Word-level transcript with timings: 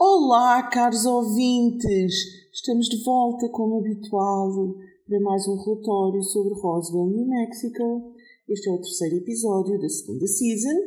Olá, 0.00 0.62
caros 0.70 1.04
ouvintes! 1.04 2.14
Estamos 2.52 2.88
de 2.88 3.02
volta, 3.02 3.48
como 3.48 3.80
habitual, 3.80 4.76
para 5.04 5.18
mais 5.18 5.48
um 5.48 5.56
relatório 5.56 6.22
sobre 6.22 6.54
Roswell, 6.54 7.08
New 7.08 7.26
Mexico. 7.26 8.14
Este 8.48 8.68
é 8.68 8.72
o 8.72 8.80
terceiro 8.80 9.16
episódio 9.16 9.76
da 9.80 9.88
segunda 9.88 10.24
season. 10.24 10.78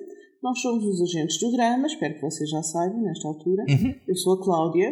Nós 0.42 0.62
somos 0.62 0.86
os 0.86 1.02
agentes 1.02 1.38
do 1.42 1.52
drama, 1.52 1.88
espero 1.88 2.16
que 2.16 2.22
vocês 2.22 2.50
já 2.50 2.64
saibam 2.64 3.02
nesta 3.02 3.28
altura. 3.28 3.66
Uhum. 3.68 3.94
Eu 4.08 4.16
sou 4.16 4.36
a 4.36 4.44
Cláudia 4.46 4.90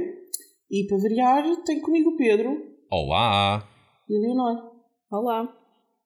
e, 0.69 0.85
para 0.85 0.97
variar, 0.97 1.63
tenho 1.63 1.81
comigo 1.81 2.09
o 2.09 2.17
Pedro 2.17 2.61
Olá! 2.91 3.65
e 4.09 4.17
a 4.17 4.19
Leonor. 4.19 4.69
Olá. 5.09 5.47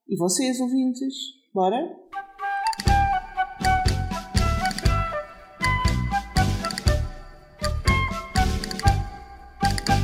E 0.08 0.16
vocês, 0.16 0.60
ouvintes? 0.60 1.14
Bora? 1.52 1.98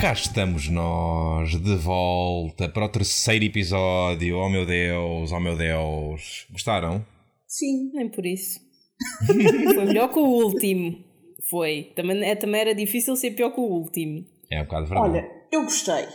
Cá 0.00 0.12
estamos 0.14 0.68
nós 0.68 1.50
de 1.60 1.77
volta 1.77 2.68
para 2.68 2.86
o 2.86 2.88
terceiro 2.88 3.45
episódio. 3.45 4.38
Oh 4.38 4.48
meu 4.48 4.64
Deus, 4.64 5.30
oh 5.30 5.41
meu 5.41 5.56
Deus. 5.56 6.46
Gostaram? 6.50 7.04
Sim. 7.46 7.91
Nem 7.92 8.08
por 8.08 8.24
isso. 8.24 8.58
Foi 9.27 9.84
melhor 9.84 10.08
que 10.10 10.18
o 10.18 10.24
último. 10.24 11.05
Foi. 11.50 11.92
Também, 11.94 12.24
é, 12.24 12.34
também 12.34 12.60
era 12.60 12.74
difícil 12.74 13.14
ser 13.16 13.32
pior 13.32 13.50
que 13.50 13.60
o 13.60 13.64
último. 13.64 14.24
É 14.50 14.60
um 14.60 14.64
bocado 14.64 14.86
verdade. 14.86 15.10
Olha, 15.10 15.30
eu 15.52 15.64
gostei. 15.64 16.06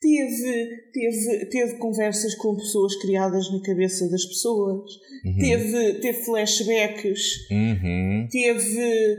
Teve, 0.00 0.76
teve, 0.94 1.46
teve 1.50 1.78
conversas 1.78 2.34
com 2.36 2.56
pessoas 2.56 2.96
criadas 3.02 3.52
na 3.52 3.60
cabeça 3.60 4.08
das 4.08 4.24
pessoas, 4.24 4.90
teve, 5.38 6.00
teve 6.00 6.24
flashbacks, 6.24 7.50
Uhum. 7.50 8.26
teve, 8.30 9.14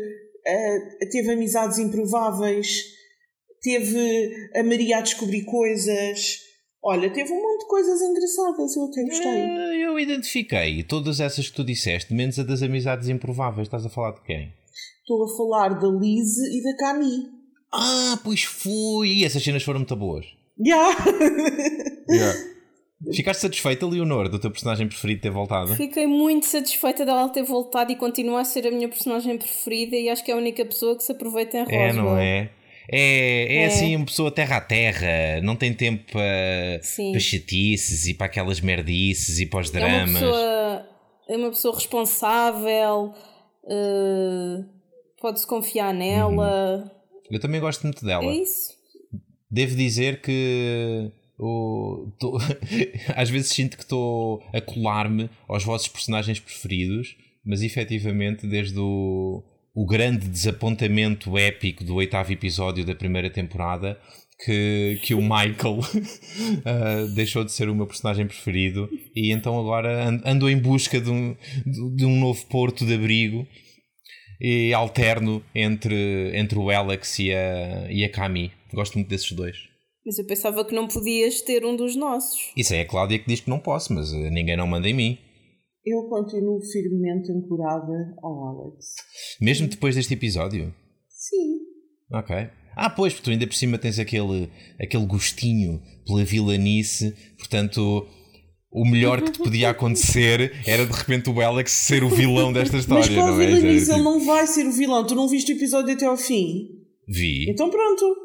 ah, 0.47 1.05
teve 1.11 1.33
amizades 1.33 1.77
improváveis, 1.77 2.95
teve 3.61 4.49
a 4.55 4.63
Maria 4.63 4.97
a 4.97 5.01
descobrir 5.01 5.43
coisas. 5.43 6.39
Olha, 6.83 7.09
teve 7.11 7.31
um 7.31 7.41
monte 7.41 7.61
de 7.61 7.67
coisas 7.67 8.01
engraçadas, 8.01 8.75
eu 8.75 8.85
até 8.85 9.03
gostei. 9.03 9.31
Eh, 9.31 9.85
Eu 9.85 9.99
identifiquei 9.99 10.81
todas 10.83 11.19
essas 11.19 11.47
que 11.49 11.55
tu 11.55 11.63
disseste, 11.63 12.13
menos 12.13 12.39
a 12.39 12.43
das 12.43 12.63
amizades 12.63 13.07
improváveis. 13.07 13.67
Estás 13.67 13.85
a 13.85 13.89
falar 13.89 14.13
de 14.13 14.21
quem? 14.23 14.51
Estou 15.01 15.23
a 15.23 15.37
falar 15.37 15.79
da 15.79 15.87
Liz 15.87 16.37
e 16.37 16.63
da 16.63 16.75
Cami. 16.77 17.27
Ah, 17.73 18.19
pois 18.23 18.43
fui! 18.43 19.09
E 19.19 19.25
essas 19.25 19.43
cenas 19.43 19.63
foram 19.63 19.79
muito 19.79 19.95
boas. 19.95 20.25
Yeah. 22.09 22.37
Ficaste 23.13 23.41
satisfeita, 23.41 23.85
Leonor, 23.87 24.29
do 24.29 24.37
teu 24.37 24.51
personagem 24.51 24.87
preferido 24.87 25.21
ter 25.21 25.31
voltado? 25.31 25.73
Fiquei 25.75 26.05
muito 26.05 26.45
satisfeita 26.45 27.03
dela 27.05 27.29
ter 27.29 27.41
voltado 27.43 27.91
e 27.91 27.95
continua 27.95 28.41
a 28.41 28.45
ser 28.45 28.67
a 28.67 28.71
minha 28.71 28.87
personagem 28.87 29.37
preferida 29.37 29.95
e 29.95 30.07
acho 30.09 30.23
que 30.23 30.29
é 30.29 30.33
a 30.33 30.37
única 30.37 30.63
pessoa 30.65 30.95
que 30.95 31.03
se 31.03 31.11
aproveita 31.11 31.57
em 31.57 31.61
Roswell. 31.61 31.79
É, 31.79 31.93
não 31.93 32.17
é? 32.17 32.51
É, 32.91 33.47
é, 33.55 33.55
É. 33.63 33.65
assim 33.67 33.95
uma 33.95 34.05
pessoa 34.05 34.29
terra 34.29 34.57
a 34.57 34.61
terra, 34.61 35.39
não 35.41 35.55
tem 35.55 35.73
tempo 35.73 36.11
para, 36.11 36.81
para 37.11 37.19
chatices 37.19 38.07
e 38.07 38.13
para 38.13 38.25
aquelas 38.25 38.59
merdices 38.59 39.39
e 39.39 39.45
para 39.45 39.61
os 39.61 39.73
É 39.73 39.79
uma 39.79 39.87
dramas. 39.87 40.13
pessoa, 40.21 40.87
é 41.29 41.37
uma 41.37 41.49
pessoa 41.49 41.75
responsável, 41.75 43.13
eh, 43.65 44.63
pode-se 45.21 45.47
confiar 45.47 45.93
nela. 45.93 46.91
Eu 47.29 47.39
também 47.39 47.61
gosto 47.61 47.83
muito 47.83 48.03
dela. 48.03 48.25
É 48.25 48.35
isso. 48.35 48.73
Devo 49.49 49.75
dizer 49.75 50.21
que 50.21 51.11
o- 51.39 52.11
tô- 52.19 52.37
às 53.15 53.29
vezes 53.29 53.49
sinto 53.51 53.77
que 53.77 53.83
estou 53.83 54.43
a 54.53 54.59
colar-me 54.61 55.29
aos 55.47 55.63
vossos 55.63 55.87
personagens 55.87 56.39
preferidos, 56.39 57.15
mas 57.45 57.61
efetivamente 57.61 58.45
desde 58.47 58.77
o, 58.79 59.43
o 59.73 59.85
grande 59.85 60.27
desapontamento 60.27 61.37
épico 61.37 61.83
do 61.83 61.95
oitavo 61.95 62.31
episódio 62.31 62.85
da 62.85 62.93
primeira 62.95 63.29
temporada 63.29 63.97
que, 64.43 64.99
que 65.03 65.13
o 65.13 65.21
Michael 65.21 65.79
ah, 66.65 67.05
deixou 67.15 67.43
de 67.43 67.51
ser 67.51 67.69
o 67.69 67.75
meu 67.75 67.85
personagem 67.87 68.25
preferido 68.27 68.89
e 69.15 69.31
então 69.31 69.57
agora 69.59 70.07
an- 70.09 70.21
ando 70.25 70.49
em 70.49 70.57
busca 70.57 70.99
de 70.99 71.09
um, 71.09 71.35
de 71.95 72.05
um 72.05 72.19
novo 72.19 72.45
porto 72.47 72.85
de 72.85 72.95
abrigo 72.95 73.47
e 74.39 74.73
alterno 74.73 75.43
entre, 75.53 76.31
entre 76.35 76.57
o 76.57 76.69
Alex 76.71 77.19
e 77.19 77.31
a, 77.31 77.91
e 77.91 78.03
a 78.03 78.09
Cami. 78.09 78.51
Gosto 78.73 78.95
muito 78.95 79.07
desses 79.07 79.31
dois. 79.33 79.55
Mas 80.03 80.17
eu 80.17 80.25
pensava 80.25 80.65
que 80.65 80.73
não 80.73 80.87
podias 80.87 81.41
ter 81.41 81.63
um 81.63 81.75
dos 81.75 81.95
nossos. 81.95 82.51
Isso 82.57 82.73
é 82.73 82.81
a 82.81 82.85
Cláudia 82.87 83.19
que 83.19 83.27
diz 83.27 83.39
que 83.41 83.49
não 83.51 83.59
posso, 83.59 83.93
mas 83.93 84.11
ninguém 84.11 84.57
não 84.57 84.65
manda 84.65 84.89
em 84.89 84.93
mim. 84.95 85.17
Eu 85.85 86.07
continuo 86.09 86.61
firmemente 86.61 87.31
ancorada 87.31 88.13
ao 88.21 88.43
Alex. 88.45 88.95
Mesmo 89.41 89.67
depois 89.67 89.95
deste 89.95 90.13
episódio. 90.13 90.73
Sim. 91.09 91.59
Ok. 92.13 92.35
Ah, 92.75 92.89
pois, 92.89 93.13
porque 93.13 93.25
tu 93.25 93.31
ainda 93.31 93.47
por 93.47 93.55
cima 93.55 93.77
tens 93.77 93.99
aquele, 93.99 94.49
aquele 94.79 95.05
gostinho 95.05 95.81
pela 96.05 96.23
vilanice, 96.23 97.13
portanto. 97.37 98.07
O 98.73 98.85
melhor 98.89 99.21
que 99.21 99.31
te 99.31 99.39
podia 99.39 99.71
acontecer 99.71 100.53
era 100.65 100.85
de 100.85 100.93
repente 100.93 101.29
o 101.29 101.41
Alex 101.41 101.69
ser 101.73 102.05
o 102.05 102.09
vilão 102.09 102.53
desta 102.53 102.77
história, 102.77 103.03
Mas 103.05 103.13
qual 103.13 103.27
não 103.27 103.41
é? 103.41 103.45
vilanice? 103.45 103.87
Já, 103.87 103.95
Ele 103.95 104.03
não 104.03 104.25
vai 104.25 104.47
ser 104.47 104.65
o 104.65 104.71
vilão. 104.71 105.05
Tu 105.05 105.13
não 105.13 105.27
viste 105.27 105.51
o 105.51 105.57
episódio 105.57 105.93
até 105.93 106.05
ao 106.05 106.15
fim? 106.15 106.69
Vi. 107.05 107.49
Então 107.49 107.69
pronto. 107.69 108.15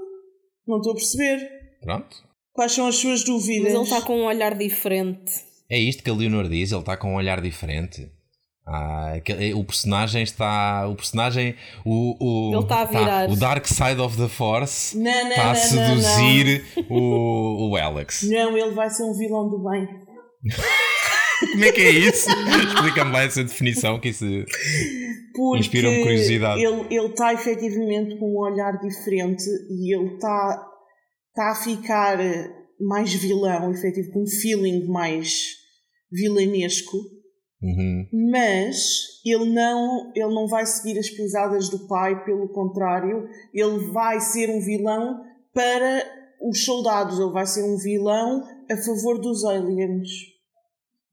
Não 0.64 0.76
estou 0.76 0.92
a 0.92 0.94
perceber. 0.94 1.50
Pronto. 1.82 2.16
Quais 2.52 2.70
são 2.70 2.86
as 2.86 2.94
suas 2.94 3.24
dúvidas? 3.24 3.72
Mas 3.72 3.74
ele 3.74 3.82
está 3.82 4.02
com 4.02 4.20
um 4.20 4.24
olhar 4.26 4.56
diferente. 4.56 5.32
É 5.70 5.78
isto 5.78 6.02
que 6.02 6.10
a 6.10 6.14
Leonor 6.14 6.48
diz, 6.48 6.70
ele 6.72 6.80
está 6.80 6.96
com 6.96 7.12
um 7.12 7.16
olhar 7.16 7.40
diferente. 7.40 8.10
Ah, 8.68 9.14
aquele- 9.14 9.54
o 9.54 9.62
personagem 9.64 10.22
está. 10.24 10.88
O 10.88 10.96
personagem. 10.96 11.54
O, 11.84 12.16
o, 12.50 12.54
Ele 12.54 12.62
está 12.62 12.80
a 12.80 12.84
virar. 12.84 13.30
o 13.30 13.36
Dark 13.36 13.64
Side 13.66 14.00
of 14.00 14.16
the 14.16 14.26
Force 14.28 14.98
Não, 14.98 15.04
não, 15.04 15.28
está 15.30 15.42
a 15.42 15.46
não, 15.46 15.52
não, 15.52 16.00
seduzir 16.02 16.64
O, 16.90 17.70
o 17.70 17.76
Alex. 17.76 18.24
Não, 18.24 18.58
ele 18.58 18.72
vai 18.72 18.90
ser 18.90 19.04
um 19.04 19.16
vilão 19.16 19.48
do 19.48 19.62
bem. 19.70 19.86
Como 21.52 21.64
é 21.64 21.70
que 21.70 21.80
é 21.82 21.90
isso? 21.90 22.28
Explica-me 22.30 23.12
lá 23.12 23.22
essa 23.22 23.44
definição 23.44 24.00
que 24.00 24.08
isso. 24.08 24.24
Inspira-me 25.56 26.02
curiosidade. 26.02 26.60
Ele 26.62 26.86
ele 26.90 27.06
está 27.08 27.34
efetivamente 27.34 28.18
com 28.18 28.26
um 28.26 28.38
olhar 28.38 28.72
diferente 28.80 29.44
e 29.70 29.94
ele 29.94 30.14
está 30.14 30.66
está 31.28 31.50
a 31.50 31.54
ficar 31.54 32.18
mais 32.80 33.12
vilão, 33.14 33.72
efetivo, 33.72 34.12
com 34.12 34.22
um 34.22 34.26
feeling 34.26 34.86
mais 34.86 35.56
vilanesco. 36.10 36.96
Uhum. 37.62 38.06
mas 38.30 39.16
ele 39.24 39.46
não, 39.46 40.12
ele 40.14 40.34
não 40.34 40.46
vai 40.46 40.66
seguir 40.66 40.98
as 40.98 41.08
pisadas 41.08 41.70
do 41.70 41.88
pai, 41.88 42.22
pelo 42.22 42.50
contrário, 42.50 43.26
ele 43.52 43.78
vai 43.92 44.20
ser 44.20 44.50
um 44.50 44.60
vilão 44.60 45.24
para 45.54 46.04
os 46.42 46.64
soldados, 46.64 47.18
ele 47.18 47.30
vai 47.30 47.46
ser 47.46 47.62
um 47.62 47.78
vilão 47.78 48.46
a 48.70 48.76
favor 48.76 49.18
dos 49.18 49.44
aliens. 49.44 50.08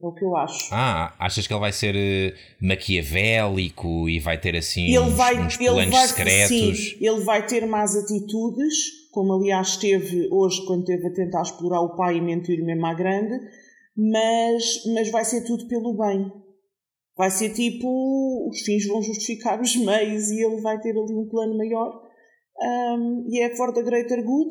É 0.02 0.06
o 0.06 0.14
que 0.14 0.26
eu 0.26 0.36
acho. 0.36 0.68
Ah, 0.72 1.16
achas 1.18 1.48
que 1.48 1.54
ele 1.54 1.62
vai 1.62 1.72
ser 1.72 1.96
eh, 1.96 2.34
maquiavélico 2.62 4.10
e 4.10 4.20
vai 4.20 4.38
ter 4.38 4.54
assim 4.58 4.88
ele 4.88 5.00
uns, 5.00 5.14
vai, 5.14 5.40
uns 5.40 5.56
planos 5.56 5.90
vai, 5.90 6.08
secretos? 6.08 6.50
sim, 6.50 6.98
ele 7.00 7.22
vai 7.22 7.46
ter 7.46 7.66
más 7.66 7.96
atitudes, 7.96 8.74
como 9.14 9.34
aliás 9.34 9.78
teve 9.78 10.28
hoje 10.32 10.66
quando 10.66 10.82
esteve 10.82 11.08
a 11.08 11.14
tentar 11.14 11.44
explorar 11.44 11.82
o 11.82 11.96
pai 11.96 12.18
e 12.18 12.22
mentir 12.22 12.64
mesmo 12.66 12.86
à 12.88 12.96
grande, 12.96 13.40
mas, 13.96 14.84
mas 14.92 15.12
vai 15.12 15.24
ser 15.24 15.46
tudo 15.46 15.68
pelo 15.68 15.96
bem. 15.96 16.32
Vai 17.16 17.30
ser 17.30 17.54
tipo, 17.54 18.50
os 18.50 18.60
fins 18.62 18.88
vão 18.88 19.04
justificar 19.04 19.62
os 19.62 19.76
meios 19.76 20.32
e 20.32 20.44
ele 20.44 20.60
vai 20.62 20.82
ter 20.82 20.98
ali 20.98 21.14
um 21.14 21.30
plano 21.30 21.56
maior. 21.56 22.02
Um, 22.60 23.28
e 23.30 23.40
é 23.40 23.56
for 23.56 23.72
the 23.72 23.84
greater 23.84 24.24
good. 24.26 24.50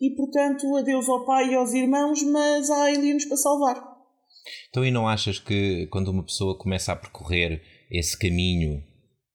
E 0.00 0.10
portanto, 0.14 0.76
adeus 0.76 1.08
ao 1.08 1.24
pai 1.24 1.50
e 1.50 1.54
aos 1.56 1.72
irmãos, 1.72 2.22
mas 2.22 2.70
há 2.70 2.84
aliens 2.84 3.24
para 3.24 3.36
salvar. 3.36 3.96
Então, 4.70 4.84
e 4.84 4.90
não 4.92 5.08
achas 5.08 5.40
que 5.40 5.88
quando 5.88 6.08
uma 6.08 6.22
pessoa 6.22 6.56
começa 6.56 6.92
a 6.92 6.96
percorrer 6.96 7.60
esse 7.90 8.16
caminho, 8.16 8.84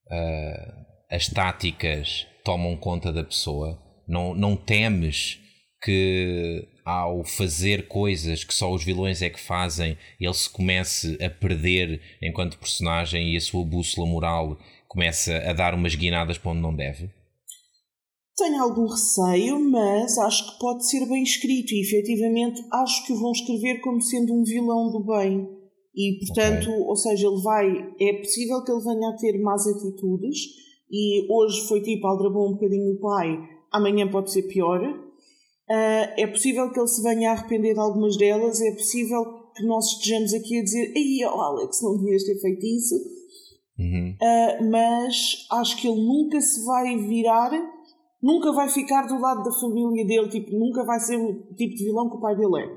ah, 0.09 0.85
as 1.09 1.27
táticas 1.27 2.25
tomam 2.45 2.77
conta 2.77 3.11
da 3.11 3.23
pessoa? 3.23 3.80
Não, 4.07 4.33
não 4.33 4.55
temes 4.55 5.39
que 5.83 6.67
ao 6.85 7.23
fazer 7.23 7.87
coisas 7.87 8.43
que 8.43 8.53
só 8.53 8.71
os 8.73 8.83
vilões 8.83 9.21
é 9.21 9.29
que 9.29 9.39
fazem, 9.39 9.97
ele 10.19 10.33
se 10.33 10.49
comece 10.49 11.17
a 11.23 11.29
perder 11.29 12.01
enquanto 12.21 12.57
personagem 12.57 13.33
e 13.33 13.37
a 13.37 13.41
sua 13.41 13.63
bússola 13.63 14.07
moral 14.07 14.57
começa 14.87 15.37
a 15.37 15.53
dar 15.53 15.73
umas 15.73 15.95
guinadas 15.95 16.37
para 16.37 16.51
onde 16.51 16.61
não 16.61 16.75
deve? 16.75 17.09
Tenho 18.37 18.61
algum 18.61 18.87
receio, 18.87 19.59
mas 19.59 20.17
acho 20.17 20.51
que 20.51 20.59
pode 20.59 20.89
ser 20.89 21.05
bem 21.07 21.21
escrito 21.23 21.73
e 21.73 21.81
efetivamente 21.81 22.61
acho 22.73 23.05
que 23.05 23.13
o 23.13 23.19
vão 23.19 23.31
escrever 23.31 23.81
como 23.81 24.01
sendo 24.01 24.33
um 24.33 24.43
vilão 24.43 24.91
do 24.91 25.05
bem. 25.05 25.47
E 25.95 26.25
portanto, 26.25 26.69
Ok. 26.69 26.83
ou 26.87 26.95
seja, 26.95 27.27
ele 27.27 27.41
vai. 27.43 27.67
É 27.99 28.13
possível 28.13 28.63
que 28.63 28.71
ele 28.71 28.83
venha 28.83 29.09
a 29.09 29.17
ter 29.17 29.37
más 29.41 29.67
atitudes 29.67 30.37
e 30.89 31.27
hoje 31.29 31.67
foi 31.67 31.81
tipo 31.81 32.07
aldrabou 32.07 32.49
um 32.49 32.53
bocadinho 32.53 32.93
o 32.93 32.99
pai, 32.99 33.37
amanhã 33.71 34.07
pode 34.09 34.31
ser 34.31 34.43
pior. 34.43 34.81
Ah, 35.69 36.13
é 36.17 36.27
possível 36.27 36.71
que 36.71 36.79
ele 36.79 36.87
se 36.87 37.01
venha 37.01 37.29
a 37.29 37.33
arrepender 37.33 37.73
de 37.73 37.79
algumas 37.79 38.17
delas, 38.17 38.61
é 38.61 38.71
possível 38.71 39.23
que 39.55 39.63
nós 39.63 39.85
estejamos 39.85 40.33
aqui 40.33 40.59
a 40.59 40.63
dizer 40.63 40.93
Ei, 40.95 41.25
oh 41.25 41.41
Alex, 41.41 41.81
não 41.81 41.97
devias 41.97 42.23
ter 42.23 42.39
feito 42.39 42.65
isso. 42.65 42.95
Uhum. 43.79 44.15
Uh, 44.21 44.69
mas 44.69 45.47
acho 45.51 45.77
que 45.77 45.87
ele 45.87 46.01
nunca 46.01 46.39
se 46.39 46.63
vai 46.65 46.97
virar 46.97 47.51
nunca 48.21 48.51
vai 48.51 48.69
ficar 48.69 49.07
do 49.07 49.19
lado 49.19 49.43
da 49.43 49.51
família 49.51 50.05
dele, 50.05 50.29
tipo, 50.29 50.51
nunca 50.51 50.83
vai 50.83 50.99
ser 50.99 51.17
o 51.17 51.41
tipo 51.55 51.75
de 51.75 51.85
vilão 51.85 52.09
que 52.09 52.17
o 52.17 52.21
pai 52.21 52.35
dele 52.35 52.61
é. 52.61 52.67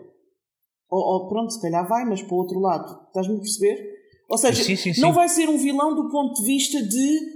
Ou, 0.88 1.00
ou 1.00 1.28
pronto, 1.28 1.52
se 1.52 1.60
calhar 1.60 1.86
vai, 1.86 2.04
mas 2.04 2.22
para 2.22 2.34
o 2.34 2.38
outro 2.38 2.58
lado, 2.58 3.06
estás-me 3.08 3.36
a 3.36 3.40
perceber? 3.40 3.94
Ou 4.30 4.38
seja, 4.38 4.62
Sim, 4.62 4.76
sim, 4.76 4.94
sim. 4.94 5.00
não 5.02 5.12
vai 5.12 5.28
ser 5.28 5.48
um 5.48 5.58
vilão 5.58 5.94
do 5.94 6.08
ponto 6.08 6.40
de 6.40 6.46
vista 6.46 6.82
de 6.82 7.33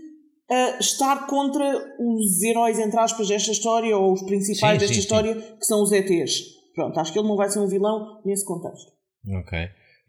uh, 0.50 0.78
estar 0.80 1.26
contra 1.26 1.94
os 1.98 2.42
heróis, 2.42 2.78
entre 2.78 2.98
aspas, 2.98 3.28
desta 3.28 3.50
história, 3.52 3.96
ou 3.96 4.12
os 4.12 4.22
principais 4.22 4.74
Sim, 4.74 4.78
desta 4.80 4.94
sim, 4.94 5.00
história, 5.00 5.34
que 5.34 5.64
são 5.64 5.82
os 5.82 5.92
ETs. 5.92 6.42
Pronto, 6.74 6.98
acho 7.00 7.12
que 7.12 7.18
ele 7.18 7.28
não 7.28 7.36
vai 7.36 7.48
ser 7.50 7.58
um 7.60 7.66
vilão 7.68 8.20
nesse 8.24 8.44
contexto. 8.44 8.90
Ok. 9.40 9.58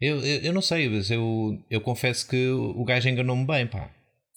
Eu, 0.00 0.16
eu, 0.20 0.40
eu 0.44 0.52
não 0.52 0.62
sei, 0.62 0.88
mas 0.88 1.10
eu, 1.10 1.56
eu 1.70 1.80
confesso 1.80 2.26
que 2.28 2.48
o 2.48 2.84
gajo 2.84 3.08
enganou-me 3.08 3.44
bem, 3.46 3.66
pá. 3.66 3.90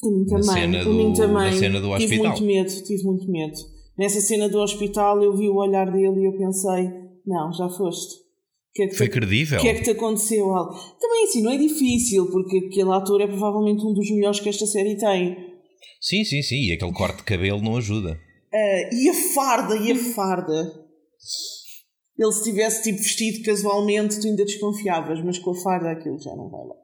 A 0.03 0.07
mim 0.09 0.25
Na 0.25 0.37
também, 0.39 0.43
cena 0.43 0.81
a 0.81 0.85
mim 0.85 1.11
do- 1.13 1.17
também. 1.17 1.35
na 1.45 1.51
cena 1.53 1.79
do 1.79 1.87
tive 1.97 2.03
hospital. 2.19 2.25
muito 2.31 2.43
medo, 2.43 2.83
tive 2.83 3.03
muito 3.03 3.31
medo. 3.31 3.53
Nessa 3.97 4.19
cena 4.19 4.49
do 4.49 4.59
hospital 4.59 5.23
eu 5.23 5.37
vi 5.37 5.47
o 5.47 5.55
olhar 5.55 5.89
dele 5.89 6.19
e 6.21 6.25
eu 6.25 6.33
pensei, 6.37 6.89
não, 7.25 7.53
já 7.53 7.69
foste. 7.69 8.21
Que 8.73 8.83
é 8.83 8.87
que 8.87 8.95
Foi 8.95 9.07
te- 9.07 9.13
credível. 9.13 9.59
O 9.59 9.61
que 9.61 9.67
é 9.69 9.73
que 9.75 9.83
te 9.83 9.91
aconteceu, 9.91 10.49
Al? 10.53 10.69
Também 10.99 11.23
assim, 11.25 11.43
não 11.43 11.51
é 11.51 11.57
difícil, 11.57 12.29
porque 12.31 12.57
aquele 12.57 12.91
ator 12.91 13.21
é 13.21 13.27
provavelmente 13.27 13.85
um 13.85 13.93
dos 13.93 14.09
melhores 14.09 14.39
que 14.39 14.49
esta 14.49 14.65
série 14.65 14.97
tem. 14.97 15.52
Sim, 16.01 16.23
sim, 16.23 16.41
sim. 16.41 16.69
E 16.69 16.73
aquele 16.73 16.93
corte 16.93 17.17
de 17.17 17.23
cabelo 17.23 17.61
não 17.61 17.77
ajuda. 17.77 18.19
Ah, 18.53 18.89
e 18.91 19.09
a 19.09 19.13
farda, 19.33 19.75
e 19.75 19.91
a 19.91 19.95
farda. 19.95 20.83
Ele 22.17 22.31
se 22.31 22.43
tivesse 22.43 22.83
tipo 22.83 22.99
vestido 22.99 23.43
casualmente, 23.43 24.19
tu 24.19 24.27
ainda 24.27 24.45
desconfiavas, 24.45 25.23
mas 25.23 25.39
com 25.39 25.51
a 25.51 25.61
farda 25.63 25.91
aquilo 25.91 26.19
já 26.19 26.35
não 26.35 26.49
vai 26.49 26.61
lá. 26.61 26.75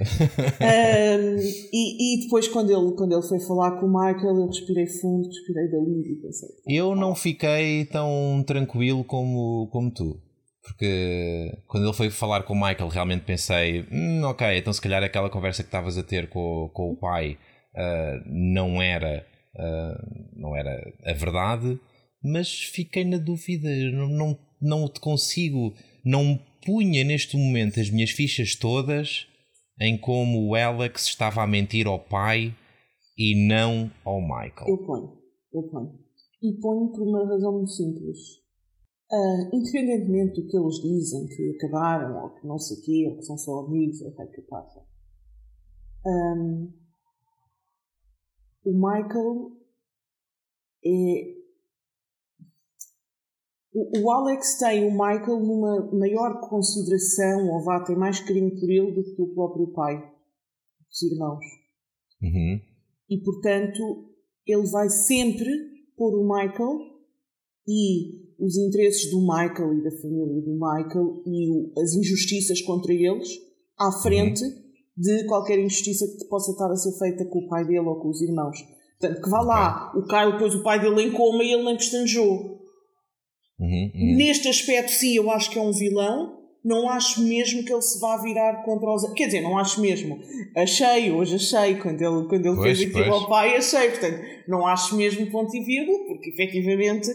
Ahm, 0.60 1.36
e, 1.72 2.14
e 2.14 2.22
depois 2.22 2.46
quando 2.46 2.70
ele, 2.70 2.94
quando 2.96 3.12
ele 3.12 3.26
foi 3.26 3.40
falar 3.40 3.80
com 3.80 3.86
o 3.86 3.88
Michael, 3.88 4.36
eu 4.36 4.46
respirei 4.46 4.86
fundo, 4.86 5.26
respirei 5.26 5.68
de 5.68 5.76
alívio 5.76 6.12
e 6.12 6.22
pensei. 6.22 6.48
Eu 6.68 6.94
não 6.94 7.14
fiquei 7.14 7.84
tão 7.86 8.44
tranquilo 8.46 9.02
como, 9.02 9.68
como 9.72 9.90
tu. 9.90 10.20
Porque 10.62 11.58
quando 11.66 11.84
ele 11.86 11.96
foi 11.96 12.10
falar 12.10 12.44
com 12.44 12.54
o 12.54 12.56
Michael, 12.56 12.88
realmente 12.88 13.24
pensei: 13.24 13.84
hum, 13.90 14.22
ok, 14.24 14.58
então 14.58 14.72
se 14.72 14.80
calhar 14.80 15.02
aquela 15.02 15.28
conversa 15.28 15.62
que 15.62 15.68
estavas 15.68 15.98
a 15.98 16.02
ter 16.02 16.28
com, 16.28 16.70
com 16.72 16.92
o 16.92 16.96
pai 16.96 17.36
ah, 17.74 18.22
não, 18.26 18.80
era, 18.80 19.26
ah, 19.56 20.08
não 20.34 20.56
era 20.56 20.70
a 21.04 21.12
verdade, 21.12 21.78
mas 22.22 22.52
fiquei 22.52 23.04
na 23.04 23.18
dúvida. 23.18 23.68
Não, 23.92 24.08
não, 24.08 24.38
não 24.60 24.88
te 24.88 25.00
consigo, 25.00 25.74
não 26.04 26.38
punha 26.64 27.04
neste 27.04 27.36
momento 27.36 27.80
as 27.80 27.90
minhas 27.90 28.10
fichas 28.10 28.54
todas 28.54 29.26
em 29.80 29.96
como 29.96 30.46
o 30.46 30.54
Alex 30.54 31.06
estava 31.06 31.42
a 31.42 31.46
mentir 31.46 31.86
ao 31.86 31.98
pai 31.98 32.54
e 33.16 33.34
não 33.48 33.90
ao 34.04 34.20
Michael. 34.20 34.68
Eu 34.68 34.78
ponho, 34.78 35.18
eu 35.52 35.62
ponho. 35.64 35.98
E 36.42 36.52
ponho 36.60 36.90
por 36.90 37.02
uma 37.02 37.26
razão 37.26 37.52
muito 37.52 37.70
simples. 37.70 38.40
Ah, 39.10 39.50
independentemente 39.52 40.40
do 40.40 40.46
que 40.46 40.56
eles 40.56 40.76
dizem, 40.76 41.26
que 41.26 41.56
acabaram, 41.56 42.22
ou 42.22 42.30
que 42.30 42.46
não 42.46 42.58
sei 42.58 42.76
o 42.76 42.82
quê, 42.82 43.08
ou 43.08 43.16
que 43.16 43.24
são 43.24 43.36
só 43.36 43.60
amigos, 43.60 44.00
ou 44.02 44.12
que 44.14 44.22
é 44.22 44.26
que 44.26 44.42
passa. 44.42 44.80
Ahm, 46.06 46.68
o 48.64 48.72
Michael 48.72 49.52
é. 50.84 51.40
O, 53.72 54.00
o 54.02 54.10
Alex 54.10 54.58
tem 54.58 54.84
o 54.86 54.90
Michael 54.90 55.40
numa 55.40 55.90
maior 55.96 56.40
consideração, 56.48 57.48
ou 57.48 57.62
vá, 57.64 57.84
tem 57.84 57.96
mais 57.96 58.18
carinho 58.20 58.50
por 58.58 58.68
ele 58.68 58.92
do 58.92 59.02
que 59.04 59.22
o 59.22 59.32
próprio 59.32 59.68
pai, 59.72 59.96
dos 60.88 61.02
irmãos 61.02 61.44
Uhum. 62.22 62.60
e 63.08 63.16
portanto 63.22 64.10
ele 64.46 64.66
vai 64.70 64.90
sempre 64.90 65.48
pôr 65.96 66.14
o 66.18 66.22
Michael 66.24 66.78
e 67.66 68.28
os 68.38 68.58
interesses 68.58 69.10
do 69.10 69.20
Michael 69.22 69.72
e 69.78 69.82
da 69.84 69.90
família 70.02 70.42
do 70.42 70.52
Michael 70.52 71.22
e 71.24 71.50
o- 71.50 71.72
as 71.80 71.94
injustiças 71.94 72.60
contra 72.60 72.92
eles 72.92 73.28
à 73.78 73.90
frente 74.02 74.42
de 75.00 75.24
qualquer 75.24 75.58
injustiça 75.58 76.06
que 76.06 76.28
possa 76.28 76.52
estar 76.52 76.70
a 76.70 76.76
ser 76.76 76.92
feita 76.98 77.24
com 77.24 77.38
o 77.38 77.48
pai 77.48 77.64
dele 77.64 77.80
ou 77.80 77.96
com 77.96 78.10
os 78.10 78.20
irmãos. 78.20 78.58
Portanto, 78.98 79.22
que 79.22 79.30
vá 79.30 79.40
lá, 79.40 79.92
o 79.96 80.02
Kyle 80.02 80.38
pôs 80.38 80.54
o 80.54 80.62
pai 80.62 80.78
dele 80.78 81.04
em 81.04 81.12
coma 81.12 81.42
e 81.42 81.50
ele 81.50 81.64
nem 81.64 81.76
pestanejou. 81.76 82.60
Uhum, 83.58 83.90
uhum. 83.94 84.16
Neste 84.16 84.48
aspecto, 84.48 84.92
sim, 84.92 85.16
eu 85.16 85.30
acho 85.30 85.50
que 85.50 85.58
é 85.58 85.62
um 85.62 85.72
vilão. 85.72 86.38
Não 86.62 86.90
acho 86.90 87.22
mesmo 87.22 87.64
que 87.64 87.72
ele 87.72 87.80
se 87.80 87.98
vá 87.98 88.18
virar 88.18 88.62
contra 88.62 88.92
os. 88.92 89.10
Quer 89.14 89.26
dizer, 89.26 89.40
não 89.40 89.56
acho 89.56 89.80
mesmo. 89.80 90.20
Achei, 90.54 91.10
hoje 91.10 91.36
achei, 91.36 91.76
quando 91.76 92.02
ele, 92.02 92.28
quando 92.28 92.44
ele 92.44 92.56
Pois, 92.56 92.78
fez 92.78 92.90
aquilo 92.90 93.10
pois. 93.10 93.22
ao 93.22 93.28
pai, 93.30 93.56
achei. 93.56 93.88
Portanto, 93.88 94.20
não 94.46 94.66
acho 94.66 94.94
mesmo 94.94 95.30
ponto 95.30 95.56
e 95.56 95.64
vírgula, 95.64 96.04
porque 96.06 96.28
efetivamente 96.28 97.08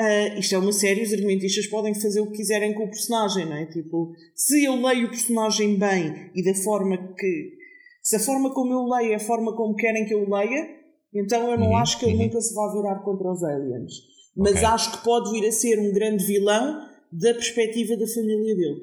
ah, 0.00 0.38
isto 0.38 0.54
é 0.54 0.58
uma 0.58 0.72
série, 0.72 1.02
os 1.02 1.12
argumentistas 1.12 1.66
podem 1.66 1.94
fazer 1.94 2.22
o 2.22 2.30
que 2.30 2.38
quiserem 2.38 2.72
com 2.72 2.84
o 2.84 2.88
personagem, 2.88 3.44
não 3.44 3.54
é? 3.56 3.66
Tipo, 3.66 4.12
se 4.34 4.64
eu 4.64 4.74
leio 4.80 5.06
o 5.06 5.10
personagem 5.10 5.78
bem 5.78 6.30
e 6.34 6.42
da 6.42 6.54
forma 6.54 6.96
que. 7.18 7.58
Se 8.02 8.16
a 8.16 8.20
forma 8.20 8.54
como 8.54 8.72
eu 8.72 8.84
leio 8.86 9.12
é 9.12 9.16
a 9.16 9.20
forma 9.20 9.54
como 9.54 9.74
querem 9.76 10.06
que 10.06 10.14
eu 10.14 10.26
leia, 10.28 10.68
então 11.14 11.50
eu 11.50 11.58
não 11.58 11.68
Uhum, 11.68 11.76
acho 11.76 11.98
que 11.98 12.06
ele 12.06 12.14
uhum. 12.16 12.22
nunca 12.24 12.40
se 12.40 12.54
vá 12.54 12.72
virar 12.72 13.00
contra 13.00 13.30
os 13.30 13.44
aliens. 13.44 13.92
Mas 14.34 14.56
Ok. 14.56 14.64
acho 14.64 14.92
que 14.92 15.04
pode 15.04 15.30
vir 15.32 15.46
a 15.46 15.52
ser 15.52 15.78
um 15.78 15.92
grande 15.92 16.24
vilão 16.24 16.88
da 17.12 17.34
perspectiva 17.34 17.94
da 17.96 18.06
família 18.06 18.56
dele. 18.56 18.80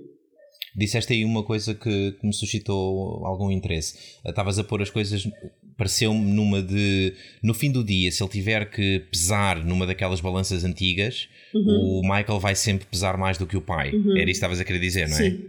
Disseste 0.76 1.14
aí 1.14 1.26
uma 1.26 1.44
coisa 1.44 1.74
que, 1.74 2.12
que 2.12 2.28
me 2.28 2.34
suscitou 2.34 3.26
algum 3.26 3.50
interesse. 3.50 4.20
Estavas 4.24 4.60
a 4.60 4.64
pôr 4.64 4.84
as 4.84 4.92
coisas, 4.92 5.24
pareceu-me 5.78 6.32
numa 6.34 6.62
de. 6.62 7.14
No 7.44 7.54
fim 7.54 7.72
do 7.72 7.84
dia, 7.84 8.12
se 8.12 8.22
ele 8.24 8.30
tiver 8.32 8.70
que 8.70 9.00
pesar 9.12 9.64
numa 9.64 9.86
daquelas 9.86 10.20
balanças 10.20 10.64
antigas, 10.64 11.30
Uhum. 11.54 12.00
o 12.00 12.02
Michael 12.02 12.40
vai 12.42 12.56
sempre 12.56 12.86
pesar 12.88 13.16
mais 13.18 13.38
do 13.38 13.48
que 13.48 13.56
o 13.56 13.62
pai. 13.62 13.88
Era 13.90 13.96
isso 13.96 14.26
que 14.26 14.32
estavas 14.32 14.60
a 14.60 14.66
querer 14.66 14.80
dizer, 14.80 15.08
não 15.08 15.16
é? 15.18 15.30
Sim. 15.30 15.40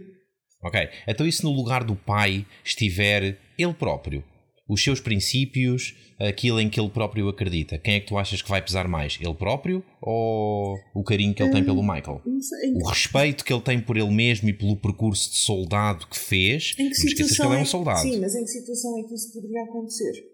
Ok. 0.63 0.89
Então, 1.07 1.27
e 1.27 1.31
se 1.31 1.43
no 1.43 1.51
lugar 1.51 1.83
do 1.83 1.95
pai 1.95 2.45
estiver 2.63 3.37
ele 3.57 3.73
próprio? 3.73 4.23
Os 4.69 4.83
seus 4.83 4.99
princípios, 4.99 5.95
aquilo 6.19 6.59
em 6.61 6.69
que 6.69 6.79
ele 6.79 6.89
próprio 6.89 7.27
acredita. 7.27 7.77
Quem 7.77 7.95
é 7.95 7.99
que 7.99 8.07
tu 8.07 8.17
achas 8.17 8.41
que 8.41 8.49
vai 8.49 8.61
pesar 8.61 8.87
mais? 8.87 9.17
Ele 9.19 9.33
próprio 9.33 9.83
ou 9.99 10.77
o 10.93 11.03
carinho 11.03 11.33
que 11.33 11.41
ele 11.41 11.51
tem 11.51 11.63
pelo 11.63 11.81
Michael? 11.81 12.21
Não 12.25 12.41
sei. 12.41 12.73
o 12.73 12.87
respeito 12.87 13.43
que 13.43 13.51
ele 13.51 13.61
tem 13.61 13.81
por 13.81 13.97
ele 13.97 14.11
mesmo 14.11 14.47
e 14.47 14.53
pelo 14.53 14.77
percurso 14.77 15.31
de 15.31 15.37
soldado 15.37 16.05
que 16.07 16.17
fez, 16.17 16.75
Em 16.77 16.83
não 16.83 16.91
que 16.91 16.95
esqueças 16.97 17.13
que 17.13 17.23
situação 17.29 17.47
ele 17.47 17.55
é 17.55 17.59
é 17.59 17.61
um 17.63 17.65
soldado. 17.65 17.99
Sim, 17.99 18.19
mas 18.19 18.35
em 18.35 18.43
que 18.43 18.51
situação 18.51 18.99
é 18.99 19.03
que 19.03 19.13
isso 19.15 19.33
poderia 19.33 19.63
acontecer? 19.63 20.28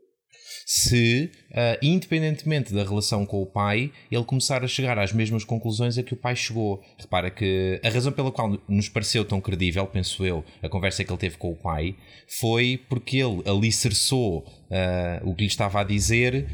Se, 0.66 1.32
ah, 1.54 1.78
independentemente 1.82 2.74
da 2.74 2.84
relação 2.84 3.26
com 3.26 3.42
o 3.42 3.46
pai, 3.46 3.92
ele 4.12 4.24
começar 4.24 4.64
a 4.64 4.68
chegar 4.68 4.98
às 4.98 5.14
mesmas 5.14 5.44
conclusões 5.44 5.98
a 5.98 6.04
que 6.04 6.14
o 6.14 6.18
pai 6.18 6.36
chegou. 6.36 6.84
Repara 6.98 7.30
que 7.30 7.80
a 7.84 7.90
razão 7.90 8.12
pela 8.12 8.32
qual 8.32 8.58
nos 8.68 8.90
pareceu 8.90 9.26
tão 9.26 9.42
credível, 9.42 9.86
penso 9.88 10.26
eu, 10.26 10.44
a 10.62 10.70
conversa 10.70 11.04
que 11.04 11.12
ele 11.12 11.20
teve 11.20 11.38
com 11.38 11.52
o 11.52 11.56
pai, 11.56 11.96
foi 12.28 12.80
porque 12.90 13.18
ele 13.18 13.44
alicerçou 13.46 14.46
ah, 14.72 15.22
o 15.24 15.34
que 15.36 15.44
lhe 15.44 15.48
estava 15.48 15.82
a 15.82 15.84
dizer 15.84 16.48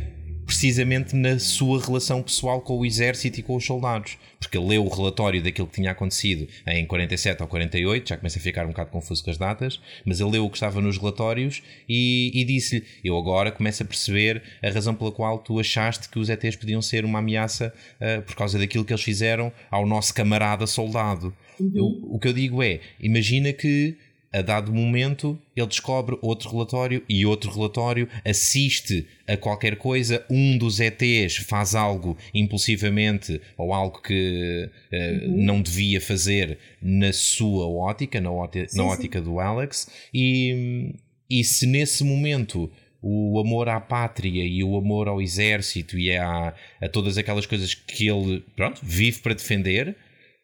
precisamente 0.51 1.15
na 1.15 1.39
sua 1.39 1.81
relação 1.81 2.21
pessoal 2.21 2.59
com 2.59 2.77
o 2.77 2.85
exército 2.85 3.39
e 3.39 3.43
com 3.43 3.55
os 3.55 3.65
soldados. 3.65 4.17
Porque 4.37 4.57
ele 4.57 4.67
leu 4.67 4.85
o 4.85 4.89
relatório 4.93 5.41
daquilo 5.41 5.65
que 5.65 5.75
tinha 5.75 5.91
acontecido 5.91 6.45
em 6.67 6.85
47 6.85 7.41
ou 7.41 7.47
48, 7.47 8.09
já 8.09 8.17
começa 8.17 8.37
a 8.37 8.41
ficar 8.41 8.65
um 8.65 8.69
bocado 8.69 8.89
confuso 8.89 9.23
com 9.23 9.31
as 9.31 9.37
datas, 9.37 9.79
mas 10.03 10.19
ele 10.19 10.31
leu 10.31 10.45
o 10.45 10.49
que 10.49 10.57
estava 10.57 10.81
nos 10.81 10.97
relatórios 10.97 11.63
e, 11.87 12.31
e 12.33 12.43
disse-lhe: 12.43 12.83
Eu 13.01 13.17
agora 13.17 13.49
começo 13.49 13.81
a 13.81 13.85
perceber 13.85 14.43
a 14.61 14.69
razão 14.69 14.93
pela 14.93 15.11
qual 15.13 15.39
tu 15.39 15.57
achaste 15.57 16.09
que 16.09 16.19
os 16.19 16.27
ETs 16.29 16.57
podiam 16.57 16.81
ser 16.81 17.05
uma 17.05 17.19
ameaça 17.19 17.73
ah, 18.01 18.21
por 18.21 18.35
causa 18.35 18.59
daquilo 18.59 18.83
que 18.83 18.91
eles 18.91 19.03
fizeram 19.03 19.53
ao 19.69 19.85
nosso 19.87 20.13
camarada 20.13 20.67
soldado. 20.67 21.33
Eu- 21.73 21.97
o 22.09 22.19
que 22.19 22.27
eu 22.27 22.33
digo 22.33 22.61
é: 22.61 22.81
imagina 22.99 23.53
que 23.53 23.95
a 24.33 24.41
dado 24.41 24.71
momento 24.73 25.37
ele 25.55 25.67
descobre 25.67 26.17
outro 26.21 26.49
relatório 26.49 27.03
e 27.09 27.25
outro 27.25 27.51
relatório, 27.51 28.07
assiste 28.23 29.05
a 29.27 29.35
qualquer 29.35 29.75
coisa, 29.75 30.25
um 30.29 30.57
dos 30.57 30.79
ETs 30.79 31.37
faz 31.37 31.75
algo 31.75 32.17
impulsivamente 32.33 33.41
ou 33.57 33.73
algo 33.73 34.01
que 34.01 34.69
eh, 34.91 35.27
não 35.27 35.61
devia 35.61 35.99
fazer 35.99 36.57
na 36.81 37.11
sua 37.11 37.67
ótica, 37.67 38.21
na, 38.21 38.31
óti- 38.31 38.61
na 38.61 38.67
sim. 38.67 38.79
ótica 38.81 39.21
do 39.21 39.39
Alex, 39.39 39.89
e, 40.13 40.95
e 41.29 41.43
se 41.43 41.65
nesse 41.67 42.03
momento 42.03 42.71
o 43.01 43.39
amor 43.39 43.67
à 43.67 43.79
pátria 43.79 44.45
e 44.45 44.63
o 44.63 44.77
amor 44.77 45.07
ao 45.07 45.21
exército 45.21 45.97
e 45.97 46.15
a, 46.15 46.53
a 46.79 46.87
todas 46.87 47.17
aquelas 47.17 47.45
coisas 47.45 47.73
que 47.73 48.07
ele 48.07 48.43
pronto, 48.55 48.79
vive 48.83 49.19
para 49.19 49.33
defender, 49.33 49.95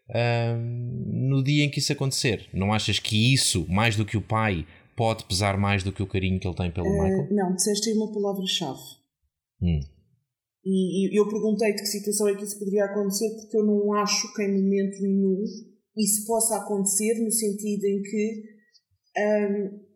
Ahm, 0.10 1.28
no 1.30 1.44
dia 1.44 1.66
em 1.66 1.70
que 1.70 1.80
isso 1.80 1.92
acontecer, 1.92 2.48
não 2.54 2.72
achas 2.72 3.00
que 3.00 3.34
isso, 3.34 3.66
mais 3.68 3.96
do 3.96 4.06
que 4.06 4.16
o 4.16 4.22
pai, 4.22 4.66
pode 4.96 5.26
pesar 5.26 5.58
mais 5.58 5.84
do 5.84 5.92
que 5.92 6.02
o 6.02 6.08
carinho 6.08 6.40
que 6.40 6.48
ele 6.48 6.56
tem 6.56 6.72
pelo 6.72 6.90
Michael? 6.90 7.28
Ah, 7.30 7.34
não, 7.34 7.56
disseste 7.56 7.90
aí 7.90 7.96
uma 7.96 8.12
palavra-chave. 8.12 8.80
Hum. 9.62 9.80
E, 10.66 11.14
e 11.14 11.20
eu 11.20 11.28
perguntei 11.30 11.74
de 11.74 11.82
que 11.82 11.86
situação 11.86 12.28
é 12.28 12.36
que 12.36 12.44
isso 12.44 12.58
poderia 12.58 12.86
acontecer, 12.86 13.30
porque 13.36 13.58
eu 13.58 13.66
não 13.66 13.94
acho 13.94 14.34
que 14.34 14.44
em 14.44 14.62
momento 14.62 15.02
nenhum 15.02 15.44
isso 15.96 16.26
possa 16.26 16.58
acontecer, 16.58 17.20
no 17.24 17.32
sentido 17.32 17.86
em 17.86 18.02
que 18.02 18.44
ahm, 19.18 19.88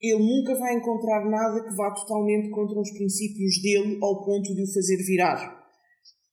ele 0.00 0.18
nunca 0.18 0.54
vai 0.56 0.74
encontrar 0.74 1.24
nada 1.28 1.62
que 1.62 1.74
vá 1.76 1.90
totalmente 1.92 2.50
contra 2.50 2.80
os 2.80 2.90
princípios 2.90 3.62
dele 3.62 3.98
ao 4.02 4.24
ponto 4.24 4.54
de 4.54 4.62
o 4.62 4.72
fazer 4.72 4.96
virar. 4.98 5.61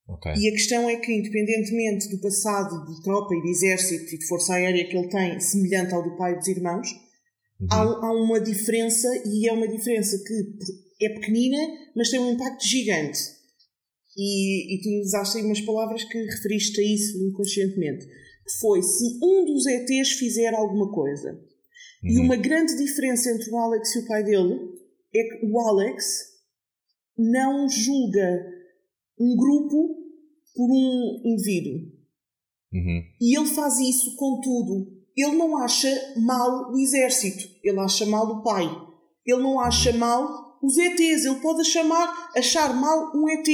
Ok. 0.10 0.32
E 0.36 0.48
a 0.48 0.52
questão 0.52 0.90
é 0.90 0.96
que, 0.96 1.12
independentemente 1.12 2.10
do 2.10 2.20
passado 2.20 2.86
de 2.86 3.02
tropa 3.04 3.36
e 3.36 3.42
de 3.42 3.50
exército 3.50 4.16
e 4.16 4.18
de 4.18 4.28
força 4.28 4.56
aérea 4.56 4.88
que 4.88 4.98
ele 4.98 5.08
tem, 5.08 5.40
semelhante 5.40 5.94
ao 5.94 6.04
do 6.04 6.18
pai 6.18 6.36
dos 6.36 6.48
irmãos, 6.48 6.88
há, 7.70 7.82
há 7.82 8.14
uma 8.14 8.40
diferença, 8.40 9.08
e 9.26 9.48
é 9.48 9.54
uma 9.54 9.68
diferença 9.68 10.18
que 10.18 11.06
é 11.06 11.10
pequenina, 11.10 11.58
mas 11.96 12.10
tem 12.10 12.20
um 12.20 12.34
impacto 12.34 12.66
gigante. 12.66 13.20
E, 14.18 14.76
e 14.76 14.82
tu 14.82 14.90
usaste 15.06 15.38
aí 15.38 15.44
umas 15.44 15.62
palavras 15.62 16.04
que 16.04 16.18
referiste 16.18 16.82
a 16.82 16.84
isso 16.84 17.18
inconscientemente. 17.24 18.06
Que 18.06 18.60
foi 18.60 18.82
se 18.82 19.20
um 19.24 19.46
dos 19.46 19.68
ETs 19.68 20.14
fizer 20.14 20.54
alguma 20.56 20.92
coisa. 20.92 21.40
E 22.04 22.18
uma 22.18 22.36
grande 22.36 22.76
diferença 22.78 23.30
entre 23.30 23.50
o 23.52 23.58
Alex 23.58 23.96
e 23.96 24.00
o 24.00 24.08
pai 24.08 24.24
dele 24.24 24.58
é 25.14 25.24
que 25.24 25.46
o 25.46 25.60
Alex 25.60 26.06
não 27.18 27.70
julga 27.70 28.46
um 29.20 29.36
grupo 29.36 29.99
por 30.60 30.70
um 30.70 31.22
indivíduo. 31.24 31.88
Uhum. 32.74 33.02
E 33.22 33.38
ele 33.38 33.48
faz 33.48 33.80
isso 33.80 34.18
com 34.18 34.42
tudo. 34.42 34.92
Ele 35.16 35.38
não 35.38 35.56
acha 35.56 35.90
mal 36.18 36.74
o 36.74 36.78
exército, 36.78 37.48
ele 37.64 37.80
acha 37.80 38.06
mal 38.06 38.28
o 38.28 38.44
pai. 38.44 38.70
Ele 39.26 39.42
não 39.42 39.58
acha 39.58 39.94
mal 39.94 40.60
os 40.62 40.78
ETs, 40.78 41.24
ele 41.24 41.40
pode 41.40 41.62
achar 41.62 41.86
mal, 41.86 42.14
achar 42.36 42.76
mal 42.76 43.10
um 43.16 43.30
ET. 43.30 43.48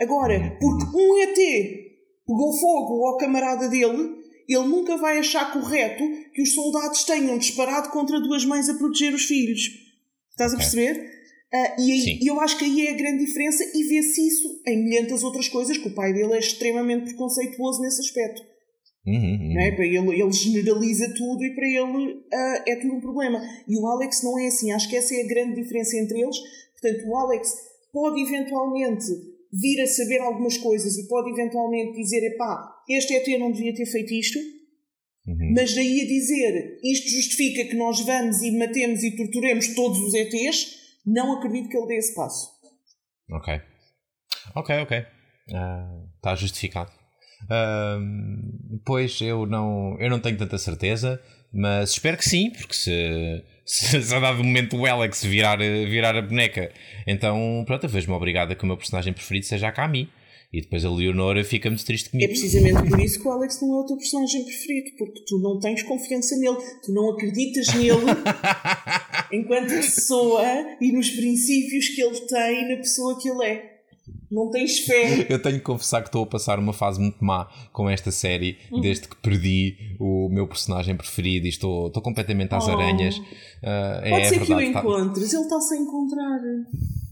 Agora, 0.00 0.56
porque 0.58 0.96
um 0.96 1.18
ET 1.18 1.36
pegou 2.26 2.54
fogo 2.54 3.04
ao 3.04 3.18
camarada 3.18 3.68
dele, 3.68 4.14
ele 4.48 4.66
nunca 4.66 4.96
vai 4.96 5.18
achar 5.18 5.52
correto 5.52 6.02
que 6.32 6.40
os 6.40 6.54
soldados 6.54 7.04
tenham 7.04 7.36
disparado 7.36 7.90
contra 7.90 8.18
duas 8.18 8.46
mães 8.46 8.70
a 8.70 8.74
proteger 8.74 9.12
os 9.12 9.24
filhos. 9.24 9.60
Estás 10.30 10.54
a 10.54 10.56
perceber? 10.56 11.06
Uh, 11.54 11.80
e 11.80 11.92
aí, 11.92 12.18
eu 12.26 12.40
acho 12.40 12.58
que 12.58 12.64
aí 12.64 12.88
é 12.88 12.90
a 12.90 12.96
grande 12.96 13.24
diferença 13.24 13.62
e 13.62 13.84
vê-se 13.84 14.26
isso 14.26 14.60
em 14.66 14.82
milhentas 14.82 15.22
outras 15.22 15.48
coisas, 15.48 15.78
que 15.78 15.86
o 15.86 15.94
pai 15.94 16.12
dele 16.12 16.32
é 16.32 16.38
extremamente 16.38 17.04
preconceituoso 17.04 17.80
nesse 17.80 18.00
aspecto. 18.00 18.42
Uhum, 19.06 19.14
uhum. 19.14 19.60
É? 19.60 19.70
Para 19.72 19.86
ele, 19.86 20.20
ele 20.20 20.32
generaliza 20.32 21.14
tudo 21.14 21.44
e 21.44 21.54
para 21.54 21.66
ele 21.66 22.14
uh, 22.14 22.62
é 22.66 22.76
tudo 22.76 22.94
um 22.94 23.00
problema. 23.00 23.40
E 23.68 23.78
o 23.78 23.86
Alex 23.86 24.22
não 24.24 24.38
é 24.38 24.48
assim. 24.48 24.72
Acho 24.72 24.88
que 24.88 24.96
essa 24.96 25.14
é 25.14 25.20
a 25.20 25.28
grande 25.28 25.62
diferença 25.62 25.96
entre 25.96 26.20
eles. 26.20 26.36
Portanto, 26.72 27.06
o 27.06 27.16
Alex 27.16 27.48
pode 27.92 28.20
eventualmente 28.20 29.04
vir 29.52 29.80
a 29.80 29.86
saber 29.86 30.18
algumas 30.18 30.56
coisas 30.56 30.96
e 30.96 31.06
pode 31.06 31.30
eventualmente 31.30 31.94
dizer: 32.00 32.24
epá, 32.32 32.68
este 32.88 33.14
ET 33.14 33.38
não 33.38 33.52
devia 33.52 33.74
ter 33.74 33.86
feito 33.86 34.12
isto. 34.12 34.38
Uhum. 35.26 35.52
Mas 35.54 35.74
daí 35.74 36.00
a 36.00 36.06
dizer 36.06 36.80
isto 36.82 37.08
justifica 37.08 37.64
que 37.64 37.76
nós 37.76 38.00
vamos 38.00 38.42
e 38.42 38.50
matemos 38.50 39.02
e 39.02 39.16
torturemos 39.16 39.68
todos 39.68 39.98
os 40.00 40.14
ETs, 40.14 40.83
não 41.04 41.38
acredito 41.38 41.68
que 41.68 41.76
ele 41.76 41.86
dê 41.86 41.96
esse 41.96 42.14
passo. 42.14 42.50
Ok. 43.30 43.60
Ok, 44.54 44.78
ok. 44.80 45.06
Está 46.16 46.32
uh, 46.32 46.36
justificado. 46.36 46.90
Uh, 47.44 48.80
pois 48.84 49.20
eu 49.20 49.46
não, 49.46 49.96
eu 50.00 50.08
não 50.08 50.18
tenho 50.18 50.38
tanta 50.38 50.56
certeza, 50.56 51.20
mas 51.52 51.90
espero 51.90 52.16
que 52.16 52.28
sim, 52.28 52.50
porque 52.50 52.74
se, 52.74 53.44
se, 53.64 54.00
se 54.02 54.14
a 54.14 54.18
dado 54.18 54.42
momento 54.42 54.76
o 54.76 54.86
Alex 54.86 55.24
virar, 55.24 55.58
virar 55.58 56.16
a 56.16 56.22
boneca, 56.22 56.72
então 57.06 57.62
pronto, 57.66 57.84
eu 57.84 57.90
vejo-me 57.90 58.14
obrigado 58.14 58.52
a 58.52 58.54
que 58.54 58.64
o 58.64 58.66
meu 58.66 58.76
personagem 58.76 59.12
preferido 59.12 59.46
seja 59.46 59.68
a 59.68 59.72
Kami. 59.72 60.10
E 60.52 60.60
depois 60.60 60.84
a 60.84 60.88
Leonora 60.88 61.42
fica 61.42 61.68
muito 61.68 61.84
triste 61.84 62.10
comigo. 62.10 62.30
É 62.30 62.32
precisamente 62.32 62.88
por 62.88 63.00
isso 63.00 63.20
que 63.20 63.26
o 63.26 63.32
Alex 63.32 63.60
não 63.60 63.74
é 63.74 63.80
o 63.80 63.86
teu 63.86 63.96
personagem 63.96 64.44
preferido, 64.44 64.96
porque 64.96 65.24
tu 65.26 65.40
não 65.40 65.58
tens 65.58 65.82
confiança 65.82 66.36
nele, 66.36 66.58
tu 66.80 66.92
não 66.92 67.10
acreditas 67.10 67.74
nele 67.74 68.04
enquanto 69.34 69.68
pessoa 69.68 70.42
e 70.80 70.92
nos 70.92 71.10
princípios 71.10 71.88
que 71.88 72.02
ele 72.02 72.20
tem 72.20 72.68
na 72.70 72.76
pessoa 72.76 73.20
que 73.20 73.28
ele 73.28 73.44
é. 73.44 73.74
Não 74.30 74.50
tens 74.50 74.80
fé. 74.80 75.26
Eu 75.30 75.40
tenho 75.40 75.58
que 75.58 75.64
confessar 75.64 76.02
que 76.02 76.08
estou 76.08 76.24
a 76.24 76.26
passar 76.26 76.58
uma 76.58 76.72
fase 76.72 77.00
muito 77.00 77.24
má 77.24 77.48
com 77.72 77.88
esta 77.88 78.10
série, 78.10 78.58
uhum. 78.70 78.80
desde 78.80 79.08
que 79.08 79.16
perdi 79.16 79.96
o 80.00 80.28
meu 80.28 80.46
personagem 80.48 80.96
preferido 80.96 81.46
e 81.46 81.48
estou, 81.50 81.86
estou 81.86 82.02
completamente 82.02 82.52
às 82.54 82.66
Oh. 82.66 82.72
aranhas. 82.72 83.16
Uh, 83.16 83.22
Pode 84.10 84.12
é 84.22 84.24
ser 84.24 84.40
que 84.44 84.52
o 84.52 84.56
tá- 84.56 84.64
encontres, 84.64 85.32
ele 85.32 85.42
está-se 85.42 85.74
a 85.74 85.78
encontrar. 85.78 86.40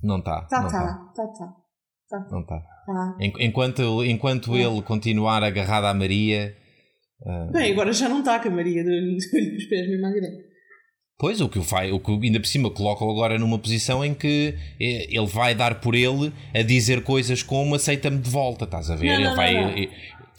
Não 0.02 0.19
está. 0.19 0.43
Tá, 0.43 0.62
não 0.62 0.69
tá, 0.71 0.79
está. 1.12 1.23
tá, 1.23 1.29
tá. 1.29 1.55
tá, 2.11 2.29
Não 2.31 2.41
está. 2.41 2.59
tá. 2.59 3.17
En- 3.21 3.33
Enquanto, 3.47 4.05
enquanto 4.05 4.57
ele 4.57 4.83
continuar 4.83 5.43
agarrado 5.45 5.85
à 5.85 5.95
Maria, 5.95 6.55
Bem, 7.52 7.71
agora 7.73 7.93
já 7.93 8.09
não 8.09 8.19
está 8.19 8.41
com 8.41 8.49
a 8.49 8.50
Maria 8.50 8.83
deu-lhe 8.83 9.17
os 9.17 9.26
pés 9.67 9.88
mesmo 9.88 10.07
à 10.07 10.11
grande. 10.11 10.51
Pois, 11.23 11.41
o 11.41 11.49
que 11.49 11.57
o 11.57 11.62
vai, 11.62 11.93
o 11.93 12.00
que 12.00 12.11
ainda 12.11 12.41
por 12.41 12.49
cima 12.49 12.69
coloca 12.69 13.05
agora 13.05 13.38
numa 13.38 13.57
posição 13.57 14.05
em 14.05 14.12
que 14.12 14.57
eh, 14.81 15.07
ele 15.09 15.26
vai 15.29 15.55
dar 15.55 15.81
por 15.81 15.95
ele 15.95 16.33
a 16.52 16.62
dizer 16.62 17.05
coisas 17.05 17.45
como 17.45 17.76
aceita-me 17.76 18.19
de 18.19 18.29
volta, 18.29 18.64
estás 18.64 18.91
a 18.91 18.97
ver? 18.97 19.07
Não, 19.07 19.14
ele 19.14 19.25
não, 19.29 19.37
vai. 19.37 19.55
não, 19.55 19.62
não. 19.71 19.79
eh, 19.79 19.88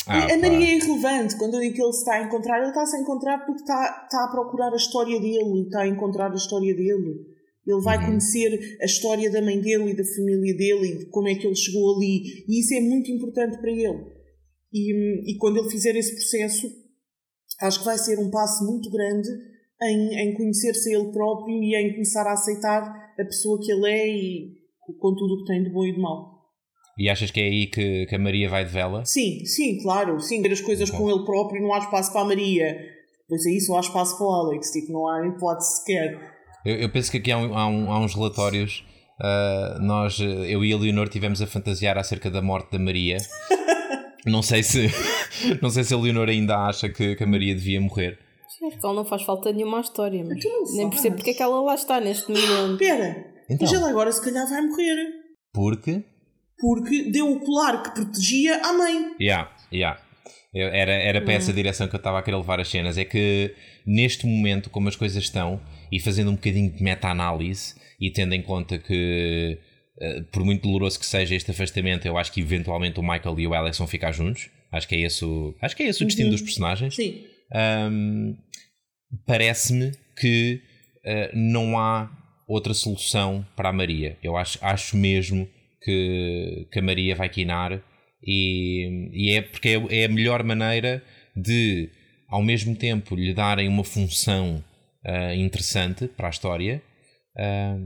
ah, 0.07 0.25
a 0.25 0.27
pá. 0.27 0.37
Maria 0.39 0.67
é 0.67 0.75
irrelevante. 0.75 1.37
Quando 1.37 1.53
eu 1.53 1.61
digo 1.61 1.75
que 1.75 1.81
ele 1.81 1.93
se 1.93 1.99
está 1.99 2.15
a 2.15 2.23
encontrar, 2.23 2.57
ele 2.59 2.67
está-se 2.67 2.97
a 2.97 2.99
encontrar 2.99 3.45
porque 3.45 3.61
está, 3.61 4.03
está 4.03 4.25
a 4.25 4.27
procurar 4.27 4.73
a 4.73 4.75
história 4.75 5.17
dele, 5.21 5.61
está 5.63 5.83
a 5.83 5.87
encontrar 5.87 6.29
a 6.29 6.35
história 6.35 6.75
dele. 6.75 7.15
Ele 7.65 7.81
vai 7.81 7.97
Uhum. 7.99 8.05
conhecer 8.07 8.77
a 8.81 8.85
história 8.85 9.31
da 9.31 9.41
mãe 9.41 9.61
dele 9.61 9.91
e 9.91 9.95
da 9.95 10.03
família 10.03 10.57
dele 10.57 10.85
e 10.85 10.97
de 10.97 11.05
como 11.05 11.29
é 11.29 11.35
que 11.35 11.47
ele 11.47 11.55
chegou 11.55 11.95
ali. 11.95 12.43
E 12.45 12.59
isso 12.59 12.73
é 12.73 12.81
muito 12.81 13.09
importante 13.09 13.57
para 13.57 13.71
ele. 13.71 14.03
E, 14.73 15.31
e 15.31 15.37
quando 15.37 15.59
ele 15.59 15.69
fizer 15.69 15.95
esse 15.95 16.13
processo, 16.13 16.67
acho 17.61 17.79
que 17.79 17.85
vai 17.85 17.97
ser 17.97 18.19
um 18.19 18.29
passo 18.29 18.65
muito 18.65 18.91
grande 18.91 19.29
em, 19.89 20.15
em 20.19 20.33
conhecer-se 20.33 20.93
a 20.93 20.99
ele 20.99 21.11
próprio 21.11 21.61
e 21.63 21.75
em 21.75 21.91
começar 21.93 22.25
a 22.27 22.33
aceitar 22.33 22.81
a 23.19 23.23
pessoa 23.25 23.59
que 23.61 23.71
ele 23.71 23.89
é 23.89 24.07
e 24.07 24.51
com 24.99 25.15
tudo 25.15 25.35
o 25.35 25.37
que 25.39 25.45
tem 25.51 25.63
de 25.63 25.69
bom 25.69 25.85
e 25.85 25.93
de 25.93 25.99
mau. 25.99 26.33
E 26.97 27.09
achas 27.09 27.31
que 27.31 27.39
é 27.39 27.43
aí 27.45 27.67
que, 27.67 28.05
que 28.05 28.15
a 28.15 28.19
Maria 28.19 28.47
vai 28.49 28.63
de 28.65 28.71
vela? 28.71 29.03
Sim, 29.05 29.43
sim, 29.45 29.81
claro. 29.81 30.19
Sim, 30.19 30.41
ver 30.41 30.51
as 30.51 30.61
coisas 30.61 30.89
Ok. 30.89 30.99
com 30.99 31.09
ele 31.09 31.25
próprio, 31.25 31.61
não 31.61 31.73
há 31.73 31.79
espaço 31.79 32.11
para 32.11 32.21
a 32.21 32.25
Maria. 32.25 32.77
Pois 33.27 33.45
aí 33.47 33.59
só 33.61 33.77
há 33.77 33.79
espaço 33.79 34.17
para 34.17 34.27
o 34.27 34.31
Alex, 34.31 34.69
tipo, 34.71 34.91
não 34.91 35.07
há 35.07 35.25
hipótese 35.27 35.77
sequer. 35.79 36.19
Eu, 36.65 36.75
eu 36.75 36.89
penso 36.91 37.09
que 37.11 37.17
aqui 37.17 37.31
há, 37.31 37.37
um- 37.37 37.57
há 37.57 37.67
um- 37.67 37.91
há 37.91 37.99
uns 37.99 38.13
relatórios. 38.13 38.85
ah, 39.19 39.77
nós, 39.81 40.19
eu 40.19 40.63
e 40.63 40.71
a 40.73 40.77
Leonor, 40.77 41.07
tivemos 41.09 41.41
a 41.41 41.47
fantasiar 41.47 41.97
acerca 41.97 42.29
da 42.29 42.41
morte 42.41 42.71
da 42.73 42.79
Maria. 42.79 43.17
não 44.25 44.41
sei 44.41 44.61
se 44.63 44.87
não 45.61 45.69
sei 45.69 45.83
se 45.83 45.93
a 45.93 45.97
Leonor 45.97 46.29
ainda 46.29 46.57
acha 46.67 46.89
que, 46.89 47.15
que 47.15 47.23
a 47.23 47.27
Maria 47.27 47.55
devia 47.55 47.79
morrer. 47.81 48.19
Sim, 48.57 48.67
Acho 48.67 48.79
que 48.79 48.85
ela 48.85 48.95
não 48.95 49.05
faz 49.05 49.21
falta 49.23 49.51
nenhuma 49.51 49.77
à 49.77 49.81
história, 49.81 50.23
mas 50.23 50.37
Então 50.37 50.63
nem 50.75 50.89
percebo 50.89 51.15
porque 51.15 51.31
é 51.31 51.33
que 51.33 51.43
ela 51.43 51.61
lá 51.61 51.75
está 51.75 51.99
neste 51.99 52.29
momento. 52.29 52.73
Espera, 52.81 53.25
Então. 53.49 53.57
mas 53.61 53.73
ele 53.73 53.83
agora 53.83 54.11
se 54.11 54.23
calhar 54.23 54.47
vai 54.47 54.61
morrer. 54.61 54.95
Porque 55.53 56.03
Porque 56.59 57.03
deu 57.11 57.31
o 57.31 57.39
colar 57.39 57.83
que 57.83 57.91
protegia 57.91 58.55
à 58.63 58.73
mãe. 58.73 59.15
Yeah, 59.19 59.51
yeah. 59.71 59.99
Era, 60.55 60.93
era 60.93 61.21
para 61.21 61.33
essa 61.33 61.51
direção 61.51 61.87
que 61.87 61.95
eu 61.95 61.97
estava 61.97 62.19
a 62.19 62.21
querer 62.21 62.37
levar 62.37 62.59
as 62.59 62.69
cenas. 62.69 62.97
É 62.97 63.03
que 63.03 63.55
neste 63.87 64.27
momento, 64.27 64.69
como 64.69 64.87
as 64.87 64.95
coisas 64.95 65.23
estão, 65.23 65.59
e 65.91 65.99
fazendo 65.99 66.29
um 66.29 66.35
bocadinho 66.35 66.71
de 66.71 66.83
meta-análise, 66.83 67.73
e 67.99 68.11
tendo 68.11 68.33
em 68.33 68.41
conta 68.41 68.77
que, 68.77 69.57
eh, 69.99 70.21
por 70.31 70.45
muito 70.45 70.61
doloroso 70.61 70.99
que 70.99 71.05
seja 71.07 71.33
este 71.33 71.49
afastamento, 71.49 72.05
eu 72.05 72.17
acho 72.17 72.31
que 72.31 72.39
eventualmente 72.41 72.99
o 72.99 73.03
Michael 73.03 73.39
e 73.39 73.47
o 73.47 73.53
Alex 73.55 73.79
vão 73.79 73.87
ficar 73.87 74.11
juntos. 74.11 74.49
Acho 74.71 74.87
que 74.87 74.95
é 74.95 74.99
esse 75.01 75.25
o, 75.25 75.55
acho 75.59 75.75
que 75.75 75.83
é 75.83 75.87
esse 75.87 76.03
o 76.03 76.05
destino 76.05 76.29
dos 76.29 76.41
personagens. 76.41 76.95
Sim. 76.95 77.25
Ahm, 77.51 78.35
Parece-me 79.25 79.91
que 80.19 80.61
eh, 81.05 81.31
não 81.33 81.77
há 81.77 82.09
outra 82.47 82.73
solução 82.73 83.45
para 83.55 83.69
a 83.69 83.73
Maria. 83.73 84.17
Eu 84.23 84.35
acho, 84.35 84.57
acho 84.61 84.97
mesmo 84.97 85.47
que, 85.81 86.67
que 86.71 86.79
a 86.79 86.81
Maria 86.81 87.15
vai 87.15 87.29
quinar 87.29 87.81
e, 88.25 89.09
e 89.13 89.31
é 89.33 89.41
porque 89.41 89.69
é, 89.69 90.01
é 90.01 90.05
a 90.05 90.09
melhor 90.09 90.43
maneira 90.43 91.03
de, 91.35 91.89
ao 92.27 92.41
mesmo 92.41 92.75
tempo, 92.75 93.15
lhe 93.15 93.33
darem 93.33 93.67
uma 93.67 93.83
função 93.83 94.63
ah, 95.05 95.35
interessante 95.35 96.07
para 96.07 96.27
a 96.27 96.31
história. 96.31 96.81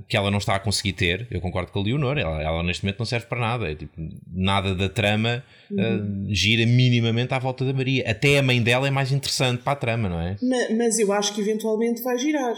Que 0.10 0.18
ela 0.18 0.30
não 0.30 0.40
está 0.40 0.56
a 0.56 0.60
conseguir 0.60 0.92
ter, 0.94 1.28
eu 1.32 1.40
concordo 1.40 1.72
com 1.72 1.80
a 1.80 1.84
Leonor, 1.84 2.18
ela, 2.18 2.42
ela 2.44 2.64
neste 2.64 2.84
momento 2.84 3.00
não 3.00 3.06
serve 3.06 3.28
para 3.28 3.40
nada, 3.40 3.72
é 3.72 3.76
tipo, 3.76 3.94
nada 4.30 4.76
da 4.76 4.90
trama 4.90 5.42
ah, 5.72 6.34
gira 6.34 6.66
minimamente 6.66 7.34
à 7.34 7.40
volta 7.40 7.64
da 7.64 7.74
Maria. 7.74 8.04
Até 8.10 8.38
a 8.38 8.44
mãe 8.44 8.62
dela 8.62 8.88
é 8.88 8.92
mais 8.92 9.12
interessante 9.12 9.64
para 9.64 9.72
a 9.74 9.76
trama, 9.78 10.10
não 10.10 10.20
é? 10.20 10.36
Ma- 10.42 10.76
Mas 10.78 11.00
eu 11.00 11.12
acho 11.14 11.34
que 11.34 11.40
eventualmente 11.42 12.02
vai 12.04 12.18
girar. 12.18 12.56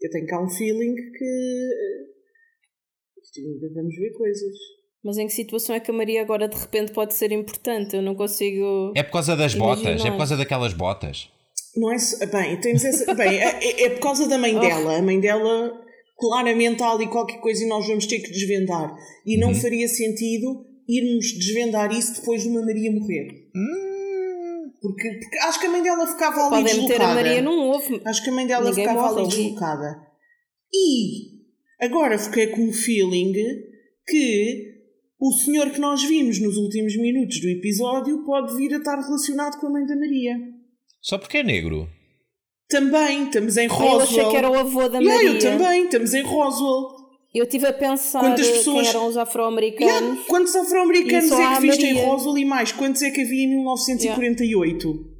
Eu 0.00 0.10
tenho 0.10 0.26
cá 0.26 0.40
um 0.40 0.48
feeling 0.48 0.94
que. 0.94 1.68
ainda 3.38 3.74
vamos 3.74 3.94
ver 3.96 4.12
coisas. 4.12 4.52
Mas 5.02 5.18
em 5.18 5.26
que 5.26 5.32
situação 5.32 5.74
é 5.74 5.80
que 5.80 5.90
a 5.90 5.94
Maria 5.94 6.22
agora 6.22 6.48
de 6.48 6.56
repente 6.56 6.92
pode 6.92 7.12
ser 7.14 7.30
importante? 7.32 7.94
Eu 7.96 8.02
não 8.02 8.14
consigo. 8.14 8.92
É 8.96 9.02
por 9.02 9.12
causa 9.12 9.36
das 9.36 9.54
botas, 9.54 9.82
Imaginar. 9.84 10.08
é 10.08 10.10
por 10.12 10.18
causa 10.18 10.36
daquelas 10.36 10.72
botas. 10.72 11.28
Não 11.76 11.92
é. 11.92 11.96
Bem, 12.26 12.60
temos 12.60 12.84
essa. 12.84 13.12
Bem, 13.14 13.38
é, 13.40 13.82
é 13.84 13.90
por 13.90 14.00
causa 14.00 14.28
da 14.28 14.38
mãe 14.38 14.56
Oh. 14.56 14.60
dela. 14.60 14.98
A 14.98 15.02
mãe 15.02 15.18
dela 15.20 15.72
claramente 16.18 16.82
há 16.82 16.90
ali 16.92 17.06
qualquer 17.08 17.38
coisa 17.40 17.64
e 17.64 17.68
nós 17.68 17.86
vamos 17.86 18.06
ter 18.06 18.20
que 18.20 18.30
desvendar. 18.30 18.94
E 19.26 19.36
não 19.38 19.54
faria 19.54 19.88
sentido 19.88 20.64
irmos 20.88 21.32
desvendar 21.38 21.90
isso 21.92 22.20
depois 22.20 22.42
de 22.42 22.48
uma 22.48 22.64
Maria 22.64 22.92
morrer. 22.92 23.28
Porque, 24.80 25.08
porque 25.18 25.38
acho 25.38 25.60
que 25.60 25.66
a 25.66 25.70
mãe 25.70 25.82
dela 25.82 26.06
ficava 26.06 26.40
ali 26.42 26.50
Podem 26.50 26.62
meter 26.82 26.88
deslocada. 26.98 27.10
a 27.10 27.14
Maria 27.14 27.42
num 27.42 27.70
ovo. 27.70 28.00
Acho 28.04 28.22
que 28.22 28.30
a 28.30 28.32
mãe 28.32 28.46
dela 28.46 28.68
Ninguém 28.68 28.86
ficava 28.86 29.18
ali. 29.18 29.28
deslocada. 29.28 29.96
E 30.72 31.40
agora 31.80 32.18
fiquei 32.18 32.48
com 32.48 32.68
o 32.68 32.72
feeling 32.72 33.32
que 34.06 34.74
o 35.18 35.32
senhor 35.32 35.70
que 35.70 35.80
nós 35.80 36.02
vimos 36.04 36.38
nos 36.38 36.56
últimos 36.58 36.96
minutos 36.98 37.40
do 37.40 37.48
episódio 37.48 38.24
pode 38.26 38.54
vir 38.56 38.74
a 38.74 38.76
estar 38.76 38.96
relacionado 39.00 39.58
com 39.58 39.68
a 39.68 39.70
mãe 39.70 39.86
da 39.86 39.96
Maria. 39.96 40.36
Só 41.04 41.18
porque 41.18 41.38
é 41.38 41.42
negro. 41.42 41.86
Também, 42.68 43.24
estamos 43.24 43.56
em 43.58 43.64
Eu 43.66 43.70
Roswell. 43.72 44.00
achei 44.00 44.24
que 44.30 44.36
era 44.36 44.50
o 44.50 44.58
avô 44.58 44.88
da 44.88 44.98
Yeah, 44.98 45.14
Maria. 45.22 45.30
eu 45.32 45.38
também, 45.58 45.84
estamos 45.84 46.14
em 46.14 46.22
Roswell. 46.22 47.04
Eu 47.34 47.44
estive 47.44 47.66
a 47.66 47.72
pensar 47.72 48.20
Quantas 48.20 48.48
pessoas- 48.48 48.82
quem 48.82 48.88
eram 48.88 49.06
os 49.08 49.16
afro-americanos. 49.16 49.90
Yeah, 50.02 50.22
quantos 50.28 50.54
afro-americanos 50.56 51.30
é 51.32 51.54
que 51.56 51.60
viste 51.60 51.84
em. 51.86 51.94
Roswell 52.04 52.38
e 52.38 52.44
mais? 52.44 52.72
Quantos 52.72 53.02
é 53.02 53.10
que 53.10 53.20
havia 53.20 53.44
em 53.44 53.48
1948? 53.48 55.13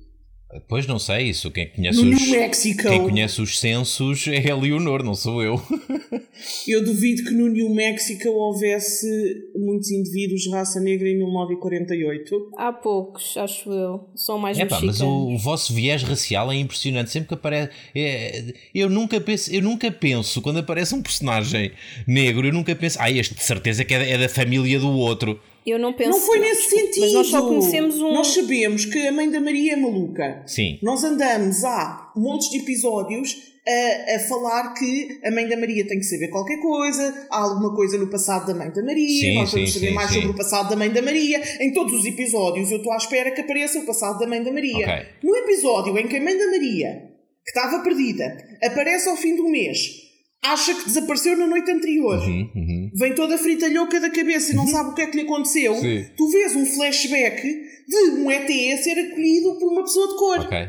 Pois 0.69 0.87
não 0.87 0.99
sei 0.99 1.29
isso. 1.29 1.51
Quem 1.51 1.69
conhece, 1.69 2.03
No 2.03 2.15
os, 2.15 2.21
New 2.23 2.31
Mexico. 2.31 2.83
quem 2.83 3.03
conhece 3.03 3.41
os 3.43 3.59
censos 3.59 4.27
é 4.29 4.51
a 4.51 4.57
Leonor, 4.57 5.03
não 5.03 5.15
sou 5.15 5.43
eu. 5.43 5.61
Eu 6.67 6.85
duvido 6.85 7.23
que 7.25 7.31
no 7.31 7.49
New 7.49 7.71
Mexico 7.71 8.29
houvesse 8.29 9.07
muitos 9.55 9.91
indivíduos 9.91 10.43
de 10.43 10.51
raça 10.51 10.81
negra 10.81 11.09
em 11.09 11.17
1948. 11.17 12.51
Há 12.57 12.73
poucos, 12.73 13.37
acho 13.37 13.71
eu. 13.71 14.09
São 14.15 14.39
mais 14.39 14.59
É 14.59 14.65
pá, 14.67 14.81
mas 14.83 15.01
o, 15.01 15.07
o 15.09 15.39
vosso 15.39 15.73
viés 15.73 16.03
racial 16.03 16.51
é 16.51 16.57
impressionante. 16.57 17.11
Sempre 17.11 17.29
que 17.29 17.35
aparece. 17.35 17.71
é, 17.95 18.53
eu, 18.75 18.91
nunca 18.91 19.21
penso, 19.21 19.53
eu 19.55 19.63
nunca 19.63 19.91
penso, 19.91 20.43
quando 20.43 20.59
aparece 20.59 20.95
um 20.95 21.03
personagem 21.03 21.73
negro, 22.07 22.47
eu 22.47 22.53
nunca 22.53 22.75
penso, 22.75 22.99
ah, 23.01 23.11
este 23.11 23.35
de 23.35 23.43
certeza 23.43 23.85
que 23.85 23.95
é 23.95 23.99
da, 23.99 24.07
é 24.07 24.19
da 24.19 24.29
família 24.29 24.79
do 24.79 24.91
outro. 24.91 25.41
Eu 25.67 25.79
não 25.79 25.93
penso. 25.93 26.11
Não 26.11 26.21
foi 26.21 26.41
nesse 26.41 26.69
sentido. 26.69 27.01
Mas 27.01 27.13
nós 27.13 27.27
só 27.29 27.43
conhecemos 27.43 28.01
um. 28.01 28.13
Nós 28.13 28.29
sabemos 28.29 28.85
que 28.85 29.07
a 29.07 29.13
mãe 29.13 29.31
da 29.31 29.41
Maria 29.41 29.73
é 29.73 29.77
maluca. 29.77 30.43
Sim. 30.47 30.79
Nós 30.83 31.03
andamos 31.03 31.65
há 31.65 32.13
montes 32.15 32.51
de 32.51 32.59
episódios 32.59 33.55
a, 33.67 34.17
a 34.17 34.19
falar 34.21 34.75
que 34.75 35.21
a 35.25 35.31
mãe 35.31 35.49
da 35.49 35.57
Maria 35.57 35.87
tem 35.87 35.99
que 35.99 36.05
saber 36.05 36.29
qualquer 36.29 36.61
coisa, 36.61 37.27
há 37.31 37.39
alguma 37.39 37.75
coisa 37.75 37.97
no 37.97 38.09
passado 38.09 38.47
da 38.47 38.55
mãe 38.55 38.71
da 38.71 38.83
Maria, 38.83 39.21
Sim, 39.21 39.35
nós 39.37 39.51
vamos 39.51 39.73
sim, 39.73 39.79
saber 39.79 39.89
sim, 39.89 39.95
mais 39.95 40.11
sim. 40.11 40.17
sobre 40.17 40.31
o 40.31 40.37
passado 40.37 40.69
da 40.69 40.77
mãe 40.77 40.91
da 40.91 41.01
Maria. 41.01 41.43
Em 41.61 41.73
todos 41.73 41.95
os 41.95 42.05
episódios 42.05 42.71
eu 42.71 42.77
estou 42.77 42.93
à 42.93 42.97
espera 42.97 43.31
que 43.31 43.41
apareça 43.41 43.79
o 43.79 43.87
passado 43.87 44.19
da 44.19 44.27
mãe 44.27 44.43
da 44.43 44.53
Maria. 44.53 44.87
Ok. 44.87 45.07
No 45.23 45.35
episódio 45.37 45.99
em 45.99 46.07
que 46.07 46.17
a 46.17 46.23
mãe 46.23 46.37
da 46.37 46.47
Maria, 46.51 47.11
que 47.43 47.59
estava 47.59 47.83
perdida, 47.83 48.37
aparece 48.63 49.09
ao 49.09 49.17
fim 49.17 49.35
do 49.35 49.49
mês, 49.49 50.04
acha 50.45 50.75
que 50.75 50.85
desapareceu 50.85 51.37
na 51.37 51.47
noite 51.47 51.71
anterior. 51.71 52.19
Uhum, 52.19 52.51
uhum. 52.55 52.91
Vem 52.95 53.15
toda 53.15 53.39
fritalhoca 53.39 53.99
da 54.01 54.11
cabeça 54.11 54.53
e 54.53 54.57
não 54.57 54.67
sabe 54.67 54.91
o 54.91 54.95
que 54.95 55.03
é 55.03 55.07
que 55.07 55.17
lhe 55.17 55.23
aconteceu. 55.23 55.75
Sim. 55.77 56.05
Tu 56.17 56.29
vês 56.29 56.55
um 56.55 56.67
flashback 56.67 57.43
de 57.89 57.97
um 58.11 58.31
ET 58.31 58.45
a 58.45 58.83
ser 58.83 58.99
acolhido 58.99 59.59
por 59.59 59.73
uma 59.73 59.83
pessoa 59.83 60.09
de 60.09 60.17
cor. 60.17 60.39
Ok. 60.41 60.69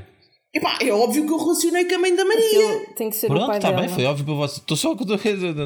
Epá, 0.53 0.77
é 0.82 0.89
óbvio 0.89 1.25
que 1.25 1.34
eu 1.34 1.38
relacionei 1.38 1.84
com 1.84 1.96
a 1.96 1.98
mãe 2.00 2.15
da 2.15 2.24
Maria. 2.24 2.46
Aquilo 2.46 2.86
tem 2.96 3.10
que 3.10 3.17
ser 3.17 3.25
o 3.25 3.29
Pronto, 3.29 3.48
pai 3.48 3.58
está 3.58 3.72
dela. 3.72 3.82
bem, 3.82 3.94
foi 3.94 4.05
óbvio 4.05 4.25
para 4.25 4.34
vocês. 4.36 4.60
Estou 4.60 4.77
só. 4.77 4.96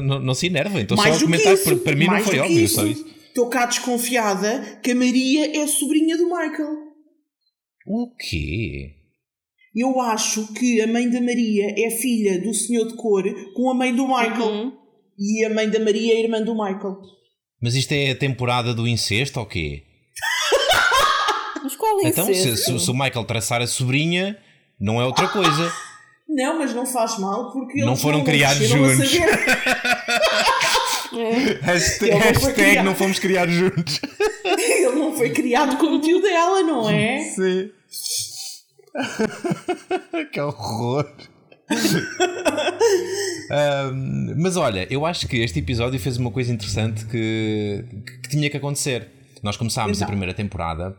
Não, 0.02 0.18
não 0.18 0.34
se 0.34 0.46
enervem, 0.46 0.82
estou 0.82 0.96
só 0.96 1.02
Mais 1.04 1.14
a 1.14 1.18
do 1.18 1.20
que 1.20 1.32
comentar. 1.32 1.54
isso. 1.54 1.76
Para, 1.76 1.94
mim 1.94 2.04
não 2.06 2.12
mais 2.12 2.24
foi 2.24 2.34
do 2.34 2.36
que 2.36 2.48
óbvio, 2.48 2.64
isso. 2.64 2.74
só 2.74 2.86
isso. 2.86 3.06
Estou 3.28 3.48
cá 3.48 3.66
desconfiada 3.66 4.80
que 4.82 4.90
a 4.90 4.94
Maria 4.96 5.56
é 5.56 5.62
a 5.62 5.68
sobrinha 5.68 6.16
do 6.16 6.24
Michael. 6.24 6.74
O 7.86 8.10
quê? 8.16 8.96
Eu 9.74 10.00
acho 10.00 10.52
que 10.54 10.80
a 10.80 10.86
mãe 10.86 11.08
da 11.08 11.20
Maria 11.20 11.74
é 11.78 11.90
filha 11.90 12.40
do 12.40 12.52
senhor 12.52 12.88
de 12.88 12.94
cor 12.96 13.22
com 13.54 13.70
a 13.70 13.74
mãe 13.74 13.94
do 13.94 14.06
Michael. 14.06 14.42
Uhum. 14.48 14.72
E 15.18 15.44
a 15.44 15.50
mãe 15.50 15.68
da 15.68 15.78
Maria 15.78 16.14
é 16.14 16.20
irmã 16.22 16.40
do 16.42 16.52
Michael. 16.54 16.96
Mas 17.62 17.74
isto 17.74 17.92
é 17.92 18.10
a 18.10 18.16
temporada 18.16 18.74
do 18.74 18.88
incesto 18.88 19.38
ou 19.38 19.46
quê? 19.46 19.84
Mas 21.62 21.76
qual 21.76 22.00
Então, 22.04 22.24
se, 22.26 22.32
incesto? 22.32 22.78
se- 22.78 22.84
se 22.86 22.90
o 22.90 22.94
Michael 22.94 23.24
traçar 23.24 23.60
a 23.62 23.66
sobrinha, 23.66 24.36
não 24.80 25.00
é 25.00 25.04
outra 25.04 25.28
coisa. 25.28 25.72
Não, 26.32 26.58
mas 26.60 26.72
não 26.72 26.86
faz 26.86 27.18
mal 27.18 27.50
porque 27.50 27.80
Não 27.80 27.88
eles 27.88 28.00
foram 28.02 28.22
criados 28.22 28.58
cresceram 28.58 28.84
a 28.84 28.94
juntos. 28.94 29.10
É. 31.12 31.58
Hashtag, 31.60 32.76
não 32.76 32.84
não 32.84 32.94
fomos 32.94 33.18
criados 33.18 33.52
juntos. 33.52 34.00
Ele 34.44 34.94
não 34.94 35.12
foi 35.16 35.30
criado 35.30 35.76
como 35.76 36.00
tio 36.00 36.22
dela, 36.22 36.62
não 36.62 36.88
é? 36.88 37.18
Sim. 37.24 37.70
que 40.32 40.40
horror. 40.40 41.06
Ahm, 43.50 44.34
mas 44.36 44.56
olha, 44.56 44.86
eu 44.90 45.04
acho 45.06 45.26
que 45.28 45.36
este 45.38 45.58
episódio 45.58 45.98
fez 45.98 46.16
uma 46.16 46.30
coisa 46.30 46.52
interessante 46.52 47.04
que, 47.06 47.84
que 48.22 48.28
tinha 48.28 48.48
que 48.50 48.56
acontecer. 48.56 49.08
Nós 49.42 49.56
começámos 49.56 49.98
Então. 49.98 50.06
a 50.06 50.10
primeira 50.10 50.34
temporada 50.34 50.96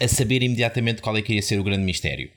a 0.00 0.08
saber 0.08 0.42
imediatamente 0.42 1.00
qual 1.02 1.16
é 1.16 1.22
que 1.22 1.34
ia 1.34 1.42
ser 1.42 1.58
o 1.58 1.64
grande 1.64 1.84
mistério. 1.84 2.30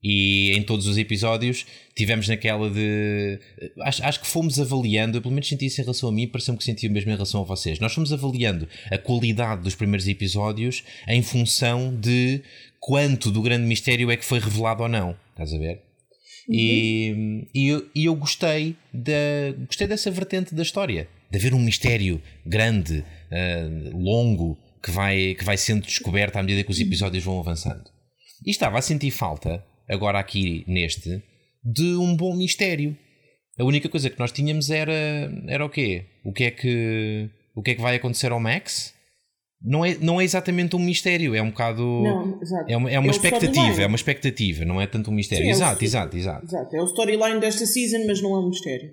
E 0.00 0.52
em 0.52 0.62
todos 0.62 0.86
os 0.86 0.96
episódios 0.96 1.66
tivemos 1.96 2.28
naquela 2.28 2.70
de. 2.70 3.40
Acho, 3.80 4.04
acho 4.04 4.20
que 4.20 4.28
fomos 4.28 4.60
avaliando, 4.60 5.18
eu 5.18 5.22
pelo 5.22 5.34
menos 5.34 5.48
senti 5.48 5.66
isso 5.66 5.80
em 5.80 5.84
relação 5.84 6.08
a 6.08 6.12
mim, 6.12 6.28
pareceu-me 6.28 6.56
que 6.56 6.64
senti 6.64 6.86
o 6.86 6.90
mesmo 6.92 7.10
em 7.10 7.14
relação 7.14 7.40
a 7.40 7.44
vocês. 7.44 7.80
Nós 7.80 7.92
fomos 7.92 8.12
avaliando 8.12 8.68
a 8.92 8.96
qualidade 8.96 9.62
dos 9.62 9.74
primeiros 9.74 10.06
episódios 10.06 10.84
em 11.08 11.20
função 11.20 11.98
de 11.98 12.42
quanto 12.80 13.30
do 13.30 13.42
grande 13.42 13.66
mistério 13.66 14.10
é 14.10 14.16
que 14.16 14.24
foi 14.24 14.38
revelado 14.38 14.82
ou 14.82 14.88
não. 14.88 15.16
Estás 15.32 15.52
a 15.52 15.58
ver? 15.58 15.82
E, 16.48 17.46
e, 17.54 17.68
eu, 17.68 17.90
e 17.94 18.04
eu 18.06 18.14
gostei, 18.14 18.74
da, 18.92 19.52
gostei 19.66 19.86
dessa 19.86 20.10
vertente 20.10 20.54
da 20.54 20.62
história, 20.62 21.06
de 21.30 21.36
haver 21.36 21.52
um 21.52 21.58
mistério 21.58 22.22
grande, 22.46 23.04
ah, 23.30 23.90
longo, 23.92 24.56
que 24.82 24.90
vai, 24.90 25.34
que 25.34 25.44
vai 25.44 25.58
sendo 25.58 25.82
descoberto 25.82 26.36
à 26.36 26.42
medida 26.42 26.64
que 26.64 26.70
os 26.70 26.80
episódios 26.80 27.22
vão 27.22 27.38
avançando. 27.38 27.84
E 28.46 28.50
estava 28.50 28.78
a 28.78 28.82
sentir 28.82 29.10
falta, 29.10 29.62
agora 29.88 30.18
aqui 30.18 30.64
neste, 30.66 31.22
de 31.62 31.96
um 31.96 32.16
bom 32.16 32.34
mistério. 32.34 32.96
A 33.58 33.64
única 33.64 33.88
coisa 33.88 34.08
que 34.08 34.18
nós 34.18 34.32
tínhamos 34.32 34.70
era, 34.70 35.30
era 35.48 35.64
o 35.64 35.68
quê? 35.68 36.06
O 36.24 36.32
que 36.32 36.44
é 36.44 36.50
que, 36.50 37.28
o 37.54 37.62
que, 37.62 37.72
é 37.72 37.74
que 37.74 37.82
vai 37.82 37.96
acontecer 37.96 38.32
ao 38.32 38.40
Max? 38.40 38.94
Não 39.60 39.84
é, 39.84 39.96
não 40.00 40.20
é 40.20 40.24
exatamente 40.24 40.76
um 40.76 40.78
mistério, 40.78 41.34
é 41.34 41.42
um 41.42 41.50
bocado. 41.50 41.82
Não, 41.82 42.38
exato. 42.40 42.64
É 42.70 42.76
uma, 42.76 42.90
é 42.90 42.98
uma 42.98 43.08
É 43.08 43.10
expectativa, 43.10 43.82
é 43.82 43.86
uma 43.86 43.96
expectativa, 43.96 44.64
não 44.64 44.80
é 44.80 44.86
tanto 44.86 45.10
um 45.10 45.14
mistério. 45.14 45.44
Sim, 45.44 45.50
é 45.50 45.52
exato, 45.52 45.74
sto- 45.76 45.84
exato, 45.84 46.16
exato. 46.16 46.46
Exato, 46.46 46.76
é 46.76 46.80
o 46.80 46.84
storyline 46.84 47.40
desta 47.40 47.66
season, 47.66 48.06
mas 48.06 48.22
não 48.22 48.34
é 48.36 48.38
um 48.38 48.48
mistério. 48.50 48.88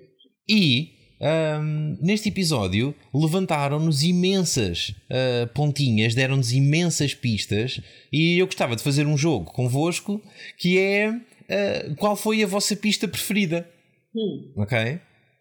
E 0.48 0.90
ahm, 1.20 1.96
neste 2.00 2.28
episódio 2.30 2.92
levantaram-nos 3.14 4.02
imensas 4.02 4.92
ah, 5.10 5.48
pontinhas, 5.54 6.14
deram-nos 6.14 6.52
imensas 6.52 7.14
pistas. 7.14 7.80
E 8.12 8.38
eu 8.38 8.46
gostava 8.46 8.74
de 8.74 8.82
fazer 8.82 9.06
um 9.06 9.16
jogo 9.16 9.52
convosco 9.52 10.20
que 10.58 10.78
é 10.78 11.08
ah, 11.48 11.94
qual 11.96 12.16
foi 12.16 12.42
a 12.42 12.46
vossa 12.46 12.74
pista 12.74 13.06
preferida? 13.06 13.68
Hum. 14.14 14.52
Ok? 14.56 14.98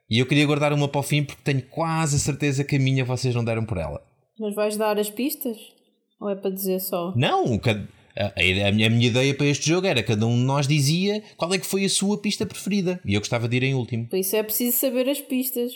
E 0.08 0.20
eu 0.20 0.26
queria 0.28 0.46
guardar 0.46 0.72
uma 0.72 0.88
para 0.88 1.00
o 1.00 1.04
fim 1.04 1.24
porque 1.24 1.42
tenho 1.44 1.64
quase 1.64 2.16
a 2.18 2.20
certeza 2.20 2.64
que 2.64 2.76
a 2.76 2.80
minha 2.80 3.04
vocês 3.04 3.34
não 3.34 3.44
deram 3.44 3.66
por 3.66 3.78
ela. 3.80 4.02
Mas 4.40 4.56
vais 4.56 4.78
dar 4.78 5.00
as 5.00 5.10
pistas? 5.10 5.58
Ou 6.20 6.30
é 6.30 6.36
para 6.36 6.52
dizer 6.52 6.80
só? 6.80 7.14
Não, 7.16 7.60
a, 8.18 8.68
a 8.68 8.72
minha, 8.72 8.88
a 8.88 8.90
minha 8.90 9.08
ideia 9.08 9.34
para 9.34 9.46
este 9.46 9.68
jogo 9.70 9.88
era 9.88 10.02
cada 10.02 10.26
um 10.26 10.36
de 10.36 10.44
nós 10.44 10.68
dizia 10.68 11.22
qual 11.36 11.54
é 11.54 11.58
que 11.58 11.66
foi 11.66 11.84
a 11.86 11.90
sua 11.90 12.18
pista 12.18 12.46
preferida. 12.46 13.00
E 13.06 13.14
eu 13.14 13.20
gostava 13.20 13.48
de 13.48 13.58
ir 13.58 13.64
em 13.64 13.74
último. 13.74 14.08
Por 14.08 14.18
isso 14.18 14.36
é 14.36 14.44
preciso 14.44 14.78
saber 14.78 15.10
as 15.10 15.20
pistas. 15.20 15.72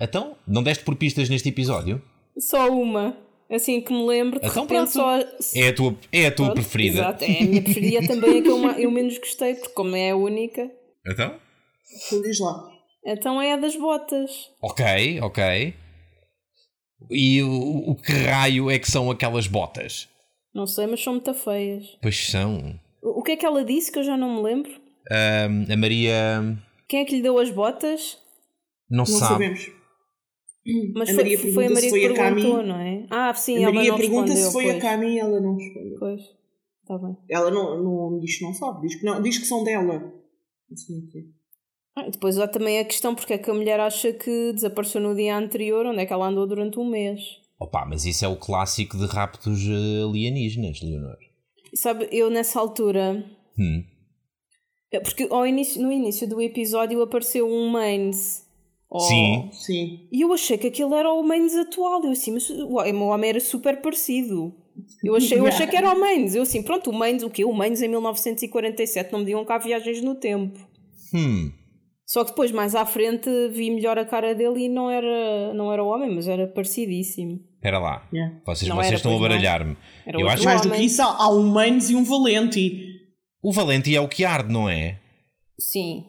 Então, 0.00 0.36
não 0.46 0.62
deste 0.62 0.84
por 0.84 0.96
pistas 0.96 1.28
neste 1.28 1.48
episódio? 1.48 2.02
Só 2.38 2.68
uma. 2.70 3.16
Assim 3.50 3.82
que 3.82 3.92
me 3.92 4.06
lembro, 4.06 4.40
de 4.40 4.46
Então 4.46 4.62
repente 4.62 4.92
só. 4.92 5.18
É 5.54 5.68
a 5.68 5.74
tua, 5.74 5.94
é 6.10 6.26
a 6.26 6.34
tua 6.34 6.46
Pronto, 6.46 6.54
preferida. 6.54 6.98
Exato, 7.00 7.24
é 7.24 7.38
a 7.38 7.44
minha 7.44 7.62
preferida 7.62 7.92
e 7.92 7.96
é 7.96 8.06
também 8.06 8.38
a 8.38 8.42
que 8.42 8.48
eu, 8.48 8.70
eu 8.70 8.90
menos 8.90 9.18
gostei, 9.18 9.54
porque 9.54 9.74
como 9.74 9.94
é 9.94 10.10
a 10.10 10.16
única, 10.16 10.70
Então? 11.06 11.34
Então 12.06 12.22
diz 12.22 12.40
lá. 12.40 12.68
então 13.04 13.42
é 13.42 13.52
a 13.52 13.56
das 13.58 13.76
botas. 13.76 14.30
Ok, 14.62 15.20
ok. 15.20 15.74
E 17.10 17.42
o, 17.42 17.90
o 17.90 17.94
que 17.96 18.12
raio 18.12 18.70
é 18.70 18.78
que 18.78 18.90
são 18.90 19.10
aquelas 19.10 19.46
botas? 19.46 20.08
Não 20.54 20.66
sei, 20.66 20.86
mas 20.86 21.02
são 21.02 21.14
muito 21.14 21.32
feias. 21.34 21.96
Pois 22.02 22.28
são. 22.30 22.78
O 23.02 23.20
o 23.20 23.22
que 23.22 23.32
é 23.32 23.36
que 23.36 23.46
ela 23.46 23.64
disse 23.64 23.90
que 23.90 23.98
eu 23.98 24.04
já 24.04 24.16
não 24.16 24.36
me 24.36 24.42
lembro? 24.42 24.70
A 25.10 25.76
Maria 25.76 26.56
Quem 26.88 27.00
é 27.00 27.04
que 27.04 27.16
lhe 27.16 27.22
deu 27.22 27.38
as 27.38 27.50
botas? 27.50 28.18
não, 28.90 28.98
Não 28.98 29.06
sabe. 29.06 29.32
sabemos. 29.32 29.70
Mas 30.94 31.10
A 31.10 31.14
foi, 31.14 31.36
foi 31.36 31.66
a 31.66 31.70
Maria 31.70 31.90
que 31.90 32.06
a 32.06 32.14
Cami. 32.14 32.34
perguntou, 32.42 32.62
não 32.62 32.78
é? 32.78 33.06
Ah, 33.10 33.34
sim, 33.34 33.56
a 33.58 33.62
ela 33.62 33.72
Maria 33.72 33.90
não 33.90 33.98
pergunta 33.98 34.32
respondeu. 34.32 34.46
se 34.46 34.52
foi 34.52 34.64
pois. 34.64 34.76
a 34.76 34.80
Cami 34.80 35.06
e 35.14 35.18
ela 35.18 35.40
não 35.40 35.56
respondeu. 35.56 35.96
Pois, 35.98 36.20
está 36.82 36.98
bem. 36.98 37.16
Ela 37.28 37.50
não, 37.50 37.82
não 37.82 38.20
diz 38.20 38.38
que 38.38 38.44
não 38.44 38.54
sabe, 38.54 38.86
diz 38.86 38.94
que, 39.00 39.04
não, 39.04 39.20
diz 39.20 39.38
que 39.38 39.46
são 39.46 39.64
dela. 39.64 39.96
O 39.96 41.10
quê. 41.10 41.26
Ah, 41.94 42.08
depois 42.08 42.38
há 42.38 42.48
também 42.48 42.78
a 42.78 42.84
questão 42.84 43.14
porque 43.14 43.34
é 43.34 43.38
que 43.38 43.50
a 43.50 43.54
mulher 43.54 43.78
acha 43.78 44.12
que 44.12 44.52
desapareceu 44.52 45.00
no 45.00 45.14
dia 45.14 45.36
anterior, 45.36 45.84
onde 45.86 46.00
é 46.00 46.06
que 46.06 46.12
ela 46.12 46.28
andou 46.28 46.46
durante 46.46 46.78
um 46.78 46.88
mês. 46.88 47.20
Opa, 47.60 47.84
mas 47.84 48.04
isso 48.04 48.24
é 48.24 48.28
o 48.28 48.36
clássico 48.36 48.96
de 48.96 49.06
raptos 49.06 49.60
eh, 49.68 50.02
alienígenas, 50.02 50.80
Leonor. 50.80 51.18
Sabe, 51.74 52.08
eu 52.10 52.30
nessa 52.30 52.58
altura. 52.58 53.24
Hum. 53.58 53.84
é 54.90 55.00
Porque 55.00 55.28
ao 55.30 55.46
início, 55.46 55.80
no 55.80 55.92
início 55.92 56.26
do 56.28 56.40
episódio 56.40 57.00
apareceu 57.02 57.46
um 57.46 57.68
Mains. 57.68 58.46
Oh. 58.90 59.00
Sim. 59.00 59.50
Sim. 59.52 60.08
E 60.10 60.22
eu 60.22 60.32
achei 60.32 60.58
que 60.58 60.66
aquilo 60.66 60.94
era 60.94 61.12
o 61.12 61.22
Mains 61.22 61.54
atual. 61.54 62.02
Eu 62.04 62.10
assim, 62.10 62.32
mas 62.32 62.48
o 62.50 62.76
o 62.76 63.06
homem 63.06 63.30
era 63.30 63.40
super 63.40 63.80
parecido. 63.80 64.54
Eu 65.04 65.14
achei, 65.14 65.38
eu 65.38 65.46
achei 65.46 65.66
que 65.66 65.76
era 65.76 65.94
o 65.94 65.98
Mains. 65.98 66.34
Eu 66.34 66.42
assim, 66.42 66.62
pronto, 66.62 66.90
o 66.90 66.92
Mains, 66.92 67.22
o 67.22 67.30
quê? 67.30 67.44
O 67.44 67.52
Mains 67.52 67.82
em 67.82 67.88
1947. 67.88 69.12
Não 69.12 69.20
me 69.20 69.26
digam 69.26 69.44
que 69.44 69.52
há 69.52 69.58
viagens 69.58 70.02
no 70.02 70.14
tempo. 70.14 70.58
Hum. 71.14 71.52
Só 72.12 72.24
que 72.24 72.32
depois, 72.32 72.52
mais 72.52 72.74
à 72.74 72.84
frente, 72.84 73.30
vi 73.48 73.70
melhor 73.70 73.98
a 73.98 74.04
cara 74.04 74.34
dele 74.34 74.64
e 74.64 74.68
não 74.68 74.90
era, 74.90 75.54
não 75.54 75.72
era 75.72 75.82
homem, 75.82 76.14
mas 76.14 76.28
era 76.28 76.46
parecidíssimo. 76.46 77.40
Espera 77.54 77.78
lá. 77.78 78.06
Yeah. 78.12 78.36
Vocês, 78.44 78.68
Não 78.68 78.76
vocês 78.76 78.88
era, 78.88 78.96
estão 78.96 79.16
a 79.16 79.18
baralhar-me. 79.18 79.78
Eu 80.06 80.28
acho 80.28 80.44
Mais 80.44 80.60
do 80.60 80.66
homem. 80.66 80.80
que 80.80 80.84
isso, 80.84 81.00
há 81.00 81.06
há 81.06 81.32
um 81.32 81.42
Maines 81.42 81.88
e 81.88 81.96
um 81.96 82.04
Valenti. 82.04 82.84
o 83.42 83.50
Valente 83.50 83.96
é 83.96 83.98
o 83.98 84.08
que 84.08 84.26
arde, 84.26 84.52
não 84.52 84.68
é? 84.68 84.98
Sim. 85.58 86.04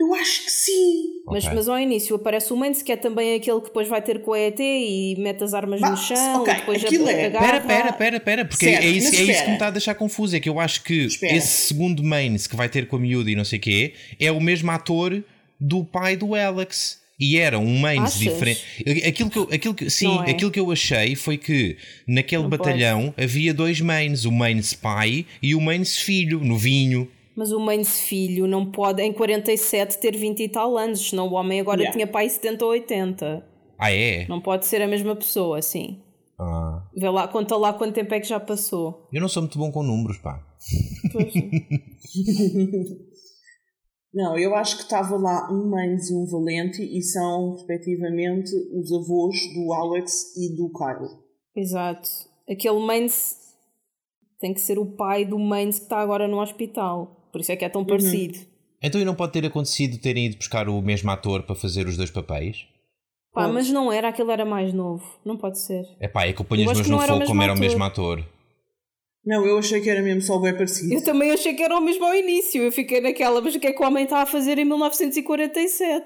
Eu 0.00 0.14
acho 0.14 0.44
que 0.44 0.50
sim. 0.52 1.04
Mas, 1.26 1.44
Ok. 1.44 1.56
mas 1.56 1.68
ao 1.68 1.78
início 1.78 2.14
aparece 2.14 2.52
o 2.52 2.56
Mendes, 2.56 2.82
que 2.82 2.92
é 2.92 2.96
também 2.96 3.34
aquele 3.34 3.58
que 3.60 3.66
depois 3.66 3.88
vai 3.88 4.00
ter 4.00 4.22
com 4.22 4.32
a 4.32 4.38
ET 4.38 4.60
e 4.60 5.16
mete 5.18 5.42
as 5.42 5.52
armas 5.54 5.80
Bah, 5.80 5.90
no 5.90 5.96
chão 5.96 6.42
ok, 6.42 6.52
e 6.52 6.56
depois 6.56 6.84
aquilo 6.84 7.06
a- 7.08 7.12
é- 7.12 7.26
agarra. 7.26 7.46
Pera, 7.46 7.60
pera, 7.60 7.92
pera, 7.92 8.20
pera, 8.20 8.44
porque 8.44 8.64
Certo, 8.64 8.84
é, 8.84 8.86
isso, 8.88 9.10
mas 9.10 9.18
é 9.20 9.22
isso 9.24 9.40
que 9.42 9.48
me 9.48 9.54
está 9.54 9.66
a 9.66 9.70
deixar 9.70 9.94
confuso. 9.96 10.36
É 10.36 10.40
que 10.40 10.48
eu 10.48 10.60
acho 10.60 10.84
que 10.84 11.06
Espera. 11.06 11.34
esse 11.36 11.66
segundo 11.66 12.02
mains 12.04 12.46
que 12.46 12.54
vai 12.54 12.68
ter 12.68 12.86
com 12.86 12.94
a 12.96 12.98
miúda 13.00 13.28
e 13.30 13.34
não 13.34 13.44
sei 13.44 13.58
o 13.58 13.62
quê 13.62 13.92
é 14.20 14.30
o 14.30 14.40
mesmo 14.40 14.70
ator 14.70 15.22
do 15.60 15.84
pai 15.84 16.16
do 16.16 16.34
Alex. 16.34 16.98
E 17.20 17.36
era 17.36 17.58
um 17.58 17.78
mains 17.80 18.00
Achas? 18.04 18.18
diferente. 18.20 18.62
Aquilo 19.04 19.28
que, 19.28 19.38
eu- 19.40 19.48
aquilo 19.52 19.74
que, 19.74 19.90
sim, 19.90 20.20
é? 20.24 20.30
aquilo 20.30 20.52
que 20.52 20.60
eu 20.60 20.70
achei 20.70 21.16
foi 21.16 21.36
que 21.36 21.76
naquele 22.06 22.42
Não 22.44 22.48
batalhão 22.48 23.12
havia 23.18 23.52
dois 23.52 23.80
mains: 23.80 24.24
o 24.24 24.30
mains 24.30 24.72
pai 24.72 25.26
e 25.42 25.52
o 25.56 25.60
mains 25.60 25.96
filho, 25.98 26.38
novinho. 26.38 27.10
Mas 27.38 27.52
o 27.52 27.64
Mendes 27.64 28.00
filho 28.00 28.48
não 28.48 28.68
pode, 28.68 29.00
em 29.00 29.12
47, 29.12 29.98
ter 29.98 30.16
20 30.16 30.40
e 30.42 30.48
tal 30.48 30.76
anos, 30.76 31.08
senão 31.08 31.28
o 31.28 31.34
homem 31.34 31.60
agora 31.60 31.78
Yeah. 31.82 31.92
tinha 31.96 32.06
pai 32.08 32.28
70 32.28 32.64
ou 32.64 32.72
80. 32.72 33.46
Ah, 33.78 33.92
é? 33.92 34.26
Não 34.26 34.40
pode 34.40 34.66
ser 34.66 34.82
a 34.82 34.88
mesma 34.88 35.14
pessoa, 35.14 35.56
assim. 35.58 36.02
Ah, 36.36 36.82
Vê 36.96 37.08
lá, 37.08 37.28
conta 37.28 37.56
lá 37.56 37.72
quanto 37.72 37.94
tempo 37.94 38.12
é 38.12 38.18
que 38.18 38.26
já 38.26 38.40
passou. 38.40 39.06
eu 39.12 39.20
não 39.20 39.28
sou 39.28 39.42
muito 39.42 39.56
bom 39.56 39.70
com 39.70 39.84
números, 39.84 40.18
pá. 40.18 40.44
Pois. 41.12 41.32
Não, 44.12 44.36
eu 44.38 44.54
acho 44.56 44.76
que 44.78 44.82
estava 44.84 45.16
lá 45.16 45.48
um 45.52 45.68
Maines 45.68 46.10
e 46.10 46.14
um 46.14 46.26
Valenti 46.26 46.82
e 46.82 47.02
são, 47.02 47.52
respectivamente, 47.52 48.50
os 48.74 48.90
avós 48.90 49.36
do 49.54 49.72
Alex 49.72 50.34
e 50.36 50.56
do 50.56 50.70
Kyle. 50.72 51.10
Exato. 51.54 52.08
Aquele 52.50 52.84
Mendes 52.84 53.36
tem 54.40 54.54
que 54.54 54.60
ser 54.60 54.78
o 54.78 54.86
pai 54.86 55.24
do 55.26 55.38
Mendes 55.38 55.78
que 55.78 55.84
está 55.84 55.98
agora 56.00 56.26
no 56.26 56.40
hospital. 56.40 57.16
Por 57.32 57.40
isso 57.40 57.52
é 57.52 57.56
que 57.56 57.64
é 57.64 57.68
tão 57.68 57.84
parecido. 57.84 58.38
Então 58.82 59.00
e 59.00 59.04
não 59.04 59.14
pode 59.14 59.32
ter 59.32 59.44
acontecido 59.44 59.98
terem 59.98 60.26
ido 60.26 60.36
buscar 60.36 60.68
o 60.68 60.80
mesmo 60.80 61.10
ator 61.10 61.42
para 61.42 61.54
fazer 61.54 61.86
os 61.86 61.96
dois 61.96 62.10
papéis? 62.10 62.66
Pá, 63.32 63.42
Pode. 63.42 63.54
mas 63.54 63.70
não 63.70 63.92
era, 63.92 64.08
aquele 64.08 64.32
era 64.32 64.44
mais 64.44 64.72
novo. 64.72 65.04
Não 65.24 65.36
pode 65.36 65.58
ser. 65.58 65.84
É 66.00 66.08
pá, 66.08 66.26
é 66.26 66.32
que 66.32 66.40
eu 66.40 66.44
ponho 66.44 66.68
as 66.68 66.76
mãos 66.76 66.88
no 66.88 66.98
fogo 66.98 67.26
como 67.26 67.42
era 67.42 67.52
o 67.52 67.58
mesmo 67.58 67.82
ator. 67.84 68.24
Não, 69.24 69.44
eu 69.44 69.58
achei 69.58 69.80
que 69.80 69.90
era 69.90 70.00
mesmo 70.00 70.22
só 70.22 70.38
bem 70.38 70.54
parecido. 70.54 70.94
Eu 70.94 71.04
também 71.04 71.30
achei 71.30 71.52
que 71.52 71.62
era 71.62 71.76
o 71.76 71.80
mesmo 71.80 72.04
ao 72.04 72.14
início. 72.14 72.62
Eu 72.62 72.72
fiquei 72.72 73.00
naquela, 73.00 73.40
mas 73.40 73.54
o 73.54 73.60
que 73.60 73.66
é 73.66 73.72
que 73.72 73.82
o 73.82 73.86
homem 73.86 74.04
está 74.04 74.22
a 74.22 74.26
fazer 74.26 74.58
em 74.58 74.64
1947? 74.64 76.04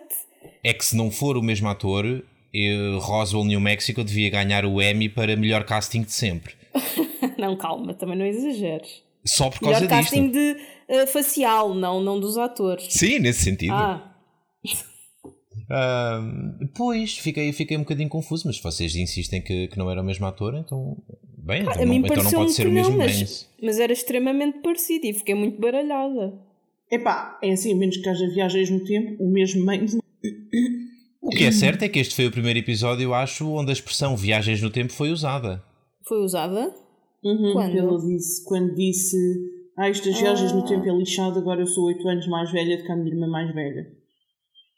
É 0.65 0.75
que 0.75 0.85
se 0.85 0.97
não 0.97 1.11
for 1.11 1.37
o 1.37 1.43
mesmo 1.43 1.69
ator, 1.69 2.05
eu, 2.53 2.99
Roswell, 2.99 3.45
New 3.45 3.61
Mexico 3.61 4.03
devia 4.03 4.29
ganhar 4.29 4.65
o 4.65 4.83
Emmy 4.83 5.09
para 5.09 5.37
melhor 5.37 5.65
casting 5.65 6.03
de 6.03 6.13
sempre. 6.13 6.55
não, 7.39 7.57
calma, 7.57 7.95
também 7.95 8.19
não 8.19 8.27
exageres. 8.27 9.03
Só 9.25 9.51
por 9.51 9.61
causa 9.61 9.81
Melhor 9.81 10.01
disto. 10.01 10.11
casting 10.11 10.31
de 10.31 10.57
eh, 10.89 11.07
facial, 11.07 11.75
não, 11.75 12.01
não 12.01 12.19
dos 12.19 12.37
atores. 12.37 12.87
Sim, 12.91 13.21
nesse 13.21 13.43
sentido. 13.45 13.73
Ah, 13.73 14.15
Ah, 15.75 16.21
pois, 16.75 17.17
fiquei, 17.17 17.51
fiquei 17.53 17.79
um 17.79 17.81
bocadinho 17.81 18.09
confuso, 18.09 18.47
mas 18.47 18.57
se 18.57 18.63
vocês 18.63 18.95
insistem 18.95 19.41
que, 19.41 19.69
que 19.69 19.79
não 19.79 19.91
era 19.91 20.03
o 20.03 20.05
mesmo 20.05 20.27
ator, 20.27 20.55
então. 20.55 20.99
Bem, 21.39 21.63
então, 21.63 21.73
a 21.73 21.87
mim 21.87 21.99
não, 21.99 22.07
então 22.07 22.23
não 22.23 22.31
pode 22.31 22.53
ser 22.53 22.67
o 22.67 22.71
mesmo 22.71 22.97
mas, 22.97 23.49
mas 23.61 23.81
era 23.81 23.93
extremamente 23.93 24.61
parecido 24.61 25.07
e 25.07 25.15
fiquei 25.15 25.35
muito 25.35 25.59
baralhada. 25.61 26.39
Epá, 26.91 27.39
é 27.43 27.53
assim, 27.53 27.73
a 27.73 27.77
menos 27.77 27.97
que 27.97 28.09
haja 28.09 28.29
viagens 28.29 28.71
no 28.71 28.85
tempo, 28.85 29.17
o 29.25 29.33
mesmo 29.33 29.65
Maines. 29.65 29.97
O 31.23 31.31
que 31.31 31.45
é 31.45 31.51
certo 31.51 31.83
é 31.83 31.89
que 31.89 31.99
este 31.99 32.15
foi 32.15 32.27
o 32.27 32.31
primeiro 32.31 32.59
episódio, 32.59 33.05
eu 33.05 33.15
acho, 33.15 33.51
onde 33.51 33.71
a 33.71 33.73
expressão 33.73 34.15
viagens 34.15 34.61
no 34.61 34.71
tempo 34.71 34.93
foi 34.93 35.11
usada. 35.11 35.65
Foi 36.07 36.19
usada? 36.23 36.75
Uhum, 37.25 37.53
Quando? 37.53 37.77
Ele 37.77 38.17
disse, 38.17 38.45
quando 38.45 38.75
disse, 38.75 39.17
ah, 39.79 39.89
estas 39.89 40.19
viagens 40.19 40.53
no 40.53 40.65
tempo 40.65 40.89
é 40.89 40.93
lixado, 40.93 41.39
agora 41.39 41.61
eu 41.61 41.67
sou 41.67 41.85
8 41.85 42.09
anos 42.09 42.27
mais 42.27 42.51
velha 42.51 42.77
do 42.77 42.85
que 42.85 42.93
a 42.93 42.97
minha 42.97 43.13
irmã 43.13 43.27
mais 43.29 43.55
velha. 43.55 43.87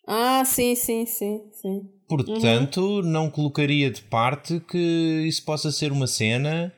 Ah, 0.06 0.44
sim, 0.44 0.74
sim, 0.74 1.06
sim, 1.06 1.40
sim. 1.52 1.88
Portanto, 2.06 3.02
não 3.02 3.30
colocaria 3.30 3.90
de 3.90 4.02
parte 4.02 4.60
que 4.60 5.24
isso 5.26 5.42
possa 5.44 5.72
ser 5.72 5.90
uma 5.90 6.06
cena. 6.06 6.72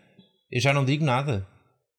Eu 0.50 0.60
já 0.60 0.72
não 0.72 0.84
digo 0.84 1.04
nada. 1.04 1.46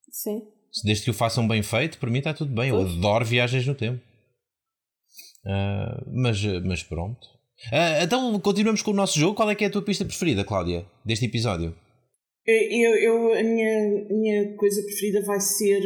Sim. 0.09 0.41
Desde 0.85 1.03
que 1.03 1.11
o 1.11 1.13
façam 1.13 1.45
bem 1.45 1.61
feito, 1.61 1.97
para 1.97 2.09
mim 2.09 2.19
está 2.19 2.33
tudo 2.33 2.53
bem. 2.53 2.69
Eu 2.69 2.79
adoro 2.79 3.25
viagens 3.25 3.67
no 3.67 3.75
tempo. 3.75 4.01
Ah, 5.45 6.01
mas, 6.13 6.41
mas 6.63 6.83
pronto. 6.83 7.27
Ah, 7.71 8.03
então, 8.03 8.39
continuamos 8.39 8.81
com 8.81 8.91
o 8.91 8.95
nosso 8.95 9.19
jogo. 9.19 9.35
Qual 9.35 9.49
é 9.49 9.55
que 9.55 9.65
é 9.65 9.67
a 9.67 9.71
tua 9.71 9.81
pista 9.81 10.05
preferida, 10.05 10.45
Cláudia, 10.45 10.85
deste 11.03 11.25
episódio? 11.25 11.75
Eu, 12.47 12.95
eu, 12.95 13.33
a 13.33 13.43
minha, 13.43 14.05
minha 14.09 14.55
coisa 14.55 14.81
preferida 14.83 15.21
vai 15.25 15.39
ser, 15.39 15.79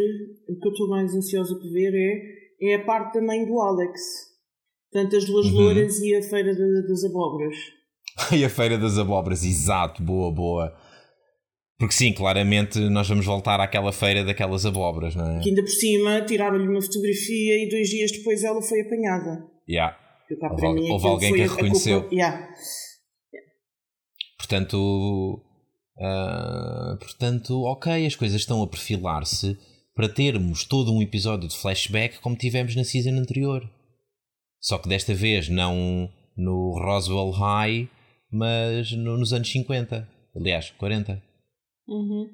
o 0.47 0.59
que 0.59 0.67
eu 0.67 0.71
estou 0.71 0.87
mais 0.89 1.13
ansiosa 1.15 1.55
por 1.55 1.71
ver 1.71 1.91
é, 2.61 2.71
é 2.71 2.75
a 2.75 2.85
parte 2.85 3.13
também 3.13 3.45
do 3.47 3.59
Alex. 3.59 3.99
Portanto, 4.91 5.15
as 5.15 5.25
duas 5.25 5.47
Uhum. 5.47 5.53
louras 5.53 5.99
e 6.01 6.13
a 6.15 6.21
feira 6.21 6.53
da- 6.53 6.87
das 6.87 7.03
abóboras. 7.03 7.55
E 8.37 8.43
a 8.45 8.49
Feira 8.49 8.77
das 8.77 8.97
Abóboras, 8.97 9.43
exato, 9.43 10.03
boa, 10.03 10.29
boa. 10.31 10.75
Porque 11.79 11.93
sim, 11.95 12.13
claramente 12.13 12.77
nós 12.77 13.07
vamos 13.07 13.25
voltar 13.25 13.59
àquela 13.61 13.91
feira 13.93 14.23
daquelas 14.23 14.65
abóboras, 14.65 15.15
não 15.15 15.37
é? 15.37 15.41
Que 15.41 15.49
ainda 15.49 15.61
por 15.63 15.69
cima 15.71 16.21
tiraram-lhe 16.25 16.67
uma 16.67 16.81
fotografia 16.81 17.63
e 17.63 17.69
dois 17.69 17.87
dias 17.89 18.11
depois 18.11 18.43
ela 18.43 18.61
foi 18.61 18.81
apanhada. 18.81 19.43
Yeah. 19.67 19.97
Houve 20.51 20.73
mim 20.73 20.91
houve 20.91 21.07
alguém 21.07 21.33
que 21.33 21.41
a 21.41 21.47
reconheceu. 21.47 22.07
Yeah. 22.11 22.49
Portanto, 24.37 25.41
ah, 26.01 26.97
portanto, 26.99 27.61
ok, 27.63 28.05
as 28.05 28.15
coisas 28.15 28.41
estão 28.41 28.61
a 28.63 28.67
perfilar-se 28.67 29.57
para 29.93 30.09
termos 30.09 30.63
todo 30.65 30.91
um 30.93 31.01
episódio 31.01 31.47
de 31.47 31.55
flashback 31.57 32.19
como 32.19 32.35
tivemos 32.35 32.75
na 32.75 32.83
season 32.83 33.11
anterior. 33.19 33.69
Só 34.59 34.77
que 34.77 34.89
desta 34.89 35.13
vez 35.13 35.49
não 35.49 36.09
no 36.37 36.77
Roswell 36.79 37.31
High, 37.31 37.89
mas 38.31 38.91
no- 38.91 39.17
nos 39.17 39.33
anos 39.33 39.51
50. 39.51 40.07
Aliás, 40.35 40.71
40. 40.71 41.21
Uhum. 41.87 42.29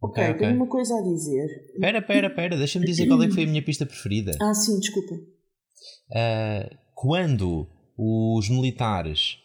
Ok, 0.00 0.34
tenho 0.34 0.54
uma 0.56 0.66
coisa 0.66 0.94
a 0.96 1.02
dizer. 1.02 1.46
Espera, 1.74 1.98
espera, 1.98 2.26
espera, 2.28 2.56
deixa-me 2.56 2.86
dizer 2.86 3.06
qual 3.06 3.22
é 3.22 3.26
que 3.28 3.34
foi 3.34 3.44
a 3.44 3.46
minha 3.46 3.62
pista 3.64 3.86
preferida. 3.86 4.36
Ah, 4.40 4.52
sim, 4.54 4.78
desculpa. 4.80 5.14
Uh, 5.14 6.76
quando 6.94 7.68
os 7.96 8.48
militares 8.48 9.36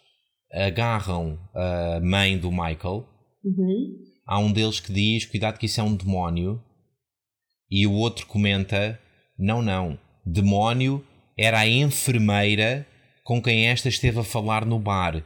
agarram 0.52 1.40
a 1.54 2.00
mãe 2.02 2.38
do 2.38 2.52
Michael, 2.52 3.06
Uhum. 3.44 3.98
há 4.26 4.40
um 4.40 4.52
deles 4.52 4.80
que 4.80 4.92
diz: 4.92 5.26
Cuidado, 5.26 5.58
que 5.58 5.66
isso 5.66 5.80
é 5.80 5.84
um 5.84 5.96
demónio. 5.96 6.62
E 7.70 7.86
o 7.86 7.94
outro 7.94 8.26
comenta: 8.28 9.00
Não, 9.38 9.62
não. 9.62 9.98
Demónio 10.26 11.06
era 11.38 11.60
a 11.60 11.68
enfermeira 11.68 12.86
com 13.24 13.42
quem 13.42 13.68
esta 13.68 13.90
esteve 13.90 14.20
a 14.20 14.24
falar 14.24 14.66
no 14.66 14.80
bar. 14.80 15.24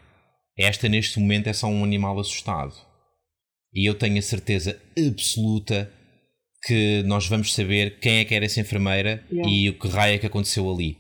Esta, 0.58 0.90
neste 0.90 1.20
momento, 1.20 1.48
é 1.48 1.54
só 1.54 1.68
um 1.68 1.84
animal 1.84 2.20
assustado. 2.20 2.74
E 3.74 3.88
eu 3.88 3.96
tenho 3.96 4.18
a 4.20 4.22
certeza 4.22 4.80
absoluta 4.98 5.92
que 6.64 7.02
nós 7.04 7.26
vamos 7.28 7.54
saber 7.54 8.00
quem 8.00 8.18
é 8.20 8.26
que 8.26 8.36
era 8.36 8.46
essa 8.46 8.60
enfermeira 8.60 9.24
Yeah. 9.32 9.50
e 9.50 9.70
o 9.70 9.80
que 9.80 9.88
raio 9.88 10.16
é 10.16 10.18
que 10.20 10.28
aconteceu 10.28 10.70
ali. 10.70 10.98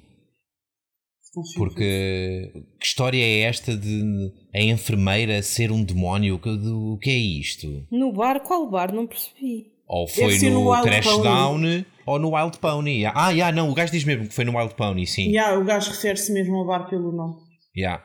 Porque 1.57 2.51
que 2.79 2.85
história 2.85 3.23
é 3.23 3.41
esta 3.41 3.75
de 3.75 4.31
a 4.53 4.61
enfermeira 4.61 5.41
ser 5.41 5.71
um 5.71 5.83
demónio? 5.83 6.35
O 6.35 6.97
que, 6.97 7.09
é 7.09 7.17
isto? 7.17 7.85
No 7.89 8.11
bar, 8.11 8.41
qual 8.41 8.69
bar? 8.69 8.93
Não 8.93 9.07
percebi. 9.07 9.71
Ou 9.87 10.07
foi 10.07 10.37
no, 10.39 10.51
no 10.51 10.71
Wild 10.71 10.83
Crashdown 10.83 11.85
ou 12.05 12.19
no 12.19 12.35
Wild 12.35 12.57
Pony? 12.59 13.05
Ah, 13.05 13.29
yeah, 13.31 13.55
não, 13.55 13.69
o 13.69 13.73
gajo 13.73 13.91
diz 13.91 14.03
mesmo 14.03 14.27
que 14.27 14.33
foi 14.33 14.45
no 14.45 14.57
Wild 14.57 14.75
Pony, 14.75 15.05
sim. 15.07 15.27
Yeah, 15.29 15.57
o 15.59 15.63
gajo 15.65 15.91
refere-se 15.91 16.31
mesmo 16.33 16.55
ao 16.55 16.65
bar 16.67 16.89
pelo 16.89 17.11
nome. 17.11 17.35
Yeah. 17.75 18.03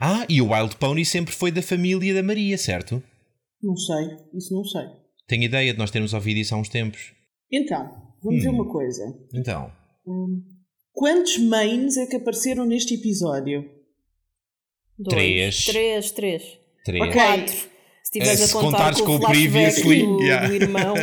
Ah, 0.00 0.24
e 0.28 0.40
o 0.40 0.52
Wild 0.52 0.76
Pony 0.76 1.04
sempre 1.04 1.34
foi 1.34 1.50
da 1.50 1.62
família 1.62 2.14
da 2.14 2.22
Maria, 2.22 2.56
certo? 2.56 3.02
Não 3.62 3.76
sei, 3.76 4.06
isso 4.34 4.54
não 4.54 4.64
sei. 4.64 4.84
Tenho 5.26 5.42
ideia 5.42 5.72
de 5.72 5.78
nós 5.78 5.90
termos 5.90 6.14
ouvido 6.14 6.38
isso 6.38 6.54
há 6.54 6.58
uns 6.58 6.68
tempos. 6.68 7.12
Então, 7.50 7.90
vamos 8.22 8.40
Hum. 8.40 8.42
ver 8.44 8.48
uma 8.50 8.68
coisa. 8.70 9.02
Então, 9.34 9.72
Quantos 10.98 11.38
mains 11.38 11.96
é 11.96 12.06
que 12.06 12.16
apareceram 12.16 12.64
neste 12.64 12.94
episódio? 12.94 13.64
Dois. 14.98 15.14
Três. 15.14 15.64
Três, 15.66 16.10
três. 16.10 16.42
três. 16.84 17.02
Ok. 17.02 17.12
Quatro. 17.14 17.54
Se 17.54 18.18
estiveres 18.18 18.40
Eh, 18.40 18.44
a 18.44 18.48
contar 18.52 18.70
contares 18.78 19.00
com, 19.00 19.06
com 19.06 19.24
o 19.24 19.28
previously, 19.28 20.02
do, 20.06 20.20
yeah. 20.22 20.48
do 20.48 20.54
irmão. 20.54 20.94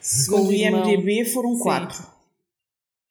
Segundo 0.00 0.48
o 0.48 0.52
irmão. 0.52 0.90
IMDB 0.90 1.24
foram 1.26 1.54
Sim. 1.54 1.62
quatro. 1.62 2.06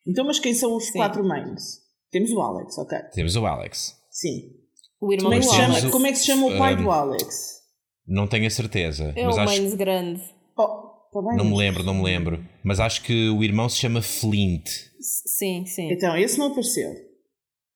Então, 0.06 0.26
mas 0.26 0.40
quem 0.40 0.54
são 0.54 0.76
os 0.76 0.86
Sim. 0.88 0.94
quatro 0.94 1.24
mains? 1.24 1.82
Temos 2.12 2.32
o 2.32 2.42
Alex, 2.42 2.78
ok. 2.78 2.98
Temos 3.14 3.36
o 3.38 3.46
Alex. 3.46 3.96
Sim. 4.12 4.52
O 5.00 5.14
irmão 5.14 5.32
Como 5.32 5.42
é, 5.42 5.46
do 5.46 5.50
chama, 5.54 5.64
Alex. 5.76 5.84
o- 5.86 5.92
como 5.92 6.08
é 6.08 6.12
que 6.12 6.18
se 6.18 6.26
chama 6.26 6.46
o 6.48 6.58
pai 6.58 6.74
um, 6.76 6.84
do 6.84 6.92
Alex? 6.92 7.62
Não 8.06 8.28
tenho 8.28 8.48
a 8.48 8.50
certeza, 8.50 9.14
É 9.16 9.24
mas 9.26 9.38
o 9.38 9.40
acho 9.40 9.54
Maines 9.54 9.74
grande. 9.76 10.22
Oh, 10.58 10.66
tá 11.14 11.22
bem. 11.22 11.38
Não 11.38 11.46
me 11.46 11.56
lembro, 11.58 11.84
não 11.84 11.94
me 11.94 12.04
lembro. 12.04 12.44
Mas 12.64 12.80
acho 12.82 13.02
que 13.04 13.30
o 13.30 13.42
irmão 13.44 13.70
se 13.70 13.78
chama 13.78 14.02
Flint. 14.02 14.68
Sim, 15.04 15.66
sim. 15.66 15.92
Então, 15.92 16.16
esse 16.18 16.38
não 16.40 16.48
apareceu. 16.48 16.92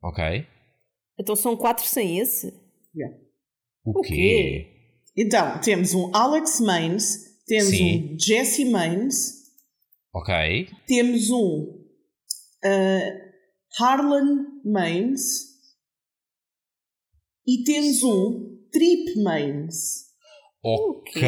Ok. 0.01 0.23
Então 1.19 1.35
são 1.35 1.57
quatro 1.57 1.85
sem 1.85 2.19
esse? 2.19 2.53
Yeah. 2.95 3.17
O, 3.83 3.99
O 3.99 4.01
quê? 4.01 4.13
quê? 4.13 4.73
Então, 5.17 5.59
temos 5.61 5.93
um 5.93 6.15
Alex 6.15 6.59
Maines, 6.59 7.43
temos 7.45 7.69
Sim. 7.69 8.13
um 8.13 8.19
Jesse 8.19 8.65
Maines, 8.65 9.33
Ok. 10.13 10.69
temos 10.87 11.29
um 11.31 11.85
uh, 12.63 13.31
Harlan 13.79 14.45
Maines 14.63 15.47
e 17.47 17.63
temos 17.63 18.03
um 18.03 18.57
Trip 18.71 19.19
Maines. 19.21 20.05
Ok, 20.63 21.23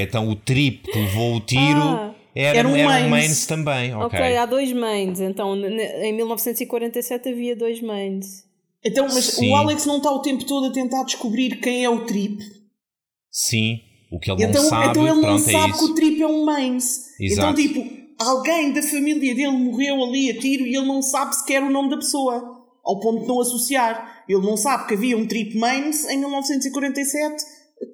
então 0.00 0.28
o 0.28 0.36
trip 0.36 0.82
que 0.90 0.98
levou 0.98 1.36
o 1.36 1.40
tiro 1.40 1.80
Ah, 1.80 2.13
era, 2.34 2.58
Era 2.58 2.68
um 2.68 2.76
era 2.76 2.88
um 2.88 2.90
Mains. 2.90 3.10
Mains 3.10 3.46
também. 3.46 3.94
Ok. 3.94 4.18
ok, 4.18 4.36
há 4.36 4.46
dois 4.46 4.72
mains. 4.72 5.20
Então 5.20 5.56
em 5.56 6.12
1947 6.12 7.28
havia 7.28 7.54
dois 7.56 7.80
mains. 7.80 8.44
Então, 8.84 9.06
mas 9.06 9.24
Sim. 9.24 9.50
o 9.50 9.56
Alex 9.56 9.86
não 9.86 9.96
está 9.96 10.10
o 10.10 10.20
tempo 10.20 10.44
todo 10.44 10.66
a 10.66 10.72
tentar 10.72 11.04
descobrir 11.04 11.58
quem 11.60 11.84
é 11.84 11.88
o 11.88 12.04
Trip. 12.04 12.38
Sim, 13.30 13.80
o 14.12 14.18
que 14.18 14.30
ele 14.30 14.44
Então, 14.44 14.62
não 14.62 14.68
sabe, 14.68 14.88
então 14.88 15.08
ele 15.08 15.20
não 15.20 15.36
é 15.36 15.38
sabe 15.38 15.72
que 15.78 15.84
o. 15.84 15.94
Trip 15.94 16.22
é 16.22 16.26
um 16.26 16.44
Maines. 16.44 17.06
Então, 17.18 17.50
Exato. 17.50 17.54
tipo, 17.54 17.84
alguém 18.18 18.72
da 18.72 18.82
família 18.82 19.34
dele 19.34 19.52
morreu 19.52 20.04
ali 20.04 20.30
a 20.30 20.38
tiro 20.38 20.66
e 20.66 20.76
ele 20.76 20.86
não 20.86 21.00
sabe 21.00 21.34
sequer 21.34 21.62
o 21.62 21.70
nome 21.70 21.90
da 21.90 21.96
pessoa. 21.96 22.62
Ao 22.84 23.00
ponto 23.00 23.22
de 23.22 23.28
não 23.28 23.40
associar. 23.40 24.24
Ele 24.28 24.42
não 24.42 24.58
sabe 24.58 24.86
que 24.86 24.94
havia 24.94 25.16
um 25.16 25.26
Trip 25.26 25.56
Maines 25.56 26.04
em 26.08 26.18
1947, 26.18 27.42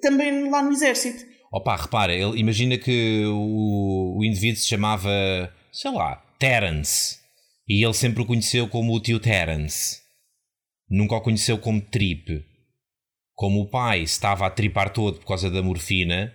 também 0.01 0.49
lá 0.49 0.61
no 0.61 0.73
exército. 0.73 1.25
Opa, 1.51 1.75
repara, 1.75 2.13
ele, 2.13 2.39
imagina 2.39 2.77
que 2.77 3.25
o, 3.25 4.17
o 4.17 4.23
indivíduo 4.23 4.61
se 4.61 4.69
chamava, 4.69 5.09
sei 5.71 5.91
lá, 5.91 6.15
Terence. 6.39 7.19
E 7.67 7.83
ele 7.83 7.93
sempre 7.93 8.21
o 8.23 8.25
conheceu 8.25 8.67
como 8.69 8.93
o 8.95 8.99
tio 9.01 9.19
Terence. 9.19 10.01
Nunca 10.89 11.15
o 11.15 11.21
conheceu 11.21 11.57
como 11.57 11.81
Trip. 11.81 12.45
Como 13.35 13.61
o 13.61 13.69
pai 13.69 14.01
estava 14.01 14.45
a 14.45 14.49
tripar 14.49 14.93
todo 14.93 15.19
por 15.19 15.25
causa 15.25 15.51
da 15.51 15.61
morfina, 15.61 16.33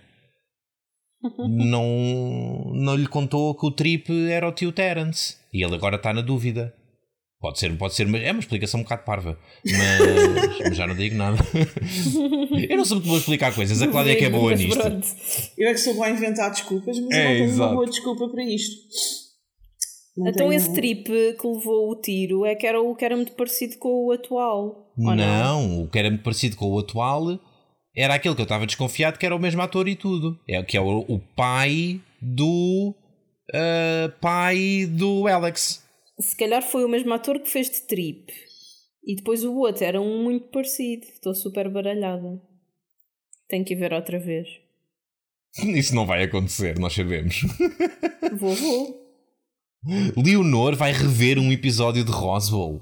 não, 1.49 2.71
não 2.75 2.95
lhe 2.95 3.07
contou 3.07 3.55
que 3.55 3.65
o 3.65 3.71
Trip 3.71 4.11
era 4.29 4.47
o 4.47 4.51
tio 4.51 4.71
Terence. 4.71 5.37
E 5.51 5.63
ele 5.63 5.73
agora 5.73 5.95
está 5.95 6.13
na 6.13 6.21
dúvida. 6.21 6.75
Pode 7.47 7.59
ser, 7.59 7.77
pode 7.77 7.93
ser, 7.95 8.05
mas 8.07 8.21
é 8.23 8.31
uma 8.31 8.41
explicação 8.41 8.81
um 8.81 8.83
bocado 8.83 9.03
parva. 9.05 9.39
Mas, 9.65 10.59
mas 10.67 10.75
já 10.77 10.85
não 10.85 10.95
digo 10.95 11.15
nada. 11.15 11.37
Eu 12.69 12.75
não 12.77 12.83
sou 12.83 12.97
muito 12.97 13.07
bom 13.07 13.15
a 13.15 13.19
explicar 13.19 13.55
coisas. 13.55 13.81
A 13.81 13.87
Cláudia 13.87 14.11
é 14.11 14.15
que 14.15 14.25
é 14.25 14.29
boa 14.29 14.53
nisto. 14.53 14.77
pronto. 14.77 15.07
Eu 15.57 15.69
é 15.69 15.73
que 15.73 15.79
sou 15.79 15.93
boa 15.93 16.07
a 16.07 16.09
inventar 16.09 16.51
desculpas, 16.51 16.99
mas 16.99 17.17
É, 17.17 17.21
eu 17.21 17.29
não 17.29 17.35
tenho 17.35 17.45
exato. 17.45 17.69
uma 17.69 17.75
boa 17.75 17.85
desculpa 17.87 18.27
para 18.27 18.43
isto. 18.43 18.75
Não 20.17 20.27
Então 20.27 20.49
tenho- 20.49 20.53
esse 20.57 20.73
trip 20.73 21.05
que 21.05 21.47
levou 21.47 21.89
o 21.89 21.95
tiro 22.01 22.45
é 22.45 22.53
que 22.53 22.67
era 22.67 22.81
o 22.81 22.93
que 22.95 23.05
era 23.05 23.15
muito 23.15 23.31
parecido 23.31 23.77
com 23.77 24.07
o 24.07 24.11
atual. 24.11 24.91
ou 24.97 25.15
Não, 25.15 25.83
o 25.83 25.87
que 25.87 25.97
era 25.99 26.09
muito 26.09 26.23
parecido 26.23 26.57
com 26.57 26.65
o 26.65 26.79
atual 26.79 27.39
era 27.95 28.13
aquele 28.15 28.35
que 28.35 28.41
eu 28.41 28.43
estava 28.43 28.65
desconfiado 28.65 29.17
que 29.17 29.25
era 29.25 29.35
o 29.35 29.39
mesmo 29.39 29.61
ator 29.61 29.87
e 29.87 29.95
tudo. 29.95 30.37
É 30.49 30.61
que 30.63 30.75
é 30.75 30.81
o, 30.81 31.05
o 31.07 31.19
pai 31.33 32.01
do 32.21 32.93
ah, 33.53 34.11
pai 34.19 34.85
do 34.89 35.27
Alex. 35.27 35.86
Se 36.19 36.35
calhar 36.35 36.61
foi 36.63 36.83
o 36.83 36.89
mesmo 36.89 37.13
ator 37.13 37.39
que 37.39 37.49
fez 37.49 37.69
de 37.69 37.81
trip. 37.81 38.33
E 39.05 39.15
depois 39.15 39.43
o 39.43 39.55
outro 39.55 39.83
era 39.85 40.01
um 40.01 40.23
muito 40.23 40.47
parecido. 40.47 41.05
Estou 41.05 41.33
super 41.33 41.69
baralhada. 41.69 42.41
Tenho 43.47 43.63
que 43.63 43.73
ir 43.73 43.77
ver 43.77 43.93
outra 43.93 44.19
vez. 44.19 44.47
Isso 45.63 45.95
não 45.95 46.05
vai 46.05 46.23
acontecer, 46.23 46.77
nós 46.79 46.93
sabemos. 46.93 47.41
Vou, 48.33 48.53
vou. 48.53 49.07
Leonor 50.17 50.75
vai 50.75 50.91
rever 50.91 51.39
um 51.39 51.51
episódio 51.51 52.03
de 52.03 52.11
Roswell. 52.11 52.81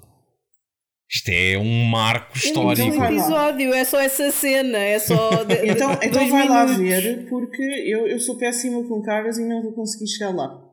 Isto 1.08 1.30
é 1.30 1.56
um 1.58 1.84
marco 1.86 2.30
não 2.36 2.42
vi 2.42 2.48
histórico. 2.48 2.88
um 2.88 2.98
Vai 2.98 3.14
lá. 3.14 3.20
episódio, 3.22 3.74
é 3.76 3.86
só 3.86 4.00
essa 4.02 4.32
cena. 4.32 4.78
É 4.80 4.98
só. 4.98 5.44
de- 5.44 5.68
Então, 5.68 5.92
então 6.02 6.28
vai 6.30 6.48
lá 6.48 6.66
minutos. 6.66 6.78
ver, 7.04 7.30
porque 7.30 7.62
eu, 7.86 8.08
eu 8.08 8.20
sou 8.20 8.38
péssima 8.38 8.84
com 8.88 9.02
caras 9.04 9.38
e 9.38 9.46
não 9.48 9.62
vou 9.62 9.74
conseguir 9.74 10.08
chegar 10.08 10.34
lá. 10.36 10.65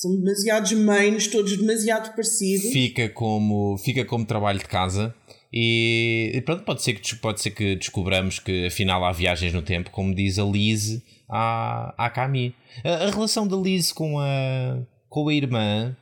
São 0.00 0.16
demasiados 0.16 0.72
mains, 0.72 1.26
todos 1.26 1.54
demasiado 1.58 2.14
parecidos. 2.14 2.72
Fica 2.72 3.06
como, 3.10 3.76
fica 3.76 4.02
como 4.02 4.24
trabalho 4.24 4.58
de 4.58 4.64
casa. 4.64 5.14
E 5.52 6.42
pronto, 6.46 6.64
pode 6.64 6.82
ser, 6.82 6.94
que, 6.94 7.16
pode 7.16 7.42
ser 7.42 7.50
que 7.50 7.76
descobramos 7.76 8.38
que 8.38 8.68
afinal 8.68 9.04
há 9.04 9.12
viagens 9.12 9.52
no 9.52 9.60
tempo, 9.60 9.90
como 9.90 10.14
diz 10.14 10.38
a 10.38 10.44
Liz 10.44 11.02
à, 11.28 11.94
à 11.98 12.08
Camille. 12.08 12.54
A, 12.82 13.08
a 13.08 13.10
relação 13.10 13.46
da 13.46 13.58
Liz 13.58 13.92
com 13.92 14.18
a, 14.18 14.78
com 15.06 15.28
a 15.28 15.34
irmã, 15.34 15.94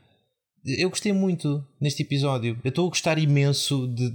eu 0.64 0.90
gostei 0.90 1.12
muito 1.12 1.66
neste 1.80 2.04
episódio. 2.04 2.56
Eu 2.62 2.68
estou 2.68 2.86
a 2.86 2.90
gostar 2.90 3.18
imenso 3.18 3.88
de. 3.88 4.14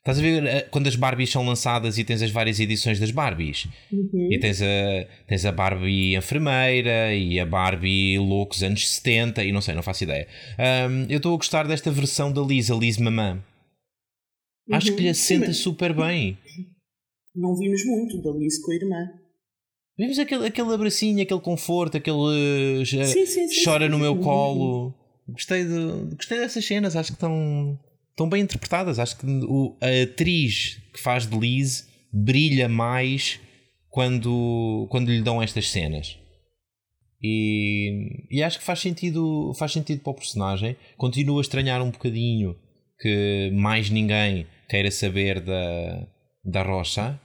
Estás 0.00 0.18
a 0.18 0.22
ver 0.22 0.46
eh, 0.46 0.62
quando 0.70 0.86
as 0.86 0.96
Barbies 0.96 1.30
são 1.30 1.44
lançadas 1.44 1.98
e 1.98 2.04
tens 2.04 2.22
as 2.22 2.30
várias 2.30 2.58
edições 2.58 2.98
das 2.98 3.10
Barbies? 3.10 3.68
E 3.92 4.38
tens 4.38 4.62
a, 4.62 5.06
tens 5.26 5.44
a 5.44 5.52
Barbie 5.52 6.16
enfermeira 6.16 7.14
e 7.14 7.38
a 7.38 7.44
Barbie 7.44 8.18
loucos 8.18 8.62
anos 8.62 8.88
70 8.88 9.44
e 9.44 9.52
não 9.52 9.60
sei, 9.60 9.74
não 9.74 9.82
faço 9.82 10.04
ideia. 10.04 10.26
Ahm, 10.58 11.06
eu 11.10 11.18
estou 11.18 11.34
a 11.34 11.36
gostar 11.36 11.68
desta 11.68 11.90
versão 11.90 12.32
da 12.32 12.40
Liz, 12.40 12.70
a 12.70 12.74
Liz 12.74 12.96
Mamã. 12.96 13.44
Acho 14.72 14.94
que 14.94 15.02
lhe 15.02 15.08
assenta 15.10 15.48
Mas 15.48 15.58
super 15.58 15.92
bem. 15.92 16.38
Não 17.34 17.54
vimos 17.54 17.84
muito 17.84 18.22
da 18.22 18.30
Liz 18.30 18.58
com 18.62 18.72
a 18.72 18.74
irmã. 18.74 19.10
Vimos 19.98 20.18
aquele, 20.18 20.46
aquele 20.46 20.72
abracinho, 20.72 21.22
aquele 21.22 21.40
conforto, 21.40 21.98
aquele 21.98 22.80
eh, 22.80 22.84
Sim, 22.86 23.26
sim, 23.26 23.48
sim, 23.48 23.64
chora 23.64 23.84
sim, 23.84 23.90
no 23.90 23.98
meu 23.98 24.14
sim. 24.14 24.22
colo. 24.22 24.94
Gostei, 25.28 25.64
de, 25.64 26.14
gostei 26.16 26.38
dessas 26.38 26.64
cenas, 26.64 26.96
acho 26.96 27.10
que 27.12 27.16
estão, 27.16 27.78
estão 28.10 28.28
bem 28.28 28.42
interpretadas. 28.42 28.98
Acho 28.98 29.18
que 29.18 29.26
o, 29.26 29.76
a 29.80 30.02
atriz 30.02 30.80
que 30.92 31.00
faz 31.00 31.26
de 31.26 31.38
Liz 31.38 31.88
brilha 32.12 32.68
mais 32.68 33.40
quando, 33.88 34.86
quando 34.90 35.10
lhe 35.10 35.22
dão 35.22 35.42
estas 35.42 35.68
cenas. 35.68 36.18
E, 37.22 38.26
e 38.30 38.42
acho 38.42 38.58
que 38.58 38.64
faz 38.64 38.80
sentido, 38.80 39.52
faz 39.58 39.72
sentido 39.72 40.02
para 40.02 40.12
o 40.12 40.14
personagem. 40.14 40.76
Continuo 40.96 41.38
a 41.38 41.42
estranhar 41.42 41.82
um 41.82 41.90
bocadinho 41.90 42.56
que 42.98 43.50
mais 43.54 43.90
ninguém 43.90 44.46
queira 44.68 44.90
saber 44.90 45.40
da, 45.40 46.06
da 46.44 46.62
Rocha, 46.62 47.18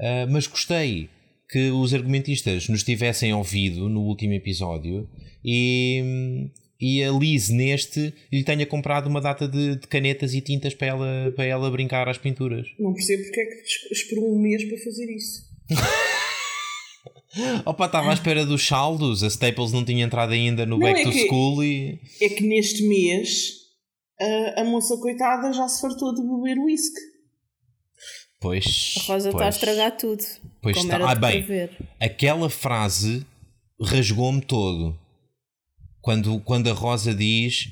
ah, 0.00 0.26
mas 0.28 0.46
gostei 0.46 1.08
que 1.48 1.70
os 1.70 1.92
argumentistas 1.92 2.68
nos 2.68 2.84
tivessem 2.84 3.34
ouvido 3.34 3.88
no 3.88 4.02
último 4.02 4.32
episódio 4.34 5.08
e, 5.44 6.48
e 6.80 7.02
a 7.04 7.10
Liz 7.12 7.48
neste 7.50 8.12
lhe 8.32 8.42
tenha 8.42 8.64
comprado 8.66 9.06
uma 9.08 9.20
data 9.20 9.46
de, 9.46 9.76
de 9.76 9.86
canetas 9.86 10.32
e 10.34 10.40
tintas 10.40 10.74
para 10.74 10.86
ela, 10.88 11.32
para 11.36 11.44
ela 11.44 11.70
brincar 11.70 12.08
às 12.08 12.18
pinturas. 12.18 12.66
Não 12.78 12.92
percebo 12.94 13.22
porque 13.24 13.40
é 13.40 13.44
que 13.46 13.62
es- 13.62 13.90
esperou 14.00 14.34
um 14.34 14.40
mês 14.40 14.64
para 14.64 14.78
fazer 14.78 15.14
isso. 15.14 15.42
Opa, 17.64 17.86
estava 17.86 18.10
à 18.10 18.12
espera 18.12 18.44
dos 18.44 18.66
saldos, 18.66 19.22
a 19.22 19.28
Staples 19.28 19.70
não 19.72 19.84
tinha 19.84 20.04
entrado 20.04 20.32
ainda 20.32 20.66
no 20.66 20.76
Não, 20.76 20.80
Back 20.86 21.00
é 21.00 21.04
to 21.04 21.10
que- 21.12 21.26
School 21.28 21.62
e. 21.62 22.00
É 22.20 22.28
que 22.28 22.42
neste 22.42 22.82
mês 22.82 23.52
a, 24.20 24.62
a 24.62 24.64
moça 24.64 24.96
coitada 24.96 25.52
já 25.52 25.68
se 25.68 25.80
fartou 25.80 26.12
de 26.14 26.22
beber 26.22 26.58
whisky. 26.58 27.00
Pois. 28.40 28.94
A 28.98 29.02
Rosa 29.12 29.28
está 29.28 29.38
a 29.38 29.42
pois. 29.42 29.54
estragar 29.54 29.96
tudo. 29.96 30.24
Pois 30.62 30.74
como 30.76 30.88
está. 30.92 30.96
era 30.96 31.10
Ah, 31.10 31.14
bem. 31.14 31.68
aquela 32.00 32.50
frase 32.50 33.24
rasgou-me 33.80 34.40
todo. 34.40 34.98
Quando, 36.00 36.40
quando 36.40 36.70
a 36.70 36.72
Rosa 36.72 37.14
diz: 37.14 37.68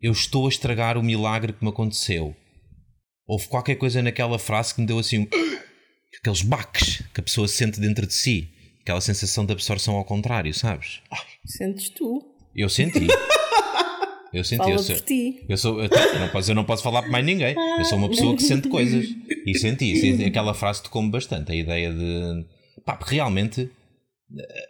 Eu 0.00 0.12
estou 0.12 0.46
a 0.46 0.48
estragar 0.48 0.98
o 0.98 1.02
milagre 1.02 1.52
que 1.52 1.64
me 1.64 1.70
aconteceu. 1.70 2.36
Houve 3.26 3.48
qualquer 3.48 3.76
coisa 3.76 4.02
naquela 4.02 4.38
frase 4.38 4.74
que 4.74 4.80
me 4.80 4.86
deu 4.86 4.98
assim 4.98 5.20
um. 5.20 5.28
Aqueles 6.20 6.42
baques 6.42 7.02
que 7.12 7.20
a 7.20 7.22
pessoa 7.22 7.48
sente 7.48 7.80
dentro 7.80 8.06
de 8.06 8.12
si. 8.12 8.50
Aquela 8.82 9.00
sensação 9.00 9.46
de 9.46 9.52
absorção 9.52 9.94
ao 9.94 10.04
contrário, 10.04 10.52
sabes? 10.52 11.00
Sentes 11.46 11.88
tu. 11.88 12.22
Eu 12.54 12.68
senti. 12.68 13.06
Eu 14.32 14.42
senti. 14.42 14.58
Fala 14.58 14.70
eu 14.70 14.78
sou, 14.78 14.96
eu, 15.46 15.58
sou, 15.58 15.82
eu, 15.82 15.90
não 16.20 16.28
posso, 16.30 16.50
eu 16.50 16.54
não 16.54 16.64
posso 16.64 16.82
falar 16.82 17.02
por 17.02 17.10
mais 17.10 17.22
ninguém. 17.22 17.54
Eu 17.78 17.84
sou 17.84 17.98
uma 17.98 18.08
pessoa 18.08 18.34
que 18.34 18.42
sente 18.42 18.66
coisas. 18.66 19.04
E 19.46 19.58
senti. 19.58 19.94
senti 19.94 20.24
aquela 20.24 20.54
frase 20.54 20.82
tocou-me 20.82 21.10
bastante. 21.10 21.52
A 21.52 21.54
ideia 21.54 21.92
de. 21.92 22.46
Pá, 22.82 22.96
porque 22.96 23.16
realmente 23.16 23.70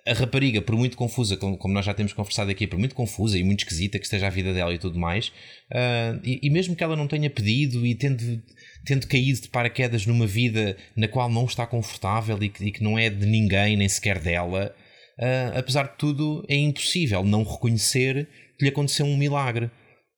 a 0.06 0.12
rapariga, 0.12 0.60
por 0.60 0.76
muito 0.76 0.96
confusa, 0.96 1.36
como, 1.36 1.58
nós 1.68 1.84
já 1.84 1.94
temos 1.94 2.12
conversado 2.12 2.50
aqui, 2.50 2.66
por 2.66 2.78
muito 2.78 2.94
confusa 2.94 3.38
e 3.38 3.44
muito 3.44 3.60
esquisita 3.60 3.98
que 3.98 4.04
esteja 4.04 4.26
a 4.26 4.30
vida 4.30 4.52
dela 4.52 4.74
e 4.74 4.78
tudo 4.78 4.98
mais, 4.98 5.32
ah, 5.72 6.18
e, 6.24 6.40
e 6.42 6.50
mesmo 6.50 6.74
que 6.74 6.82
ela 6.82 6.96
não 6.96 7.06
tenha 7.06 7.30
pedido 7.30 7.86
e 7.86 7.94
tendo, 7.94 8.42
tendo 8.84 9.06
caído 9.06 9.40
de 9.40 9.48
paraquedas 9.48 10.06
numa 10.06 10.26
vida 10.26 10.76
na 10.96 11.06
qual 11.08 11.30
não 11.30 11.44
está 11.44 11.66
confortável 11.66 12.42
e 12.42 12.48
que, 12.48 12.64
e 12.64 12.72
que 12.72 12.82
não 12.82 12.98
é 12.98 13.08
de 13.08 13.26
ninguém, 13.26 13.76
nem 13.76 13.88
sequer 13.88 14.18
dela, 14.18 14.74
ah, 15.18 15.52
apesar 15.58 15.84
de 15.84 15.98
tudo, 15.98 16.44
é 16.48 16.56
impossível 16.56 17.24
não 17.24 17.44
reconhecer 17.44 18.28
que 18.58 18.64
lhe 18.64 18.70
aconteceu 18.70 19.06
um 19.06 19.16
milagre. 19.16 19.70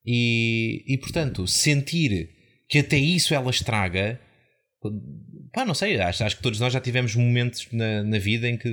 E, 0.05 0.83
e 0.87 0.97
portanto, 0.97 1.47
sentir 1.47 2.29
que 2.69 2.79
até 2.79 2.97
isso 2.97 3.33
ela 3.33 3.49
estraga, 3.49 4.19
pá, 5.51 5.65
não 5.65 5.73
sei, 5.73 5.99
acho, 5.99 6.23
acho 6.23 6.37
que 6.37 6.43
todos 6.43 6.59
nós 6.59 6.73
já 6.73 6.79
tivemos 6.79 7.15
momentos 7.15 7.67
na, 7.71 8.03
na 8.03 8.19
vida 8.19 8.47
em 8.47 8.57
que, 8.57 8.69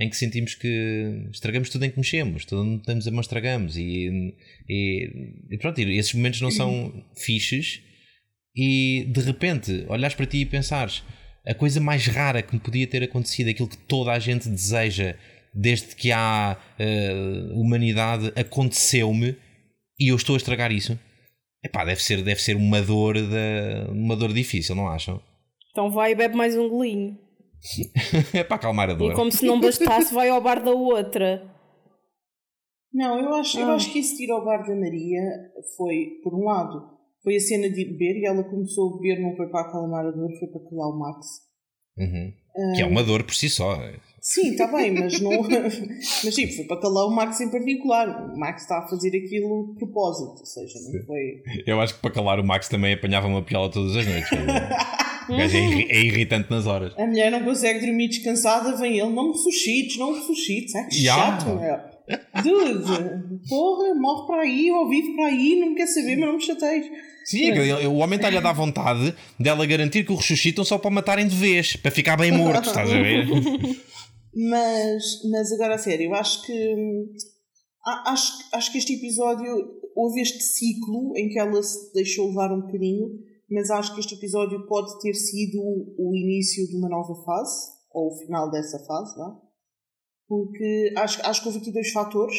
em 0.00 0.08
que 0.08 0.16
sentimos 0.16 0.54
que 0.54 1.28
estragamos 1.30 1.68
tudo 1.68 1.84
em 1.84 1.90
que 1.90 1.98
mexemos, 1.98 2.46
tudo 2.46 2.62
onde 2.62 2.80
estamos 2.80 3.06
a 3.06 3.10
mão 3.10 3.20
estragamos. 3.20 3.76
E, 3.76 4.34
e, 4.66 5.10
e 5.50 5.58
pronto, 5.58 5.78
esses 5.78 6.14
momentos 6.14 6.40
não 6.40 6.50
são 6.50 7.04
fixes, 7.14 7.82
e 8.56 9.06
de 9.08 9.20
repente 9.20 9.84
olhares 9.88 10.16
para 10.16 10.26
ti 10.26 10.38
e 10.38 10.46
pensares 10.46 11.02
a 11.46 11.54
coisa 11.54 11.80
mais 11.80 12.06
rara 12.06 12.42
que 12.42 12.54
me 12.54 12.60
podia 12.60 12.86
ter 12.86 13.02
acontecido, 13.02 13.48
aquilo 13.48 13.68
que 13.68 13.76
toda 13.76 14.12
a 14.12 14.18
gente 14.18 14.48
deseja 14.48 15.16
desde 15.54 15.94
que 15.94 16.12
há 16.12 16.56
uh, 16.78 17.60
humanidade, 17.60 18.32
aconteceu-me 18.36 19.36
e 19.98 20.08
eu 20.08 20.16
estou 20.16 20.34
a 20.34 20.36
estragar 20.38 20.72
isso. 20.72 20.98
Epá, 21.62 21.84
deve 21.84 22.02
ser, 22.02 22.22
deve 22.22 22.40
ser 22.40 22.56
uma 22.56 22.80
dor 22.80 23.16
uma 23.90 24.16
dor 24.16 24.32
difícil, 24.32 24.74
não 24.74 24.88
acham? 24.88 25.20
Então 25.70 25.90
vai 25.90 26.12
e 26.12 26.14
bebe 26.14 26.34
mais 26.34 26.56
um 26.56 26.68
golinho. 26.68 27.18
é 28.32 28.44
para 28.44 28.56
acalmar 28.56 28.90
a 28.90 28.94
dor. 28.94 29.12
E 29.12 29.14
como 29.14 29.30
se 29.30 29.44
não 29.44 29.60
bastasse, 29.60 30.14
vai 30.14 30.28
ao 30.28 30.40
bar 30.40 30.62
da 30.62 30.72
outra. 30.72 31.48
Não, 32.92 33.18
eu 33.20 33.34
acho, 33.34 33.58
eu 33.58 33.70
acho 33.70 33.92
que 33.92 34.00
esse 34.00 34.24
ir 34.24 34.30
ao 34.30 34.44
bar 34.44 34.66
da 34.66 34.74
Maria 34.74 35.22
foi, 35.76 36.18
por 36.24 36.34
um 36.34 36.44
lado, 36.44 36.98
foi 37.22 37.36
a 37.36 37.40
cena 37.40 37.70
de 37.70 37.84
beber 37.84 38.16
e 38.16 38.26
ela 38.26 38.42
começou 38.42 38.94
a 38.94 38.96
beber, 38.96 39.20
não 39.20 39.36
foi 39.36 39.48
para 39.48 39.60
acalmar 39.60 40.06
a 40.06 40.10
dor, 40.10 40.28
foi 40.38 40.48
para 40.48 40.68
calar 40.68 40.88
o 40.88 40.98
Max. 40.98 41.26
Uhum. 41.96 42.32
Um, 42.56 42.72
que 42.72 42.82
é 42.82 42.86
uma 42.86 43.04
dor 43.04 43.22
por 43.22 43.34
si 43.34 43.48
só. 43.48 43.78
Sim, 44.20 44.50
está 44.50 44.66
bem, 44.66 44.92
mas 44.92 45.20
não. 45.20 45.30
mas 45.48 46.34
sim, 46.34 46.48
foi 46.48 46.64
para 46.64 46.80
calar 46.80 47.06
o 47.06 47.10
Max 47.10 47.40
em 47.40 47.50
particular. 47.50 48.08
O 48.34 48.38
Max 48.38 48.62
está 48.62 48.78
a 48.78 48.88
fazer 48.88 49.16
aquilo 49.16 49.68
de 49.68 49.78
propósito, 49.78 50.40
ou 50.40 50.46
seja, 50.46 50.78
não 50.80 51.06
foi. 51.06 51.42
Eu 51.66 51.80
acho 51.80 51.94
que 51.94 52.00
para 52.00 52.10
calar 52.10 52.40
o 52.40 52.44
Max 52.44 52.68
também 52.68 52.94
apanhava 52.94 53.28
uma 53.28 53.42
piola 53.42 53.70
todas 53.70 53.94
as 53.94 54.06
noites. 54.06 54.30
É, 55.38 55.96
é, 55.96 56.00
irritante 56.00 56.50
nas 56.50 56.66
horas. 56.66 56.92
A 56.98 57.06
mulher 57.06 57.30
não 57.30 57.44
consegue 57.44 57.80
dormir 57.80 58.08
descansada, 58.08 58.76
vem 58.76 58.98
ele, 58.98 59.10
não 59.10 59.28
me 59.28 59.32
ressuscites, 59.32 59.96
não 59.98 60.12
me 60.12 60.18
ressuscites. 60.18 60.74
É 60.74 60.84
que 60.84 60.94
chato, 60.94 61.58
yeah. 61.58 61.90
Dude, 62.42 63.48
porra, 63.48 63.94
morre 63.94 64.26
para 64.26 64.42
aí, 64.42 64.70
ou 64.70 64.88
vive 64.88 65.14
para 65.14 65.26
aí, 65.26 65.60
não 65.60 65.70
me 65.70 65.76
quer 65.76 65.86
saber, 65.86 66.16
mas 66.16 66.28
não 66.28 66.36
me 66.36 66.42
chateis. 66.42 66.86
Sim, 67.24 67.50
é. 67.50 67.86
o 67.86 67.96
homem 67.96 68.16
está-lhe 68.16 68.38
a 68.38 68.40
dar 68.40 68.52
vontade 68.52 69.14
dela 69.38 69.64
garantir 69.64 70.04
que 70.04 70.12
o 70.12 70.16
ressuscitam 70.16 70.64
só 70.64 70.78
para 70.78 70.90
matarem 70.90 71.28
de 71.28 71.36
vez, 71.36 71.76
para 71.76 71.90
ficar 71.90 72.16
bem 72.16 72.32
morto, 72.32 72.68
estás 72.68 72.90
a 72.90 72.94
ver? 72.94 73.26
mas, 74.34 75.04
mas 75.30 75.52
agora 75.52 75.76
a 75.76 75.78
sério, 75.78 76.06
eu 76.06 76.14
acho 76.14 76.44
que 76.44 76.74
acho, 78.06 78.32
acho 78.52 78.72
que 78.72 78.78
este 78.78 78.94
episódio 78.94 79.80
houve 79.94 80.20
este 80.20 80.42
ciclo 80.42 81.16
em 81.16 81.28
que 81.28 81.38
ela 81.38 81.62
se 81.62 81.92
deixou 81.92 82.28
levar 82.28 82.52
um 82.52 82.62
bocadinho, 82.62 83.10
mas 83.50 83.70
acho 83.70 83.94
que 83.94 84.00
este 84.00 84.14
episódio 84.14 84.66
pode 84.66 84.98
ter 85.00 85.14
sido 85.14 85.58
o 85.60 86.14
início 86.14 86.66
de 86.68 86.76
uma 86.76 86.88
nova 86.88 87.14
fase, 87.24 87.72
ou 87.92 88.08
o 88.08 88.18
final 88.18 88.50
dessa 88.50 88.78
fase, 88.78 89.18
não 89.18 89.32
é? 89.32 89.50
porque 90.30 90.92
acho, 90.96 91.26
acho 91.26 91.42
que 91.42 91.48
houve 91.48 91.58
aqui 91.58 91.72
dois 91.72 91.90
fatores. 91.90 92.36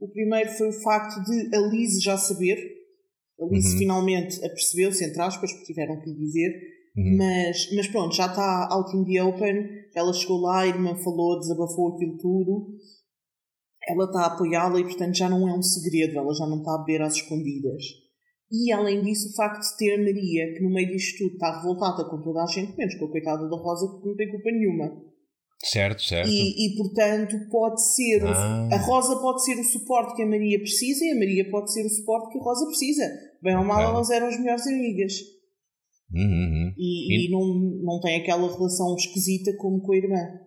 O 0.00 0.08
primeiro 0.08 0.50
foi 0.52 0.70
o 0.70 0.80
facto 0.80 1.22
de 1.22 1.54
a 1.54 1.60
Liz 1.68 2.02
já 2.02 2.16
saber, 2.16 2.56
a 3.38 3.44
Liz 3.44 3.72
uhum. 3.72 3.78
finalmente 3.78 4.42
apercebeu-se, 4.42 5.04
entre 5.04 5.20
aspas, 5.20 5.52
porque 5.52 5.66
tiveram 5.66 6.00
que 6.00 6.08
lhe 6.08 6.16
dizer, 6.16 6.50
uhum. 6.96 7.16
mas, 7.18 7.68
mas 7.74 7.88
pronto, 7.88 8.14
já 8.14 8.26
está 8.26 8.68
out 8.70 8.96
in 8.96 9.04
the 9.04 9.22
open, 9.22 9.68
ela 9.94 10.14
chegou 10.14 10.40
lá, 10.40 10.60
a 10.60 10.66
irmã 10.66 10.96
falou, 10.96 11.38
desabafou 11.38 11.94
aquilo 11.94 12.16
tudo, 12.16 12.74
ela 13.86 14.04
está 14.04 14.20
a 14.22 14.26
apoiá-la 14.26 14.80
e 14.80 14.84
portanto 14.84 15.14
já 15.14 15.28
não 15.28 15.46
é 15.46 15.54
um 15.54 15.62
segredo, 15.62 16.18
ela 16.18 16.34
já 16.34 16.46
não 16.46 16.58
está 16.58 16.74
a 16.74 16.78
beber 16.78 17.02
às 17.02 17.14
escondidas. 17.14 17.82
E 18.50 18.72
além 18.72 19.02
disso, 19.02 19.28
o 19.28 19.34
facto 19.34 19.60
de 19.60 19.76
ter 19.76 19.94
a 19.94 19.98
Maria, 19.98 20.54
que 20.54 20.62
no 20.62 20.70
meio 20.70 20.88
disto 20.88 21.18
tudo 21.18 21.34
está 21.34 21.56
revoltada 21.56 22.08
com 22.08 22.22
toda 22.22 22.42
a 22.42 22.46
gente, 22.46 22.76
menos 22.76 22.94
com 22.94 23.06
a 23.06 23.10
coitada 23.10 23.48
da 23.48 23.56
Rosa, 23.56 24.00
que 24.00 24.06
não 24.06 24.16
tem 24.16 24.30
culpa 24.30 24.50
nenhuma. 24.50 25.02
Certo, 25.64 26.02
certo. 26.02 26.30
E, 26.30 26.66
e 26.66 26.76
portanto 26.76 27.34
pode 27.50 27.82
ser 27.94 28.22
ah. 28.24 28.68
a 28.70 28.76
Rosa 28.76 29.16
pode 29.16 29.42
ser 29.44 29.58
o 29.58 29.64
suporte 29.64 30.14
que 30.14 30.22
a 30.22 30.26
Maria 30.26 30.58
precisa 30.58 31.04
e 31.04 31.10
a 31.10 31.14
Maria 31.14 31.50
pode 31.50 31.72
ser 31.72 31.84
o 31.84 31.88
suporte 31.88 32.30
que 32.30 32.38
a 32.38 32.42
Rosa 32.42 32.66
precisa. 32.66 33.10
Bem 33.42 33.56
ou 33.56 33.64
mal, 33.64 33.82
elas 33.82 34.10
eram 34.10 34.28
as 34.28 34.38
melhores 34.38 34.66
amigas. 34.66 35.12
Uhum, 36.14 36.22
uhum. 36.22 36.74
E, 36.76 37.14
e, 37.14 37.26
e, 37.26 37.30
não, 37.30 37.54
não 37.82 38.00
tem 38.00 38.20
aquela 38.20 38.46
relação 38.54 38.94
esquisita 38.94 39.56
como 39.56 39.80
com 39.80 39.92
a 39.92 39.96
irmã. 39.96 40.40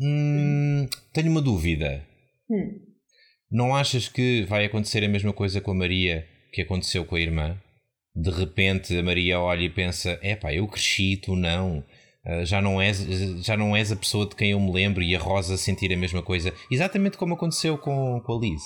Hum, 0.00 0.88
tenho 1.12 1.30
uma 1.30 1.42
dúvida. 1.42 2.04
Hum. 2.50 2.80
Não 3.50 3.74
achas 3.74 4.08
que 4.08 4.44
vai 4.46 4.64
acontecer 4.64 5.04
a 5.04 5.08
mesma 5.08 5.32
coisa 5.32 5.60
com 5.60 5.70
a 5.70 5.74
Maria 5.74 6.24
que 6.52 6.62
aconteceu 6.62 7.04
com 7.04 7.16
a 7.16 7.20
irmã? 7.20 7.56
De 8.14 8.30
repente 8.30 8.96
a 8.98 9.02
Maria 9.02 9.40
olha 9.40 9.62
e 9.62 9.70
pensa: 9.70 10.18
é 10.22 10.34
pá, 10.34 10.52
eu 10.52 10.66
cresci, 10.66 11.16
tu 11.16 11.36
não 11.36 11.84
Uh, 12.28 12.44
já, 12.44 12.60
não 12.60 12.78
és, 12.78 12.98
já 13.42 13.56
não 13.56 13.74
és 13.74 13.90
a 13.90 13.96
pessoa 13.96 14.26
de 14.26 14.36
quem 14.36 14.50
eu 14.50 14.60
me 14.60 14.70
lembro 14.70 15.02
e 15.02 15.16
a 15.16 15.18
Rosa 15.18 15.56
sentir 15.56 15.90
a 15.94 15.96
mesma 15.96 16.22
coisa, 16.22 16.52
exatamente 16.70 17.16
como 17.16 17.32
aconteceu 17.32 17.78
com, 17.78 18.20
com 18.20 18.36
a 18.36 18.38
Liz. 18.38 18.62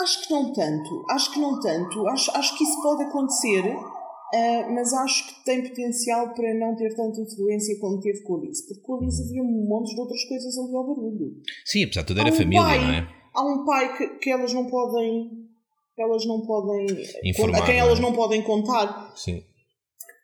Acho 0.00 0.22
que 0.24 0.32
não 0.32 0.52
tanto, 0.52 1.04
acho 1.10 1.32
que 1.32 1.40
não 1.40 1.58
tanto, 1.58 2.06
acho, 2.06 2.30
acho 2.36 2.56
que 2.56 2.62
isso 2.62 2.80
pode 2.80 3.02
acontecer, 3.02 3.64
uh, 3.66 4.72
mas 4.72 4.92
acho 4.92 5.26
que 5.26 5.44
tem 5.44 5.68
potencial 5.68 6.32
para 6.32 6.54
não 6.54 6.76
ter 6.76 6.94
tanta 6.94 7.20
influência 7.20 7.76
como 7.80 7.98
teve 7.98 8.22
com 8.22 8.36
a 8.36 8.40
Liz, 8.42 8.64
porque 8.68 8.82
com 8.82 8.94
a 8.94 9.00
Liz 9.00 9.18
havia 9.20 9.42
um 9.42 9.66
monte 9.66 9.92
de 9.92 10.00
outras 10.00 10.22
coisas 10.26 10.56
ali 10.58 10.76
ao 10.76 10.86
barulho. 10.86 11.42
Sim, 11.64 11.84
apesar 11.84 12.02
de 12.02 12.06
tudo 12.06 12.20
era 12.20 12.30
um 12.30 12.32
família, 12.32 12.62
pai, 12.62 12.78
não 12.78 12.94
é? 12.94 13.08
Há 13.34 13.42
um 13.42 13.64
pai 13.64 13.96
que, 13.96 14.08
que 14.18 14.30
elas 14.30 14.52
não 14.52 14.66
podem 14.66 15.47
elas 16.00 16.24
não 16.26 16.40
podem 16.46 16.86
Informar, 17.24 17.62
a 17.62 17.66
quem 17.66 17.78
elas 17.78 17.98
não, 17.98 18.08
é? 18.08 18.10
não 18.10 18.16
podem 18.16 18.42
contar. 18.42 19.12
Sim. 19.16 19.42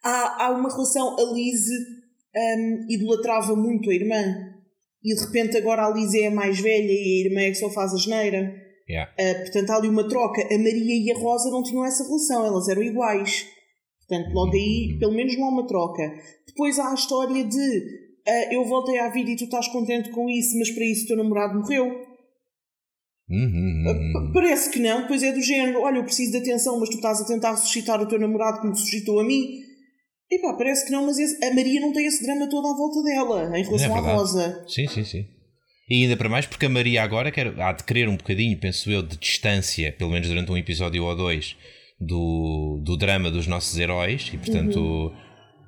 Há, 0.02 0.46
há 0.46 0.50
uma 0.50 0.68
relação, 0.68 1.16
a 1.18 1.32
Liz 1.32 1.66
um, 2.36 2.86
idolatrava 2.88 3.54
muito 3.56 3.90
a 3.90 3.94
irmã. 3.94 4.54
E 5.02 5.14
de 5.14 5.20
repente 5.20 5.56
agora 5.56 5.86
a 5.86 5.90
Lisa 5.90 6.18
é 6.18 6.26
a 6.26 6.30
mais 6.30 6.58
velha 6.58 6.92
e 6.92 7.22
a 7.22 7.28
irmã 7.28 7.40
é 7.42 7.50
que 7.50 7.56
só 7.56 7.70
faz 7.70 7.92
a 7.92 7.98
geneira. 7.98 8.54
Yeah. 8.88 9.12
Uh, 9.18 9.40
portanto, 9.42 9.70
há 9.70 9.76
ali 9.76 9.88
uma 9.88 10.08
troca. 10.08 10.42
A 10.42 10.58
Maria 10.58 10.94
e 10.94 11.10
a 11.10 11.18
Rosa 11.18 11.50
não 11.50 11.62
tinham 11.62 11.84
essa 11.84 12.04
relação, 12.04 12.44
elas 12.44 12.68
eram 12.68 12.82
iguais. 12.82 13.46
Portanto, 14.06 14.32
logo 14.34 14.52
aí, 14.52 14.96
pelo 14.98 15.12
menos 15.12 15.36
não 15.36 15.46
há 15.46 15.50
uma 15.50 15.66
troca. 15.66 16.02
Depois 16.46 16.78
há 16.78 16.90
a 16.90 16.94
história 16.94 17.44
de 17.44 17.78
uh, 18.28 18.52
eu 18.52 18.64
voltei 18.64 18.98
à 18.98 19.08
vida 19.10 19.30
e 19.30 19.36
tu 19.36 19.44
estás 19.44 19.68
contente 19.68 20.10
com 20.10 20.28
isso, 20.28 20.58
mas 20.58 20.70
para 20.70 20.84
isso 20.84 21.04
o 21.04 21.08
teu 21.08 21.16
namorado 21.16 21.58
morreu. 21.58 22.03
Uhum. 23.28 23.84
Uh, 23.86 24.32
parece 24.32 24.70
que 24.70 24.78
não, 24.78 25.02
depois 25.02 25.22
é 25.22 25.32
do 25.32 25.40
género: 25.40 25.82
olha, 25.82 25.96
eu 25.96 26.04
preciso 26.04 26.32
de 26.32 26.38
atenção, 26.38 26.78
mas 26.78 26.90
tu 26.90 26.96
estás 26.96 27.20
a 27.20 27.26
tentar 27.26 27.52
ressuscitar 27.52 28.00
o 28.00 28.06
teu 28.06 28.18
namorado 28.18 28.60
que 28.60 28.66
me 28.66 28.72
ressuscitou 28.72 29.18
a 29.20 29.24
mim. 29.24 29.60
Epá, 30.30 30.54
parece 30.54 30.86
que 30.86 30.92
não, 30.92 31.06
mas 31.06 31.18
esse, 31.18 31.42
a 31.44 31.54
Maria 31.54 31.80
não 31.80 31.92
tem 31.92 32.06
esse 32.06 32.22
drama 32.22 32.48
todo 32.48 32.66
à 32.66 32.76
volta 32.76 33.02
dela, 33.02 33.58
em 33.58 33.62
relação 33.62 33.96
é 33.96 33.98
à 33.98 34.00
Rosa. 34.00 34.64
Sim, 34.66 34.86
sim, 34.88 35.04
sim. 35.04 35.26
E 35.88 36.02
ainda 36.02 36.16
para 36.16 36.28
mais 36.28 36.46
porque 36.46 36.66
a 36.66 36.68
Maria 36.68 37.02
agora 37.02 37.30
quer, 37.30 37.60
há 37.60 37.72
de 37.72 37.84
querer 37.84 38.08
um 38.08 38.16
bocadinho, 38.16 38.58
penso 38.58 38.90
eu, 38.90 39.02
de 39.02 39.18
distância, 39.18 39.92
pelo 39.92 40.10
menos 40.10 40.28
durante 40.28 40.50
um 40.50 40.56
episódio 40.56 41.04
ou 41.04 41.14
dois, 41.14 41.56
do, 42.00 42.80
do 42.82 42.96
drama 42.96 43.30
dos 43.30 43.46
nossos 43.46 43.78
heróis 43.78 44.30
e, 44.32 44.38
portanto, 44.38 44.78
uhum. 44.78 45.12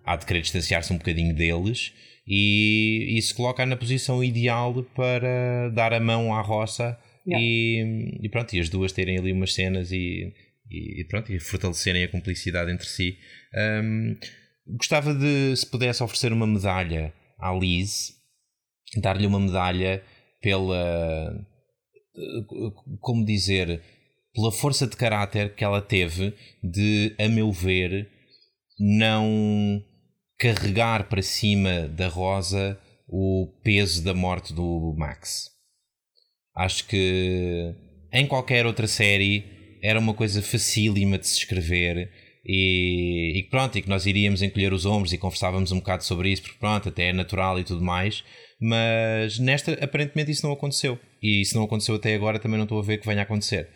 há 0.04 0.16
de 0.16 0.26
querer 0.26 0.40
distanciar-se 0.40 0.92
um 0.92 0.96
bocadinho 0.98 1.34
deles 1.34 1.92
e, 2.26 3.16
e 3.16 3.22
se 3.22 3.34
colocar 3.34 3.66
na 3.66 3.76
posição 3.76 4.24
ideal 4.24 4.82
para 4.94 5.70
dar 5.74 5.92
a 5.92 6.00
mão 6.00 6.34
à 6.34 6.40
roça 6.40 6.98
yeah. 7.26 7.44
e, 7.44 8.20
e, 8.22 8.28
pronto, 8.28 8.54
e 8.54 8.60
as 8.60 8.68
duas 8.68 8.92
terem 8.92 9.18
ali 9.18 9.32
umas 9.32 9.54
cenas 9.54 9.90
e, 9.92 10.32
e 10.70 11.04
pronto, 11.08 11.32
e 11.32 11.38
fortalecerem 11.38 12.04
a 12.04 12.08
cumplicidade 12.08 12.70
entre 12.70 12.86
si. 12.86 13.18
Um, 13.54 14.16
Gostava 14.68 15.14
de, 15.14 15.54
se 15.56 15.64
pudesse 15.64 16.02
oferecer 16.02 16.32
uma 16.32 16.46
medalha 16.46 17.14
à 17.38 17.52
Liz, 17.52 18.14
dar-lhe 19.00 19.26
uma 19.26 19.38
medalha 19.38 20.02
pela. 20.40 21.46
Como 23.00 23.24
dizer? 23.24 23.80
Pela 24.34 24.50
força 24.50 24.86
de 24.86 24.96
caráter 24.96 25.54
que 25.54 25.62
ela 25.62 25.80
teve 25.80 26.34
de, 26.62 27.14
a 27.18 27.28
meu 27.28 27.52
ver, 27.52 28.10
não 28.78 29.82
carregar 30.38 31.08
para 31.08 31.22
cima 31.22 31.88
da 31.88 32.08
Rosa 32.08 32.78
o 33.08 33.46
peso 33.62 34.04
da 34.04 34.12
morte 34.12 34.52
do 34.52 34.94
Max. 34.98 35.55
Acho 36.56 36.86
que 36.86 37.74
em 38.12 38.26
qualquer 38.26 38.64
outra 38.66 38.86
série 38.86 39.44
era 39.82 39.98
uma 39.98 40.14
coisa 40.14 40.40
facílima 40.40 41.18
de 41.18 41.26
se 41.26 41.38
escrever 41.38 42.10
e, 42.48 43.32
e 43.38 43.42
pronto, 43.44 43.76
e 43.76 43.82
que 43.82 43.88
nós 43.88 44.06
iríamos 44.06 44.40
encolher 44.40 44.72
os 44.72 44.86
ombros 44.86 45.12
e 45.12 45.18
conversávamos 45.18 45.72
um 45.72 45.78
bocado 45.78 46.04
sobre 46.04 46.30
isso, 46.30 46.42
porque 46.42 46.58
pronto, 46.58 46.88
até 46.88 47.08
é 47.08 47.12
natural 47.12 47.58
e 47.58 47.64
tudo 47.64 47.82
mais, 47.82 48.24
mas 48.60 49.38
nesta 49.38 49.72
aparentemente 49.84 50.30
isso 50.30 50.46
não 50.46 50.52
aconteceu. 50.52 50.98
E 51.20 51.44
se 51.44 51.54
não 51.56 51.64
aconteceu 51.64 51.96
até 51.96 52.14
agora, 52.14 52.38
também 52.38 52.56
não 52.56 52.64
estou 52.64 52.78
a 52.78 52.82
ver 52.82 52.98
que 52.98 53.06
venha 53.06 53.20
a 53.20 53.24
acontecer. 53.24 53.68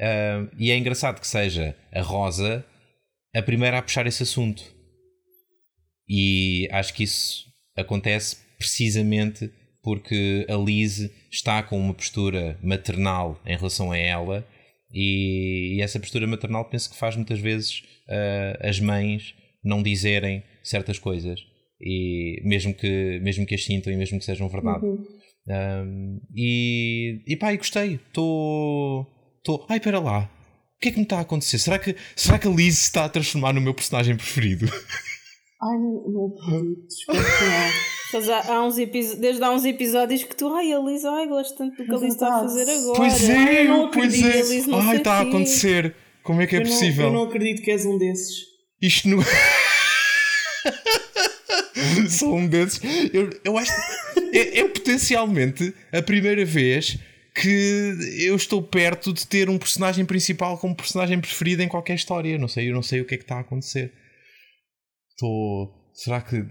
Uh, 0.00 0.48
e 0.58 0.70
é 0.70 0.78
engraçado 0.78 1.20
que 1.20 1.26
seja 1.26 1.76
a 1.92 2.00
Rosa 2.00 2.64
a 3.36 3.42
primeira 3.42 3.78
a 3.78 3.82
puxar 3.82 4.06
esse 4.06 4.22
assunto. 4.22 4.64
E 6.08 6.66
acho 6.72 6.94
que 6.94 7.04
isso 7.04 7.44
acontece 7.76 8.38
precisamente 8.58 9.50
porque 9.82 10.46
a 10.48 10.54
Liz 10.54 11.10
está 11.30 11.62
com 11.62 11.78
uma 11.78 11.94
postura 11.94 12.58
maternal 12.62 13.40
em 13.46 13.56
relação 13.56 13.92
a 13.92 13.96
ela 13.96 14.46
e, 14.92 15.76
e, 15.76 15.82
essa 15.82 16.00
postura 16.00 16.26
maternal 16.26 16.64
penso 16.64 16.90
que 16.90 16.98
faz 16.98 17.16
muitas 17.16 17.38
vezes 17.38 17.82
uh, 18.08 18.66
as 18.68 18.80
mães 18.80 19.34
não 19.62 19.82
dizerem 19.82 20.42
certas 20.62 20.98
coisas 20.98 21.40
e 21.80 22.40
mesmo 22.44 22.74
que 22.74 23.20
mesmo 23.22 23.46
que 23.46 23.54
as 23.54 23.64
sintam 23.64 23.92
e 23.92 23.96
mesmo 23.96 24.18
que 24.18 24.24
sejam 24.24 24.48
verdade 24.48 24.84
uhum. 24.84 25.06
um, 25.48 26.20
e, 26.34 27.22
e 27.26 27.36
pá, 27.36 27.52
e 27.52 27.56
gostei 27.56 27.94
estou 27.94 29.06
estou 29.38 29.64
ai, 29.68 29.78
espera 29.78 29.98
lá 29.98 30.30
que 30.80 30.88
é 30.88 30.92
que 30.92 30.96
me 30.96 31.02
está 31.02 31.18
a 31.18 31.20
acontecer? 31.20 31.58
Será 31.58 31.78
que, 31.78 31.94
será 32.16 32.38
que 32.38 32.48
a 32.48 32.50
Liz 32.50 32.78
se 32.78 32.84
está 32.84 33.04
a 33.04 33.08
transformar 33.08 33.52
no 33.52 33.60
meu 33.60 33.74
personagem 33.74 34.16
preferido? 34.16 34.66
Ai, 35.62 35.78
não, 35.78 36.02
não 36.08 36.26
acredito. 36.36 36.86
Não. 37.08 37.14
Mas 38.12 38.28
há, 38.28 38.54
há 38.54 38.64
uns 38.64 38.74
desde 38.76 39.42
há 39.44 39.50
uns 39.52 39.64
episódios 39.64 40.24
que 40.24 40.34
tu, 40.34 40.48
ai, 40.54 40.72
a 40.72 40.80
Liz, 40.80 41.04
ai, 41.04 41.28
gosto 41.28 41.56
tanto 41.56 41.76
do 41.76 41.84
que 41.84 41.94
a 41.94 41.98
Liz 41.98 42.14
está 42.14 42.36
a 42.36 42.40
fazer 42.40 42.68
agora. 42.68 42.96
Pois 42.96 43.30
Ai, 43.30 43.56
é, 43.56 43.60
eu 43.62 43.68
não 43.68 43.90
pois 43.90 44.22
é. 44.22 44.42
Liz 44.42 44.66
não 44.66 44.80
Ai, 44.80 44.96
está 44.96 45.18
a 45.18 45.20
acontecer. 45.20 45.94
Como 46.22 46.40
é 46.42 46.46
que 46.46 46.56
é 46.56 46.58
Eu 46.58 46.64
não- 46.64 46.70
possível? 46.70 47.06
eu 47.06 47.12
não 47.12 47.22
acredito 47.24 47.62
que 47.62 47.70
és 47.70 47.84
um 47.86 47.96
desses. 47.98 48.46
Isto 48.82 49.08
não. 49.08 49.18
Sou 52.08 52.36
um 52.36 52.46
desses. 52.46 52.80
Eu, 53.12 53.30
eu 53.44 53.58
acho 53.58 53.72
é, 54.32 54.60
é 54.60 54.64
potencialmente 54.68 55.74
a 55.92 56.02
primeira 56.02 56.44
vez 56.44 56.98
que 57.34 57.94
eu 58.24 58.34
estou 58.34 58.62
perto 58.62 59.12
de 59.12 59.26
ter 59.26 59.48
um 59.48 59.58
personagem 59.58 60.04
principal 60.04 60.58
como 60.58 60.74
personagem 60.74 61.20
preferido 61.20 61.62
em 61.62 61.68
qualquer 61.68 61.94
história. 61.94 62.30
Eu 62.32 62.38
não 62.38 62.48
sei, 62.48 62.68
eu 62.70 62.74
não 62.74 62.82
sei 62.82 63.00
o 63.00 63.04
que 63.04 63.14
é 63.14 63.18
que 63.18 63.24
está 63.24 63.36
a 63.36 63.40
acontecer. 63.40 63.92
Estou. 65.20 65.70
Será 65.92 66.22
que. 66.22 66.42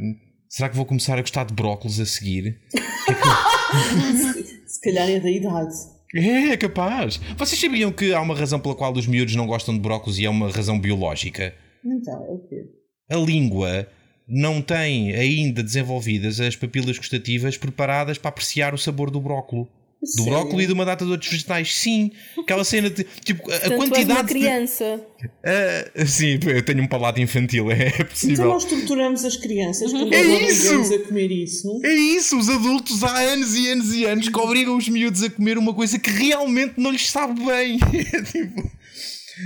Será 0.48 0.70
que 0.70 0.76
vou 0.76 0.86
começar 0.86 1.18
a 1.18 1.22
gostar 1.22 1.44
de 1.44 1.54
brócolis 1.56 2.00
a 2.00 2.06
seguir? 2.06 2.62
Se 4.68 4.82
calhar 4.82 5.10
é 5.10 5.20
da 5.20 5.30
idade. 5.30 5.76
É, 6.14 6.50
é 6.52 6.58
capaz. 6.58 7.20
Vocês 7.38 7.60
sabiam 7.60 7.92
que 7.92 8.14
há 8.14 8.22
uma 8.22 8.36
razão 8.36 8.60
pela 8.60 8.76
qual 8.76 8.94
os 8.94 9.08
miúdos 9.08 9.36
não 9.36 9.48
gostam 9.48 9.74
de 9.74 9.80
brócolis 9.80 10.20
e 10.20 10.26
é 10.26 10.30
uma 10.30 10.52
razão 10.52 10.80
biológica? 10.80 11.54
Então, 11.84 12.26
é 12.26 12.32
o 12.32 12.40
quê? 12.48 12.66
a 13.12 13.16
língua 13.16 13.88
não 14.28 14.62
tem 14.62 15.16
ainda 15.16 15.64
desenvolvidas 15.64 16.40
as 16.40 16.56
papilas 16.56 16.96
gustativas 16.98 17.58
preparadas 17.58 18.20
para 18.20 18.30
apreciar 18.30 18.76
o 18.76 18.78
sabor 18.78 19.10
do 19.10 19.20
brócolo. 19.20 19.68
Do 20.02 20.08
Sério? 20.08 20.32
brócolo 20.32 20.62
e 20.62 20.66
de 20.66 20.72
uma 20.72 20.86
data 20.86 21.04
de 21.04 21.12
outros 21.12 21.30
vegetais. 21.30 21.76
Sim, 21.76 22.12
aquela 22.38 22.64
cena 22.64 22.90
de. 22.90 23.04
Tipo, 23.26 23.52
a 23.52 23.60
tu 23.60 23.64
és 23.66 23.72
uma 23.72 23.78
quantidade 23.90 24.28
de. 24.28 24.34
criança. 24.34 25.06
Ah, 25.44 26.06
sim, 26.06 26.40
eu 26.48 26.64
tenho 26.64 26.82
um 26.82 26.88
palato 26.88 27.20
infantil, 27.20 27.70
é 27.70 27.88
Então 28.00 28.06
possível. 28.06 28.46
nós 28.48 28.64
torturamos 28.64 29.26
as 29.26 29.36
crianças 29.36 29.92
quando 29.92 30.14
É 30.14 30.24
nós 30.24 30.42
isso! 30.52 30.74
obrigamos 30.74 30.92
a 30.92 31.08
comer 31.08 31.32
isso. 31.32 31.82
É 31.84 31.94
isso, 31.94 32.38
os 32.40 32.48
adultos 32.50 33.04
há 33.04 33.18
anos 33.20 33.56
e 33.56 33.68
anos 33.70 33.94
e 33.94 34.06
anos 34.06 34.30
que 34.30 34.40
obrigam 34.40 34.78
os 34.78 34.88
miúdos 34.88 35.22
a 35.22 35.30
comer 35.30 35.58
uma 35.58 35.74
coisa 35.74 36.00
que 36.00 36.10
realmente 36.10 36.76
não 36.78 36.92
lhes 36.92 37.10
sabe 37.10 37.44
bem. 37.46 37.78
É 38.14 38.22
tipo. 38.22 38.72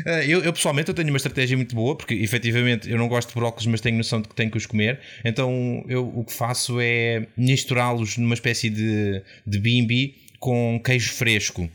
ah, 0.06 0.24
Eu, 0.26 0.44
eu, 0.44 0.54
pessoalmente 0.54 0.90
eu 0.90 0.94
tenho 0.94 1.10
uma 1.10 1.18
estratégia 1.18 1.58
muito 1.58 1.74
boa 1.76 1.96
porque 1.98 2.14
efetivamente 2.14 2.90
eu 2.90 2.98
não 3.00 3.08
gosto 3.08 3.30
de 3.30 3.36
brócolis 3.36 3.66
mas 3.68 3.82
tenho 3.82 3.98
noção 3.98 4.22
de 4.22 4.28
que 4.28 4.36
tenho 4.36 4.50
que 4.52 4.58
os 4.58 4.66
comer 4.68 5.00
então 5.26 5.84
eu 5.88 6.08
o 6.16 6.24
que 6.24 6.34
faço 6.34 6.78
é 6.80 7.28
misturá-los 7.38 8.18
numa 8.18 8.34
espécie 8.34 8.70
de, 8.70 9.22
de 9.46 9.60
bimbi 9.60 10.16
com 10.44 10.78
queijo 10.84 11.14
fresco 11.14 11.70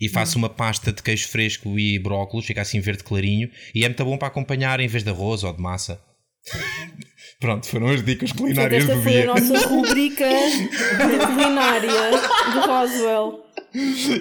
e 0.00 0.08
faço 0.08 0.38
uma 0.38 0.48
pasta 0.48 0.90
de 0.90 1.02
queijo 1.02 1.28
fresco 1.28 1.78
e 1.78 1.98
brócolis, 1.98 2.46
fica 2.46 2.62
assim 2.62 2.80
verde 2.80 3.04
clarinho 3.04 3.50
e 3.74 3.84
é 3.84 3.88
muito 3.88 4.02
bom 4.06 4.16
para 4.16 4.28
acompanhar 4.28 4.80
em 4.80 4.88
vez 4.88 5.04
de 5.04 5.10
arroz 5.10 5.44
ou 5.44 5.52
de 5.52 5.60
massa 5.60 6.02
pronto, 7.38 7.66
foram 7.66 7.88
as 7.88 8.02
dicas 8.02 8.32
Portanto, 8.32 8.40
culinárias 8.40 8.84
esta 8.84 8.96
do 8.96 9.02
foi 9.02 9.12
dia 9.12 9.22
a 9.24 9.26
nossa 9.26 9.68
rubrica 9.68 10.24
culinária 11.26 11.90
de 11.90 12.58
Roswell. 12.66 13.44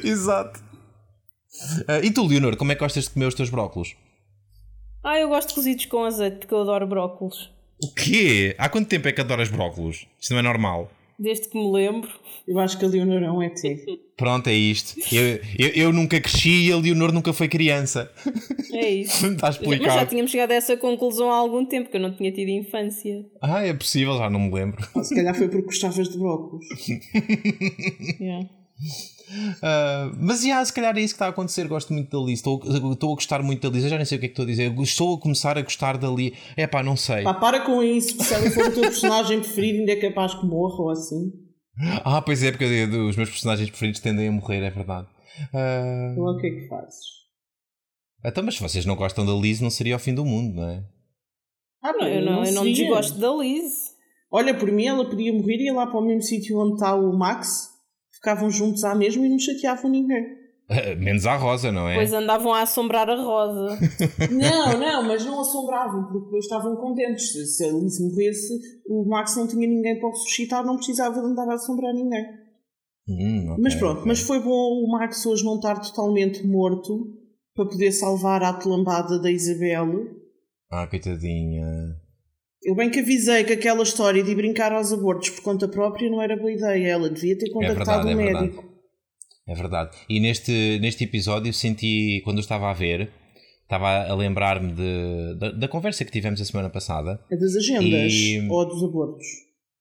Exato. 0.03 0.61
Ah, 1.87 1.99
e 2.03 2.11
tu, 2.11 2.27
Leonor, 2.27 2.57
como 2.57 2.73
é 2.73 2.75
que 2.75 2.81
gostas 2.81 3.05
de 3.05 3.11
comer 3.11 3.27
os 3.27 3.33
teus 3.33 3.49
brócolos? 3.49 3.95
Ah, 5.05 5.17
eu 5.17 5.29
gosto 5.29 5.49
de 5.49 5.55
cozidos 5.55 5.85
com 5.85 6.03
azeite 6.03 6.39
porque 6.39 6.53
eu 6.53 6.61
adoro 6.61 6.85
brócolos. 6.85 7.49
O 7.81 7.93
quê? 7.93 8.55
Há 8.57 8.67
quanto 8.67 8.89
tempo 8.89 9.07
é 9.07 9.13
que 9.13 9.21
adoras 9.21 9.49
brócolos? 9.49 10.05
Isto 10.19 10.33
não 10.33 10.39
é 10.39 10.43
normal. 10.43 10.91
Desde 11.17 11.47
que 11.47 11.57
me 11.57 11.71
lembro. 11.71 12.09
Eu 12.51 12.59
acho 12.59 12.77
que 12.77 12.83
a 12.83 12.87
Leonor 12.89 13.23
é 13.23 13.31
um 13.31 13.41
ET. 13.41 13.55
Pronto, 14.17 14.47
é 14.49 14.53
isto. 14.53 14.99
Eu, 15.09 15.39
eu, 15.57 15.69
eu 15.73 15.93
nunca 15.93 16.19
cresci 16.19 16.67
e 16.67 16.71
a 16.73 16.75
Leonor 16.75 17.13
nunca 17.13 17.31
foi 17.31 17.47
criança. 17.47 18.11
É 18.73 18.89
isso. 18.89 19.25
Está 19.31 19.47
Mas 19.47 19.55
já 19.55 19.61
explicado. 19.61 20.09
tínhamos 20.09 20.31
chegado 20.31 20.51
a 20.51 20.55
essa 20.55 20.75
conclusão 20.75 21.31
há 21.31 21.35
algum 21.37 21.65
tempo, 21.65 21.89
que 21.89 21.95
eu 21.95 22.01
não 22.01 22.13
tinha 22.13 22.29
tido 22.29 22.49
infância. 22.49 23.25
Ah, 23.41 23.65
é 23.65 23.73
possível, 23.73 24.17
já 24.17 24.29
não 24.29 24.41
me 24.41 24.51
lembro. 24.53 24.85
Ah, 24.93 25.01
Se 25.01 25.15
calhar 25.15 25.33
foi 25.33 25.47
porque 25.47 25.67
gostavas 25.67 26.09
de 26.09 26.17
brócolos. 26.17 26.65
Yeah. 28.19 28.49
Ah, 29.61 30.11
mas 30.19 30.43
já, 30.43 30.63
se 30.65 30.73
calhar 30.73 30.97
é 30.97 31.01
isso 31.01 31.13
que 31.13 31.15
está 31.15 31.27
a 31.27 31.29
acontecer. 31.29 31.65
Gosto 31.67 31.93
muito 31.93 32.09
da 32.19 32.25
Liz. 32.25 32.39
Estou, 32.39 32.61
estou 32.91 33.11
a 33.13 33.15
gostar 33.15 33.41
muito 33.41 33.61
da 33.61 33.73
Liz. 33.73 33.83
Eu 33.85 33.89
já 33.91 33.95
nem 33.95 34.05
sei 34.05 34.17
o 34.17 34.19
que 34.19 34.25
é 34.25 34.29
que 34.29 34.33
estou 34.33 34.43
a 34.43 34.47
dizer. 34.47 34.65
Eu 34.75 34.83
Estou 34.83 35.15
a 35.15 35.19
começar 35.19 35.57
a 35.57 35.61
gostar 35.61 35.97
da 35.97 36.09
Liz. 36.09 36.33
É 36.57 36.67
pá, 36.67 36.83
não 36.83 36.97
sei. 36.97 37.23
Pá, 37.23 37.33
para 37.35 37.61
com 37.61 37.81
isso. 37.81 38.21
Se 38.21 38.33
ela 38.33 38.49
for 38.51 38.65
o 38.67 38.71
teu 38.71 38.81
personagem 38.81 39.39
preferido, 39.39 39.79
ainda 39.79 39.91
é 39.93 39.95
capaz 39.95 40.33
que 40.33 40.45
morra 40.45 40.81
ou 40.81 40.89
assim. 40.89 41.31
Ah, 42.03 42.21
pois 42.21 42.43
é, 42.43 42.51
porque 42.51 42.65
os 42.65 43.15
meus 43.15 43.29
personagens 43.29 43.69
preferidos 43.69 44.01
tendem 44.01 44.27
a 44.27 44.31
morrer, 44.31 44.61
é 44.63 44.69
verdade. 44.69 45.07
Ah, 45.53 46.09
Então 46.11 46.23
o 46.25 46.37
que 46.37 46.47
é 46.47 46.49
que 46.51 46.67
fazes? 46.67 46.99
então, 48.23 48.43
mas 48.43 48.55
se 48.55 48.61
vocês 48.61 48.85
não 48.85 48.95
gostam 48.95 49.25
da 49.25 49.33
Liz, 49.33 49.59
não 49.61 49.69
seria 49.69 49.95
o 49.95 49.99
fim 49.99 50.13
do 50.13 50.23
mundo, 50.25 50.55
não 50.55 50.69
é? 50.69 50.83
Ah, 51.81 51.93
Não, 51.93 52.07
eu 52.07 52.23
não, 52.23 52.43
eu 52.45 52.51
não 52.53 52.63
desgosto 52.63 53.17
da 53.19 53.33
Liz. 53.33 53.91
Olha, 54.29 54.53
por 54.53 54.71
mim 54.71 54.85
ela 54.85 55.09
podia 55.09 55.33
morrer 55.33 55.55
e 55.57 55.65
ia 55.65 55.73
lá 55.73 55.87
para 55.87 55.99
o 55.99 56.05
mesmo 56.05 56.21
sítio 56.21 56.59
onde 56.59 56.73
está 56.75 56.93
o 56.95 57.11
Max. 57.17 57.69
Ficavam 58.13 58.49
juntos 58.51 58.83
à 58.83 58.93
mesma 58.93 59.25
e 59.25 59.29
não 59.29 59.39
chateavam 59.39 59.89
ninguém. 59.89 60.23
Menos 60.99 61.25
à 61.25 61.35
Rosa, 61.35 61.71
não 61.71 61.87
é? 61.89 61.95
Pois 61.95 62.13
andavam 62.13 62.53
a 62.53 62.61
assombrar 62.61 63.09
a 63.09 63.15
Rosa. 63.15 63.77
Não, 64.31 64.79
não, 64.79 65.03
mas 65.07 65.25
não 65.25 65.41
assombravam, 65.41 66.03
porque 66.05 66.25
depois 66.25 66.45
estavam 66.45 66.75
contentes. 66.77 67.31
Se- 67.31 67.45
Se 67.45 67.65
a 67.65 67.71
Liz 67.71 67.99
morresse, 67.99 68.53
o 68.87 69.03
Max 69.07 69.35
não 69.35 69.47
tinha 69.47 69.67
ninguém 69.67 69.99
para 69.99 70.07
o 70.07 70.11
ressuscitar, 70.11 70.65
não 70.65 70.77
precisava 70.77 71.19
de 71.19 71.25
andar 71.27 71.47
a 71.49 71.55
assombrar 71.55 71.93
ninguém. 71.93 72.23
Hum, 73.09 73.51
ok, 73.51 73.63
Mas 73.63 73.75
pronto, 73.75 73.97
ok. 73.99 74.07
mas 74.07 74.21
foi 74.21 74.39
bom 74.39 74.83
o 74.83 74.89
Max 74.91 75.25
hoje 75.25 75.43
não 75.43 75.55
estar 75.55 75.79
totalmente 75.81 76.45
morto 76.47 77.07
para 77.55 77.65
poder 77.65 77.91
salvar 77.91 78.41
a 78.43 78.49
atlambada 78.49 79.19
da 79.19 79.29
Isabel. 79.31 80.05
Ah, 80.71 80.87
coitadinha. 80.87 81.65
Eu 82.63 82.75
bem 82.75 82.89
que 82.91 82.99
avisei 82.99 83.43
que 83.43 83.53
aquela 83.53 83.81
história 83.83 84.23
de 84.23 84.31
ir 84.31 84.35
brincar 84.35 84.71
aos 84.71 84.93
abortos 84.93 85.31
por 85.31 85.41
conta 85.41 85.67
própria 85.67 86.09
não 86.09 86.21
era 86.21 86.37
boa 86.37 86.51
ideia. 86.51 86.87
Ela 86.93 87.09
devia 87.09 87.37
ter 87.37 87.49
contactado 87.49 88.07
é 88.07 88.15
verdade. 88.15 88.45
médico. 88.45 88.63
É 88.63 88.70
verdade. 89.47 89.97
E 90.09 90.19
neste, 90.19 90.79
neste 90.81 91.03
episódio 91.03 91.53
senti, 91.53 92.21
quando 92.23 92.37
eu 92.37 92.41
estava 92.41 92.69
a 92.69 92.73
ver, 92.73 93.11
estava 93.63 94.05
a 94.07 94.15
lembrar-me 94.15 94.73
de- 94.73 95.35
da, 95.39 95.51
da 95.51 95.67
conversa 95.67 96.05
que 96.05 96.11
tivemos 96.11 96.39
a 96.41 96.45
semana 96.45 96.69
passada, 96.69 97.19
É 97.31 97.35
das 97.37 97.55
agendas 97.55 98.11
E- 98.13 98.47
ou 98.49 98.67
dos 98.67 98.83
abortos. 98.83 99.25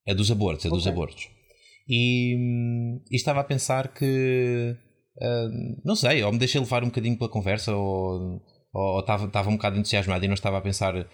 a 0.09 0.15
dos 0.15 0.31
abortos, 0.31 0.67
a 0.67 0.69
dos 0.69 0.87
Ok. 0.87 0.93
abortos. 0.93 1.29
E, 1.89 2.37
hum, 2.39 3.01
e 3.11 3.17
estava 3.17 3.41
a 3.41 3.45
pensar 3.45 3.89
que, 3.93 4.77
ah, 5.21 5.49
não 5.85 5.95
sei, 5.97 6.23
ou 6.23 6.33
me 6.33 6.39
deixei 6.39 6.61
levar 6.61 6.83
um 6.83 6.87
bocadinho 6.87 7.17
pela 7.19 7.29
conversa, 7.31 7.75
ou, 7.75 8.41
ou 8.73 9.01
estava, 9.01 9.27
estava 9.27 9.51
um 9.51 9.57
bocado 9.57 9.77
entusiasmado 9.79 10.25
e 10.25 10.29
não 10.29 10.35
estava 10.35 10.59
a 10.59 10.61
pensar 10.61 10.97
ah, 10.97 11.07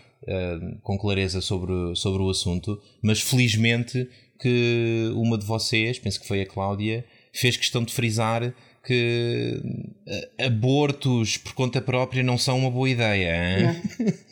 com 0.82 0.98
clareza 0.98 1.40
sobre, 1.40 1.72
sobre 1.96 2.22
o 2.22 2.28
assunto, 2.30 2.78
mas 3.02 3.20
felizmente 3.22 4.06
que 4.40 5.10
uma 5.14 5.38
de 5.38 5.46
vocês, 5.46 5.98
penso 5.98 6.20
que 6.20 6.28
foi 6.28 6.42
a 6.42 6.46
Cláudia, 6.46 7.06
fez 7.38 7.56
questão 7.56 7.82
de 7.84 7.92
frisar 7.92 8.52
que 8.84 9.60
ah, 10.38 10.46
abortos 10.46 11.36
por 11.36 11.54
conta 11.54 11.80
própria 11.80 12.22
não 12.22 12.38
são 12.38 12.58
uma 12.58 12.70
boa 12.70 12.88
ideia. 12.88 13.74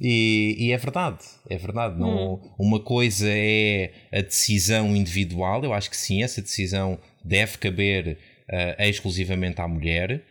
E, 0.00 0.54
e 0.58 0.72
é 0.72 0.76
verdade, 0.76 1.18
é 1.48 1.56
verdade. 1.56 1.98
Não, 1.98 2.40
Uma 2.58 2.78
coisa 2.78 3.26
é 3.28 3.90
a 4.12 4.20
decisão 4.20 4.94
individual, 4.94 5.64
eu 5.64 5.72
acho 5.72 5.90
que 5.90 5.96
sim, 5.96 6.22
essa 6.22 6.40
decisão 6.40 6.98
deve 7.24 7.58
caber 7.58 8.18
ah, 8.48 8.86
exclusivamente 8.86 9.60
à 9.60 9.66
mulher, 9.66 10.22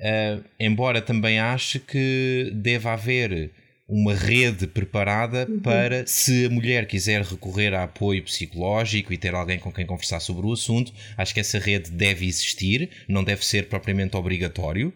Ah, 0.00 0.38
embora 0.60 1.00
também 1.00 1.40
ache 1.40 1.80
que 1.80 2.52
deve 2.54 2.88
haver 2.88 3.50
uma 3.88 4.14
rede 4.14 4.66
preparada 4.66 5.46
para, 5.62 6.06
se 6.06 6.46
a 6.46 6.50
mulher 6.50 6.86
quiser 6.86 7.22
recorrer 7.22 7.72
a 7.72 7.84
apoio 7.84 8.22
psicológico 8.24 9.12
e 9.12 9.18
ter 9.18 9.34
alguém 9.34 9.58
com 9.58 9.72
quem 9.72 9.86
conversar 9.86 10.20
sobre 10.20 10.46
o 10.46 10.52
assunto, 10.52 10.92
acho 11.16 11.32
que 11.32 11.40
essa 11.40 11.58
rede 11.58 11.90
deve 11.90 12.26
existir, 12.26 12.90
não 13.08 13.22
deve 13.22 13.44
ser 13.44 13.68
propriamente 13.68 14.16
obrigatório 14.16 14.92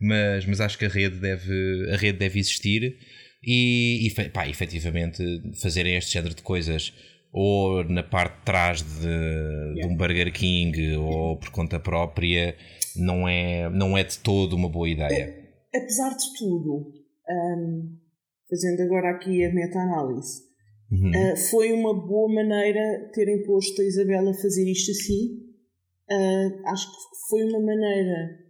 mas, 0.00 0.46
mas 0.46 0.60
acho 0.60 0.78
que 0.78 0.86
a 0.86 0.88
rede 0.88 1.16
deve, 1.16 1.90
a 1.92 1.96
rede 1.96 2.18
deve 2.18 2.38
existir 2.38 2.96
e, 3.42 4.06
e 4.06 4.30
pá, 4.30 4.48
efetivamente 4.48 5.22
fazerem 5.60 5.96
este 5.96 6.12
género 6.12 6.34
de 6.34 6.42
coisas 6.42 6.92
ou 7.32 7.84
na 7.84 8.02
parte 8.02 8.38
de 8.38 8.44
trás 8.44 8.82
de, 8.82 9.74
de 9.74 9.86
um 9.86 9.94
Burger 9.94 10.32
King 10.32 10.96
ou 10.96 11.36
por 11.36 11.50
conta 11.50 11.78
própria 11.78 12.56
não 12.96 13.28
é, 13.28 13.68
não 13.70 13.96
é 13.96 14.02
de 14.02 14.18
todo 14.18 14.56
uma 14.56 14.68
boa 14.68 14.88
ideia. 14.88 15.38
Apesar 15.74 16.10
de 16.10 16.38
tudo, 16.38 16.92
hum, 17.28 17.98
fazendo 18.50 18.80
agora 18.82 19.10
aqui 19.10 19.44
a 19.44 19.54
meta-análise, 19.54 20.50
Uhum. 20.90 21.10
Uh, 21.10 21.36
foi 21.36 21.72
uma 21.72 21.94
boa 21.94 22.32
maneira 22.32 23.10
terem 23.12 23.44
posto 23.44 23.80
a 23.80 23.84
Isabela 23.84 24.32
a 24.32 24.34
fazer 24.34 24.68
isto 24.68 24.90
assim. 24.90 25.38
Uh, 26.10 26.68
acho 26.68 26.90
que 26.90 26.96
foi 27.28 27.44
uma 27.44 27.60
maneira, 27.60 28.40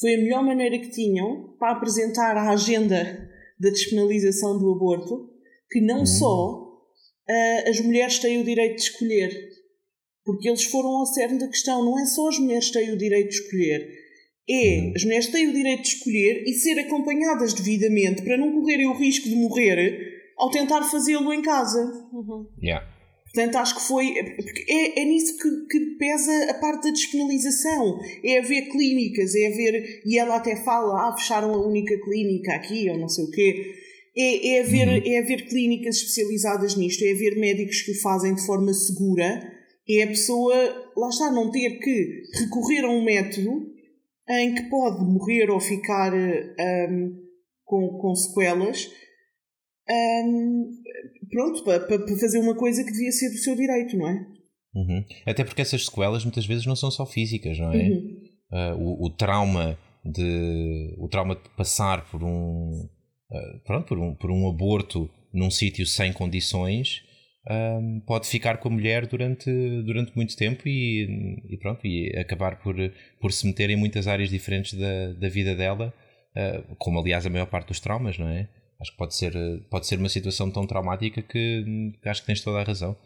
foi 0.00 0.14
a 0.14 0.18
melhor 0.18 0.42
maneira 0.42 0.78
que 0.78 0.90
tinham 0.90 1.54
para 1.58 1.72
apresentar 1.72 2.34
a 2.36 2.50
agenda 2.50 3.28
da 3.60 3.68
despenalização 3.68 4.58
do 4.58 4.72
aborto, 4.72 5.30
que 5.70 5.82
não 5.82 6.06
só 6.06 6.62
uh, 6.62 7.68
as 7.68 7.78
mulheres 7.80 8.18
têm 8.18 8.40
o 8.40 8.44
direito 8.44 8.76
de 8.76 8.82
escolher, 8.82 9.30
porque 10.24 10.48
eles 10.48 10.64
foram 10.64 10.88
ao 10.96 11.06
cerne 11.06 11.38
da 11.38 11.48
questão, 11.48 11.84
não 11.84 11.98
é 11.98 12.06
só 12.06 12.28
as 12.28 12.38
mulheres 12.38 12.70
têm 12.70 12.90
o 12.90 12.96
direito 12.96 13.28
de 13.28 13.34
escolher, 13.34 14.01
É, 14.48 14.80
uhum. 14.80 14.92
as 14.96 15.04
mulheres 15.04 15.26
têm 15.28 15.48
o 15.48 15.52
direito 15.52 15.82
de 15.82 15.88
escolher 15.88 16.44
e 16.46 16.52
ser 16.54 16.78
acompanhadas 16.80 17.54
devidamente 17.54 18.22
para 18.22 18.36
não 18.36 18.52
correrem 18.52 18.86
o 18.86 18.98
risco 18.98 19.28
de 19.28 19.36
morrer 19.36 20.22
ao 20.36 20.50
tentar 20.50 20.82
fazê-lo 20.82 21.32
em 21.32 21.42
casa. 21.42 21.80
Uhum. 22.12 22.46
Yeah. 22.62 22.84
Portanto, 23.32 23.56
acho 23.56 23.76
que 23.76 23.86
foi. 23.86 24.12
É, 24.68 25.00
é 25.00 25.04
nisso 25.04 25.38
que, 25.38 25.48
que, 25.70 25.96
pesa 25.96 26.50
a 26.50 26.54
parte 26.54 26.84
da 26.84 26.90
despenalização. 26.90 27.98
É 28.22 28.38
haver 28.38 28.68
clínicas, 28.68 29.34
é 29.34 29.46
haver. 29.46 30.02
E 30.04 30.18
ela 30.18 30.36
até 30.36 30.56
fala, 30.56 31.08
ah, 31.08 31.16
fecharam 31.16 31.54
a 31.54 31.66
única 31.66 31.98
clínica 32.02 32.52
aqui, 32.52 32.90
ou 32.90 32.98
não 32.98 33.08
sei 33.08 33.24
o 33.24 33.30
quê. 33.30 33.74
É, 34.14 34.56
é, 34.56 34.60
haver, 34.60 34.88
uhum. 34.88 35.12
é 35.12 35.18
haver 35.18 35.46
clínicas 35.48 35.96
especializadas 35.96 36.76
nisto, 36.76 37.02
é 37.02 37.12
haver 37.12 37.38
médicos 37.38 37.80
que 37.80 37.92
o 37.92 38.00
fazem 38.02 38.34
de 38.34 38.44
forma 38.44 38.74
segura, 38.74 39.50
é 39.88 40.02
a 40.02 40.08
pessoa, 40.08 40.54
lá 40.94 41.08
está, 41.08 41.32
não 41.32 41.50
ter 41.50 41.78
que 41.78 42.22
recorrer 42.38 42.84
a 42.84 42.90
um 42.90 43.02
método 43.02 43.71
em 44.28 44.54
que 44.54 44.62
pode 44.64 45.04
morrer 45.04 45.50
ou 45.50 45.60
ficar 45.60 46.12
um, 46.14 47.22
com, 47.64 47.98
com 47.98 48.14
sequelas. 48.14 48.88
Um, 49.90 50.70
pronto, 51.30 51.64
para, 51.64 51.80
para 51.80 52.18
fazer 52.18 52.38
uma 52.38 52.54
coisa 52.54 52.84
que 52.84 52.92
devia 52.92 53.12
ser 53.12 53.30
do 53.30 53.38
seu 53.38 53.56
direito, 53.56 53.96
não 53.96 54.08
é? 54.08 54.26
Uhum. 54.74 55.04
Até 55.26 55.44
porque 55.44 55.62
essas 55.62 55.84
sequelas 55.84 56.24
muitas 56.24 56.46
vezes 56.46 56.66
não 56.66 56.76
são 56.76 56.90
só 56.90 57.04
físicas, 57.04 57.58
não 57.58 57.72
é? 57.72 57.88
Uhum. 57.88 58.22
Uh, 58.50 58.76
o, 58.78 59.06
o, 59.06 59.10
trauma 59.10 59.78
de 60.04 60.94
o 60.98 61.08
trauma 61.08 61.34
de 61.34 61.48
passar 61.56 62.08
por 62.10 62.22
um 62.22 62.88
uh, 63.30 63.64
pronto 63.64 63.86
por 63.86 63.98
um, 63.98 64.14
por 64.14 64.30
um 64.30 64.48
aborto 64.48 65.08
num 65.32 65.50
sítio 65.50 65.86
sem 65.86 66.12
condições 66.12 67.02
um, 67.50 68.00
pode 68.06 68.28
ficar 68.28 68.58
com 68.58 68.68
a 68.68 68.72
mulher 68.72 69.06
durante, 69.06 69.50
durante 69.82 70.14
muito 70.14 70.36
tempo 70.36 70.62
e, 70.66 71.40
e, 71.48 71.56
pronto 71.56 71.86
e 71.86 72.16
acabar 72.18 72.60
por, 72.60 72.76
por 73.20 73.32
se 73.32 73.46
meter 73.46 73.70
em 73.70 73.76
muitas 73.76 74.06
áreas 74.06 74.30
diferentes 74.30 74.74
da, 74.74 75.12
da 75.12 75.28
vida 75.28 75.54
dela 75.54 75.92
uh, 76.36 76.76
como 76.76 77.00
aliás 77.00 77.26
a 77.26 77.30
maior 77.30 77.46
parte 77.46 77.68
dos 77.68 77.80
traumas 77.80 78.16
não 78.18 78.28
é 78.28 78.48
Acho 78.82 78.90
que 78.90 78.98
pode 78.98 79.14
ser, 79.14 79.32
pode 79.70 79.86
ser 79.86 79.96
uma 79.96 80.08
situação 80.08 80.50
tão 80.50 80.66
traumática 80.66 81.22
que, 81.22 81.94
que 82.02 82.08
acho 82.08 82.20
que 82.20 82.26
tens 82.26 82.40
toda 82.40 82.58
a 82.58 82.64
razão. 82.64 82.96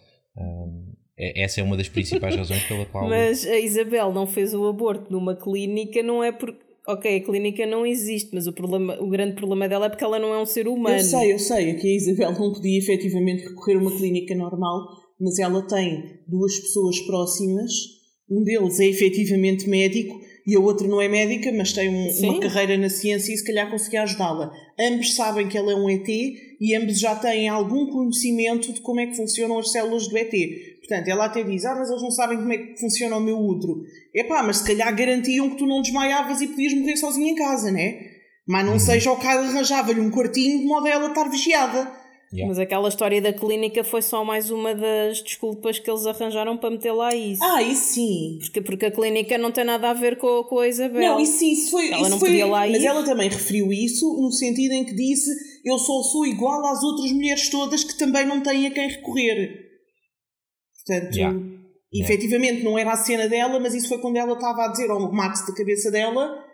é, 1.19 1.43
essa 1.43 1.61
é 1.61 1.63
uma 1.63 1.77
das 1.77 1.89
principais 1.89 2.35
razões 2.35 2.65
pela 2.65 2.87
qual. 2.87 3.07
Mas 3.07 3.47
a 3.47 3.59
Isabel 3.59 4.11
não 4.11 4.27
fez 4.27 4.55
o 4.55 4.67
aborto 4.67 5.13
numa 5.13 5.37
clínica, 5.37 6.03
não 6.03 6.25
é 6.25 6.33
porque. 6.33 6.65
Ok, 6.89 7.17
a 7.17 7.21
clínica 7.21 7.67
não 7.67 7.85
existe, 7.85 8.31
mas 8.33 8.47
o, 8.47 8.53
problema, 8.53 8.97
o 9.01 9.09
grande 9.09 9.35
problema 9.35 9.69
dela 9.69 9.87
é 9.87 9.89
porque 9.89 10.05
ela 10.05 10.21
não 10.21 10.33
é 10.33 10.41
um 10.41 10.47
ser 10.47 10.69
humano. 10.69 10.97
Eu 10.97 11.05
sei, 11.05 11.33
eu 11.33 11.39
sei, 11.39 11.75
que 11.75 11.89
a 11.89 11.97
Isabel 11.97 12.33
não 12.33 12.53
podia 12.53 12.79
efetivamente 12.79 13.43
recorrer 13.43 13.77
a 13.77 13.81
uma 13.81 13.97
clínica 13.97 14.35
normal, 14.37 14.87
mas 15.21 15.39
ela 15.39 15.63
tem 15.67 16.21
duas 16.29 16.59
pessoas 16.61 17.01
próximas, 17.01 17.73
um 18.31 18.43
deles 18.43 18.79
é 18.79 18.87
efetivamente 18.87 19.69
médico 19.69 20.21
e 20.47 20.55
a 20.55 20.61
outra 20.61 20.87
não 20.87 21.01
é 21.01 21.09
médica, 21.09 21.51
mas 21.53 21.73
tem 21.73 21.89
um, 21.89 22.09
uma 22.21 22.41
carreira 22.41 22.79
na 22.79 22.89
ciência 22.89 23.33
e 23.33 23.37
se 23.37 23.45
calhar 23.45 23.69
conseguia 23.69 24.03
ajudá-la. 24.03 24.53
Ambos 24.79 25.15
sabem 25.15 25.49
que 25.49 25.59
ela 25.59 25.73
é 25.73 25.75
um 25.75 25.91
ET 25.91 26.09
e 26.09 26.75
ambos 26.77 27.01
já 27.01 27.17
têm 27.17 27.49
algum 27.49 27.87
conhecimento 27.87 28.73
de 28.73 28.81
como 28.81 29.01
é 29.01 29.07
que 29.07 29.17
funcionam 29.17 29.59
as 29.59 29.73
células 29.73 30.07
do 30.07 30.17
ET. 30.17 30.33
Portanto, 30.87 31.09
ela 31.09 31.25
até 31.25 31.43
diz: 31.43 31.65
Ah, 31.65 31.75
mas 31.75 31.91
eles 31.91 32.03
não 32.03 32.11
sabem 32.11 32.39
como 32.39 32.53
é 32.53 32.59
que 32.59 32.81
funciona 32.81 33.17
o 33.17 33.21
meu 33.21 33.39
útero. 33.39 33.83
Epá, 34.15 34.43
mas 34.43 34.59
se 34.59 34.67
calhar 34.67 34.95
garantiam 34.95 35.51
que 35.51 35.57
tu 35.57 35.67
não 35.67 35.83
desmaiavas 35.83 36.41
e 36.41 36.47
podias 36.47 36.75
morrer 36.75 36.97
sozinha 36.97 37.33
em 37.33 37.35
casa, 37.35 37.71
né? 37.73 38.01
Mas 38.47 38.65
não 38.65 38.75
uhum. 38.75 38.79
seja 38.79 39.11
o 39.11 39.19
Kyle 39.19 39.49
arranjava-lhe 39.49 40.01
um 40.01 40.11
quartinho 40.11 40.61
de 40.61 40.67
modo 40.67 40.87
a 40.87 40.91
ela 40.91 41.09
estar 41.09 41.29
vigiada. 41.29 42.07
Yeah. 42.33 42.49
Mas 42.49 42.59
aquela 42.59 42.89
história 42.89 43.21
da 43.21 43.33
clínica 43.33 43.85
foi 43.85 44.03
só 44.03 44.25
mais 44.25 44.51
uma 44.51 44.75
das 44.75 45.23
desculpas 45.23 45.79
que 45.79 45.89
eles 45.89 46.07
arranjaram 46.07 46.57
para 46.57 46.71
meter 46.71 46.93
lá 46.93 47.15
isso. 47.15 47.43
Ah, 47.43 47.63
isso 47.63 47.95
sim. 47.95 48.39
Porque, 48.41 48.61
porque 48.61 48.87
a 48.87 48.91
clínica 48.91 49.39
não 49.39 49.53
tem 49.53 49.65
nada 49.65 49.91
a 49.91 49.95
ver 49.95 50.19
com, 50.19 50.43
com 50.45 50.59
a 50.59 50.69
Isabel. 50.69 51.03
Não, 51.03 51.21
isso 51.21 51.39
sim, 51.39 51.53
isso 51.53 51.71
foi. 51.71 51.89
Ela 51.89 52.03
isso 52.03 52.11
não 52.11 52.19
foi, 52.19 52.29
podia 52.29 52.47
lá 52.47 52.67
ir. 52.67 52.73
Mas 52.73 52.85
ela 52.85 53.05
também 53.05 53.29
referiu 53.29 53.73
isso 53.73 54.21
no 54.21 54.31
sentido 54.31 54.73
em 54.73 54.85
que 54.85 54.95
disse: 54.95 55.31
Eu 55.65 55.79
só 55.79 56.03
sou 56.03 56.27
igual 56.27 56.65
às 56.67 56.83
outras 56.83 57.11
mulheres 57.13 57.49
todas 57.49 57.85
que 57.85 57.97
também 57.97 58.27
não 58.27 58.41
têm 58.43 58.67
a 58.67 58.71
quem 58.71 58.89
recorrer. 58.89 59.66
Portanto, 60.87 61.17
yeah. 61.17 61.37
efetivamente 61.93 62.63
não 62.63 62.79
era 62.79 62.93
a 62.93 62.97
cena 62.97 63.29
dela, 63.29 63.59
mas 63.59 63.75
isso 63.75 63.89
foi 63.89 63.99
quando 63.99 64.17
ela 64.17 64.35
estava 64.35 64.67
a 64.67 64.69
dizer 64.69 64.89
ao 64.91 65.13
Max 65.13 65.45
da 65.47 65.55
cabeça 65.55 65.91
dela. 65.91 66.45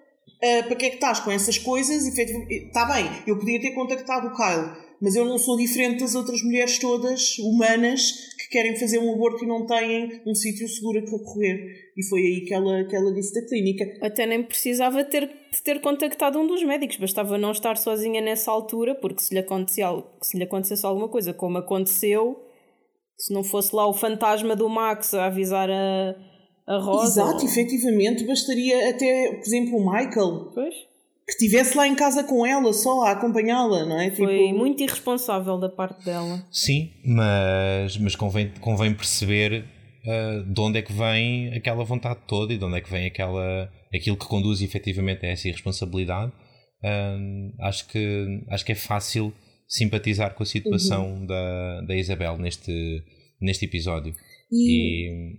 Uh, 0.42 0.66
para 0.66 0.76
que 0.76 0.86
é 0.86 0.88
que 0.88 0.96
estás 0.96 1.20
com 1.20 1.30
essas 1.30 1.58
coisas? 1.58 2.06
Está 2.06 2.84
bem, 2.86 3.06
eu 3.26 3.38
podia 3.38 3.60
ter 3.60 3.72
contactado 3.72 4.28
o 4.28 4.34
Kyle, 4.34 4.72
mas 5.00 5.14
eu 5.14 5.24
não 5.24 5.38
sou 5.38 5.56
diferente 5.56 6.00
das 6.00 6.14
outras 6.14 6.42
mulheres 6.42 6.78
todas 6.78 7.38
humanas 7.38 8.12
que 8.38 8.48
querem 8.48 8.76
fazer 8.76 8.98
um 8.98 9.14
aborto 9.14 9.44
e 9.44 9.46
não 9.46 9.66
têm 9.66 10.20
um 10.26 10.34
sítio 10.34 10.66
seguro 10.68 10.98
a 10.98 11.02
recorrer. 11.02 11.92
E 11.96 12.04
foi 12.08 12.20
aí 12.22 12.40
que 12.40 12.54
ela, 12.54 12.84
que 12.84 12.96
ela 12.96 13.12
disse 13.12 13.34
da 13.34 13.46
clínica. 13.46 13.84
Até 14.00 14.26
nem 14.26 14.42
precisava 14.42 15.04
ter, 15.04 15.26
de 15.26 15.62
ter 15.62 15.80
contactado 15.80 16.40
um 16.40 16.46
dos 16.46 16.62
médicos, 16.64 16.96
bastava 16.96 17.36
não 17.36 17.52
estar 17.52 17.76
sozinha 17.76 18.20
nessa 18.20 18.50
altura, 18.50 18.94
porque 18.94 19.22
se 19.22 19.34
lhe, 19.34 19.40
acontecia, 19.40 19.86
se 20.22 20.36
lhe 20.36 20.44
acontecesse 20.44 20.86
alguma 20.86 21.08
coisa, 21.08 21.32
como 21.32 21.58
aconteceu, 21.58 22.40
se 23.22 23.32
não 23.32 23.44
fosse 23.44 23.74
lá 23.74 23.86
o 23.86 23.92
fantasma 23.92 24.56
do 24.56 24.68
Max 24.68 25.14
a 25.14 25.26
avisar 25.26 25.70
a, 25.70 26.16
a 26.66 26.78
Rosa. 26.78 27.22
Exato, 27.22 27.44
ou... 27.44 27.48
efetivamente, 27.48 28.26
bastaria 28.26 28.90
até, 28.90 29.34
por 29.34 29.46
exemplo, 29.46 29.78
o 29.78 29.92
Michael. 29.92 30.50
Pois 30.52 30.74
que 31.24 31.44
estivesse 31.44 31.76
lá 31.76 31.86
em 31.86 31.94
casa 31.94 32.24
com 32.24 32.44
ela, 32.44 32.72
só 32.72 33.04
a 33.04 33.12
acompanhá-la, 33.12 33.86
não 33.86 34.00
é? 34.00 34.10
Foi 34.10 34.46
tipo... 34.46 34.58
muito 34.58 34.82
irresponsável 34.82 35.56
da 35.56 35.68
parte 35.68 36.04
dela. 36.04 36.44
Sim, 36.50 36.90
mas, 37.04 37.96
mas 37.96 38.16
convém, 38.16 38.52
convém 38.60 38.92
perceber 38.92 39.64
uh, 40.04 40.52
de 40.52 40.60
onde 40.60 40.78
é 40.78 40.82
que 40.82 40.92
vem 40.92 41.54
aquela 41.54 41.84
vontade 41.84 42.18
toda 42.26 42.52
e 42.52 42.58
de 42.58 42.64
onde 42.64 42.78
é 42.78 42.80
que 42.80 42.90
vem 42.90 43.06
aquela, 43.06 43.70
aquilo 43.94 44.16
que 44.16 44.26
conduz 44.26 44.60
efetivamente 44.60 45.24
a 45.24 45.28
essa 45.28 45.46
irresponsabilidade. 45.46 46.32
Uh, 46.82 47.54
acho, 47.60 47.86
que, 47.86 48.44
acho 48.50 48.64
que 48.64 48.72
é 48.72 48.76
fácil 48.76 49.32
simpatizar 49.72 50.34
com 50.34 50.42
a 50.42 50.46
situação 50.46 51.14
uhum. 51.14 51.26
da, 51.26 51.80
da 51.80 51.96
Isabel 51.96 52.36
neste, 52.36 53.02
neste 53.40 53.64
episódio. 53.64 54.14
E... 54.50 55.08
e... 55.08 55.38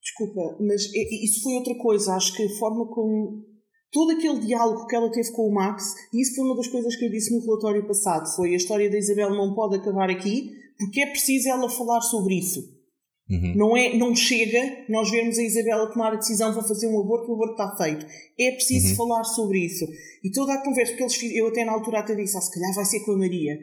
Desculpa, 0.00 0.56
mas 0.60 0.84
isso 0.94 1.42
foi 1.42 1.54
outra 1.54 1.74
coisa. 1.76 2.14
Acho 2.14 2.34
que 2.34 2.42
a 2.42 2.58
forma 2.58 2.86
como 2.86 3.44
todo 3.90 4.12
aquele 4.12 4.40
diálogo 4.40 4.86
que 4.86 4.96
ela 4.96 5.10
teve 5.10 5.30
com 5.32 5.48
o 5.48 5.54
Max, 5.54 5.94
e 6.12 6.22
isso 6.22 6.34
foi 6.34 6.44
uma 6.44 6.56
das 6.56 6.68
coisas 6.68 6.96
que 6.96 7.04
eu 7.04 7.10
disse 7.10 7.34
no 7.34 7.44
relatório 7.44 7.86
passado, 7.86 8.34
foi 8.34 8.52
a 8.52 8.56
história 8.56 8.90
da 8.90 8.98
Isabel 8.98 9.30
não 9.30 9.54
pode 9.54 9.76
acabar 9.76 10.10
aqui, 10.10 10.50
porque 10.78 11.00
é 11.02 11.06
preciso 11.06 11.48
ela 11.48 11.68
falar 11.68 12.00
sobre 12.00 12.36
isso. 12.36 12.60
Uhum. 13.30 13.54
Não, 13.56 13.76
é, 13.76 13.96
não 13.96 14.14
chega 14.14 14.84
nós 14.88 15.10
vermos 15.10 15.38
a 15.38 15.42
Isabela 15.42 15.90
tomar 15.90 16.12
a 16.12 16.16
decisão 16.16 16.52
para 16.52 16.62
fazer 16.62 16.88
um 16.88 17.00
aborto, 17.00 17.30
o 17.30 17.34
aborto 17.34 17.52
está 17.52 17.76
feito. 17.76 18.06
É 18.38 18.52
preciso 18.52 18.90
uhum. 18.90 18.96
falar 18.96 19.24
sobre 19.24 19.60
isso. 19.60 19.86
E 20.22 20.30
toda 20.30 20.54
a 20.54 20.62
conversa 20.62 20.94
que 20.94 21.02
eles 21.02 21.14
fizeram, 21.14 21.46
eu 21.46 21.48
até 21.48 21.64
na 21.64 21.72
altura 21.72 22.00
até 22.00 22.14
disse, 22.14 22.36
ah, 22.36 22.40
se 22.40 22.52
calhar 22.52 22.74
vai 22.74 22.84
ser 22.84 23.00
com 23.00 23.12
a 23.12 23.18
Maria. 23.18 23.58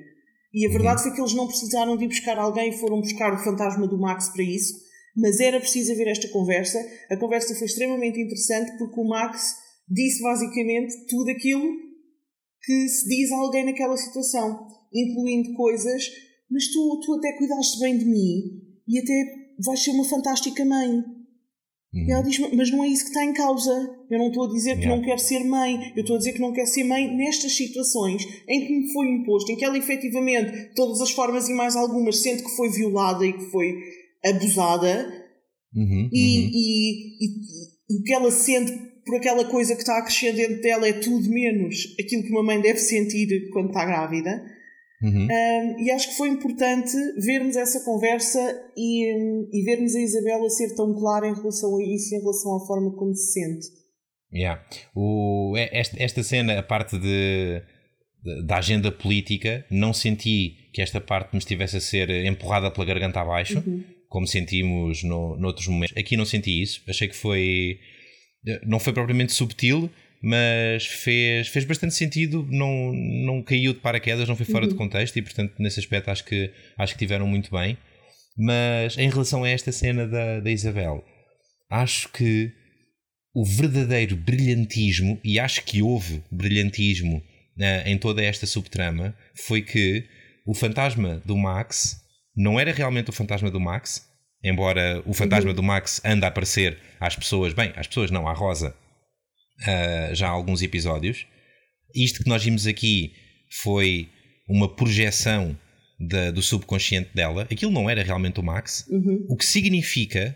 E 0.54 0.66
a 0.66 0.70
verdade 0.70 1.02
uhum. 1.02 1.08
foi 1.08 1.16
que 1.16 1.22
eles 1.22 1.34
não 1.34 1.48
precisaram 1.48 1.98
de 1.98 2.06
ir 2.06 2.08
buscar 2.08 2.38
alguém, 2.38 2.72
foram 2.72 3.00
buscar 3.00 3.34
o 3.34 3.44
fantasma 3.44 3.88
do 3.88 4.00
Max 4.00 4.30
para 4.30 4.44
isso, 4.44 4.74
mas 5.16 5.40
era 5.40 5.60
preciso 5.60 5.92
haver 5.92 6.08
esta 6.08 6.28
conversa. 6.30 6.80
A 7.12 7.18
conversa 7.18 7.54
foi 7.56 7.68
extremamente 7.68 8.20
interessante 8.20 8.78
porque 8.78 9.00
o 9.00 9.08
Max 9.08 9.56
disse 9.88 10.22
basicamente 10.22 10.94
tudo 11.08 11.30
aquilo 11.30 11.68
que 12.64 12.88
se 12.88 13.08
diz 13.08 13.32
a 13.32 13.38
alguém 13.38 13.66
naquela 13.66 13.98
situação, 13.98 14.68
incluindo 14.94 15.54
coisas, 15.54 16.04
mas 16.50 16.68
tu, 16.68 17.02
tu 17.06 17.14
até 17.16 17.34
cuidaste 17.38 17.80
bem 17.80 17.98
de 17.98 18.06
mim 18.06 18.70
e 18.88 19.00
até 19.00 19.39
vais 19.64 19.84
ser 19.84 19.92
uma 19.92 20.06
fantástica 20.06 20.64
mãe. 20.66 21.04
Uhum. 21.92 22.06
E 22.08 22.12
ela 22.12 22.22
diz, 22.22 22.38
mas 22.54 22.72
não 22.72 22.84
é 22.84 22.88
isso 22.88 23.04
que 23.04 23.10
está 23.10 23.26
em 23.26 23.34
causa. 23.34 23.72
Eu 24.10 24.20
não 24.20 24.28
estou 24.28 24.46
a 24.46 24.54
dizer 24.54 24.76
que 24.76 24.82
yeah. 24.82 24.96
não 24.96 25.04
quero 25.04 25.20
ser 25.20 25.44
mãe, 25.44 25.92
eu 25.96 26.02
estou 26.02 26.16
a 26.16 26.20
dizer 26.20 26.34
que 26.34 26.40
não 26.40 26.54
quero 26.54 26.68
ser 26.68 26.84
mãe 26.84 27.16
nestas 27.16 27.56
situações 27.56 28.24
em 28.48 28.66
que 28.66 28.74
me 28.74 28.94
foi 28.94 29.08
imposto, 29.08 29.52
em 29.52 29.56
que 29.56 29.66
ela 29.66 29.78
efetivamente, 29.78 30.74
todas 30.76 31.02
as 31.02 31.12
formas 31.12 31.50
e 31.50 31.54
mais 31.54 31.76
algumas, 31.76 32.18
sente 32.18 32.44
que 32.44 32.56
foi 32.56 32.70
violada 32.70 33.26
e 33.26 33.34
que 33.34 33.46
foi 33.46 33.76
abusada, 34.26 35.08
uhum, 35.76 36.10
e, 36.12 36.40
uhum. 36.40 36.50
E, 36.54 37.26
e, 37.26 37.98
e, 37.98 38.04
que 38.04 38.14
ela 38.14 38.32
sente 38.32 38.72
por 39.06 39.16
aquela 39.16 39.46
coisa 39.46 39.74
que 39.74 39.82
está 39.82 39.98
a 39.98 40.04
crescer 40.04 40.34
dentro 40.34 40.62
dela 40.62 40.88
é 40.88 40.94
tudo 40.94 41.28
menos 41.30 41.96
aquilo 42.00 42.24
que 42.24 42.32
uma 42.32 42.44
mãe 42.44 42.62
deve 42.62 42.80
sentir 42.80 43.50
quando 43.52 43.70
está 43.70 43.84
grávida. 43.86 44.59
Uhum. 45.02 45.28
Um, 45.28 45.80
e 45.80 45.92
acho 45.92 46.10
que 46.10 46.18
foi 46.18 46.28
importante 46.28 46.92
vermos 47.18 47.56
essa 47.56 47.84
conversa 47.86 48.40
e, 48.76 49.06
e 49.52 49.64
vermos 49.64 49.96
a 49.96 50.00
Isabela 50.00 50.50
ser 50.50 50.76
tão 50.76 50.94
clara 50.94 51.28
em 51.28 51.34
relação 51.34 51.78
a 51.78 51.84
isso, 51.84 52.14
em 52.14 52.20
relação 52.20 52.56
à 52.58 52.68
forma 52.68 52.92
como 52.96 53.16
se 53.16 53.32
sente. 53.32 53.68
Yeah. 54.34 54.64
O, 54.94 55.54
esta, 55.58 56.04
esta 56.04 56.24
cena, 56.24 56.60
a 56.60 56.64
parte 56.64 56.98
de, 57.00 57.62
de, 58.24 58.46
da 58.46 58.58
agenda 58.58 58.92
política, 58.92 59.66
não 59.72 59.94
senti 59.94 60.70
que 60.74 60.82
esta 60.82 61.00
parte 61.02 61.34
me 61.34 61.40
estivesse 61.40 61.78
a 61.78 61.82
ser 61.82 62.10
empurrada 62.26 62.70
pela 62.70 62.86
garganta 62.86 63.22
abaixo, 63.22 63.64
uhum. 63.66 63.84
como 64.08 64.28
sentimos 64.28 65.02
no, 65.04 65.36
noutros 65.38 65.68
momentos. 65.68 65.98
Aqui 65.98 66.16
não 66.18 66.26
senti 66.26 66.62
isso, 66.62 66.84
achei 66.88 67.08
que 67.08 67.16
foi 67.16 67.80
não 68.66 68.80
foi 68.80 68.94
propriamente 68.94 69.34
subtil, 69.34 69.90
mas 70.22 70.86
fez, 70.86 71.48
fez 71.48 71.66
bastante 71.66 71.94
sentido, 71.94 72.46
não, 72.50 72.94
não 72.94 73.42
caiu 73.42 73.74
de 73.74 73.80
paraquedas, 73.80 74.28
não 74.28 74.36
foi 74.36 74.46
fora 74.46 74.66
uhum. 74.66 74.72
de 74.72 74.76
contexto 74.76 75.16
e, 75.18 75.22
portanto, 75.22 75.54
nesse 75.60 75.80
aspecto 75.80 76.10
acho 76.10 76.26
que, 76.26 76.52
acho 76.78 76.94
que 76.94 77.00
tiveram 77.00 77.28
muito 77.28 77.52
bem. 77.52 77.78
Mas 78.38 78.98
em 78.98 79.10
relação 79.10 79.44
a 79.44 79.50
esta 79.50 79.72
cena 79.72 80.08
da, 80.08 80.40
da 80.40 80.52
Isabel, 80.52 81.04
acho 81.70 82.10
que 82.10 82.52
o 83.34 83.46
verdadeiro 83.46 84.16
brilhantismo, 84.16 85.20
e 85.24 85.40
acho 85.40 85.64
que 85.64 85.82
houve 85.82 86.24
brilhantismo 86.32 87.18
uh, 87.18 87.88
em 87.88 87.98
toda 87.98 88.24
esta 88.24 88.46
subtrama, 88.46 89.16
foi 89.36 89.62
que 89.62 90.06
o 90.46 90.54
fantasma 90.54 91.22
do 91.26 91.38
Max 91.38 92.02
não 92.36 92.60
era 92.60 92.72
realmente 92.72 93.10
o 93.10 93.14
fantasma 93.14 93.52
do 93.52 93.60
Max, 93.60 94.08
embora 94.44 95.02
o 95.06 95.14
fantasma 95.14 95.52
uhum. 95.52 95.56
do 95.56 95.64
Max 95.64 96.02
anda 96.04 96.28
a 96.28 96.30
aparecer 96.30 96.78
às 97.00 97.16
pessoas, 97.16 97.54
bem, 97.54 97.72
às 97.76 97.88
pessoas 97.88 98.10
não, 98.10 98.28
à 98.28 98.34
Rosa, 98.34 98.76
uh, 99.62 100.16
já 100.16 100.28
há 100.28 100.32
alguns 100.32 100.62
episódios. 100.62 101.26
Isto 101.96 102.24
que 102.24 102.30
nós 102.30 102.44
vimos 102.44 102.68
aqui 102.68 103.14
foi 103.50 104.10
uma 104.48 104.74
projeção 104.74 105.58
da, 106.00 106.32
do 106.32 106.42
subconsciente 106.42 107.10
dela. 107.14 107.48
Aquilo 107.52 107.72
não 107.72 107.90
era 107.90 108.04
realmente 108.04 108.40
o 108.40 108.44
Max, 108.44 108.86
uhum. 108.90 109.26
o 109.30 109.36
que 109.36 109.46
significa 109.46 110.36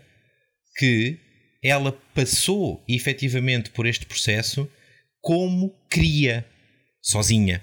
que 0.76 1.18
ela 1.62 1.92
passou 2.14 2.84
efetivamente 2.86 3.70
por 3.70 3.86
este 3.86 4.04
processo 4.04 4.68
como 5.20 5.74
cria, 5.88 6.44
sozinha. 7.00 7.62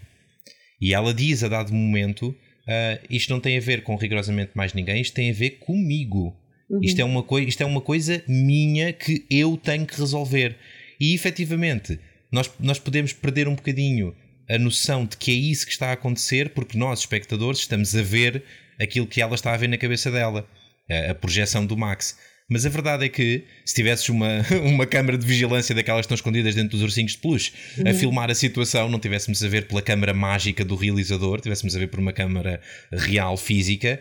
E 0.82 0.94
ela 0.94 1.14
diz 1.14 1.44
a 1.44 1.48
dado 1.48 1.72
momento: 1.72 2.30
uh, 2.30 3.06
isto 3.10 3.30
não 3.32 3.40
tem 3.40 3.58
a 3.58 3.62
ver 3.62 3.84
com 3.84 3.96
rigorosamente 3.96 4.52
mais 4.56 4.74
ninguém, 4.74 5.02
isto 5.02 5.14
tem 5.14 5.30
a 5.30 5.34
ver 5.34 5.52
comigo. 5.60 6.36
Uhum. 6.70 6.80
Isto, 6.82 7.02
é 7.02 7.06
uma 7.06 7.26
isto 7.42 7.62
é 7.62 7.66
uma 7.66 7.82
coisa 7.82 8.24
minha 8.28 8.92
que 8.92 9.26
eu 9.30 9.56
tenho 9.58 9.86
que 9.86 10.00
resolver. 10.00 10.58
E 11.02 11.16
efetivamente, 11.16 12.00
nós, 12.32 12.50
nós 12.60 12.78
podemos 12.78 13.12
perder 13.12 13.48
um 13.48 13.56
bocadinho 13.56 14.16
a 14.48 14.60
noção 14.60 15.04
de 15.04 15.18
que 15.18 15.32
é 15.32 15.34
isso 15.34 15.66
que 15.66 15.72
está 15.72 15.90
a 15.90 15.94
acontecer, 15.94 16.50
porque 16.50 16.78
nós, 16.78 17.00
espectadores, 17.00 17.62
estamos 17.62 17.96
a 17.96 18.04
ver 18.04 18.44
aquilo 18.80 19.08
que 19.08 19.20
ela 19.20 19.34
está 19.34 19.52
a 19.52 19.58
ver 19.58 19.68
na 19.68 19.80
cabeça 19.80 20.12
dela, 20.12 20.48
a, 20.88 21.12
a 21.12 21.16
projeção 21.16 21.66
do 21.66 21.76
Max. 21.76 22.16
Mas 22.48 22.68
a 22.68 22.70
verdade 22.70 23.06
é 23.06 23.10
que 23.10 23.46
se 23.66 23.74
tivesses 23.74 24.10
uma, 24.10 24.46
uma 24.64 24.86
câmara 24.86 25.18
de 25.18 25.26
vigilância 25.26 25.74
daquelas 25.74 26.02
que 26.02 26.14
estão 26.14 26.16
escondidas 26.16 26.54
dentro 26.54 26.72
dos 26.72 26.84
ursinhos 26.84 27.14
de 27.14 27.18
peluche 27.18 27.52
uhum. 27.80 27.90
a 27.90 27.94
filmar 27.96 28.30
a 28.30 28.36
situação, 28.36 28.88
não 28.88 29.00
tivéssemos 29.00 29.44
a 29.44 29.48
ver 29.48 29.68
pela 29.68 29.82
câmara 29.82 30.14
mágica 30.14 30.64
do 30.64 30.76
realizador, 30.76 31.42
tivéssemos 31.42 31.76
a 31.76 31.80
ver 31.80 31.88
por 31.88 32.00
uma 32.00 32.14
câmara 32.14 32.62
real, 32.92 33.36
física, 33.38 34.00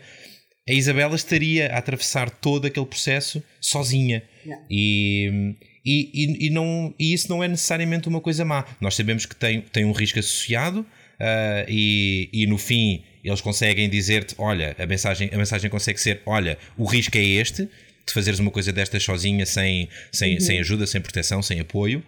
a 0.69 0.73
Isabela 0.73 1.15
estaria 1.15 1.73
a 1.73 1.79
atravessar 1.79 2.29
todo 2.29 2.67
aquele 2.67 2.85
processo 2.85 3.43
sozinha. 3.59 4.21
Yeah. 4.45 4.65
E, 4.69 5.55
e, 5.85 6.47
e, 6.47 6.49
não, 6.51 6.93
e 6.99 7.13
isso 7.13 7.29
não 7.29 7.43
é 7.43 7.47
necessariamente 7.47 8.07
uma 8.07 8.21
coisa 8.21 8.45
má. 8.45 8.65
Nós 8.79 8.95
sabemos 8.95 9.25
que 9.25 9.35
tem, 9.35 9.61
tem 9.61 9.83
um 9.83 9.91
risco 9.91 10.19
associado 10.19 10.81
uh, 10.81 11.65
e, 11.67 12.29
e 12.31 12.45
no 12.45 12.57
fim 12.57 13.03
eles 13.23 13.41
conseguem 13.41 13.89
dizer-te: 13.89 14.35
olha, 14.37 14.75
a 14.77 14.85
mensagem, 14.85 15.29
a 15.33 15.37
mensagem 15.37 15.69
consegue 15.69 15.99
ser: 15.99 16.21
olha, 16.25 16.57
o 16.77 16.85
risco 16.85 17.17
é 17.17 17.23
este 17.23 17.67
de 18.05 18.13
fazeres 18.13 18.39
uma 18.39 18.51
coisa 18.51 18.71
destas 18.71 19.03
sozinha, 19.03 19.45
sem, 19.45 19.87
sem, 20.11 20.33
uhum. 20.33 20.39
sem 20.39 20.59
ajuda, 20.59 20.87
sem 20.87 20.99
proteção, 20.99 21.41
sem 21.41 21.59
apoio. 21.59 22.03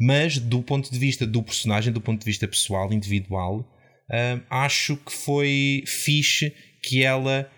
Mas 0.00 0.38
do 0.38 0.62
ponto 0.62 0.90
de 0.90 0.98
vista 0.98 1.26
do 1.26 1.42
personagem, 1.42 1.92
do 1.92 2.00
ponto 2.00 2.20
de 2.20 2.24
vista 2.24 2.48
pessoal, 2.48 2.92
individual, 2.92 3.60
uh, 3.60 4.42
acho 4.48 4.96
que 4.96 5.12
foi 5.12 5.84
fixe 5.86 6.52
que 6.82 7.02
ela 7.02 7.50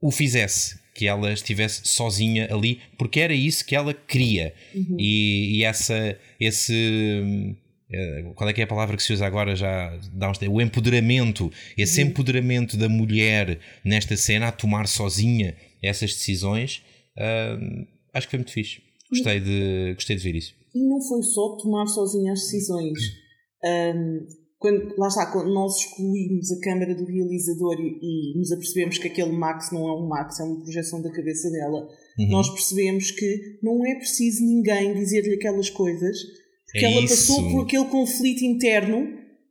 o 0.00 0.12
fizesse, 0.12 0.78
que 0.96 1.06
ela 1.06 1.32
estivesse 1.32 1.82
sozinha 1.86 2.48
ali, 2.52 2.80
porque 2.96 3.20
era 3.20 3.34
isso 3.34 3.64
que 3.64 3.76
ela 3.76 3.92
queria. 3.92 4.54
Uhum. 4.74 4.96
E, 4.98 5.58
e, 5.58 5.64
essa, 5.64 6.18
esse. 6.40 7.54
Uh, 7.88 8.34
qual 8.34 8.48
é 8.48 8.52
que 8.52 8.60
é 8.60 8.64
a 8.64 8.66
palavra 8.66 8.96
que 8.96 9.02
se 9.02 9.12
usa 9.12 9.24
agora 9.24 9.54
já 9.54 9.96
dá 10.12 10.28
uns 10.28 10.40
o 10.42 10.60
empoderamento 10.60 11.52
esse 11.78 12.02
uhum. 12.02 12.08
empoderamento 12.08 12.76
da 12.76 12.88
mulher 12.88 13.60
nesta 13.84 14.16
cena 14.16 14.48
a 14.48 14.52
tomar 14.52 14.88
sozinha 14.88 15.54
essas 15.80 16.12
decisões, 16.12 16.82
uh, 17.16 17.86
acho 18.12 18.26
que 18.26 18.30
foi 18.32 18.38
muito 18.38 18.52
fixe. 18.52 18.80
Gostei 19.10 19.38
de, 19.38 19.92
gostei 19.94 20.16
de 20.16 20.22
ver 20.22 20.34
isso. 20.34 20.54
E 20.74 20.80
não 20.80 21.00
foi 21.00 21.22
só 21.22 21.56
tomar 21.56 21.86
sozinha 21.86 22.32
as 22.32 22.40
decisões. 22.40 22.98
Um, 23.64 24.24
quando, 24.58 24.94
lá 24.96 25.08
está, 25.08 25.30
quando 25.30 25.52
nós 25.52 25.76
excluímos 25.76 26.50
a 26.50 26.60
câmara 26.60 26.94
do 26.94 27.04
realizador 27.04 27.76
e, 27.78 27.98
e, 28.00 28.38
nos 28.38 28.50
apercebemos 28.52 28.98
que 28.98 29.08
aquele 29.08 29.32
Max 29.32 29.70
não 29.70 29.88
é 29.88 29.92
um 29.92 30.08
Max, 30.08 30.40
é 30.40 30.44
uma 30.44 30.60
projeção 30.60 31.02
da 31.02 31.12
cabeça 31.12 31.50
dela, 31.50 31.88
uhum. 32.18 32.28
nós 32.30 32.48
percebemos 32.48 33.10
que 33.10 33.58
não 33.62 33.84
é 33.84 33.94
preciso 33.96 34.44
ninguém 34.44 34.94
dizer-lhe 34.94 35.34
aquelas 35.34 35.68
coisas, 35.68 36.16
porque 36.64 36.86
é 36.86 36.92
ela 36.92 37.04
isso. 37.04 37.14
passou 37.14 37.50
por 37.50 37.62
aquele 37.64 37.84
conflito 37.86 38.44
interno 38.44 39.06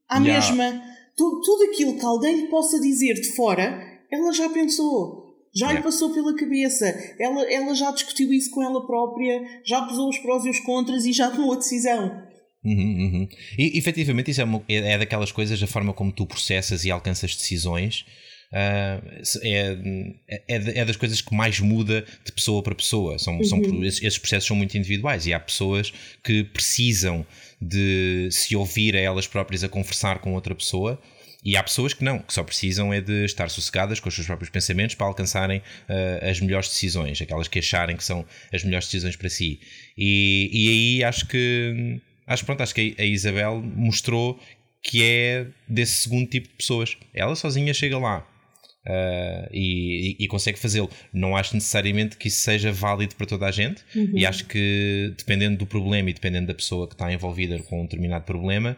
à 0.10 0.20
yeah. 0.20 0.34
mesma. 0.34 0.84
Tudo, 1.16 1.42
tudo 1.42 1.64
aquilo 1.72 1.98
que 1.98 2.06
alguém 2.06 2.42
lhe 2.42 2.48
possa 2.48 2.80
dizer 2.80 3.14
de 3.14 3.32
fora, 3.36 3.82
ela 4.12 4.32
já 4.34 4.50
pensou 4.50 5.26
já 5.56 5.68
yeah. 5.68 5.80
lhe 5.80 5.84
passou 5.84 6.14
pela 6.14 6.36
cabeça, 6.36 6.86
ela, 7.18 7.50
ela 7.50 7.74
já 7.74 7.90
discutiu 7.92 8.34
isso 8.34 8.52
com 8.52 8.62
ela 8.62 8.86
própria, 8.86 9.42
já 9.64 9.82
pesou 9.84 10.10
os 10.10 10.18
prós 10.20 10.44
e 10.44 10.50
os 10.50 10.60
contras 10.60 11.06
e 11.06 11.14
já 11.14 11.32
tomou 11.32 11.54
a 11.54 11.58
decisão. 11.58 12.25
Uhum, 12.66 12.74
uhum. 12.74 13.30
E 13.58 13.78
efetivamente 13.78 14.32
isso 14.32 14.42
é, 14.42 14.44
uma, 14.44 14.64
é, 14.68 14.94
é, 14.94 14.98
daquelas 14.98 15.32
coisas, 15.32 15.62
a 15.62 15.68
forma 15.68 15.94
como 15.94 16.12
tu 16.12 16.26
processas 16.26 16.84
e 16.84 16.92
alcanças 16.92 17.36
decisões. 17.36 18.06
Uh, 18.52 19.22
é, 19.42 19.78
é, 20.48 20.80
é, 20.80 20.86
das 20.86 20.96
coisas 20.96 21.20
que 21.20 21.36
mais 21.36 21.60
muda 21.60 22.06
de 22.24 22.32
pessoa 22.32 22.64
para 22.64 22.74
pessoa. 22.74 23.20
São, 23.20 23.38
uhum. 23.38 23.44
são, 23.44 23.84
esses 23.84 24.18
processos 24.18 24.48
são 24.48 24.56
muito 24.56 24.78
individuais 24.78 25.26
e 25.26 25.34
há 25.34 25.40
pessoas 25.40 25.92
que 26.24 26.44
precisam 26.44 27.26
de 27.62 28.30
se 28.32 28.56
ouvir 28.56 28.96
a 28.96 29.00
elas 29.00 29.28
próprias 29.28 29.64
a 29.64 29.70
conversar 29.70 30.20
com 30.20 30.34
outra 30.34 30.56
pessoa 30.56 31.02
e 31.46 31.56
há 31.56 31.62
pessoas 31.62 31.94
que 31.94 32.04
não, 32.04 32.18
que 32.18 32.34
só 32.34 32.44
precisam 32.44 32.92
é 32.92 33.00
de 33.00 33.24
estar 33.24 33.52
sossegadas 33.52 34.00
com 34.00 34.10
os 34.10 34.16
seus 34.16 34.26
próprios 34.26 34.50
pensamentos 34.50 34.96
para 34.96 35.06
alcançarem 35.06 35.60
uh, 35.60 36.28
as 36.28 36.42
melhores 36.42 36.70
decisões, 36.70 37.22
aquelas 37.22 37.48
que 37.48 37.60
acharem 37.60 37.96
que 37.96 38.04
são 38.04 38.26
as 38.52 38.64
melhores 38.64 38.88
decisões 38.88 39.16
para 39.16 39.30
si. 39.30 39.60
E, 39.96 40.50
e 40.52 40.70
aí 40.70 41.04
acho 41.04 41.28
que 41.28 42.02
acho, 42.28 42.46
pronto, 42.46 42.62
acho 42.62 42.74
que 42.74 42.96
a 42.98 43.04
Isabel 43.04 43.62
mostrou 43.62 44.40
que 44.82 45.04
é 45.04 45.48
desse 45.68 46.04
segundo 46.04 46.30
tipo 46.30 46.48
de 46.48 46.54
pessoas. 46.54 46.96
Ela 47.14 47.36
sozinha 47.36 47.74
chega 47.74 47.98
lá. 47.98 48.26
Uh, 48.88 49.50
e, 49.52 50.16
e, 50.20 50.28
consegue 50.28 50.60
fazê-lo. 50.60 50.88
Não 51.12 51.36
acho 51.36 51.56
necessariamente 51.56 52.18
que 52.18 52.28
isso 52.28 52.42
seja 52.42 52.72
válido 52.72 53.16
para 53.16 53.26
toda 53.26 53.48
a 53.48 53.52
gente, 53.52 53.84
uhum. 53.96 54.12
e 54.14 54.28
acho 54.28 54.46
que 54.46 55.12
dependendo 55.18 55.58
do 55.58 55.66
problema 55.66 56.12
e 56.12 56.14
dependendo 56.14 56.46
da 56.46 56.54
pessoa 56.54 56.88
que 56.88 56.94
está 56.94 57.12
envolvida 57.12 57.58
com 57.64 57.82
um 57.82 57.86
determinado 57.86 58.26
problema, 58.26 58.78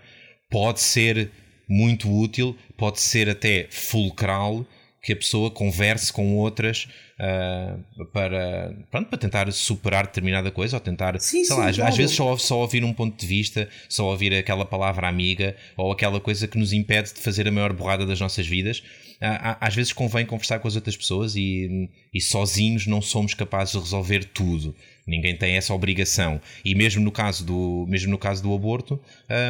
pode 0.49 0.79
ser 0.79 1.29
muito 1.67 2.09
útil, 2.09 2.55
pode 2.77 3.01
ser 3.01 3.29
até 3.29 3.67
fulcral 3.69 4.65
que 5.07 5.13
a 5.13 5.15
pessoa 5.15 5.49
converse 5.49 6.11
com 6.11 6.35
outras 6.35 6.85
uh, 7.17 8.05
para, 8.07 8.75
pronto, 8.91 9.07
para 9.07 9.17
tentar 9.17 9.49
superar 9.53 10.05
determinada 10.05 10.51
coisa 10.51 10.75
ou 10.75 10.81
tentar, 10.81 11.17
sim, 11.17 11.45
sei 11.45 11.55
sim, 11.55 11.61
lá, 11.61 11.71
claro. 11.71 11.89
às 11.89 11.95
vezes 11.95 12.13
só, 12.13 12.35
só 12.35 12.59
ouvir 12.59 12.83
um 12.83 12.91
ponto 12.91 13.17
de 13.17 13.25
vista, 13.25 13.69
só 13.87 14.03
ouvir 14.03 14.33
aquela 14.33 14.65
palavra 14.65 15.07
amiga 15.07 15.55
ou 15.77 15.93
aquela 15.93 16.19
coisa 16.19 16.45
que 16.45 16.57
nos 16.57 16.73
impede 16.73 17.13
de 17.13 17.21
fazer 17.21 17.47
a 17.47 17.51
maior 17.53 17.71
borrada 17.71 18.05
das 18.05 18.19
nossas 18.19 18.45
vidas. 18.45 18.79
Uh, 18.79 19.55
às 19.61 19.73
vezes 19.73 19.93
convém 19.93 20.25
conversar 20.25 20.59
com 20.59 20.67
as 20.67 20.75
outras 20.75 20.97
pessoas 20.97 21.37
e, 21.37 21.89
e 22.13 22.19
sozinhos 22.19 22.85
não 22.85 23.01
somos 23.01 23.33
capazes 23.33 23.75
de 23.75 23.79
resolver 23.79 24.25
tudo. 24.25 24.75
Ninguém 25.07 25.37
tem 25.37 25.55
essa 25.55 25.73
obrigação. 25.73 26.41
E 26.65 26.75
mesmo 26.75 27.01
no 27.01 27.11
caso 27.11 27.45
do, 27.45 27.85
mesmo 27.87 28.11
no 28.11 28.17
caso 28.17 28.43
do 28.43 28.53
aborto, 28.53 28.99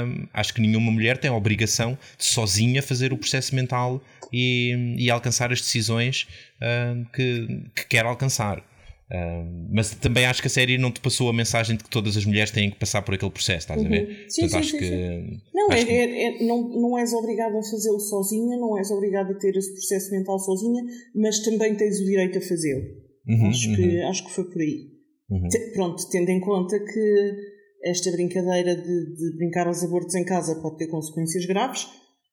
hum, 0.05 0.27
acho 0.33 0.53
que 0.53 0.61
nenhuma 0.61 0.91
mulher 0.91 1.17
tem 1.17 1.31
a 1.31 1.33
obrigação 1.33 1.97
de 2.17 2.25
sozinha 2.25 2.83
fazer 2.83 3.11
o 3.11 3.17
processo 3.17 3.55
mental 3.55 4.01
e, 4.31 4.95
e 4.99 5.09
alcançar 5.09 5.51
as 5.51 5.59
decisões 5.59 6.27
hum, 6.61 7.05
que, 7.11 7.63
que 7.75 7.87
quer 7.87 8.05
alcançar. 8.05 8.63
Uh, 9.09 9.69
mas 9.71 9.91
também 9.91 10.25
acho 10.25 10.41
que 10.41 10.47
a 10.47 10.49
série 10.49 10.77
não 10.77 10.91
te 10.91 10.99
passou 10.99 11.29
a 11.29 11.33
mensagem 11.33 11.77
de 11.77 11.83
que 11.85 11.89
todas 11.89 12.17
as 12.17 12.25
mulheres 12.25 12.51
têm 12.51 12.69
que 12.69 12.75
passar 12.75 13.01
por 13.01 13.15
aquele 13.15 13.31
processo, 13.31 13.59
estás 13.59 13.79
uhum. 13.79 13.87
a 13.87 13.89
ver? 13.89 14.25
Sim, 14.27 14.41
Portanto, 14.41 14.49
sim, 14.49 14.57
acho 14.57 14.71
sim, 14.71 14.77
que. 14.79 15.41
Não, 15.53 15.71
acho 15.71 15.83
é, 15.83 15.85
que... 15.85 15.91
É, 15.93 16.43
é, 16.43 16.45
não, 16.45 16.67
não 16.67 16.97
és 16.97 17.13
obrigada 17.13 17.57
a 17.57 17.63
fazê-lo 17.63 18.01
sozinha, 18.01 18.57
não 18.57 18.77
és 18.77 18.91
obrigada 18.91 19.31
a 19.31 19.35
ter 19.35 19.55
esse 19.55 19.71
processo 19.71 20.11
mental 20.11 20.37
sozinha, 20.37 20.83
mas 21.15 21.39
também 21.39 21.73
tens 21.75 22.01
o 22.01 22.05
direito 22.05 22.37
a 22.37 22.41
fazê-lo. 22.41 22.83
Uhum, 23.25 23.47
acho, 23.47 23.69
uhum. 23.69 23.75
Que, 23.77 24.01
acho 24.01 24.25
que 24.25 24.31
foi 24.31 24.43
por 24.43 24.61
aí. 24.61 24.96
Uhum. 25.29 25.47
Pronto, 25.73 26.09
tendo 26.09 26.29
em 26.29 26.39
conta 26.39 26.79
que 26.79 27.35
esta 27.83 28.11
brincadeira 28.11 28.75
de, 28.75 29.15
de, 29.15 29.37
brincar 29.37 29.67
aos 29.67 29.83
abortos 29.83 30.15
em 30.15 30.23
casa 30.23 30.55
pode 30.61 30.77
ter 30.77 30.87
consequências 30.87 31.45
graves, 31.45 31.87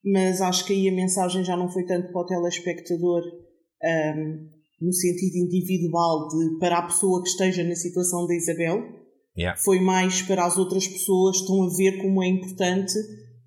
mas 0.05 0.41
acho 0.41 0.65
que 0.65 0.73
aí 0.73 0.89
a 0.89 0.93
mensagem 0.93 1.45
já 1.45 1.57
não 1.57 1.71
foi 1.71 1.85
tanto 1.85 2.13
para 2.13 2.21
o 2.21 2.27
telespectador 2.27 3.23
um, 3.83 4.49
no 4.81 4.93
sentido 4.93 5.37
individual 5.37 6.29
de 6.29 6.59
para 6.59 6.79
a 6.79 6.83
pessoa 6.87 7.23
que 7.23 7.29
esteja 7.29 7.65
na 7.65 7.75
situação 7.75 8.27
da 8.27 8.35
Isabel, 8.35 8.83
yeah. 9.37 9.59
foi 9.61 9.81
mais 9.81 10.23
para 10.23 10.45
as 10.45 10.57
outras 10.57 10.87
pessoas 10.87 11.37
que 11.37 11.43
estão 11.43 11.63
a 11.65 11.77
ver 11.77 11.99
como 12.03 12.23
é 12.23 12.29
importante 12.29 12.95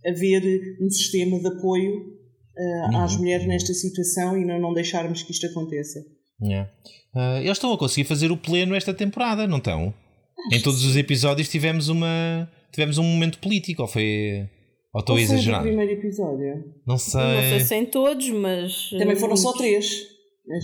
haver 0.06 0.78
um 0.82 0.90
sistema 0.90 1.40
de 1.40 1.48
apoio 1.48 1.98
uh, 1.98 2.92
uhum. 2.92 2.98
às 2.98 3.18
mulheres 3.18 3.48
nesta 3.48 3.74
situação 3.74 4.38
e 4.38 4.46
não, 4.46 4.60
não 4.60 4.74
deixarmos 4.74 5.24
que 5.24 5.32
isto 5.32 5.46
aconteça. 5.48 6.00
Yeah. 6.42 6.70
Uh, 7.16 7.40
eles 7.40 7.52
estão 7.52 7.74
a 7.74 7.78
conseguir 7.78 8.08
fazer 8.08 8.32
o 8.32 8.38
pleno 8.38 8.76
esta 8.76 8.94
temporada, 8.94 9.48
não 9.48 9.58
estão? 9.58 9.94
Em 10.54 10.62
todos 10.62 10.86
os 10.86 10.96
episódios 10.96 11.50
tivemos 11.50 11.90
uma 11.90 12.48
tivemos 12.72 12.98
um 12.98 13.04
momento 13.04 13.40
político, 13.40 13.82
ou 13.82 13.88
foi. 13.88 14.48
Ou 14.94 15.02
estou 15.02 15.16
a 15.16 15.22
exagerar? 15.22 15.62
Foi 15.62 15.70
primeiro 15.70 16.00
episódio? 16.00 16.64
Não 16.86 16.98
sei. 16.98 17.22
Não 17.22 17.42
sei 17.42 17.60
se 17.62 17.76
em 17.76 17.86
todos, 17.86 18.30
mas. 18.30 18.90
Também 18.92 19.16
foram 19.16 19.36
só 19.36 19.52
três. 19.54 20.08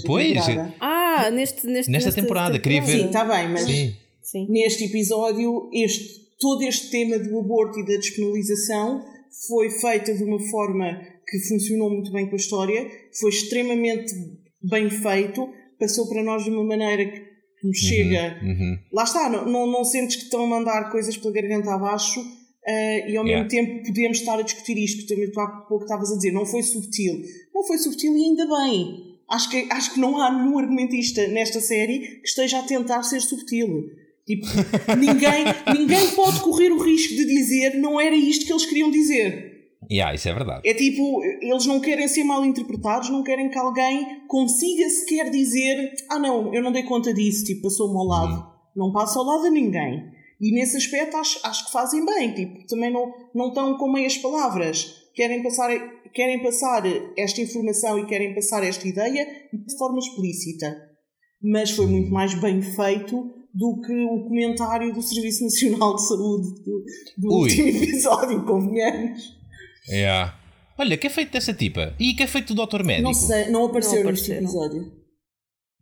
pois. 0.06 0.46
Temporada. 0.46 0.74
Ah, 0.80 1.30
neste, 1.32 1.66
neste, 1.68 1.92
nesta 1.92 2.12
temporada, 2.12 2.58
temporada. 2.58 2.60
queria 2.60 2.82
ver. 2.82 3.00
Sim, 3.00 3.06
está 3.08 3.26
bem, 3.26 3.50
mas. 3.50 3.64
Sim. 3.64 3.96
Sim. 4.22 4.48
Neste 4.50 4.86
episódio, 4.86 5.70
este, 5.74 6.22
todo 6.40 6.62
este 6.64 6.90
tema 6.90 7.20
do 7.20 7.40
aborto 7.40 7.80
e 7.80 7.86
da 7.86 7.98
despenalização 7.98 9.04
foi 9.48 9.70
feita 9.70 10.14
de 10.14 10.24
uma 10.24 10.40
forma 10.40 11.02
que 11.28 11.40
funcionou 11.48 11.90
muito 11.90 12.12
bem 12.12 12.28
com 12.28 12.34
a 12.34 12.38
história, 12.38 12.90
foi 13.20 13.30
extremamente 13.30 14.14
bem 14.62 14.90
feito, 14.90 15.50
passou 15.80 16.08
para 16.08 16.24
nós 16.24 16.44
de 16.44 16.50
uma 16.50 16.64
maneira 16.64 17.06
que 17.06 17.68
nos 17.68 17.78
chega. 17.78 18.40
Uhum. 18.44 18.78
Lá 18.92 19.04
está, 19.04 19.30
não, 19.30 19.46
não, 19.46 19.68
não 19.68 19.84
sentes 19.84 20.18
que 20.18 20.24
estão 20.24 20.44
a 20.44 20.48
mandar 20.48 20.92
coisas 20.92 21.16
pela 21.18 21.34
garganta 21.34 21.74
abaixo 21.74 22.20
uh, 22.20 23.10
e 23.10 23.18
ao 23.18 23.26
Yeah. 23.26 23.44
mesmo 23.44 23.48
tempo 23.48 23.88
podemos 23.88 24.18
estar 24.20 24.38
a 24.38 24.42
discutir 24.42 24.78
isto, 24.78 25.02
que 25.02 25.08
também 25.08 25.32
tu 25.32 25.40
há 25.40 25.48
pouco 25.48 25.86
estavas 25.86 26.12
a 26.12 26.16
dizer, 26.16 26.32
não 26.32 26.46
foi 26.46 26.62
subtil. 26.62 27.22
Não 27.54 27.64
foi 27.64 27.78
subtil 27.78 28.16
e 28.18 28.24
ainda 28.24 28.46
bem. 28.46 29.14
Acho 29.30 29.50
que, 29.50 29.68
acho 29.70 29.94
que 29.94 30.00
não 30.00 30.22
há 30.22 30.32
nenhum 30.32 30.60
argumentista 30.60 31.28
nesta 31.28 31.60
série 31.62 32.00
que 32.00 32.28
esteja 32.28 32.60
a 32.60 32.64
tentar 32.64 33.02
ser 33.04 33.22
subtil. 33.22 33.90
Tipo, 34.26 34.46
ninguém, 34.98 35.46
ninguém 35.74 36.08
pode 36.16 36.40
correr 36.42 36.72
o 36.72 36.82
risco 36.82 37.16
de 37.16 37.26
dizer 37.26 37.76
não 37.76 38.00
era 38.00 38.16
isto 38.16 38.46
que 38.46 38.52
eles 38.52 38.66
queriam 38.66 38.92
dizer. 38.92 39.53
Yeah, 39.92 40.14
isso 40.14 40.28
é 40.30 40.34
verdade. 40.34 40.62
É 40.68 40.74
tipo, 40.74 41.24
eles 41.42 41.66
não 41.66 41.80
querem 41.80 42.08
ser 42.08 42.24
mal 42.24 42.44
interpretados, 42.46 43.10
não 43.10 43.24
querem 43.24 43.50
que 43.50 43.58
alguém 43.58 44.26
consiga 44.28 44.90
sequer 44.90 45.30
dizer 45.30 45.94
ah 46.10 46.20
não, 46.20 46.54
eu 46.54 46.62
não 46.62 46.72
dei 46.72 46.84
conta 46.84 47.14
disso, 47.14 47.46
tipo, 47.46 47.64
passou-me 47.64 47.98
ao 47.98 48.06
lado. 48.06 48.54
Não 48.76 48.92
passa 48.92 49.20
ao 49.20 49.26
lado 49.26 49.48
a 49.48 49.50
ninguém. 49.50 50.12
E 50.42 50.52
nesse 50.52 50.76
aspecto 50.76 51.16
acho, 51.16 51.40
acho 51.44 51.66
que 51.66 51.72
fazem 51.72 52.06
bem, 52.06 52.34
tipo, 52.34 52.68
também 52.68 52.92
não, 52.92 53.12
não 53.34 53.48
estão 53.50 53.78
com 53.78 53.92
meias 53.92 54.18
palavras. 54.18 55.02
Querem 55.16 55.44
passar, 55.44 55.70
querem 56.14 56.42
passar 56.42 56.84
esta 57.18 57.42
informação 57.42 58.00
e 58.00 58.06
querem 58.06 58.34
passar 58.34 58.64
esta 58.64 58.88
ideia 58.88 59.26
de 59.54 59.78
forma 59.78 60.00
explícita. 60.00 60.76
Mas 61.42 61.72
foi 61.72 61.86
muito 61.86 62.12
mais 62.12 62.34
bem 62.34 62.62
feito 62.62 63.32
do 63.54 63.80
que 63.82 63.94
o 64.06 64.24
comentário 64.24 64.92
do 64.94 65.02
Serviço 65.02 65.44
Nacional 65.44 65.96
de 65.96 66.08
Saúde 66.08 66.64
do, 66.64 66.84
do 67.18 67.34
último 67.36 67.68
episódio, 67.84 68.44
convenhamos. 68.46 69.43
Yeah. 69.90 70.38
Olha, 70.78 70.98
que 70.98 71.08
é 71.08 71.10
feito 71.10 71.32
dessa 71.32 71.54
tipa? 71.54 71.94
E 72.00 72.14
que 72.14 72.24
é 72.24 72.28
feito 72.28 72.54
do 72.54 72.66
Dr. 72.66 72.84
Médico? 72.84 73.04
Não 73.08 73.14
sei, 73.14 73.50
não 73.50 73.66
apareceu 73.66 74.04
Não 74.04 74.12
neste 74.12 74.32
apareceram. 74.32 74.44
episódio. 74.72 75.04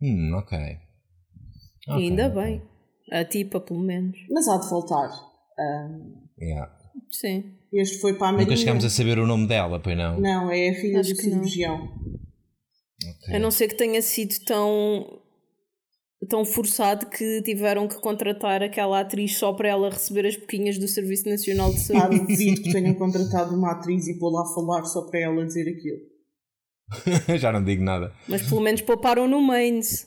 Hum, 0.02 0.34
ok. 0.36 0.58
E 0.58 1.90
Ok. 1.90 2.02
ainda 2.04 2.28
bem. 2.28 2.62
A 3.10 3.24
tipa, 3.24 3.60
pelo 3.60 3.80
menos. 3.80 4.16
Mas 4.30 4.48
há 4.48 4.58
de 4.58 4.68
faltar. 4.68 5.10
Ah, 5.58 5.88
Yeah. 6.40 6.72
Sim. 7.10 7.54
este 7.72 7.98
foi 8.00 8.14
para 8.14 8.28
a 8.28 8.32
Marinha. 8.32 8.48
Nunca 8.50 8.56
chegámos 8.58 8.84
a 8.84 8.90
saber 8.90 9.18
o 9.18 9.26
nome 9.26 9.46
dela, 9.46 9.78
pois 9.80 9.96
não? 9.96 10.18
Não, 10.20 10.50
é 10.50 10.70
a 10.70 10.74
filha 10.74 11.00
Acho 11.00 11.10
do 11.14 11.20
cirurgião. 11.22 11.88
Ok. 13.04 13.34
A 13.34 13.38
não 13.38 13.50
ser 13.50 13.68
que 13.68 13.76
tenha 13.76 14.00
sido 14.02 14.34
tão 14.44 15.21
tão 16.28 16.44
forçado 16.44 17.06
que 17.06 17.42
tiveram 17.42 17.88
que 17.88 17.96
contratar 18.00 18.62
aquela 18.62 19.00
atriz 19.00 19.36
só 19.36 19.52
para 19.52 19.68
ela 19.68 19.90
receber 19.90 20.26
as 20.26 20.36
boquinhas 20.36 20.78
do 20.78 20.86
Serviço 20.88 21.28
Nacional 21.28 21.70
de 21.72 21.78
Ah, 21.78 22.00
Saúde. 22.00 22.18
duvido 22.20 22.62
que 22.62 22.72
tenham 22.72 22.94
contratado 22.94 23.54
uma 23.56 23.72
atriz 23.72 24.06
e 24.06 24.18
pôr 24.18 24.30
lá 24.30 24.42
a 24.42 24.54
falar 24.54 24.84
só 24.84 25.02
para 25.02 25.20
ela 25.20 25.44
dizer 25.44 25.68
aquilo. 25.68 25.98
Já 27.38 27.50
não 27.52 27.64
digo 27.64 27.82
nada. 27.82 28.12
Mas 28.28 28.42
pelo 28.42 28.60
menos 28.60 28.80
pouparam 28.82 29.26
no 29.28 29.40
Mains. 29.40 30.06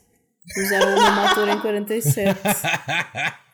Usaram 0.58 0.92
o 0.92 0.96
mesmo 0.96 1.20
ator 1.22 1.50
em 1.50 1.60
47. 1.60 2.40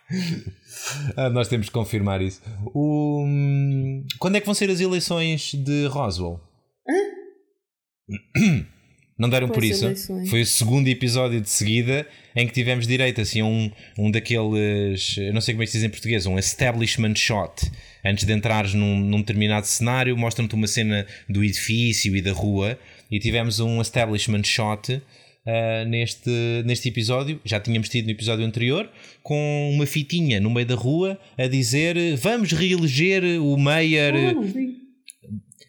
Ah, 1.15 1.29
nós 1.29 1.47
temos 1.47 1.67
que 1.67 1.71
confirmar 1.71 2.21
isso. 2.21 2.41
O- 2.73 3.23
hum, 3.25 4.05
Quando 4.19 4.35
é 4.35 4.41
que 4.41 4.45
vão 4.45 4.53
ser 4.53 4.69
as 4.69 4.81
eleições 4.81 5.53
de 5.53 5.85
Roswell? 5.87 6.37
Não 9.21 9.29
deram 9.29 9.49
por 9.49 9.63
isso? 9.63 9.85
eleições? 9.85 10.29
Foi 10.31 10.41
o 10.41 10.45
segundo 10.47 10.87
episódio 10.87 11.39
de 11.39 11.47
seguida 11.47 12.07
em 12.35 12.47
que 12.47 12.53
tivemos 12.53 12.87
direito 12.87 13.21
assim, 13.21 13.41
a 13.41 13.45
um, 13.45 13.69
um 13.95 14.09
daqueles, 14.09 15.15
eu 15.15 15.31
não 15.31 15.39
sei 15.39 15.53
como 15.53 15.61
é 15.61 15.65
que 15.67 15.71
se 15.71 15.77
diz 15.77 15.85
em 15.85 15.91
português, 15.91 16.25
um 16.25 16.39
establishment 16.39 17.13
shot. 17.15 17.71
Antes 18.03 18.25
de 18.25 18.33
entrares 18.33 18.73
num, 18.73 18.99
num 18.99 19.19
determinado 19.19 19.67
cenário, 19.67 20.17
mostram-te 20.17 20.55
uma 20.55 20.65
cena 20.65 21.05
do 21.29 21.43
edifício 21.43 22.15
e 22.15 22.21
da 22.21 22.31
rua 22.31 22.79
e 23.11 23.19
tivemos 23.19 23.59
um 23.59 23.79
establishment 23.79 24.43
shot 24.43 24.99
ah, 25.45 25.85
neste, 25.85 26.63
neste 26.65 26.89
episódio. 26.89 27.39
Já 27.45 27.59
tínhamos 27.59 27.89
tido 27.89 28.05
no 28.05 28.11
episódio 28.11 28.43
anterior, 28.43 28.89
com 29.21 29.71
uma 29.71 29.85
fitinha 29.85 30.39
no 30.39 30.49
meio 30.49 30.65
da 30.65 30.73
rua 30.75 31.19
a 31.37 31.45
dizer 31.45 31.95
vamos 32.15 32.53
reeleger 32.53 33.23
o 33.39 33.55
Mayor 33.55 34.13
não 34.33 34.41
vi. 34.41 34.81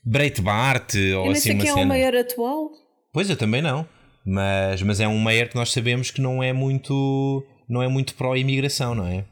Breitbart 0.02 0.94
ou 1.18 1.30
assim 1.30 1.50
uma 1.50 1.60
quem 1.60 1.70
é 1.70 1.74
cena. 1.74 1.84
o 1.84 1.88
maior 1.88 2.16
atual. 2.16 2.81
Pois 3.12 3.28
eu 3.30 3.36
também 3.36 3.62
não. 3.62 3.86
Mas, 4.24 4.80
mas 4.82 5.00
é 5.00 5.08
um 5.08 5.18
Mayer 5.18 5.48
que 5.48 5.56
nós 5.56 5.70
sabemos 5.72 6.10
que 6.10 6.20
não 6.20 6.42
é 6.42 6.52
muito 6.52 7.44
não 7.68 7.82
é 7.82 7.88
muito 7.88 8.14
pró-imigração, 8.14 8.94
não 8.94 9.06
é? 9.06 9.24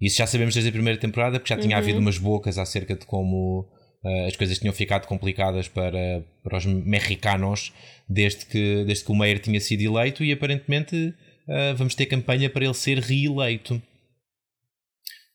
Isso 0.00 0.16
já 0.18 0.26
sabemos 0.26 0.54
desde 0.54 0.68
a 0.70 0.72
primeira 0.72 0.98
temporada, 0.98 1.38
porque 1.38 1.52
já 1.52 1.60
tinha 1.60 1.76
havido 1.76 1.98
umas 2.00 2.18
bocas 2.18 2.56
acerca 2.58 2.94
de 2.94 3.04
como 3.06 3.66
eh, 4.04 4.26
as 4.28 4.36
coisas 4.36 4.58
tinham 4.58 4.72
ficado 4.72 5.06
complicadas 5.06 5.68
para, 5.68 6.24
para 6.42 6.56
os 6.58 6.64
mexicanos 6.66 7.72
desde 8.08 8.46
que, 8.46 8.84
desde 8.84 9.04
que 9.04 9.12
o 9.12 9.14
Mayer 9.14 9.40
tinha 9.40 9.60
sido 9.60 9.82
eleito 9.82 10.22
e 10.24 10.32
aparentemente 10.32 11.14
eh, 11.48 11.74
vamos 11.74 11.94
ter 11.94 12.06
campanha 12.06 12.48
para 12.48 12.64
ele 12.64 12.74
ser 12.74 12.98
reeleito. 12.98 13.82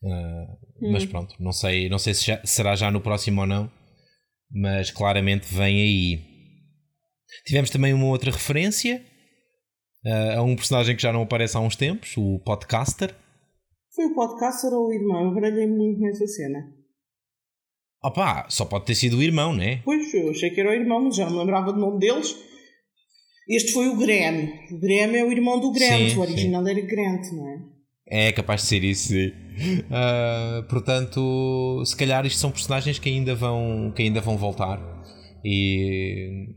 Eh, 0.03 0.47
Mas 0.91 1.05
pronto, 1.05 1.35
não 1.39 1.51
sei, 1.51 1.89
não 1.89 1.97
sei 1.99 2.13
se 2.13 2.25
já- 2.25 2.41
será 2.45 2.75
já 2.75 2.89
no 2.91 3.01
próximo 3.01 3.41
ou 3.41 3.47
não, 3.47 3.71
mas 4.51 4.91
claramente 4.91 5.53
vem 5.53 5.81
aí. 5.81 6.34
Tivemos 7.45 7.69
também 7.69 7.93
uma 7.93 8.07
outra 8.07 8.31
referência 8.31 9.03
uh, 10.05 10.39
a 10.39 10.43
um 10.43 10.55
personagem 10.55 10.95
que 10.95 11.01
já 11.01 11.11
não 11.11 11.23
aparece 11.23 11.57
há 11.57 11.59
uns 11.59 11.75
tempos, 11.75 12.15
o 12.17 12.39
podcaster. 12.39 13.15
Foi 13.93 14.05
o 14.05 14.13
podcaster 14.13 14.71
ou 14.71 14.87
o 14.87 14.93
irmão? 14.93 15.25
Eu 15.25 15.33
baralhei 15.33 15.67
muito 15.67 15.99
nessa 15.99 16.27
cena. 16.27 16.59
Opa, 18.03 18.45
só 18.49 18.65
pode 18.65 18.85
ter 18.85 18.95
sido 18.95 19.17
o 19.17 19.23
irmão, 19.23 19.55
né? 19.55 19.81
Pois, 19.83 20.13
eu 20.13 20.29
achei 20.29 20.51
que 20.51 20.61
era 20.61 20.69
o 20.69 20.73
irmão, 20.73 21.03
mas 21.03 21.15
já 21.15 21.25
não 21.25 21.33
me 21.33 21.39
lembrava 21.39 21.73
do 21.73 21.79
nome 21.79 21.99
deles. 21.99 22.35
Este 23.47 23.71
foi 23.71 23.87
o 23.87 23.97
Graham. 23.97 24.47
O 24.71 24.79
Graham 24.79 25.15
é 25.15 25.23
o 25.23 25.31
irmão 25.31 25.59
do 25.59 25.71
Grant. 25.71 26.11
Sim, 26.11 26.17
o 26.17 26.21
original 26.21 26.67
era 26.67 26.81
Grant, 26.81 27.31
não 27.33 27.47
é? 27.49 27.75
É 28.07 28.31
capaz 28.31 28.61
de 28.61 28.67
ser 28.67 28.83
isso, 28.83 29.09
sim. 29.09 29.29
Uh, 29.29 30.63
portanto, 30.69 31.83
se 31.85 31.95
calhar 31.95 32.25
isto 32.25 32.39
são 32.39 32.51
personagens 32.51 32.99
que 32.99 33.09
ainda 33.09 33.33
vão, 33.33 33.91
que 33.95 34.03
ainda 34.03 34.21
vão 34.21 34.37
voltar. 34.37 34.79
E, 35.43 36.47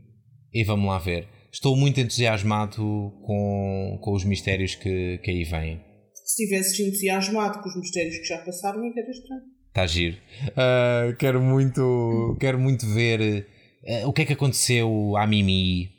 e 0.53 0.63
vamos 0.63 0.87
lá 0.87 0.97
ver. 0.99 1.27
Estou 1.51 1.75
muito 1.75 1.99
entusiasmado 1.99 2.77
com, 3.25 3.97
com 4.01 4.13
os 4.13 4.23
mistérios 4.23 4.75
que, 4.75 5.17
que 5.23 5.31
aí 5.31 5.43
vêm. 5.43 5.81
Se 6.25 6.45
tivesses 6.45 6.79
entusiasmado 6.79 7.59
com 7.61 7.69
os 7.69 7.75
mistérios 7.75 8.17
que 8.19 8.25
já 8.25 8.37
passaram, 8.39 8.85
é 8.85 8.91
que 8.91 8.99
era 8.99 9.09
estranho. 9.09 9.41
Está 9.69 9.87
giro. 9.87 10.17
Uh, 10.49 11.15
quero 11.17 11.41
muito 11.41 12.37
quero 12.39 12.59
muito 12.59 12.85
ver 12.87 13.45
uh, 14.03 14.07
o 14.07 14.13
que 14.13 14.21
é 14.21 14.25
que 14.25 14.33
aconteceu 14.33 15.15
à 15.17 15.25
Mimi. 15.25 15.89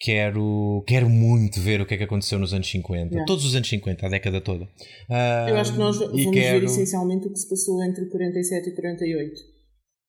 Quero, 0.00 0.84
quero 0.86 1.08
muito 1.08 1.60
ver 1.60 1.80
o 1.80 1.86
que 1.86 1.94
é 1.94 1.96
que 1.96 2.02
aconteceu 2.04 2.38
nos 2.38 2.52
anos 2.52 2.68
50. 2.68 3.10
Yeah. 3.10 3.24
Todos 3.26 3.44
os 3.44 3.54
anos 3.54 3.68
50, 3.68 4.06
a 4.06 4.08
década 4.10 4.40
toda. 4.40 4.64
Uh, 4.64 5.48
Eu 5.48 5.56
acho 5.56 5.72
que 5.72 5.78
nós 5.78 5.96
e 5.96 6.00
vamos 6.00 6.30
quero- 6.32 6.60
ver 6.60 6.64
essencialmente 6.66 7.26
o 7.26 7.32
que 7.32 7.38
se 7.38 7.48
passou 7.48 7.82
entre 7.82 8.04
47 8.06 8.68
e 8.70 8.74
48. 8.74 9.53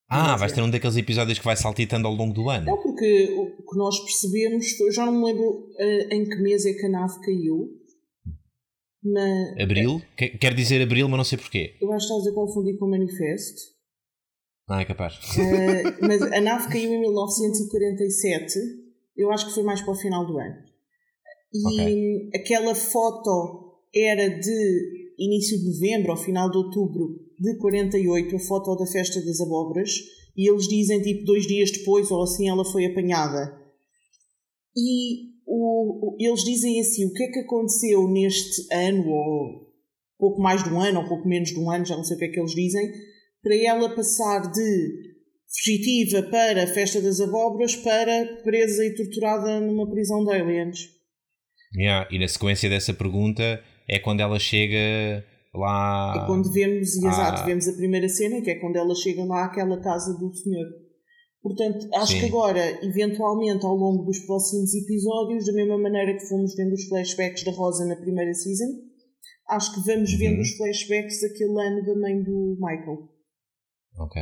Ah, 0.07 0.35
vais 0.37 0.51
ter 0.51 0.61
um 0.61 0.69
daqueles 0.69 0.97
episódios 0.97 1.39
que 1.39 1.45
vai 1.45 1.55
saltitando 1.57 2.07
ao 2.07 2.13
longo 2.13 2.33
do 2.33 2.49
ano. 2.49 2.65
Não, 2.67 2.81
porque 2.81 3.27
o 3.31 3.63
que 3.69 3.77
nós 3.77 3.99
percebemos 4.01 4.71
foi, 4.77 4.91
já 4.91 5.05
não 5.05 5.13
me 5.13 5.25
lembro 5.25 5.69
eh, 5.79 6.15
em 6.15 6.23
que 6.29 6.35
mês 6.37 6.65
é 6.65 6.73
que 6.73 6.85
a 6.85 6.89
nave 6.89 7.19
caiu. 7.21 7.69
Na, 9.03 9.63
Abril? 9.63 10.01
Que- 10.17 10.29
Quer 10.37 10.53
dizer 10.55 10.81
abril, 10.81 11.07
mas 11.07 11.17
não 11.17 11.23
sei 11.23 11.37
porquê. 11.37 11.75
eu 11.81 11.91
acho 11.93 12.07
que 12.07 12.13
estás 12.13 12.27
a 12.31 12.35
confundir 12.35 12.77
com 12.77 12.85
o 12.85 12.89
manifesto. 12.89 13.61
Ah, 14.67 14.81
é 14.81 14.85
capaz. 14.85 15.13
Eh, 15.37 15.83
mas 16.01 16.21
a 16.21 16.41
nave 16.41 16.67
caiu 16.69 16.91
em 16.91 16.99
1947. 17.01 18.53
Eu 19.15 19.31
acho 19.31 19.47
que 19.47 19.53
foi 19.53 19.63
mais 19.63 19.81
para 19.81 19.91
o 19.93 19.95
final 19.95 20.25
do 20.25 20.37
ano. 20.37 20.55
E 21.53 22.29
aquela 22.35 22.73
foto 22.75 23.79
era 23.95 24.27
de 24.39 25.13
início 25.17 25.57
de 25.59 25.65
novembro 25.65 26.11
ou 26.11 26.17
final 26.17 26.49
de 26.51 26.57
outubro 26.57 27.19
de 27.39 27.57
48, 27.57 28.35
a 28.35 28.39
foto 28.39 28.75
da 28.75 28.85
festa 28.85 29.23
das 29.23 29.39
abóboras. 29.41 29.91
E 30.35 30.49
eles 30.49 30.67
dizem 30.67 31.01
tipo 31.01 31.25
dois 31.25 31.47
dias 31.47 31.71
depois 31.71 32.11
ou 32.11 32.23
assim 32.23 32.49
ela 32.49 32.65
foi 32.65 32.85
apanhada. 32.85 33.57
E 34.75 35.35
o, 35.45 36.17
eles 36.19 36.43
dizem 36.43 36.79
assim: 36.79 37.05
o 37.05 37.13
que 37.13 37.23
é 37.23 37.31
que 37.31 37.39
aconteceu 37.39 38.07
neste 38.07 38.73
ano, 38.73 39.07
ou 39.07 39.73
pouco 40.17 40.41
mais 40.41 40.63
de 40.63 40.69
um 40.69 40.79
ano, 40.79 41.01
ou 41.01 41.07
pouco 41.07 41.27
menos 41.27 41.49
de 41.49 41.59
um 41.59 41.69
ano, 41.69 41.85
já 41.85 41.95
não 41.95 42.03
sei 42.03 42.17
o 42.17 42.19
que 42.19 42.25
é 42.25 42.29
que 42.29 42.39
eles 42.39 42.53
dizem, 42.53 42.91
para 43.41 43.55
ela 43.55 43.95
passar 43.95 44.51
de 44.51 45.15
fugitiva 45.47 46.23
para 46.23 46.63
a 46.63 46.67
festa 46.67 47.01
das 47.01 47.21
abóboras 47.21 47.75
para 47.75 48.41
presa 48.43 48.85
e 48.85 48.95
torturada 48.95 49.61
numa 49.61 49.89
prisão 49.89 50.25
de 50.25 50.33
aliens. 50.33 50.89
Yeah, 51.73 52.07
E 52.11 52.19
na 52.19 52.27
sequência 52.27 52.69
dessa 52.69 52.93
pergunta 52.93 53.61
é 53.87 53.99
quando 53.99 54.21
ela 54.21 54.39
chega 54.39 55.23
lá. 55.57 56.21
É 56.23 56.25
quando 56.25 56.51
vemos, 56.51 56.95
e 56.95 57.05
Ah. 57.05 57.09
exato, 57.09 57.45
vemos 57.45 57.67
a 57.67 57.73
primeira 57.73 58.07
cena, 58.09 58.41
que 58.41 58.49
é 58.51 58.55
quando 58.59 58.75
ela 58.75 58.93
chega 58.95 59.23
lá 59.25 59.45
àquela 59.45 59.79
casa 59.81 60.17
do 60.17 60.33
senhor. 60.35 60.65
Portanto, 61.41 61.87
acho 61.95 62.13
Sim. 62.13 62.19
que 62.21 62.25
agora, 62.25 62.59
eventualmente, 62.83 63.65
ao 63.65 63.75
longo 63.75 64.03
dos 64.03 64.19
próximos 64.25 64.73
episódios, 64.73 65.45
da 65.45 65.53
mesma 65.53 65.77
maneira 65.77 66.13
que 66.17 66.27
fomos 66.27 66.55
vendo 66.55 66.73
os 66.73 66.85
flashbacks 66.85 67.43
da 67.43 67.51
Rosa 67.51 67.85
na 67.85 67.95
primeira 67.95 68.33
season, 68.33 68.85
Acho 69.47 69.75
que 69.75 69.81
vamos 69.85 70.11
Uhum. 70.13 70.17
vendo 70.17 70.41
os 70.41 70.57
flashbacks 70.57 71.21
daquele 71.21 71.51
ano 71.61 71.85
da 71.85 71.95
mãe 71.99 72.19
do 72.23 72.57
Michael. 72.59 72.97
Ok. 73.99 74.19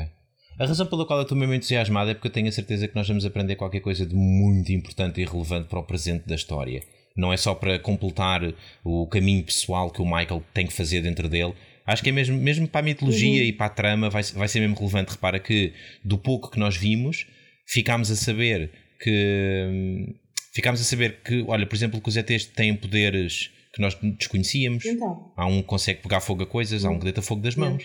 A 0.60 0.66
razão 0.66 0.86
pela 0.86 1.08
qual 1.08 1.20
eu 1.20 1.24
estou 1.24 1.38
mesmo 1.38 1.54
entusiasmado 1.54 2.12
é 2.12 2.14
porque 2.14 2.28
eu 2.28 2.32
tenho 2.34 2.50
a 2.50 2.52
certeza 2.52 2.90
que 2.90 2.96
nós 2.96 3.08
vamos 3.08 3.26
aprender 3.26 3.56
qualquer 3.56 3.80
coisa 3.80 4.06
de 4.06 4.14
muito 4.14 4.70
importante 4.74 5.22
e 5.22 5.26
relevante 5.26 5.70
para 5.70 5.80
o 5.80 5.88
presente 5.88 6.28
da 6.28 6.36
história. 6.36 6.82
Não 7.16 7.32
é 7.32 7.38
só 7.38 7.54
para 7.54 7.78
completar 7.80 8.42
o 8.84 9.08
caminho 9.08 9.44
pessoal 9.44 9.92
que 9.92 10.02
o 10.02 10.06
Michael 10.06 10.44
tem 10.54 10.66
que 10.66 10.74
fazer 10.74 11.02
dentro 11.02 11.30
dele. 11.30 11.54
Acho 11.86 12.02
que 12.02 12.10
é 12.10 12.12
mesmo, 12.12 12.38
mesmo 12.38 12.68
para 12.68 12.80
a 12.80 12.84
mitologia 12.84 13.44
e 13.44 13.52
para 13.54 13.68
a 13.68 13.70
trama 13.70 14.10
vai, 14.10 14.24
vai 14.24 14.48
ser 14.48 14.60
mesmo 14.62 14.76
relevante. 14.76 15.12
Repara 15.12 15.40
que 15.40 15.74
do 16.04 16.18
pouco 16.18 16.50
que 16.50 16.58
nós 16.58 16.76
vimos, 16.76 17.28
ficámos 17.68 18.10
a 18.10 18.16
saber 18.16 18.72
que. 19.00 19.68
hum, 19.70 20.14
Ficámos 20.54 20.80
a 20.82 20.84
saber 20.84 21.20
que, 21.24 21.44
olha, 21.48 21.66
por 21.66 21.76
exemplo, 21.76 22.00
que 22.00 22.10
os 22.10 22.16
ETs 22.16 22.46
têm 22.46 22.76
poderes 22.76 23.50
que 23.74 23.82
nós 23.82 23.98
desconhecíamos. 24.20 24.86
Então, 24.86 25.34
Há 25.36 25.48
um 25.48 25.64
que 25.64 25.68
consegue 25.68 26.02
pegar 26.04 26.22
fogo 26.22 26.44
a 26.44 26.46
coisas, 26.46 26.86
há 26.86 26.92
um 26.92 27.00
que 27.00 27.06
deita 27.06 27.24
fogo 27.24 27.42
das 27.42 27.56
mãos. 27.56 27.84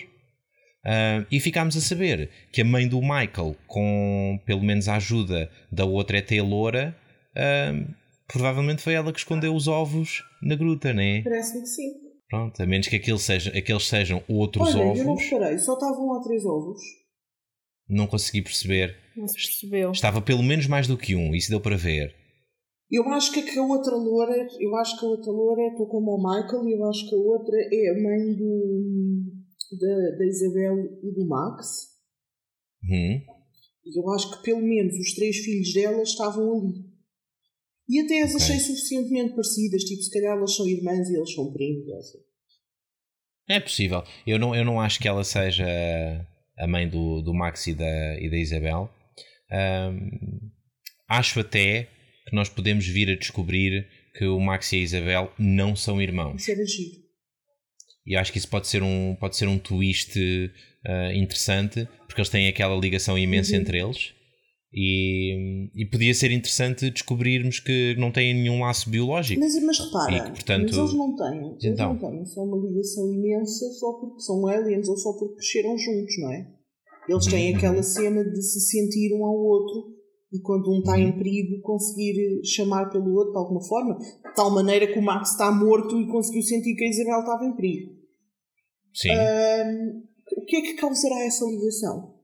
Ah, 0.85 1.25
e 1.31 1.39
ficámos 1.39 1.75
a 1.75 1.81
saber 1.81 2.29
que 2.53 2.61
a 2.61 2.65
mãe 2.65 2.87
do 2.87 3.01
Michael, 3.01 3.55
com 3.65 4.39
pelo 4.45 4.61
menos 4.61 4.87
a 4.87 4.97
ajuda 4.97 5.49
da 5.71 5.83
outra 5.83 6.19
ET 6.19 6.31
loura, 6.43 6.95
ah, 7.35 7.73
provavelmente 8.31 8.81
foi 8.81 8.93
ela 8.93 9.11
que 9.11 9.19
escondeu 9.19 9.53
os 9.55 9.67
ovos 9.67 10.23
na 10.41 10.55
gruta, 10.55 10.93
não 10.93 11.01
é? 11.01 11.21
parece-me 11.21 11.61
que 11.61 11.67
sim. 11.67 11.91
Pronto, 12.29 12.61
a 12.61 12.65
menos 12.65 12.87
que 12.87 12.95
aquilo 12.95 13.17
seja, 13.17 13.49
aqueles 13.57 13.87
sejam 13.87 14.23
outros 14.29 14.75
Olha, 14.75 14.97
eu 14.99 15.03
não 15.03 15.13
ovos, 15.13 15.23
reparei, 15.23 15.57
só 15.57 15.73
estavam 15.73 16.07
lá 16.13 16.21
três 16.21 16.45
ovos. 16.45 16.79
não 17.89 18.05
consegui 18.07 18.41
perceber. 18.43 18.95
Não 19.17 19.27
se 19.27 19.33
percebeu. 19.35 19.91
Estava 19.91 20.21
pelo 20.21 20.43
menos 20.43 20.67
mais 20.67 20.87
do 20.87 20.97
que 20.97 21.15
um, 21.15 21.33
isso 21.33 21.49
deu 21.49 21.59
para 21.59 21.75
ver. 21.75 22.15
Eu 22.91 23.07
acho 23.09 23.31
que 23.31 23.57
a 23.59 23.63
outra 23.63 23.95
loura, 23.95 24.47
eu 24.59 24.75
acho 24.77 24.99
que 24.99 25.05
a 25.05 25.09
outra 25.09 25.31
loura, 25.31 25.61
estou 25.71 25.87
como 25.87 26.11
o 26.11 26.17
Michael, 26.17 26.67
e 26.67 26.73
eu 26.73 26.85
acho 26.89 27.07
que 27.09 27.15
a 27.15 27.19
outra 27.19 27.55
é 27.57 27.89
a 27.89 28.01
mãe 28.01 28.33
do, 28.35 29.23
da, 29.79 30.17
da 30.17 30.25
Isabel 30.25 30.75
e 31.03 31.11
do 31.13 31.27
Max. 31.27 31.67
Hum, 32.83 33.21
E 33.85 33.99
eu 33.99 34.09
acho 34.11 34.31
que 34.37 34.43
pelo 34.43 34.61
menos 34.61 34.93
os 34.95 35.13
três 35.15 35.37
filhos 35.37 35.73
dela 35.73 36.01
estavam 36.01 36.51
ali. 36.57 36.88
E 37.89 37.99
até 38.01 38.21
as 38.21 38.35
achei 38.35 38.59
suficientemente 38.59 39.33
parecidas, 39.33 39.83
tipo, 39.83 40.01
se 40.03 40.11
calhar 40.11 40.37
elas 40.37 40.55
são 40.55 40.67
irmãs 40.67 41.09
e 41.09 41.15
eles 41.15 41.33
são 41.33 41.51
primos. 41.51 41.89
assim. 41.93 42.19
É 43.49 43.59
possível. 43.59 44.03
Eu 44.27 44.37
não, 44.37 44.55
eu 44.55 44.63
não 44.63 44.79
acho 44.79 44.99
que 44.99 45.07
ela 45.07 45.23
seja 45.23 45.65
a 46.57 46.67
mãe 46.67 46.87
do, 46.87 47.21
do 47.21 47.33
Max 47.33 47.65
e 47.67 47.73
da, 47.73 48.19
e 48.19 48.29
da 48.29 48.37
Isabel. 48.37 48.89
Ahm, 49.51 50.51
acho 51.07 51.39
até 51.39 51.87
que 52.27 52.35
nós 52.35 52.47
podemos 52.47 52.85
vir 52.85 53.09
a 53.09 53.15
descobrir 53.15 53.87
que 54.15 54.25
o 54.25 54.39
Max 54.39 54.71
e 54.71 54.75
a 54.75 54.79
Isabel 54.79 55.33
não 55.39 55.75
são 55.75 55.99
irmãos. 56.01 56.41
Isso 56.41 56.51
era 56.51 56.65
giro. 56.65 56.99
E 58.05 58.15
acho 58.15 58.31
que 58.31 58.37
isso 58.37 58.47
pode 58.49 58.67
ser 58.67 58.83
um, 58.83 59.15
pode 59.19 59.35
ser 59.35 59.47
um 59.47 59.57
twist 59.57 60.13
ah, 60.85 61.13
interessante, 61.13 61.87
porque 62.07 62.21
eles 62.21 62.29
têm 62.29 62.47
aquela 62.47 62.75
ligação 62.79 63.17
imensa 63.17 63.53
Uhum. 63.55 63.61
entre 63.61 63.79
eles. 63.79 64.13
E, 64.71 65.71
e 65.75 65.85
podia 65.89 66.13
ser 66.13 66.29
interessante 66.31 66.91
descobrirmos 66.91 67.59
que 67.59 67.95
não 67.97 68.11
têm 68.11 68.35
nenhum 68.35 68.61
laço 68.61 68.87
biológico. 68.89 69.39
Mas, 69.41 69.59
mas 69.63 69.79
repara, 69.79 70.23
que, 70.25 70.29
portanto- 70.31 70.67
mas 70.69 70.77
eles 70.77 70.93
não 70.93 71.15
têm. 71.15 71.47
Eles 71.53 71.63
Então. 71.65 71.93
não 71.95 71.99
têm 71.99 72.25
só 72.25 72.43
uma 72.43 72.57
ligação 72.67 73.11
imensa 73.11 73.65
só 73.79 73.93
porque 73.99 74.21
são 74.21 74.45
aliens 74.47 74.87
ou 74.87 74.95
só 74.95 75.13
porque 75.13 75.35
cresceram 75.37 75.75
juntos, 75.75 76.15
não 76.19 76.31
é? 76.31 76.47
Eles 77.09 77.25
têm 77.25 77.49
Uhum. 77.51 77.57
aquela 77.57 77.81
cena 77.81 78.23
de 78.23 78.41
se 78.43 78.59
sentir 78.59 79.11
um 79.15 79.25
ao 79.25 79.35
outro 79.35 79.95
e 80.31 80.39
quando 80.41 80.69
um 80.71 80.77
está 80.79 80.91
Uhum. 80.91 80.99
em 81.07 81.17
perigo 81.17 81.59
conseguir 81.63 82.39
chamar 82.45 82.91
pelo 82.91 83.11
outro 83.15 83.31
de 83.31 83.39
alguma 83.39 83.63
forma, 83.67 83.97
de 83.97 84.35
tal 84.35 84.51
maneira 84.53 84.85
que 84.85 84.99
o 84.99 85.01
Max 85.01 85.31
está 85.31 85.51
morto 85.51 85.99
e 85.99 86.05
conseguiu 86.07 86.43
sentir 86.43 86.75
que 86.75 86.83
a 86.85 86.89
Isabel 86.89 87.21
estava 87.21 87.43
em 87.43 87.55
perigo. 87.55 87.91
Sim. 88.93 89.09
O 90.37 90.45
que 90.45 90.57
é 90.57 90.61
que 90.61 90.73
causará 90.75 91.25
essa 91.25 91.43
ligação? 91.45 92.18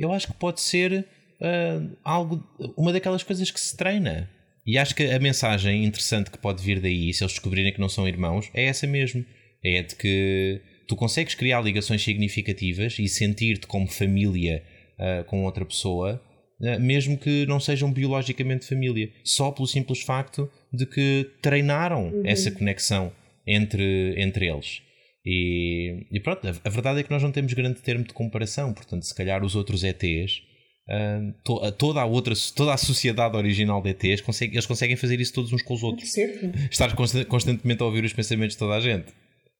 Eu 0.00 0.12
acho 0.12 0.28
que 0.28 0.34
pode 0.34 0.60
ser 0.60 1.06
ah, 1.40 1.82
algo, 2.02 2.42
uma 2.76 2.92
daquelas 2.92 3.22
coisas 3.22 3.50
que 3.50 3.60
se 3.60 3.76
treina. 3.76 4.28
E 4.66 4.78
acho 4.78 4.94
que 4.94 5.02
a 5.04 5.18
mensagem 5.18 5.84
interessante 5.84 6.30
que 6.30 6.38
pode 6.38 6.62
vir 6.62 6.80
daí, 6.80 7.12
se 7.12 7.22
eles 7.22 7.32
descobrirem 7.32 7.72
que 7.72 7.80
não 7.80 7.88
são 7.88 8.08
irmãos, 8.08 8.50
é 8.54 8.64
essa 8.64 8.86
mesmo. 8.86 9.24
É 9.62 9.82
de 9.82 9.94
que 9.94 10.60
tu 10.88 10.96
consegues 10.96 11.34
criar 11.34 11.60
ligações 11.60 12.02
significativas 12.02 12.98
e 12.98 13.06
sentir-te 13.08 13.66
como 13.66 13.86
família 13.86 14.62
ah, 14.98 15.24
com 15.26 15.44
outra 15.44 15.64
pessoa, 15.64 16.22
ah, 16.62 16.78
mesmo 16.78 17.18
que 17.18 17.44
não 17.46 17.60
sejam 17.60 17.92
biologicamente 17.92 18.66
família. 18.66 19.10
Só 19.22 19.50
pelo 19.50 19.68
simples 19.68 20.00
facto 20.00 20.50
de 20.72 20.86
que 20.86 21.30
treinaram 21.42 22.22
essa 22.24 22.50
conexão 22.50 23.12
entre, 23.46 24.14
entre 24.16 24.46
eles. 24.48 24.82
E, 25.24 26.06
e 26.10 26.20
pronto, 26.20 26.46
a, 26.46 26.50
a 26.64 26.70
verdade 26.70 27.00
é 27.00 27.02
que 27.02 27.10
nós 27.10 27.22
não 27.22 27.30
temos 27.32 27.52
grande 27.52 27.80
termo 27.82 28.04
de 28.04 28.12
comparação, 28.14 28.72
portanto, 28.72 29.02
se 29.04 29.14
calhar 29.14 29.44
os 29.44 29.54
outros 29.54 29.84
ETs, 29.84 30.42
ah, 30.88 31.20
to- 31.44 31.58
a- 31.62 31.70
toda, 31.72 32.00
a 32.00 32.06
outra, 32.06 32.34
toda 32.56 32.72
a 32.72 32.76
sociedade 32.78 33.36
original 33.36 33.82
de 33.82 33.90
ETs, 33.90 34.22
consegue, 34.22 34.54
eles 34.54 34.66
conseguem 34.66 34.96
fazer 34.96 35.20
isso 35.20 35.32
todos 35.34 35.52
uns 35.52 35.62
com 35.62 35.74
os 35.74 35.82
outros. 35.82 36.10
Certo? 36.12 36.46
Estar 36.70 36.94
consta- 36.96 37.24
constantemente 37.26 37.82
a 37.82 37.86
ouvir 37.86 38.02
os 38.04 38.12
pensamentos 38.12 38.54
de 38.54 38.58
toda 38.58 38.74
a 38.74 38.80
gente. 38.80 39.06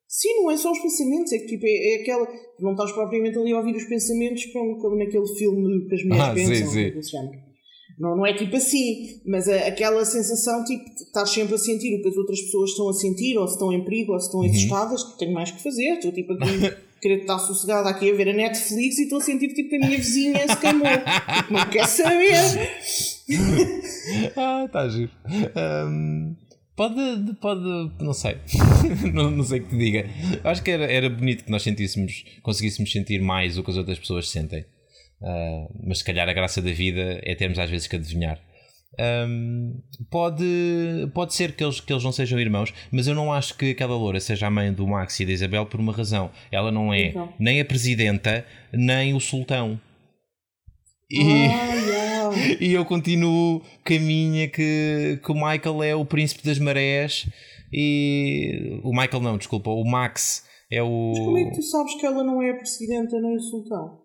Sim, 0.08 0.42
não 0.42 0.50
é 0.50 0.56
só 0.56 0.72
os 0.72 0.78
pensamentos, 0.80 1.32
é 1.32 1.38
que 1.38 1.46
tipo, 1.46 1.64
é, 1.66 1.70
é 1.98 2.02
aquela. 2.02 2.26
Não 2.58 2.72
estás 2.72 2.90
propriamente 2.92 3.38
ali 3.38 3.52
a 3.52 3.58
ouvir 3.58 3.76
os 3.76 3.84
pensamentos 3.84 4.44
como, 4.46 4.76
como 4.78 4.96
naquele 4.96 5.26
filme 5.38 5.86
que 5.88 5.94
as 5.94 6.02
mulheres 6.02 6.24
Ah, 6.24 6.34
sim, 6.36 6.48
pensam, 6.48 6.72
sim. 6.72 6.90
como 6.90 7.02
Não, 8.01 8.16
não 8.16 8.24
é 8.26 8.32
tipo 8.32 8.57
assim, 8.57 9.20
mas 9.26 9.46
a- 9.46 9.66
aquela 9.68 10.03
sensação, 10.07 10.64
tipo, 10.64 10.84
estás 10.94 11.28
sempre 11.30 11.55
a 11.55 11.59
sentir 11.59 11.94
o 11.98 12.03
que 12.03 12.09
as 12.09 12.16
outras 12.16 12.40
pessoas 12.40 12.70
estão 12.70 12.88
a 12.88 12.94
sentir, 12.94 13.36
ou 13.36 13.46
se 13.46 13.53
estão 13.55 13.70
em 13.72 13.84
perigo, 13.84 14.14
ou 14.14 14.18
se 14.18 14.34
Uhum. 14.34 14.42
estão 14.42 14.57
assustadas, 14.59 15.05
que 15.05 15.18
tenho 15.18 15.32
mais 15.34 15.51
que 15.51 15.62
fazer. 15.62 15.92
Estou 15.96 16.11
tipo 16.11 16.32
aqui, 16.32 16.42
querer 17.03 17.20
estar 17.20 17.38
sossegada 17.38 17.90
aqui 17.90 18.11
a 18.11 18.14
ver 18.14 18.30
a 18.30 18.32
Netflix 18.32 18.98
e 18.98 19.03
estou 19.03 19.18
a 19.18 19.20
sentir 19.20 19.48
tipo 19.55 19.68
que 19.68 19.76
a 19.76 19.78
minha 19.80 19.98
vizinha 19.98 20.48
se 20.48 20.57
queimou. 20.59 20.86
Tipo, 20.88 21.53
não 21.53 21.66
quer 21.68 21.86
saber. 21.86 22.34
Ah, 24.36 24.64
está 24.66 24.88
giro. 24.88 25.11
Ahm, 25.55 26.34
pode, 26.74 26.96
pode, 27.40 27.61
não 28.01 28.12
sei. 28.12 28.36
não, 29.12 29.30
não 29.30 29.44
sei 29.44 29.61
o 29.61 29.62
que 29.64 29.68
te 29.70 29.76
diga. 29.78 30.07
Acho 30.42 30.62
que 30.62 30.70
era, 30.70 30.84
era 30.90 31.09
bonito 31.09 31.44
que 31.44 31.51
nós 31.51 31.62
sentíssemos, 31.62 32.24
conseguíssemos 32.42 32.90
sentir 32.90 33.20
mais 33.22 33.57
o 33.59 33.62
que 33.62 33.70
as 33.70 33.76
outras 33.76 33.98
pessoas 33.98 34.28
sentem. 34.28 34.64
Ah, 35.23 35.66
mas 35.87 35.99
se 35.99 36.05
calhar 36.05 36.29
a 36.29 36.33
graça 36.33 36.61
da 36.62 36.73
vida 36.73 37.21
é 37.23 37.35
termos 37.35 37.59
às 37.59 37.71
vezes 37.71 37.87
que 37.87 37.97
adivinhar. 37.97 38.41
Ahm, 38.99 39.75
pode, 40.11 40.45
pode 41.14 41.33
ser 41.35 41.53
que 41.53 41.62
eles, 41.62 41.81
que 41.81 41.93
eles 41.93 42.03
não 42.03 42.11
sejam 42.12 42.41
irmãos, 42.41 42.75
mas 42.91 43.07
eu 43.07 43.14
não 43.14 43.33
acho 43.33 43.57
que 43.57 43.71
aquela 43.71 43.95
loura 43.95 44.18
seja 44.18 44.49
a 44.49 44.51
mãe 44.51 44.73
do 44.73 44.87
Max 44.87 45.21
e 45.21 45.27
da 45.27 45.33
Isabel 45.33 45.64
por 45.66 45.79
uma 45.79 45.93
razão. 45.93 46.31
Ela 46.51 46.73
não 46.73 46.93
é 46.93 47.09
Então. 47.09 47.33
nem 47.39 47.61
a 47.61 47.64
presidenta, 47.64 48.45
nem 48.73 49.14
o 49.14 49.21
sultão. 49.21 49.81
E... 51.11 51.23
Yeah. 51.23 52.11
E 52.61 52.73
eu 52.73 52.85
continuo 52.85 53.61
com 53.85 53.93
a 53.95 53.99
minha 53.99 54.49
que, 54.49 55.18
que 55.25 55.33
o 55.33 55.35
Michael 55.35 55.83
é 55.83 55.95
o 55.97 56.05
príncipe 56.05 56.45
das 56.45 56.61
marés 56.61 57.29
e. 57.73 58.81
O 58.85 58.91
Michael 58.91 59.21
não, 59.21 59.37
desculpa, 59.37 59.68
o 59.71 59.85
Max 59.85 60.45
é 60.71 60.81
o. 60.81 61.09
Mas 61.11 61.18
como 61.18 61.39
é 61.39 61.45
que 61.47 61.57
tu 61.57 61.62
sabes 61.62 61.95
que 61.97 62.07
ela 62.07 62.23
não 62.23 62.41
é 62.41 62.51
a 62.51 62.57
presidenta 62.57 63.21
nem 63.21 63.37
o 63.37 63.41
sultão? 63.41 63.99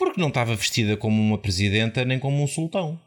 Porque 0.00 0.20
não 0.20 0.28
estava 0.28 0.56
vestida 0.56 0.96
como 0.96 1.20
uma 1.22 1.38
presidenta 1.38 2.04
nem 2.04 2.18
como 2.18 2.42
um 2.42 2.46
sultão. 2.48 2.98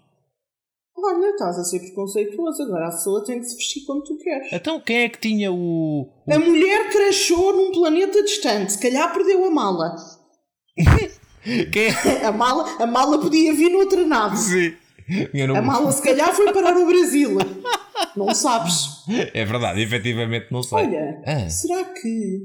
Olha, 0.95 1.31
estás 1.31 1.57
a 1.59 1.63
ser 1.65 1.79
preconceituoso, 1.79 2.63
agora 2.63 2.87
a 2.87 2.91
pessoa 2.91 3.25
tem 3.25 3.39
que 3.39 3.45
se 3.45 3.57
vestir 3.57 3.83
como 3.85 4.01
tu 4.03 4.15
queres. 4.17 4.53
Então 4.53 4.79
quem 4.79 4.97
é 4.99 5.09
que 5.09 5.19
tinha 5.19 5.51
o. 5.51 6.03
o- 6.25 6.33
A 6.33 6.39
mulher 6.39 6.89
crashou 6.91 7.51
num 7.51 7.71
planeta 7.73 8.23
distante, 8.23 8.71
se 8.73 8.79
calhar 8.79 9.11
perdeu 9.13 9.43
a 9.43 9.49
mala. 9.51 9.95
Quem 11.73 11.87
é? 11.87 12.25
A 12.25 12.31
mala, 12.31 12.63
a 12.81 12.87
mala 12.87 13.19
podia 13.19 13.53
vir 13.53 13.69
noutra 13.69 14.05
nave. 14.05 14.37
Sim. 14.37 14.73
Não- 15.45 15.57
A 15.57 15.61
mala 15.61 15.91
se 15.91 16.01
calhar 16.01 16.33
foi 16.33 16.53
parar 16.53 16.73
ao 16.77 16.85
Brasil. 16.85 17.31
Não 18.15 18.33
sabes. 18.33 19.03
É 19.33 19.43
verdade, 19.43 19.81
efetivamente 19.81 20.47
não 20.51 20.61
sei. 20.63 20.77
Olha, 20.79 21.21
Ah. 21.25 21.49
será 21.49 21.83
que 21.85 22.39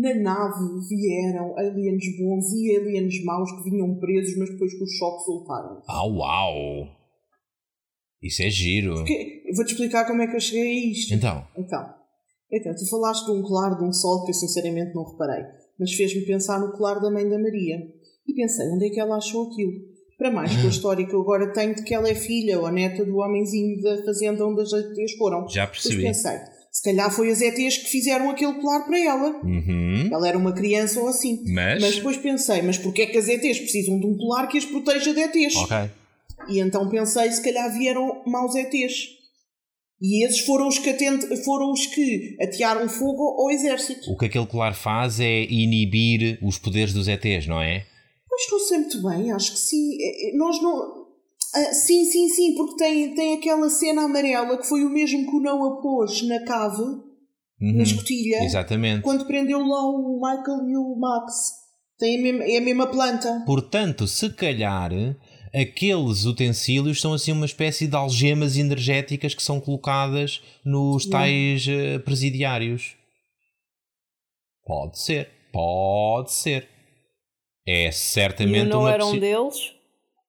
na 0.00 0.14
nave 0.14 0.86
vieram 0.88 1.56
aliens 1.58 2.04
bons 2.18 2.52
e 2.52 2.76
aliens 2.76 3.24
maus 3.24 3.50
que 3.52 3.70
vinham 3.70 3.98
presos, 3.98 4.36
mas 4.38 4.50
depois 4.50 4.72
com 4.78 4.84
o 4.84 4.88
choque 4.88 5.24
soltaram? 5.24 5.82
Ah, 5.88 6.04
uau! 6.04 6.88
Isso 8.22 8.42
é 8.42 8.50
giro. 8.50 8.94
Vou-te 9.54 9.72
explicar 9.72 10.06
como 10.06 10.22
é 10.22 10.26
que 10.26 10.36
eu 10.36 10.40
cheguei 10.40 10.62
a 10.62 10.90
isto. 10.90 11.14
Então, 11.14 11.46
Então, 11.56 11.84
então, 12.50 12.74
tu 12.74 12.88
falaste 12.88 13.24
de 13.26 13.32
um 13.32 13.42
colar 13.42 13.76
de 13.76 13.84
um 13.84 13.92
sol 13.92 14.24
que 14.24 14.30
eu 14.30 14.34
sinceramente 14.34 14.94
não 14.94 15.04
reparei, 15.04 15.44
mas 15.78 15.92
fez-me 15.92 16.22
pensar 16.24 16.58
no 16.60 16.72
colar 16.72 16.98
da 17.00 17.10
mãe 17.10 17.28
da 17.28 17.38
Maria. 17.38 17.76
E 18.26 18.34
pensei, 18.34 18.68
onde 18.70 18.86
é 18.86 18.90
que 18.90 18.98
ela 19.00 19.16
achou 19.16 19.48
aquilo? 19.50 19.72
Para 20.18 20.30
mais 20.32 20.50
com 20.56 20.66
a 20.66 20.70
história 20.70 21.06
que 21.06 21.14
eu 21.14 21.20
agora 21.20 21.52
tenho 21.52 21.74
de 21.74 21.82
que 21.84 21.94
ela 21.94 22.08
é 22.08 22.14
filha 22.14 22.58
ou 22.58 22.66
a 22.66 22.72
neta 22.72 23.04
do 23.04 23.18
homenzinho 23.18 23.80
da 23.82 24.02
fazenda 24.04 24.46
onde 24.46 24.62
as 24.62 24.72
ETs 24.72 25.12
foram. 25.16 25.46
já 25.48 25.66
percebi. 25.66 26.02
pensei, 26.02 26.38
se 26.76 26.82
calhar 26.82 27.10
foi 27.10 27.30
as 27.30 27.40
ETs 27.40 27.78
que 27.78 27.88
fizeram 27.88 28.28
aquele 28.28 28.52
colar 28.60 28.80
para 28.80 28.98
ela. 28.98 29.40
Uhum. 29.42 30.10
Ela 30.12 30.28
era 30.28 30.36
uma 30.36 30.52
criança 30.52 31.00
ou 31.00 31.08
assim. 31.08 31.42
Mas. 31.46 31.80
Mas 31.80 31.96
depois 31.96 32.18
pensei, 32.18 32.60
mas 32.60 32.76
porquê 32.76 33.02
é 33.02 33.06
que 33.06 33.16
as 33.16 33.28
ETs 33.28 33.60
precisam 33.60 33.98
de 33.98 34.04
um 34.04 34.14
colar 34.14 34.46
que 34.46 34.58
as 34.58 34.64
proteja 34.66 35.14
de 35.14 35.20
ETs? 35.20 35.56
Ok. 35.56 35.90
E 36.50 36.60
então 36.60 36.86
pensei, 36.90 37.32
se 37.32 37.42
calhar 37.42 37.72
vieram 37.72 38.22
maus 38.26 38.54
ETs. 38.54 39.08
E 40.02 40.22
esses 40.22 40.40
foram 40.40 40.68
os 40.68 40.78
que, 40.78 40.90
atent... 40.90 41.24
foram 41.46 41.72
os 41.72 41.86
que 41.86 42.36
atearam 42.42 42.86
fogo 42.90 43.22
ao 43.40 43.50
exército. 43.50 44.12
O 44.12 44.18
que 44.18 44.26
aquele 44.26 44.46
colar 44.46 44.74
faz 44.74 45.18
é 45.18 45.44
inibir 45.44 46.38
os 46.42 46.58
poderes 46.58 46.92
dos 46.92 47.08
ETs, 47.08 47.46
não 47.46 47.58
é? 47.58 47.86
Pois 48.28 48.42
não 48.52 48.60
sei 48.68 48.78
muito 48.80 49.02
bem, 49.02 49.32
acho 49.32 49.52
que 49.52 49.58
sim. 49.58 49.96
É, 49.98 50.28
é, 50.28 50.36
nós 50.36 50.60
não. 50.60 51.05
Ah, 51.54 51.72
sim, 51.72 52.04
sim, 52.04 52.28
sim, 52.28 52.54
porque 52.54 52.76
tem, 52.76 53.14
tem 53.14 53.34
aquela 53.34 53.68
cena 53.70 54.04
amarela 54.04 54.58
que 54.58 54.66
foi 54.66 54.84
o 54.84 54.90
mesmo 54.90 55.24
que 55.24 55.36
o 55.36 55.40
Noah 55.40 55.80
pôs 55.80 56.22
na 56.22 56.44
cave, 56.44 56.82
uhum, 56.82 57.76
na 57.76 57.82
escotilha. 57.82 58.42
Exatamente. 58.44 59.02
Quando 59.02 59.26
prendeu 59.26 59.58
lá 59.60 59.82
o 59.88 60.20
Michael 60.20 60.68
e 60.68 60.76
o 60.76 60.96
Max. 60.98 61.66
Tem 61.98 62.18
a 62.18 62.22
mesma, 62.22 62.44
é 62.44 62.56
a 62.58 62.60
mesma 62.60 62.86
planta. 62.88 63.42
Portanto, 63.46 64.06
se 64.06 64.28
calhar 64.30 64.90
aqueles 65.54 66.26
utensílios 66.26 67.00
são 67.00 67.14
assim 67.14 67.32
uma 67.32 67.46
espécie 67.46 67.86
de 67.86 67.96
algemas 67.96 68.58
energéticas 68.58 69.34
que 69.34 69.42
são 69.42 69.58
colocadas 69.58 70.42
nos 70.62 71.06
tais 71.06 71.66
uh, 71.66 72.00
presidiários. 72.00 72.96
Pode 74.64 75.00
ser, 75.00 75.30
pode 75.52 76.32
ser. 76.32 76.68
É 77.66 77.90
certamente 77.90 78.64
e 78.64 78.66
o 78.66 78.68
Noah 78.68 78.82
uma 78.82 78.92
era 78.92 79.06
um 79.06 79.18
deles? 79.18 79.74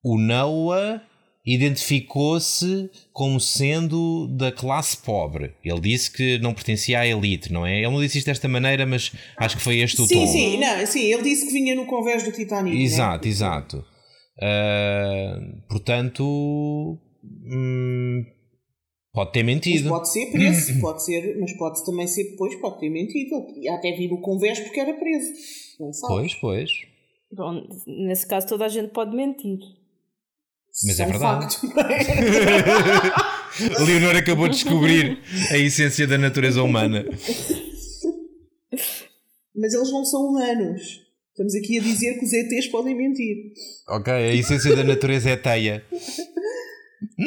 O 0.03 0.17
Noah 0.17 1.01
identificou-se 1.47 2.89
como 3.13 3.39
sendo 3.39 4.27
da 4.27 4.51
classe 4.51 4.97
pobre. 4.97 5.53
Ele 5.63 5.79
disse 5.79 6.11
que 6.11 6.37
não 6.39 6.53
pertencia 6.53 6.99
à 6.99 7.07
elite, 7.07 7.53
não 7.53 7.65
é? 7.65 7.77
Ele 7.77 7.89
não 7.89 8.01
disse 8.01 8.17
isto 8.17 8.27
desta 8.27 8.49
maneira, 8.49 8.85
mas 8.85 9.13
acho 9.37 9.55
que 9.55 9.63
foi 9.63 9.79
este 9.79 10.01
o 10.01 10.05
sim, 10.05 10.15
tom. 10.15 10.27
Sim, 10.27 10.57
não, 10.57 10.85
sim, 10.85 11.03
ele 11.13 11.23
disse 11.23 11.47
que 11.47 11.53
vinha 11.53 11.73
no 11.73 11.85
convés 11.85 12.23
do 12.23 12.33
Titanic. 12.33 12.77
Exato, 12.77 13.23
né? 13.23 13.31
exato. 13.31 13.85
Uh, 14.37 15.61
portanto, 15.69 16.99
hum, 17.23 18.25
pode 19.13 19.31
ter 19.31 19.43
mentido. 19.43 19.89
Mas 19.89 19.99
pode 19.99 20.11
ser 20.11 20.31
preso, 20.33 20.81
pode 20.81 21.05
ser, 21.05 21.37
mas 21.39 21.53
pode 21.53 21.85
também 21.85 22.07
ser 22.07 22.25
depois, 22.25 22.55
pode 22.55 22.77
ter 22.81 22.89
mentido. 22.89 23.35
Ele 23.35 23.45
podia 23.45 23.73
até 23.73 23.93
vir 23.93 24.09
no 24.09 24.19
convés 24.19 24.59
porque 24.59 24.81
era 24.81 24.93
preso. 24.93 25.31
Não 25.79 25.93
sabe. 25.93 26.13
Pois, 26.13 26.33
pois. 26.35 26.71
Bom, 27.31 27.65
nesse 27.87 28.27
caso 28.27 28.47
toda 28.47 28.65
a 28.65 28.69
gente 28.69 28.91
pode 28.91 29.15
mentir. 29.15 29.59
Mas 30.85 30.99
é 30.99 31.05
verdade. 31.05 31.55
Facto, 31.55 31.79
é? 31.79 33.77
Leonor 33.85 34.15
acabou 34.15 34.47
de 34.47 34.55
descobrir 34.55 35.19
a 35.51 35.57
essência 35.57 36.05
da 36.05 36.17
natureza 36.17 36.61
humana. 36.61 37.05
Mas 39.55 39.73
eles 39.73 39.91
não 39.91 40.05
são 40.05 40.27
humanos. 40.27 41.01
Estamos 41.31 41.55
aqui 41.55 41.79
a 41.79 41.81
dizer 41.81 42.19
que 42.19 42.25
os 42.25 42.33
ETs 42.33 42.67
podem 42.67 42.95
mentir. 42.95 43.53
Ok, 43.89 44.11
a 44.13 44.33
essência 44.33 44.75
da 44.75 44.83
natureza 44.83 45.29
é 45.29 45.37
teia. 45.37 45.83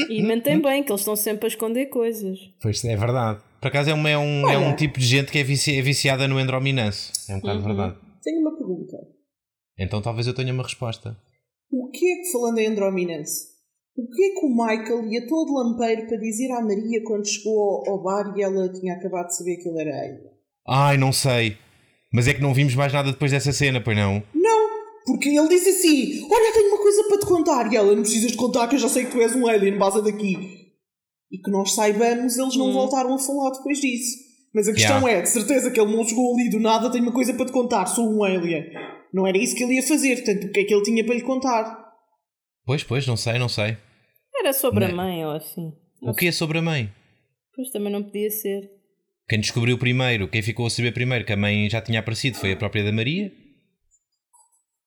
E 0.08 0.22
mentem 0.22 0.60
bem, 0.60 0.82
que 0.82 0.90
eles 0.90 1.00
estão 1.00 1.16
sempre 1.16 1.46
a 1.46 1.48
esconder 1.48 1.86
coisas. 1.86 2.38
Pois 2.60 2.84
é 2.84 2.96
verdade. 2.96 3.40
Por 3.60 3.68
acaso 3.68 3.90
é 3.90 3.94
um, 3.94 4.08
é 4.08 4.18
um, 4.18 4.50
é 4.50 4.58
um 4.58 4.74
tipo 4.74 4.98
de 4.98 5.06
gente 5.06 5.30
que 5.30 5.38
é, 5.38 5.44
vici, 5.44 5.76
é 5.76 5.82
viciada 5.82 6.26
no 6.26 6.40
endrominance. 6.40 7.12
É 7.28 7.34
um 7.34 7.40
bocado 7.40 7.60
Uhum. 7.60 7.66
verdade. 7.66 7.96
Tenho 8.22 8.40
uma 8.40 8.56
pergunta. 8.56 8.96
Então 9.78 10.02
talvez 10.02 10.26
eu 10.26 10.34
tenha 10.34 10.52
uma 10.52 10.62
resposta. 10.62 11.16
O 11.72 11.90
que 11.90 12.12
é 12.12 12.16
que, 12.16 12.32
falando 12.32 12.58
em 12.58 12.66
Androminance, 12.66 13.48
o 13.96 14.06
que 14.08 14.24
é 14.24 14.30
que 14.40 14.46
o 14.46 14.50
Michael 14.50 15.06
ia 15.12 15.26
todo 15.26 15.52
lampeiro 15.54 16.06
para 16.06 16.16
dizer 16.16 16.50
à 16.52 16.60
Maria 16.60 17.02
quando 17.04 17.28
chegou 17.28 17.84
ao, 17.88 18.02
bar 18.02 18.32
e 18.36 18.42
ela 18.42 18.68
tinha 18.72 18.94
acabado 18.94 19.28
de 19.28 19.36
saber 19.36 19.56
que 19.56 19.68
ele 19.68 19.80
era 19.82 20.06
ele? 20.06 20.20
Ai, 20.66 20.96
não 20.96 21.12
sei. 21.12 21.56
Mas 22.12 22.26
é 22.26 22.34
que 22.34 22.40
não 22.42 22.52
vimos 22.54 22.74
mais 22.74 22.92
nada 22.92 23.12
depois 23.12 23.30
dessa 23.30 23.52
cena, 23.52 23.80
pois 23.80 23.96
não? 23.96 24.22
Não, 24.34 24.68
porque 25.06 25.28
ele 25.28 25.48
disse 25.48 25.68
assim: 25.68 26.26
Olha, 26.30 26.52
tenho 26.52 26.68
uma 26.68 26.78
coisa 26.82 27.04
para 27.04 27.18
te 27.18 27.26
contar. 27.26 27.72
E 27.72 27.76
ela: 27.76 27.94
Não 27.94 28.02
precisas 28.02 28.32
de 28.32 28.36
contar, 28.36 28.66
que 28.68 28.74
eu 28.74 28.80
já 28.80 28.88
sei 28.88 29.04
que 29.04 29.12
tu 29.12 29.20
és 29.20 29.34
um 29.36 29.46
alien, 29.46 29.78
base 29.78 30.02
daqui. 30.02 30.36
E 31.30 31.38
que 31.38 31.50
nós 31.50 31.72
saibamos, 31.74 32.36
eles 32.36 32.56
não 32.56 32.70
Hum. 32.70 32.72
voltaram 32.72 33.14
a 33.14 33.18
falar 33.18 33.50
depois 33.52 33.78
disso. 33.80 34.18
Mas 34.52 34.66
a 34.66 34.72
questão 34.72 34.96
Yeah. 35.02 35.18
é: 35.18 35.22
de 35.22 35.28
certeza 35.28 35.70
que 35.70 35.80
ele 35.80 35.96
não 35.96 36.04
chegou 36.04 36.34
ali 36.34 36.50
do 36.50 36.58
nada, 36.58 36.90
tenho 36.90 37.04
uma 37.04 37.12
coisa 37.12 37.32
para 37.34 37.46
te 37.46 37.52
contar, 37.52 37.86
sou 37.86 38.10
um 38.12 38.24
alien. 38.24 38.64
Não 39.12 39.26
era 39.26 39.36
isso 39.38 39.54
que 39.56 39.64
ele 39.64 39.74
ia 39.74 39.82
fazer, 39.82 40.16
portanto, 40.16 40.44
o 40.44 40.52
que 40.52 40.60
é 40.60 40.64
que 40.64 40.74
ele 40.74 40.82
tinha 40.84 41.04
para 41.04 41.14
lhe 41.14 41.22
contar? 41.22 41.90
Pois, 42.64 42.84
pois, 42.84 43.06
não 43.06 43.16
sei, 43.16 43.38
não 43.38 43.48
sei. 43.48 43.76
Era 44.38 44.52
sobre 44.52 44.84
a 44.84 44.88
Não. 44.88 44.96
mãe 44.96 45.24
ou 45.24 45.32
assim. 45.32 45.72
O 46.02 46.14
que 46.14 46.28
é 46.28 46.32
sobre 46.32 46.58
a 46.58 46.62
mãe? 46.62 46.92
Pois 47.54 47.70
também 47.70 47.92
não 47.92 48.02
podia 48.02 48.30
ser. 48.30 48.70
Quem 49.28 49.40
descobriu 49.40 49.76
primeiro, 49.78 50.28
quem 50.28 50.42
ficou 50.42 50.66
a 50.66 50.70
saber 50.70 50.92
primeiro 50.92 51.24
que 51.24 51.32
a 51.32 51.36
mãe 51.36 51.68
já 51.68 51.80
tinha 51.80 52.00
aparecido 52.00 52.36
foi 52.38 52.52
a 52.52 52.56
própria 52.56 52.84
da 52.84 52.92
Maria? 52.92 53.30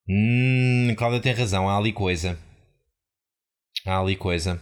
Hum, 0.10 0.94
Cláudia 0.98 1.22
tem 1.22 1.34
razão, 1.34 1.70
há 1.70 1.78
ali 1.78 1.94
coisa. 1.94 2.38
Há 3.86 4.00
ali 4.00 4.16
coisa. 4.16 4.62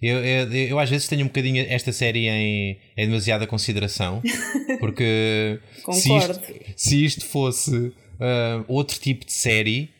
Eu, 0.00 0.24
eu, 0.24 0.52
eu 0.52 0.78
às 0.78 0.90
vezes 0.90 1.06
tenho 1.08 1.22
um 1.22 1.28
bocadinho 1.28 1.64
esta 1.68 1.92
série 1.92 2.28
em, 2.28 2.78
em 2.96 3.06
demasiada 3.06 3.46
consideração, 3.46 4.20
porque 4.80 5.60
se 5.92 6.12
isto, 6.16 6.40
se 6.76 7.04
isto 7.04 7.26
fosse 7.26 7.92
ah, 8.22 8.64
outro 8.68 8.98
tipo 9.00 9.26
de 9.26 9.32
série, 9.32 9.90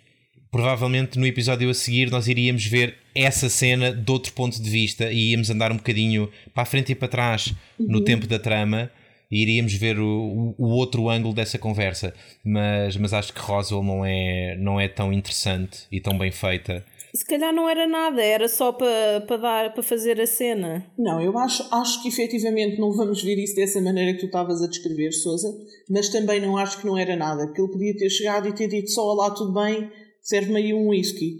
provavelmente 0.51 1.19
no 1.19 1.27
episódio 1.27 1.69
a 1.69 1.75
seguir 1.75 2.09
nós 2.09 2.29
iríamos 2.29 2.65
ver 2.65 2.95
essa 3.15 3.49
cena 3.49 3.93
de 3.93 4.11
outro 4.13 4.33
ponto 4.33 4.63
de 4.63 4.71
vista 4.71 5.11
e 5.11 5.33
íamos 5.33 5.51
andar 5.51 5.73
um 5.73 5.77
bocadinho 5.77 6.31
para 6.55 6.63
a 6.63 6.67
frente 6.67 6.93
e 6.93 6.95
para 6.95 7.09
trás 7.09 7.53
no 7.79 8.01
tempo 8.01 8.27
da 8.27 8.39
trama 8.39 8.91
e 9.31 9.43
iríamos 9.43 9.73
ver 9.75 9.99
o, 9.99 10.07
o, 10.07 10.55
o 10.59 10.69
outro 10.69 11.09
ângulo 11.09 11.35
dessa 11.35 11.59
conversa. 11.59 12.15
Mas, 12.45 12.97
mas 12.97 13.13
acho 13.13 13.33
que 13.33 13.41
Roswell 13.41 13.83
não 13.83 14.05
é, 14.05 14.57
não 14.57 14.79
é 14.79 14.87
tão 14.87 15.13
interessante 15.13 15.81
e 15.91 15.99
tão 16.01 16.17
bem 16.17 16.31
feita. 16.31 16.85
Se 17.15 17.27
calhar 17.27 17.53
não 17.53 17.69
era 17.69 17.87
nada, 17.87 18.23
era 18.23 18.49
só 18.49 18.73
para 18.73 19.21
para 19.27 19.37
dar 19.37 19.75
para 19.75 19.83
fazer 19.83 20.19
a 20.19 20.27
cena. 20.27 20.91
Não, 20.99 21.21
eu 21.21 21.37
acho, 21.37 21.63
acho 21.71 22.03
que 22.03 22.09
efetivamente 22.09 22.81
não 22.81 22.91
vamos 22.91 23.23
ver 23.23 23.39
isso 23.39 23.55
dessa 23.55 23.83
maneira 23.83 24.15
que 24.15 24.21
tu 24.21 24.27
estavas 24.27 24.63
a 24.63 24.67
descrever, 24.67 25.13
Sousa, 25.13 25.49
mas 25.91 26.09
também 26.09 26.41
não 26.41 26.57
acho 26.57 26.81
que 26.81 26.87
não 26.87 26.97
era 26.97 27.15
nada, 27.15 27.47
porque 27.47 27.61
ele 27.61 27.71
podia 27.71 27.97
ter 27.97 28.09
chegado 28.09 28.49
e 28.49 28.55
ter 28.55 28.67
dito 28.67 28.91
só 28.91 29.03
olá, 29.03 29.31
tudo 29.31 29.53
bem, 29.53 29.91
serve-me 30.23 30.57
aí 30.57 30.73
um 30.73 30.89
whisky. 30.89 31.39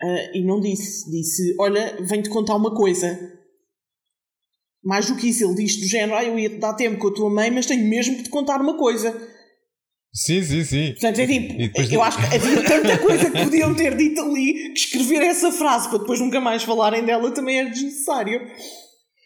Ah, 0.00 0.30
e 0.32 0.42
não 0.42 0.58
disse, 0.58 1.10
disse, 1.10 1.54
olha, 1.58 1.98
venho-te 2.00 2.30
contar 2.30 2.56
uma 2.56 2.74
coisa. 2.74 3.36
Mais 4.82 5.06
do 5.06 5.16
que 5.16 5.28
isso, 5.28 5.44
ele 5.44 5.56
disse 5.56 5.80
do 5.80 5.86
género, 5.86 6.16
ah, 6.16 6.24
eu 6.24 6.38
ia-te 6.38 6.56
dar 6.56 6.72
tempo 6.72 6.98
com 6.98 7.08
a 7.08 7.14
tua 7.14 7.28
mãe, 7.28 7.50
mas 7.50 7.66
tenho 7.66 7.86
mesmo 7.86 8.16
que 8.16 8.22
te 8.22 8.30
contar 8.30 8.58
uma 8.58 8.78
coisa. 8.78 9.12
Sim, 10.12 10.42
sim, 10.42 10.64
sim. 10.64 10.90
Portanto, 10.92 11.18
é 11.20 11.26
tipo, 11.26 11.58
depois 11.58 11.92
eu 11.92 12.02
acho 12.02 12.18
que 12.18 12.34
havia 12.34 12.64
tanta 12.64 12.98
coisa 12.98 13.30
que 13.30 13.44
podiam 13.44 13.74
ter 13.74 13.96
dito 13.96 14.20
ali 14.20 14.72
que 14.72 14.78
escrever 14.78 15.22
essa 15.22 15.52
frase 15.52 15.88
para 15.88 15.98
depois 15.98 16.20
nunca 16.20 16.40
mais 16.40 16.62
falarem 16.62 17.04
dela 17.04 17.30
também 17.32 17.60
é 17.60 17.64
desnecessário. 17.66 18.40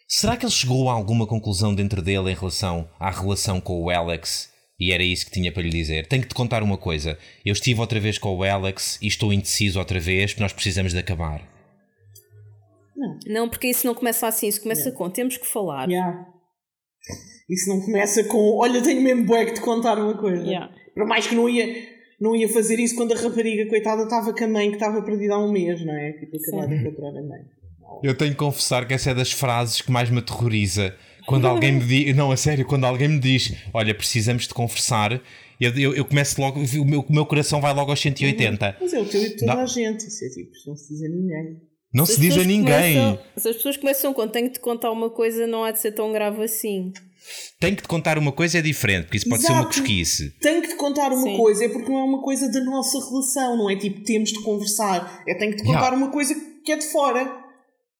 Será 0.08 0.36
que 0.36 0.44
ele 0.44 0.52
chegou 0.52 0.90
a 0.90 0.92
alguma 0.92 1.26
conclusão 1.26 1.74
dentro 1.74 2.02
dele 2.02 2.30
em 2.30 2.34
relação 2.34 2.90
à 3.00 3.10
relação 3.10 3.60
com 3.60 3.82
o 3.82 3.90
Alex? 3.90 4.50
E 4.78 4.92
era 4.92 5.02
isso 5.02 5.24
que 5.24 5.32
tinha 5.32 5.52
para 5.52 5.62
lhe 5.62 5.70
dizer. 5.70 6.08
Tenho 6.08 6.22
que 6.22 6.28
te 6.28 6.34
contar 6.34 6.62
uma 6.62 6.76
coisa. 6.76 7.16
Eu 7.44 7.52
estive 7.52 7.80
outra 7.80 8.00
vez 8.00 8.18
com 8.18 8.36
o 8.36 8.42
Alex 8.42 8.98
e 9.00 9.06
estou 9.06 9.32
indeciso 9.32 9.78
outra 9.78 10.00
vez 10.00 10.32
porque 10.32 10.42
nós 10.42 10.52
precisamos 10.52 10.92
de 10.92 10.98
acabar. 10.98 11.48
Não, 13.26 13.48
porque 13.48 13.68
isso 13.68 13.86
não 13.86 13.94
começa 13.94 14.26
assim, 14.26 14.48
isso 14.48 14.60
começa 14.60 14.90
com 14.92 15.08
temos 15.08 15.36
que 15.36 15.46
falar. 15.46 15.88
Yeah. 15.88 16.26
Isso 17.52 17.68
não 17.68 17.80
começa 17.80 18.24
com 18.24 18.56
olha, 18.56 18.80
tenho 18.82 19.02
mesmo 19.02 19.24
bué 19.24 19.44
que 19.44 19.54
te 19.54 19.60
contar 19.60 19.98
uma 19.98 20.16
coisa. 20.16 20.42
Yeah. 20.42 20.70
Por 20.94 21.06
mais 21.06 21.26
que 21.26 21.34
não 21.34 21.48
ia, 21.48 21.66
não 22.20 22.34
ia 22.34 22.48
fazer 22.48 22.78
isso 22.80 22.94
quando 22.96 23.12
a 23.12 23.16
rapariga, 23.20 23.68
coitada, 23.68 24.04
estava 24.04 24.32
com 24.32 24.44
a 24.44 24.48
mãe 24.48 24.68
que 24.70 24.76
estava 24.76 25.02
perdida 25.02 25.34
há 25.34 25.38
um 25.38 25.52
mês, 25.52 25.84
não 25.84 25.94
é? 25.94 26.12
Tipo, 26.12 26.36
acabado 26.36 26.68
de 26.70 26.76
encontrar 26.76 27.08
a 27.08 27.22
mãe. 27.22 27.40
Eu 28.02 28.16
tenho 28.16 28.30
que 28.32 28.38
confessar 28.38 28.86
que 28.88 28.94
essa 28.94 29.10
é 29.10 29.14
das 29.14 29.32
frases 29.32 29.80
que 29.82 29.90
mais 29.92 30.08
me 30.10 30.18
aterroriza. 30.18 30.94
Quando 31.26 31.46
alguém 31.46 31.72
me 31.72 31.80
diz. 31.84 32.16
Não, 32.16 32.32
a 32.32 32.36
sério, 32.36 32.64
quando 32.64 32.84
alguém 32.84 33.08
me 33.08 33.18
diz: 33.18 33.52
Olha, 33.72 33.94
precisamos 33.94 34.48
de 34.48 34.54
conversar, 34.54 35.20
eu, 35.60 35.70
eu, 35.78 35.94
eu 35.94 36.04
começo 36.04 36.40
logo. 36.40 36.58
O 36.60 36.84
meu, 36.84 37.00
o 37.00 37.12
meu 37.12 37.26
coração 37.26 37.60
vai 37.60 37.72
logo 37.74 37.90
aos 37.90 38.00
180. 38.00 38.76
Mas 38.80 38.92
é 38.92 39.00
o 39.00 39.04
teu 39.04 39.22
e 39.22 39.28
de 39.28 39.36
toda 39.36 39.54
Não. 39.54 39.62
a 39.62 39.66
gente. 39.66 40.06
Isso 40.08 40.24
é 40.24 40.28
tipo, 40.30 40.52
isto 40.52 40.68
não 40.68 40.76
se 40.76 40.88
diz 40.92 41.02
a 41.04 41.08
ninguém. 41.08 41.60
Não 41.94 42.06
Se 42.06 42.14
se 42.14 42.20
diz 42.22 42.38
a 42.38 42.44
ninguém. 42.44 42.94
começam- 42.94 43.18
se 43.36 43.48
as 43.50 43.56
pessoas 43.56 43.76
começam 43.76 44.14
com 44.14 44.26
tenho 44.26 44.46
que 44.48 44.54
te 44.54 44.60
contar 44.60 44.90
uma 44.90 45.10
coisa, 45.10 45.46
não 45.46 45.62
há 45.62 45.70
de 45.70 45.78
ser 45.78 45.92
tão 45.92 46.10
grave 46.12 46.42
assim. 46.42 46.90
Tenho 47.60 47.76
que 47.76 47.82
te 47.82 47.88
contar 47.88 48.18
uma 48.18 48.32
coisa, 48.32 48.58
é 48.58 48.62
diferente, 48.62 49.04
porque 49.04 49.16
isso 49.18 49.28
pode 49.28 49.42
ser 49.42 49.52
uma 49.52 49.60
Exato. 49.62 49.76
cosquice. 49.78 50.30
Tenho 50.40 50.62
que 50.62 50.68
te 50.68 50.76
contar 50.76 51.12
uma 51.12 51.22
Sim. 51.22 51.36
coisa, 51.36 51.64
é 51.64 51.68
porque 51.68 51.90
não 51.90 51.98
é 51.98 52.04
uma 52.04 52.22
coisa 52.22 52.50
da 52.50 52.60
nossa 52.64 52.98
relação, 52.98 53.56
não 53.56 53.70
é 53.70 53.76
tipo 53.76 54.00
temos 54.04 54.30
de 54.30 54.40
conversar. 54.42 55.22
É 55.26 55.34
tenho 55.34 55.52
que 55.52 55.58
te 55.58 55.62
Yeah. 55.62 55.80
contar 55.80 55.96
uma 55.96 56.10
coisa 56.10 56.34
que 56.64 56.72
é 56.72 56.76
de 56.76 56.86
fora. 56.86 57.40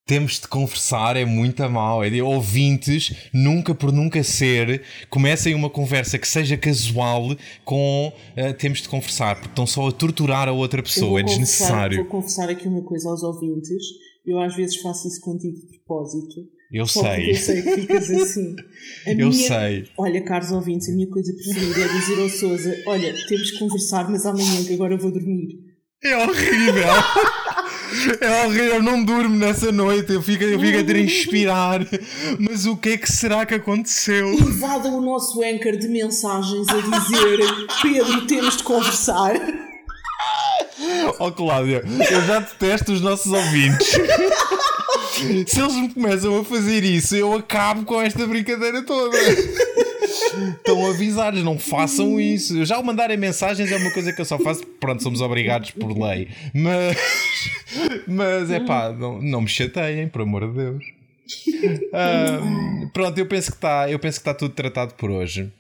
Temos 0.05 0.41
de 0.41 0.49
conversar, 0.49 1.16
é 1.16 1.25
muito 1.25 1.62
mal. 1.70 2.03
É 2.03 2.11
de 2.11 2.20
ouvintes, 2.20 3.14
nunca 3.33 3.73
por 3.73 3.93
nunca 3.93 4.23
ser, 4.25 4.83
comecem 5.09 5.55
uma 5.55 5.70
conversa 5.70 6.18
que 6.18 6.27
seja 6.27 6.57
casual 6.57 7.37
com 7.64 8.12
eh, 8.35 8.53
temos 8.53 8.83
de 8.83 8.89
conversar, 8.89 9.37
porque 9.37 9.51
estão 9.51 9.64
só 9.64 9.87
a 9.87 9.93
torturar 9.93 10.49
a 10.49 10.53
outra 10.53 10.83
pessoa, 10.83 11.20
é 11.20 11.23
desnecessário. 11.23 11.99
Vou 11.99 12.07
confessar 12.07 12.49
aqui 12.51 12.66
uma 12.66 12.83
coisa 12.83 13.09
aos 13.09 13.23
ouvintes. 13.23 13.83
Eu 14.27 14.41
às 14.41 14.55
vezes 14.57 14.77
faço 14.81 15.07
isso 15.07 15.20
contigo 15.20 15.57
de 15.57 15.79
propósito. 15.79 16.35
Eu 16.73 16.87
porque 16.87 17.01
sei, 17.01 17.31
eu 17.31 17.35
sei 17.37 17.62
que 17.62 17.77
ficas 17.83 18.11
assim. 18.11 18.57
A 19.07 19.11
eu 19.11 19.16
minha- 19.29 19.33
sei. 19.33 19.89
Olha, 19.99 20.23
caros 20.25 20.51
ouvintes, 20.53 20.89
a 20.89 20.93
minha 20.93 21.09
coisa 21.09 21.33
preferida 21.35 21.81
é 21.81 21.89
dizer 21.89 22.20
ao 22.23 22.29
Souza: 22.29 22.83
Olha, 22.87 23.14
temos 23.29 23.51
que 23.51 23.59
conversar, 23.59 24.09
mas 24.11 24.25
amanhã 24.25 24.64
que 24.64 24.75
agora 24.75 24.95
eu 24.95 24.99
vou 24.99 25.11
dormir. 25.12 25.59
É 26.05 26.16
horrível! 26.16 26.85
É 28.20 28.47
horrível, 28.47 28.75
eu 28.77 28.83
não 28.83 29.05
durmo 29.05 29.37
nessa 29.37 29.70
noite, 29.70 30.12
eu 30.14 30.23
fico, 30.23 30.43
eu 30.43 30.59
fico 30.59 30.79
a 30.79 30.83
transpirar. 30.85 31.87
Mas 32.41 32.64
o 32.66 32.77
que 32.77 32.89
é 32.91 32.97
que 32.97 33.11
será 33.12 33.45
que 33.47 33.55
aconteceu? 33.55 34.33
Invadam 34.33 34.97
o 34.99 35.01
nosso 35.03 35.43
anchor 35.45 35.77
de 35.77 35.89
mensagens 35.89 36.66
a 36.70 36.75
dizer 36.81 37.39
Pedro, 37.83 38.27
temos 38.27 38.57
de 38.57 38.62
conversar. 38.64 39.35
Oh, 41.20 41.31
Cláudia, 41.31 41.83
eu 42.11 42.20
já 42.23 42.41
detesto 42.41 42.93
os 42.93 43.01
nossos 43.01 43.31
ouvintes. 43.31 43.89
Se 45.47 45.61
eles 45.61 45.75
me 45.75 45.93
começam 45.93 46.39
a 46.39 46.45
fazer 46.45 46.83
isso, 46.85 47.15
eu 47.15 47.33
acabo 47.35 47.85
com 47.85 48.01
esta 48.01 48.27
brincadeira 48.27 48.83
toda. 48.83 49.17
Estão 50.57 50.87
avisados, 50.87 51.43
não 51.43 51.59
façam 51.59 52.21
isso. 52.21 52.65
Já 52.65 52.79
o 52.79 52.85
mandarem 52.85 53.17
mensagens 53.17 53.71
é 53.71 53.77
uma 53.77 53.91
coisa 53.93 54.13
que 54.13 54.21
eu 54.21 54.25
só 54.25 54.39
faço. 54.39 54.67
Pronto, 54.81 55.03
somos 55.03 55.21
obrigados 55.21 55.71
por 55.73 55.97
lei. 55.97 56.29
Mas, 56.55 56.97
mas 58.07 58.51
é 58.51 58.61
pá, 58.61 58.93
não, 58.93 59.21
não 59.21 59.43
me 59.43 59.49
chateiem, 59.49 60.09
por 60.09 60.23
amor 60.23 60.49
de 60.49 60.57
Deus. 60.57 60.85
pronto, 62.93 63.19
eu 63.19 63.27
penso 63.27 63.51
que 63.51 63.57
está, 63.57 63.91
eu 63.91 63.99
penso 63.99 64.19
que 64.19 64.23
está 64.23 64.35
tudo 64.35 64.55
tratado 64.55 64.95
por 64.95 65.11
hoje. 65.11 65.51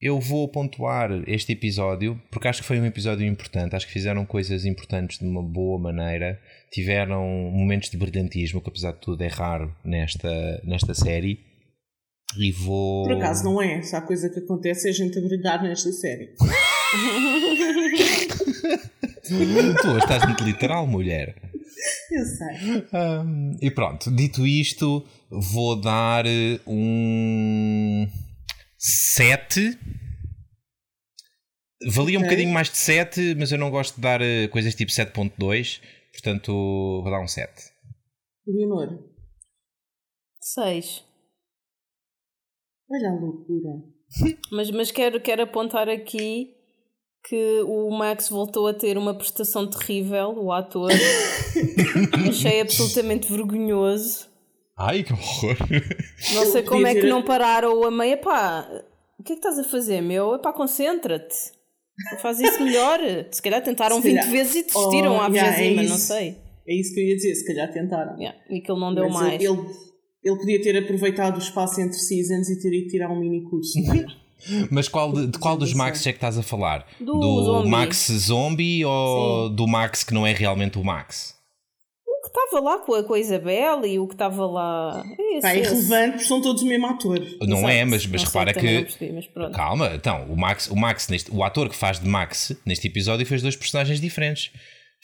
Eu 0.00 0.20
vou 0.20 0.46
pontuar 0.48 1.10
este 1.26 1.52
episódio 1.52 2.20
porque 2.30 2.48
acho 2.48 2.60
que 2.60 2.66
foi 2.66 2.78
um 2.78 2.84
episódio 2.84 3.26
importante. 3.26 3.74
Acho 3.74 3.86
que 3.86 3.92
fizeram 3.92 4.26
coisas 4.26 4.66
importantes 4.66 5.18
de 5.18 5.24
uma 5.24 5.42
boa 5.42 5.78
maneira. 5.78 6.38
Tiveram 6.74 7.22
momentos 7.52 7.88
de 7.88 7.96
brilhantismo, 7.96 8.60
que 8.60 8.68
apesar 8.68 8.90
de 8.90 9.00
tudo 9.00 9.22
é 9.22 9.28
raro 9.28 9.72
nesta, 9.84 10.60
nesta 10.64 10.92
série. 10.92 11.38
E 12.36 12.50
vou. 12.50 13.04
Por 13.04 13.12
acaso 13.12 13.44
não 13.44 13.62
é. 13.62 13.80
Se 13.80 13.94
há 13.94 14.00
coisa 14.00 14.28
que 14.28 14.40
acontece 14.40 14.88
é 14.88 14.90
a 14.90 14.92
gente 14.92 15.16
a 15.16 15.22
brilhar 15.22 15.62
nesta 15.62 15.92
série. 15.92 16.34
tu 19.80 19.98
estás 19.98 20.24
muito 20.24 20.42
literal, 20.42 20.84
mulher. 20.84 21.36
Eu 22.10 22.24
sei. 22.24 22.88
Um, 22.92 23.56
e 23.62 23.70
pronto, 23.70 24.10
dito 24.10 24.44
isto, 24.44 25.06
vou 25.30 25.80
dar 25.80 26.24
um 26.66 28.08
7. 28.76 29.78
Valia 31.86 32.02
okay. 32.02 32.16
um 32.16 32.22
bocadinho 32.22 32.52
mais 32.52 32.68
de 32.68 32.78
7, 32.78 33.36
mas 33.38 33.52
eu 33.52 33.58
não 33.58 33.70
gosto 33.70 33.94
de 33.94 34.00
dar 34.00 34.20
eh, 34.20 34.48
coisas 34.48 34.74
tipo 34.74 34.90
7.2, 34.90 35.80
portanto 36.14 36.52
vou 36.52 37.10
dar 37.10 37.22
um 37.22 37.28
7. 37.28 37.50
Leonor? 38.46 38.98
6. 40.40 41.04
Olha 42.90 43.10
a 43.10 43.20
loucura. 43.20 43.70
mas, 44.52 44.70
mas 44.70 44.90
quero, 44.90 45.20
quero 45.20 45.42
apontar 45.42 45.88
aqui 45.88 46.54
que 47.26 47.62
o 47.62 47.90
Max 47.90 48.28
voltou 48.28 48.66
a 48.68 48.74
ter 48.74 48.98
uma 48.98 49.14
prestação 49.14 49.68
terrível, 49.68 50.34
o 50.36 50.52
ator. 50.52 50.90
Achei 52.28 52.60
absolutamente 52.60 53.32
vergonhoso. 53.32 54.28
Ai, 54.76 55.02
que 55.02 55.12
horror! 55.12 55.56
Não 56.34 56.44
sei 56.46 56.62
como 56.62 56.86
é 56.86 56.94
que 56.94 57.06
não 57.06 57.22
pararam 57.22 57.82
a 57.84 57.90
meia. 57.90 58.16
Pá, 58.16 58.68
o 59.18 59.22
que 59.22 59.32
é 59.32 59.36
que 59.36 59.46
estás 59.46 59.58
a 59.58 59.64
fazer, 59.64 60.00
meu? 60.00 60.34
Epá, 60.34 60.52
concentra-te. 60.52 61.52
Faz 62.20 62.40
isso 62.40 62.62
melhor. 62.62 63.00
Se 63.30 63.40
calhar 63.40 63.62
tentaram 63.62 63.96
se 63.96 64.08
20 64.08 64.16
calhar. 64.16 64.30
vezes 64.30 64.54
e 64.54 64.62
desistiram 64.62 65.16
oh, 65.16 65.20
à 65.20 65.28
yeah, 65.28 65.62
é 65.62 65.74
não 65.74 65.96
sei. 65.96 66.36
É 66.66 66.74
isso 66.74 66.94
que 66.94 67.00
eu 67.00 67.04
ia 67.04 67.16
dizer, 67.16 67.34
se 67.34 67.46
calhar 67.46 67.70
tentaram. 67.72 68.18
Yeah, 68.18 68.38
e 68.50 68.60
que 68.60 68.70
ele 68.70 68.80
não 68.80 68.94
deu 68.94 69.04
Mas 69.04 69.14
mais. 69.14 69.42
Ele, 69.42 69.58
ele 70.22 70.36
podia 70.36 70.62
ter 70.62 70.76
aproveitado 70.78 71.36
o 71.36 71.38
espaço 71.38 71.80
entre 71.80 71.98
seasons 71.98 72.48
e 72.48 72.60
ter 72.60 72.72
ido 72.72 72.88
tirar 72.88 73.10
um 73.10 73.18
mini 73.18 73.42
curso. 73.42 73.78
Mas 74.70 74.88
qual 74.88 75.12
de, 75.12 75.26
de 75.28 75.38
qual 75.38 75.56
dos 75.56 75.72
Max 75.72 76.06
é 76.06 76.12
que 76.12 76.18
estás 76.18 76.36
a 76.36 76.42
falar? 76.42 76.86
Do, 77.00 77.18
do 77.18 77.42
zombie. 77.44 77.70
Max 77.70 78.12
Zombie 78.12 78.84
ou 78.84 79.48
Sim. 79.48 79.54
do 79.54 79.66
Max 79.66 80.04
que 80.04 80.12
não 80.12 80.26
é 80.26 80.32
realmente 80.32 80.78
o 80.78 80.84
Max? 80.84 81.33
Estava 82.36 82.60
lá 82.60 82.78
com 82.78 82.94
a, 82.94 83.04
com 83.04 83.14
a 83.14 83.18
Isabel 83.18 83.86
e 83.86 83.98
o 83.98 84.08
que 84.08 84.14
estava 84.14 84.44
lá. 84.44 85.04
É, 85.16 85.38
esse, 85.38 85.46
é 85.46 85.58
irrelevante, 85.58 86.24
são 86.24 86.42
todos 86.42 86.62
o 86.62 86.66
mesmo 86.66 86.86
ator. 86.86 87.20
Não 87.42 87.58
Exato. 87.58 87.68
é, 87.68 87.84
mas, 87.84 88.06
mas 88.06 88.24
repara 88.24 88.52
que. 88.52 88.82
Percebi, 88.82 89.12
mas 89.12 89.54
Calma, 89.54 89.92
então, 89.94 90.24
o 90.28 90.36
Max, 90.36 90.66
o 90.68 90.74
Max 90.74 91.08
neste, 91.08 91.30
o 91.30 91.44
ator 91.44 91.68
que 91.68 91.76
faz 91.76 92.00
de 92.00 92.08
Max 92.08 92.52
neste 92.66 92.88
episódio 92.88 93.24
fez 93.24 93.40
dois 93.40 93.54
personagens 93.54 94.00
diferentes 94.00 94.50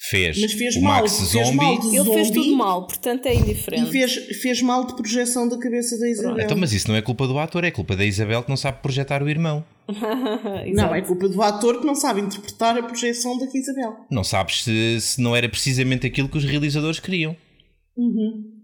fez, 0.01 0.41
Mas 0.41 0.53
fez 0.55 0.77
o 0.77 0.81
mal, 0.81 1.03
Max 1.03 1.19
fez 1.19 1.29
Zombie. 1.31 1.57
Mal 1.57 1.75
ele 1.75 1.99
zombie, 1.99 2.15
fez 2.15 2.31
tudo 2.31 2.57
mal, 2.57 2.87
portanto 2.87 3.27
é 3.27 3.35
indiferente. 3.35 3.89
E 3.89 3.93
fez, 3.93 4.15
fez 4.41 4.63
mal 4.63 4.87
de 4.87 4.97
projeção 4.97 5.47
da 5.47 5.59
cabeça 5.59 5.99
da 5.99 6.09
Isabel. 6.09 6.41
Então, 6.41 6.57
mas 6.57 6.73
isso 6.73 6.89
não 6.89 6.97
é 6.97 7.03
culpa 7.03 7.27
do 7.27 7.39
ator, 7.39 7.65
é 7.65 7.71
culpa 7.71 7.95
da 7.95 8.05
Isabel 8.05 8.43
que 8.43 8.49
não 8.49 8.57
sabe 8.57 8.81
projetar 8.81 9.23
o 9.23 9.29
irmão. 9.29 9.63
não, 10.73 10.95
é 10.95 11.03
culpa 11.03 11.29
do 11.29 11.43
ator 11.43 11.81
que 11.81 11.87
não 11.87 11.95
sabe 11.95 12.23
interpretar 12.23 12.79
a 12.79 12.83
projeção 12.83 13.37
da 13.37 13.47
Isabel. 13.53 14.07
Não 14.11 14.25
sabes 14.25 14.65
se, 14.65 15.01
se 15.01 15.21
não 15.21 15.37
era 15.37 15.49
precisamente 15.49 16.07
aquilo 16.07 16.29
que 16.29 16.39
os 16.39 16.45
realizadores 16.45 16.99
queriam. 16.99 17.37
Uhum. 17.95 18.61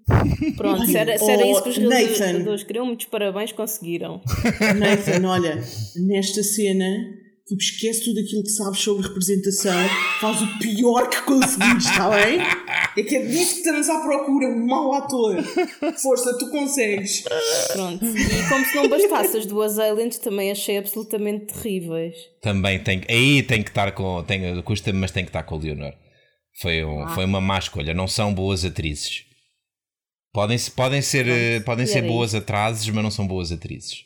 Pronto, 0.57 0.87
se 0.87 0.97
era, 0.97 1.19
se 1.19 1.31
era 1.31 1.47
isso 1.47 1.63
que 1.65 1.69
os 1.69 1.77
realizadores 1.77 2.63
queriam, 2.63 2.87
muitos 2.87 3.07
parabéns, 3.07 3.53
conseguiram. 3.53 4.23
Nathan, 4.79 5.29
olha, 5.29 5.63
nesta 5.97 6.43
cena 6.43 6.87
Tipo, 7.47 7.63
esquece 7.63 8.05
tudo 8.05 8.19
aquilo 8.19 8.43
que 8.43 8.51
sabes 8.51 8.81
sobre 8.81 9.07
representação, 9.07 9.89
faz 10.21 10.43
o 10.43 10.59
pior 10.59 11.09
que 11.09 11.23
conseguires, 11.23 11.85
está 11.85 12.11
bem? 12.11 12.41
É 12.97 13.03
que 13.05 13.15
é 13.15 13.25
disso 13.25 13.53
que 13.53 13.59
estamos 13.61 13.89
à 13.89 14.01
procura, 14.01 14.49
um 14.49 14.67
mau 14.67 14.93
ator. 14.95 15.41
Força, 16.03 16.37
tu 16.39 16.51
consegues. 16.51 17.23
Pronto. 17.73 18.05
E 18.05 18.49
como 18.49 18.65
se 18.65 18.75
não 18.75 18.89
bastasse 18.89 19.37
as 19.37 19.47
duas 19.47 19.79
aliens, 19.79 20.19
também 20.19 20.51
achei 20.51 20.77
absolutamente 20.77 21.55
terríveis. 21.55 22.17
Também 22.43 22.83
tem 22.83 23.03
aí 23.09 23.45
tem 23.45 23.63
que 23.63 23.71
estar 23.71 23.93
com. 23.93 24.25
Tem, 24.25 24.61
custa, 24.63 24.93
mas 24.93 25.13
tem 25.13 25.23
que 25.23 25.29
estar 25.29 25.45
com 25.45 25.55
o 25.55 25.59
Leonor. 25.59 25.93
Foi, 26.61 26.85
um, 26.85 27.05
ah. 27.05 27.15
foi 27.15 27.25
uma 27.27 27.41
má 27.41 27.59
escolha. 27.61 27.95
Não 27.95 28.09
são 28.09 28.35
boas 28.35 28.65
atrizes. 28.65 29.25
Podem, 30.33 30.59
podem 30.75 31.01
ser, 31.01 31.27
Pronto. 31.27 31.65
podem 31.65 31.87
ser 31.87 32.03
boas 32.03 32.35
atrases, 32.35 32.89
mas 32.89 33.05
não 33.05 33.11
são 33.11 33.25
boas 33.25 33.53
atrizes. 33.53 34.06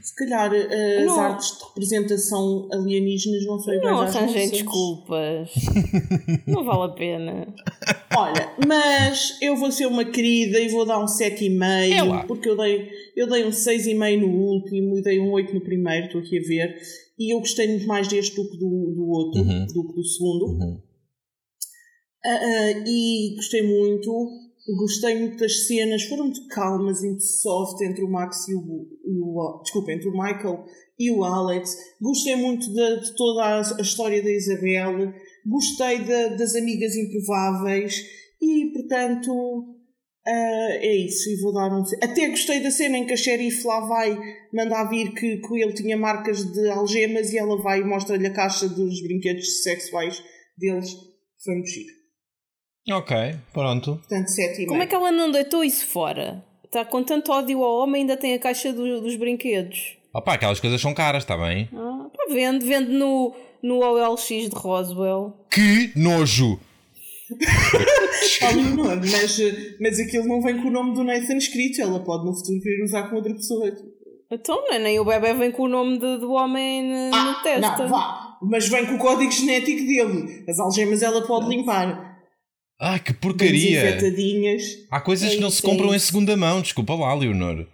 Se 0.00 0.14
calhar 0.14 0.52
uh, 0.52 1.10
as 1.10 1.18
artes 1.18 1.58
de 1.58 1.64
representação 1.64 2.68
alienígenas 2.72 3.44
vão 3.44 3.58
ser 3.58 3.76
iguais 3.76 4.14
Não 4.14 4.22
arranjem 4.22 4.50
desculpas. 4.50 5.50
não 6.46 6.64
vale 6.64 6.92
a 6.92 6.94
pena. 6.94 7.54
Olha, 8.16 8.54
mas 8.66 9.36
eu 9.42 9.56
vou 9.56 9.70
ser 9.70 9.86
uma 9.86 10.04
querida 10.04 10.60
e 10.60 10.68
vou 10.68 10.86
dar 10.86 10.98
um 10.98 11.06
7,5 11.06 12.26
porque 12.26 12.48
eu 12.48 12.56
dei, 12.56 12.88
eu 13.16 13.28
dei 13.28 13.44
um 13.44 13.50
6,5 13.50 14.20
no 14.20 14.28
último 14.28 14.98
e 14.98 15.02
dei 15.02 15.20
um 15.20 15.32
8 15.32 15.54
no 15.54 15.60
primeiro, 15.60 16.06
estou 16.06 16.20
aqui 16.20 16.38
a 16.38 16.42
ver. 16.42 16.76
E 17.18 17.34
eu 17.34 17.40
gostei 17.40 17.66
muito 17.66 17.86
mais 17.86 18.06
deste 18.06 18.36
do 18.36 18.48
que 18.48 18.56
do, 18.56 18.94
do 18.94 19.08
outro, 19.08 19.40
uhum. 19.40 19.66
do 19.66 19.88
que 19.88 19.94
do 19.94 20.04
segundo. 20.04 20.46
Uhum. 20.46 20.80
Uh, 22.24 22.30
uh, 22.30 22.84
e 22.86 23.34
gostei 23.36 23.62
muito 23.62 24.47
Gostei 24.76 25.18
muito 25.18 25.38
das 25.38 25.66
cenas, 25.66 26.02
foram 26.02 26.24
muito 26.24 26.46
calmas 26.48 27.02
e 27.02 27.06
muito 27.06 27.24
soft 27.24 27.80
entre 27.80 28.04
o 28.04 28.10
Max 28.10 28.46
e 28.48 28.54
o, 28.54 28.86
o. 29.06 29.62
Desculpa, 29.62 29.92
entre 29.92 30.08
o 30.08 30.12
Michael 30.12 30.64
e 30.98 31.10
o 31.10 31.24
Alex. 31.24 31.74
Gostei 32.00 32.36
muito 32.36 32.70
de, 32.70 33.00
de 33.00 33.16
toda 33.16 33.44
a, 33.44 33.60
a, 33.60 33.80
história 33.80 34.22
da 34.22 34.30
Isabel. 34.30 35.12
Gostei 35.46 36.00
de, 36.00 36.36
das 36.36 36.54
amigas 36.54 36.94
improváveis. 36.96 38.04
E, 38.42 38.70
portanto, 38.74 39.32
uh, 39.32 40.72
é 40.80 40.96
isso. 40.96 41.30
E 41.30 41.40
vou 41.40 41.54
dar 41.54 41.72
um. 41.72 41.82
Até 42.02 42.28
gostei 42.28 42.60
da 42.60 42.70
cena 42.70 42.98
em 42.98 43.06
que 43.06 43.14
a 43.14 43.16
xerife 43.16 43.66
lá 43.66 43.80
vai 43.80 44.18
mandar 44.52 44.90
vir 44.90 45.14
que, 45.14 45.38
que 45.38 45.62
ele 45.62 45.72
tinha 45.72 45.96
marcas 45.96 46.44
de 46.44 46.68
algemas 46.68 47.32
e 47.32 47.38
ela 47.38 47.56
vai 47.62 47.80
e 47.80 47.84
mostra-lhe 47.84 48.26
a 48.26 48.34
caixa 48.34 48.68
dos 48.68 49.00
brinquedos 49.02 49.62
sexuais 49.62 50.22
deles. 50.58 50.94
Foi 51.42 51.54
muito 51.54 51.70
chique. 51.70 51.97
Ok, 52.90 53.16
pronto. 53.52 53.96
Portanto, 53.96 54.28
sete 54.28 54.62
e 54.62 54.66
Como 54.66 54.82
é 54.82 54.86
que 54.86 54.94
ela 54.94 55.12
não 55.12 55.30
deitou 55.30 55.62
isso 55.62 55.86
fora? 55.86 56.42
Está 56.64 56.84
com 56.84 57.02
tanto 57.02 57.32
ódio 57.32 57.62
ao 57.62 57.82
homem 57.82 58.02
ainda 58.02 58.16
tem 58.16 58.34
a 58.34 58.38
caixa 58.38 58.72
do, 58.72 59.00
dos 59.00 59.16
brinquedos. 59.16 59.96
Opa, 60.12 60.34
aquelas 60.34 60.60
coisas 60.60 60.80
são 60.80 60.94
caras, 60.94 61.22
está 61.22 61.36
bem? 61.36 61.68
Ah, 61.74 62.06
pá, 62.14 62.32
vende, 62.32 62.66
vende 62.66 62.90
no, 62.90 63.34
no 63.62 63.78
OLX 63.80 64.28
de 64.28 64.50
Roswell. 64.54 65.34
Que 65.50 65.92
nojo! 65.96 66.58
oh, 67.30 68.96
mas, 68.96 69.38
mas 69.78 70.00
aquilo 70.00 70.26
não 70.26 70.40
vem 70.40 70.62
com 70.62 70.68
o 70.68 70.70
nome 70.70 70.94
do 70.94 71.04
Nathan 71.04 71.36
escrito, 71.36 71.82
ela 71.82 72.00
pode 72.00 72.24
no 72.24 72.34
futuro 72.34 72.58
querer 72.60 72.82
usar 72.82 73.02
com 73.04 73.16
outra 73.16 73.34
pessoa. 73.34 73.70
Então, 74.30 74.64
é, 74.72 74.78
nem 74.78 74.98
o 74.98 75.04
bebê 75.04 75.34
vem 75.34 75.50
com 75.50 75.64
o 75.64 75.68
nome 75.68 75.98
de, 75.98 76.18
do 76.18 76.32
homem 76.32 77.10
ah, 77.12 77.24
no 77.24 77.42
testa. 77.42 77.82
Não, 77.82 77.88
vá, 77.88 78.38
mas 78.42 78.68
vem 78.68 78.86
com 78.86 78.94
o 78.94 78.98
código 78.98 79.30
genético 79.30 79.86
dele. 79.86 80.44
As 80.48 80.58
algemas 80.58 81.02
ela 81.02 81.26
pode 81.26 81.48
limpar. 81.48 82.07
Ai, 82.80 83.00
que 83.00 83.12
porcaria! 83.12 83.98
Há 84.90 85.00
coisas 85.00 85.32
é 85.32 85.34
que 85.34 85.40
não 85.40 85.50
se 85.50 85.60
compram 85.60 85.92
é 85.92 85.96
em 85.96 85.98
segunda 85.98 86.36
mão, 86.36 86.62
desculpa 86.62 86.94
lá, 86.94 87.12
Leonor. 87.12 87.60
O 87.60 87.66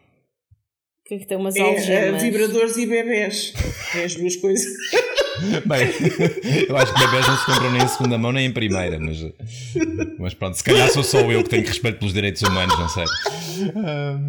que 1.06 1.16
é 1.16 1.18
que 1.18 1.26
tem 1.26 1.36
umas 1.36 1.55
é, 1.55 1.60
algemas? 1.60 2.22
É, 2.22 2.24
vibradores 2.24 2.76
e 2.78 2.86
bebés. 2.86 3.52
É 3.94 4.05
as 4.05 4.14
duas 4.14 4.36
coisas. 4.36 4.64
Bem, 5.66 5.89
eu 6.68 6.76
acho 6.76 6.94
que 6.94 7.01
bebés 7.01 7.28
não 7.28 7.36
se 7.36 7.44
compram 7.44 7.72
nem 7.72 7.82
em 7.82 7.89
segunda 7.89 8.16
mão 8.16 8.32
nem 8.32 8.47
em 8.47 8.52
primeira, 8.52 8.98
mas, 8.98 9.18
mas 10.18 10.32
pronto, 10.32 10.56
se 10.56 10.64
calhar 10.64 10.89
sou 10.90 11.02
só 11.02 11.20
eu 11.31 11.43
que 11.43 11.51
tenho 11.51 11.66
respeito 11.66 11.98
pelos 11.98 12.14
direitos 12.14 12.40
humanos, 12.40 12.78
não 12.78 12.89
sei. 12.89 13.05
Um, 13.74 14.26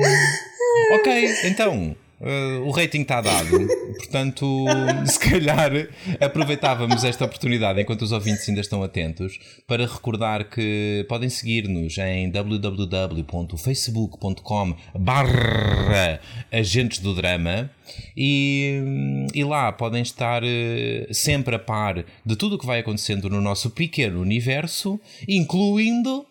ok, 1.00 1.36
então 1.46 1.96
Uh, 2.20 2.66
o 2.66 2.72
rating 2.72 3.02
está 3.02 3.22
dado. 3.22 3.50
Portanto, 3.98 4.66
se 5.06 5.20
calhar 5.20 5.72
aproveitávamos 6.20 7.04
esta 7.04 7.26
oportunidade, 7.26 7.82
enquanto 7.82 8.04
os 8.04 8.12
ouvintes 8.12 8.48
ainda 8.48 8.62
estão 8.62 8.84
atentos, 8.84 9.40
para 9.68 9.86
recordar 9.86 10.48
que 10.50 11.06
podem 11.10 11.30
seguir-nos 11.30 11.98
em 11.98 12.30
www.facebook.com 12.30 14.76
barra 14.98 16.22
agentes 16.52 17.00
do 17.00 17.14
drama 17.14 17.70
e, 18.16 19.28
e 19.34 19.44
lá 19.44 19.72
podem 19.72 20.02
estar 20.02 20.44
uh, 20.44 21.14
sempre 21.14 21.56
a 21.56 21.60
par 21.60 22.06
de 22.26 22.36
tudo 22.36 22.56
o 22.56 22.60
que 22.60 22.66
vai 22.66 22.80
acontecendo 22.80 23.30
no 23.30 23.40
nosso 23.42 23.70
pequeno 23.70 24.22
universo, 24.22 25.00
incluindo 25.28 26.26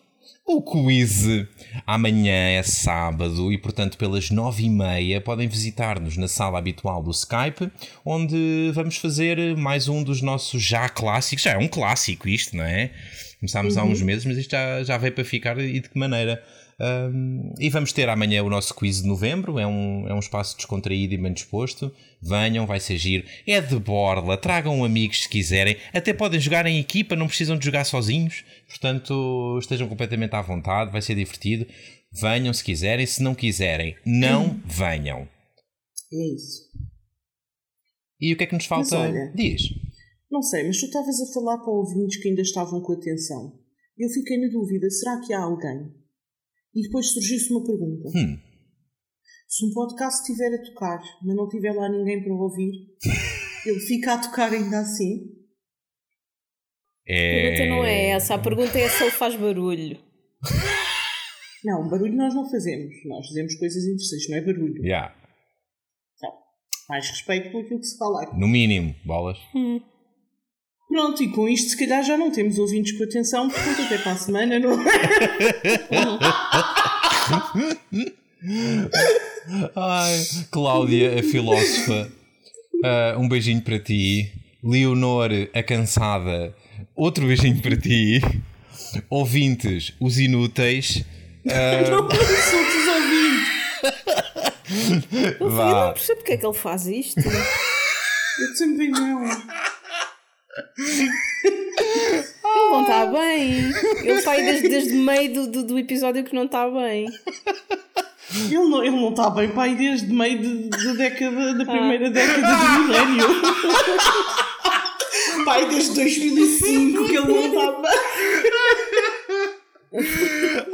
o 0.45 0.61
quiz. 0.61 1.23
Amanhã 1.87 2.33
é 2.33 2.61
sábado 2.61 3.51
e, 3.51 3.57
portanto, 3.57 3.97
pelas 3.97 4.29
nove 4.29 4.63
e 4.65 4.69
meia 4.69 5.19
podem 5.19 5.47
visitar-nos 5.47 6.15
na 6.17 6.27
sala 6.27 6.59
habitual 6.59 7.01
do 7.01 7.11
Skype, 7.11 7.71
onde 8.05 8.71
vamos 8.73 8.97
fazer 8.97 9.57
mais 9.57 9.87
um 9.87 10.03
dos 10.03 10.21
nossos 10.21 10.61
já 10.61 10.87
clássicos. 10.87 11.43
Já 11.43 11.53
é 11.53 11.57
um 11.57 11.67
clássico 11.67 12.29
isto, 12.29 12.55
não 12.55 12.63
é? 12.63 12.91
Começámos 13.39 13.75
uhum. 13.75 13.81
há 13.81 13.85
uns 13.85 14.01
meses, 14.01 14.25
mas 14.25 14.37
isto 14.37 14.51
já, 14.51 14.83
já 14.83 14.97
veio 14.97 15.13
para 15.13 15.25
ficar 15.25 15.59
e 15.59 15.79
de 15.79 15.89
que 15.89 15.97
maneira? 15.97 16.41
Um, 16.77 17.53
e 17.57 17.69
vamos 17.69 17.93
ter 17.93 18.09
amanhã 18.09 18.43
o 18.43 18.49
nosso 18.49 18.73
quiz 18.73 19.01
de 19.01 19.07
novembro. 19.07 19.57
É 19.57 19.65
um, 19.65 20.07
é 20.07 20.13
um 20.13 20.19
espaço 20.19 20.57
descontraído 20.57 21.13
e 21.13 21.17
bem 21.17 21.33
disposto. 21.33 21.91
Venham, 22.21 22.65
vai 22.65 22.79
ser 22.79 22.97
giro. 22.97 23.25
É 23.47 23.61
de 23.61 23.77
borla, 23.79 24.37
tragam 24.37 24.83
amigos 24.83 25.23
se 25.23 25.29
quiserem. 25.29 25.77
Até 25.93 26.13
podem 26.13 26.39
jogar 26.39 26.65
em 26.65 26.79
equipa, 26.79 27.15
não 27.15 27.27
precisam 27.27 27.57
de 27.57 27.65
jogar 27.65 27.85
sozinhos. 27.85 28.43
Portanto, 28.67 29.57
estejam 29.59 29.87
completamente 29.87 30.35
à 30.35 30.41
vontade, 30.41 30.91
vai 30.91 31.01
ser 31.01 31.15
divertido. 31.15 31.65
Venham 32.11 32.53
se 32.53 32.63
quiserem, 32.63 33.05
se 33.05 33.21
não 33.21 33.35
quiserem, 33.35 33.95
não 34.05 34.47
hum. 34.47 34.61
venham. 34.65 35.27
É 36.13 36.33
isso. 36.33 36.65
E 38.19 38.33
o 38.33 38.37
que 38.37 38.43
é 38.43 38.47
que 38.47 38.55
nos 38.55 38.65
falta? 38.65 38.97
Mas 38.97 39.09
olha, 39.09 39.31
Diz. 39.35 39.63
Não 40.31 40.41
sei, 40.41 40.65
mas 40.65 40.79
tu 40.79 40.85
estavas 40.85 41.21
a 41.21 41.33
falar 41.33 41.57
para 41.57 41.71
ouvintes 41.71 42.21
que 42.21 42.29
ainda 42.29 42.41
estavam 42.41 42.81
com 42.81 42.93
atenção. 42.93 43.53
Eu 43.97 44.09
fiquei 44.09 44.37
na 44.37 44.47
dúvida: 44.47 44.89
será 44.89 45.19
que 45.21 45.33
há 45.33 45.41
alguém 45.41 45.93
e 46.75 46.81
depois 46.81 47.11
surgiu-se 47.13 47.51
uma 47.51 47.65
pergunta. 47.65 48.09
Hum. 48.09 48.37
Se 49.47 49.65
um 49.65 49.73
podcast 49.73 50.21
estiver 50.21 50.53
a 50.53 50.63
tocar, 50.63 51.01
mas 51.23 51.35
não 51.35 51.47
tiver 51.47 51.71
lá 51.71 51.89
ninguém 51.89 52.21
para 52.23 52.33
ouvir, 52.33 52.71
ele 53.65 53.79
fica 53.79 54.13
a 54.13 54.17
tocar 54.21 54.51
ainda 54.51 54.79
assim? 54.79 55.33
É... 57.07 57.39
A 57.39 57.41
pergunta 57.41 57.69
não 57.69 57.85
é 57.85 58.09
essa, 58.09 58.35
a 58.35 58.39
pergunta 58.39 58.77
é 58.77 58.89
se 58.89 59.03
ele 59.03 59.11
faz 59.11 59.35
barulho. 59.35 59.97
Não, 61.63 61.89
barulho 61.89 62.15
nós 62.15 62.31
não 62.35 62.47
fazemos. 62.47 62.93
Nós 63.05 63.27
fazemos 63.27 63.55
coisas 63.55 63.83
interessantes, 63.85 64.29
não 64.29 64.37
é 64.37 64.41
barulho. 64.41 64.85
Yeah. 64.85 65.15
Então, 66.15 66.31
mais 66.87 67.09
respeito 67.09 67.47
aquilo 67.47 67.79
que 67.79 67.87
se 67.87 67.97
fala 67.97 68.21
aqui. 68.21 68.39
No 68.39 68.47
mínimo, 68.47 68.95
bolas. 69.03 69.39
Hum. 69.55 69.81
Pronto, 70.95 71.21
e 71.21 71.27
com 71.27 71.49
isto 71.49 71.71
se 71.71 71.77
calhar 71.77 72.01
já 72.05 72.17
não 72.17 72.31
temos 72.31 72.57
ouvintes 72.57 72.97
com 72.97 73.03
atenção, 73.03 73.49
portanto 73.49 73.81
até 73.81 73.97
para 73.97 74.13
a 74.13 74.15
semana, 74.15 74.57
não 74.57 74.81
é? 74.81 74.85
Ai, 79.75 80.23
Cláudia, 80.49 81.19
a 81.19 81.21
filósofa, 81.21 82.09
uh, 82.75 83.19
um 83.19 83.27
beijinho 83.27 83.61
para 83.61 83.77
ti. 83.77 84.31
Leonor, 84.63 85.31
a 85.53 85.61
cansada, 85.61 86.55
outro 86.95 87.27
beijinho 87.27 87.61
para 87.61 87.75
ti. 87.75 88.21
Ouvintes, 89.09 89.91
os 89.99 90.17
inúteis. 90.17 91.03
Uh... 91.45 91.91
Não 91.91 92.05
insultes 92.05 92.75
os 92.77 92.87
ouvintes. 92.87 93.49
Eu, 95.41 95.49
não 95.49 95.93
percebo 95.93 96.19
porque 96.21 96.31
é 96.31 96.37
que 96.37 96.45
ele 96.45 96.55
faz 96.55 96.87
isto. 96.87 97.19
Eu 97.19 98.57
também 98.57 98.89
não. 98.89 99.25
Ele 101.45 102.25
não 102.43 102.81
está 102.81 103.05
bem. 103.07 103.71
Ele 104.03 104.13
está 104.13 104.31
aí 104.31 104.45
desde, 104.45 104.69
desde 104.69 104.93
meio 104.93 105.33
do, 105.33 105.47
do, 105.47 105.63
do, 105.63 105.79
episódio 105.79 106.23
que 106.23 106.33
não 106.33 106.45
está 106.45 106.65
bem. 106.69 107.07
Ele 108.33 108.55
não, 108.55 108.81
ele 108.83 108.95
não 108.95 109.09
está 109.09 109.29
bem, 109.29 109.49
pai, 109.49 109.75
desde 109.75 110.11
meio 110.11 110.39
de, 110.39 110.69
de 110.69 110.97
década, 110.97 111.53
da 111.53 111.65
primeira 111.65 112.07
ah. 112.07 112.09
década 112.09 112.55
do 112.55 112.79
milénio. 112.79 113.27
pai, 115.45 115.67
desde 115.67 115.93
2005 115.95 117.05
que 117.05 117.17
ele 117.17 117.27
não 117.27 117.47
está 117.47 117.71
bem. 117.81 117.91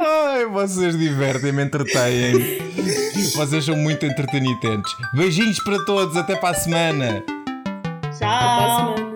Ai, 0.00 0.46
vocês 0.46 0.98
divertem-me, 0.98 1.64
entretêm. 1.64 2.32
Vocês 3.34 3.64
são 3.64 3.76
muito 3.76 4.06
entretenitentes. 4.06 4.92
Beijinhos 5.14 5.62
para 5.62 5.84
todos, 5.84 6.16
até 6.16 6.34
para 6.36 6.50
a 6.50 6.54
semana. 6.54 7.22
Tchau. 8.18 9.11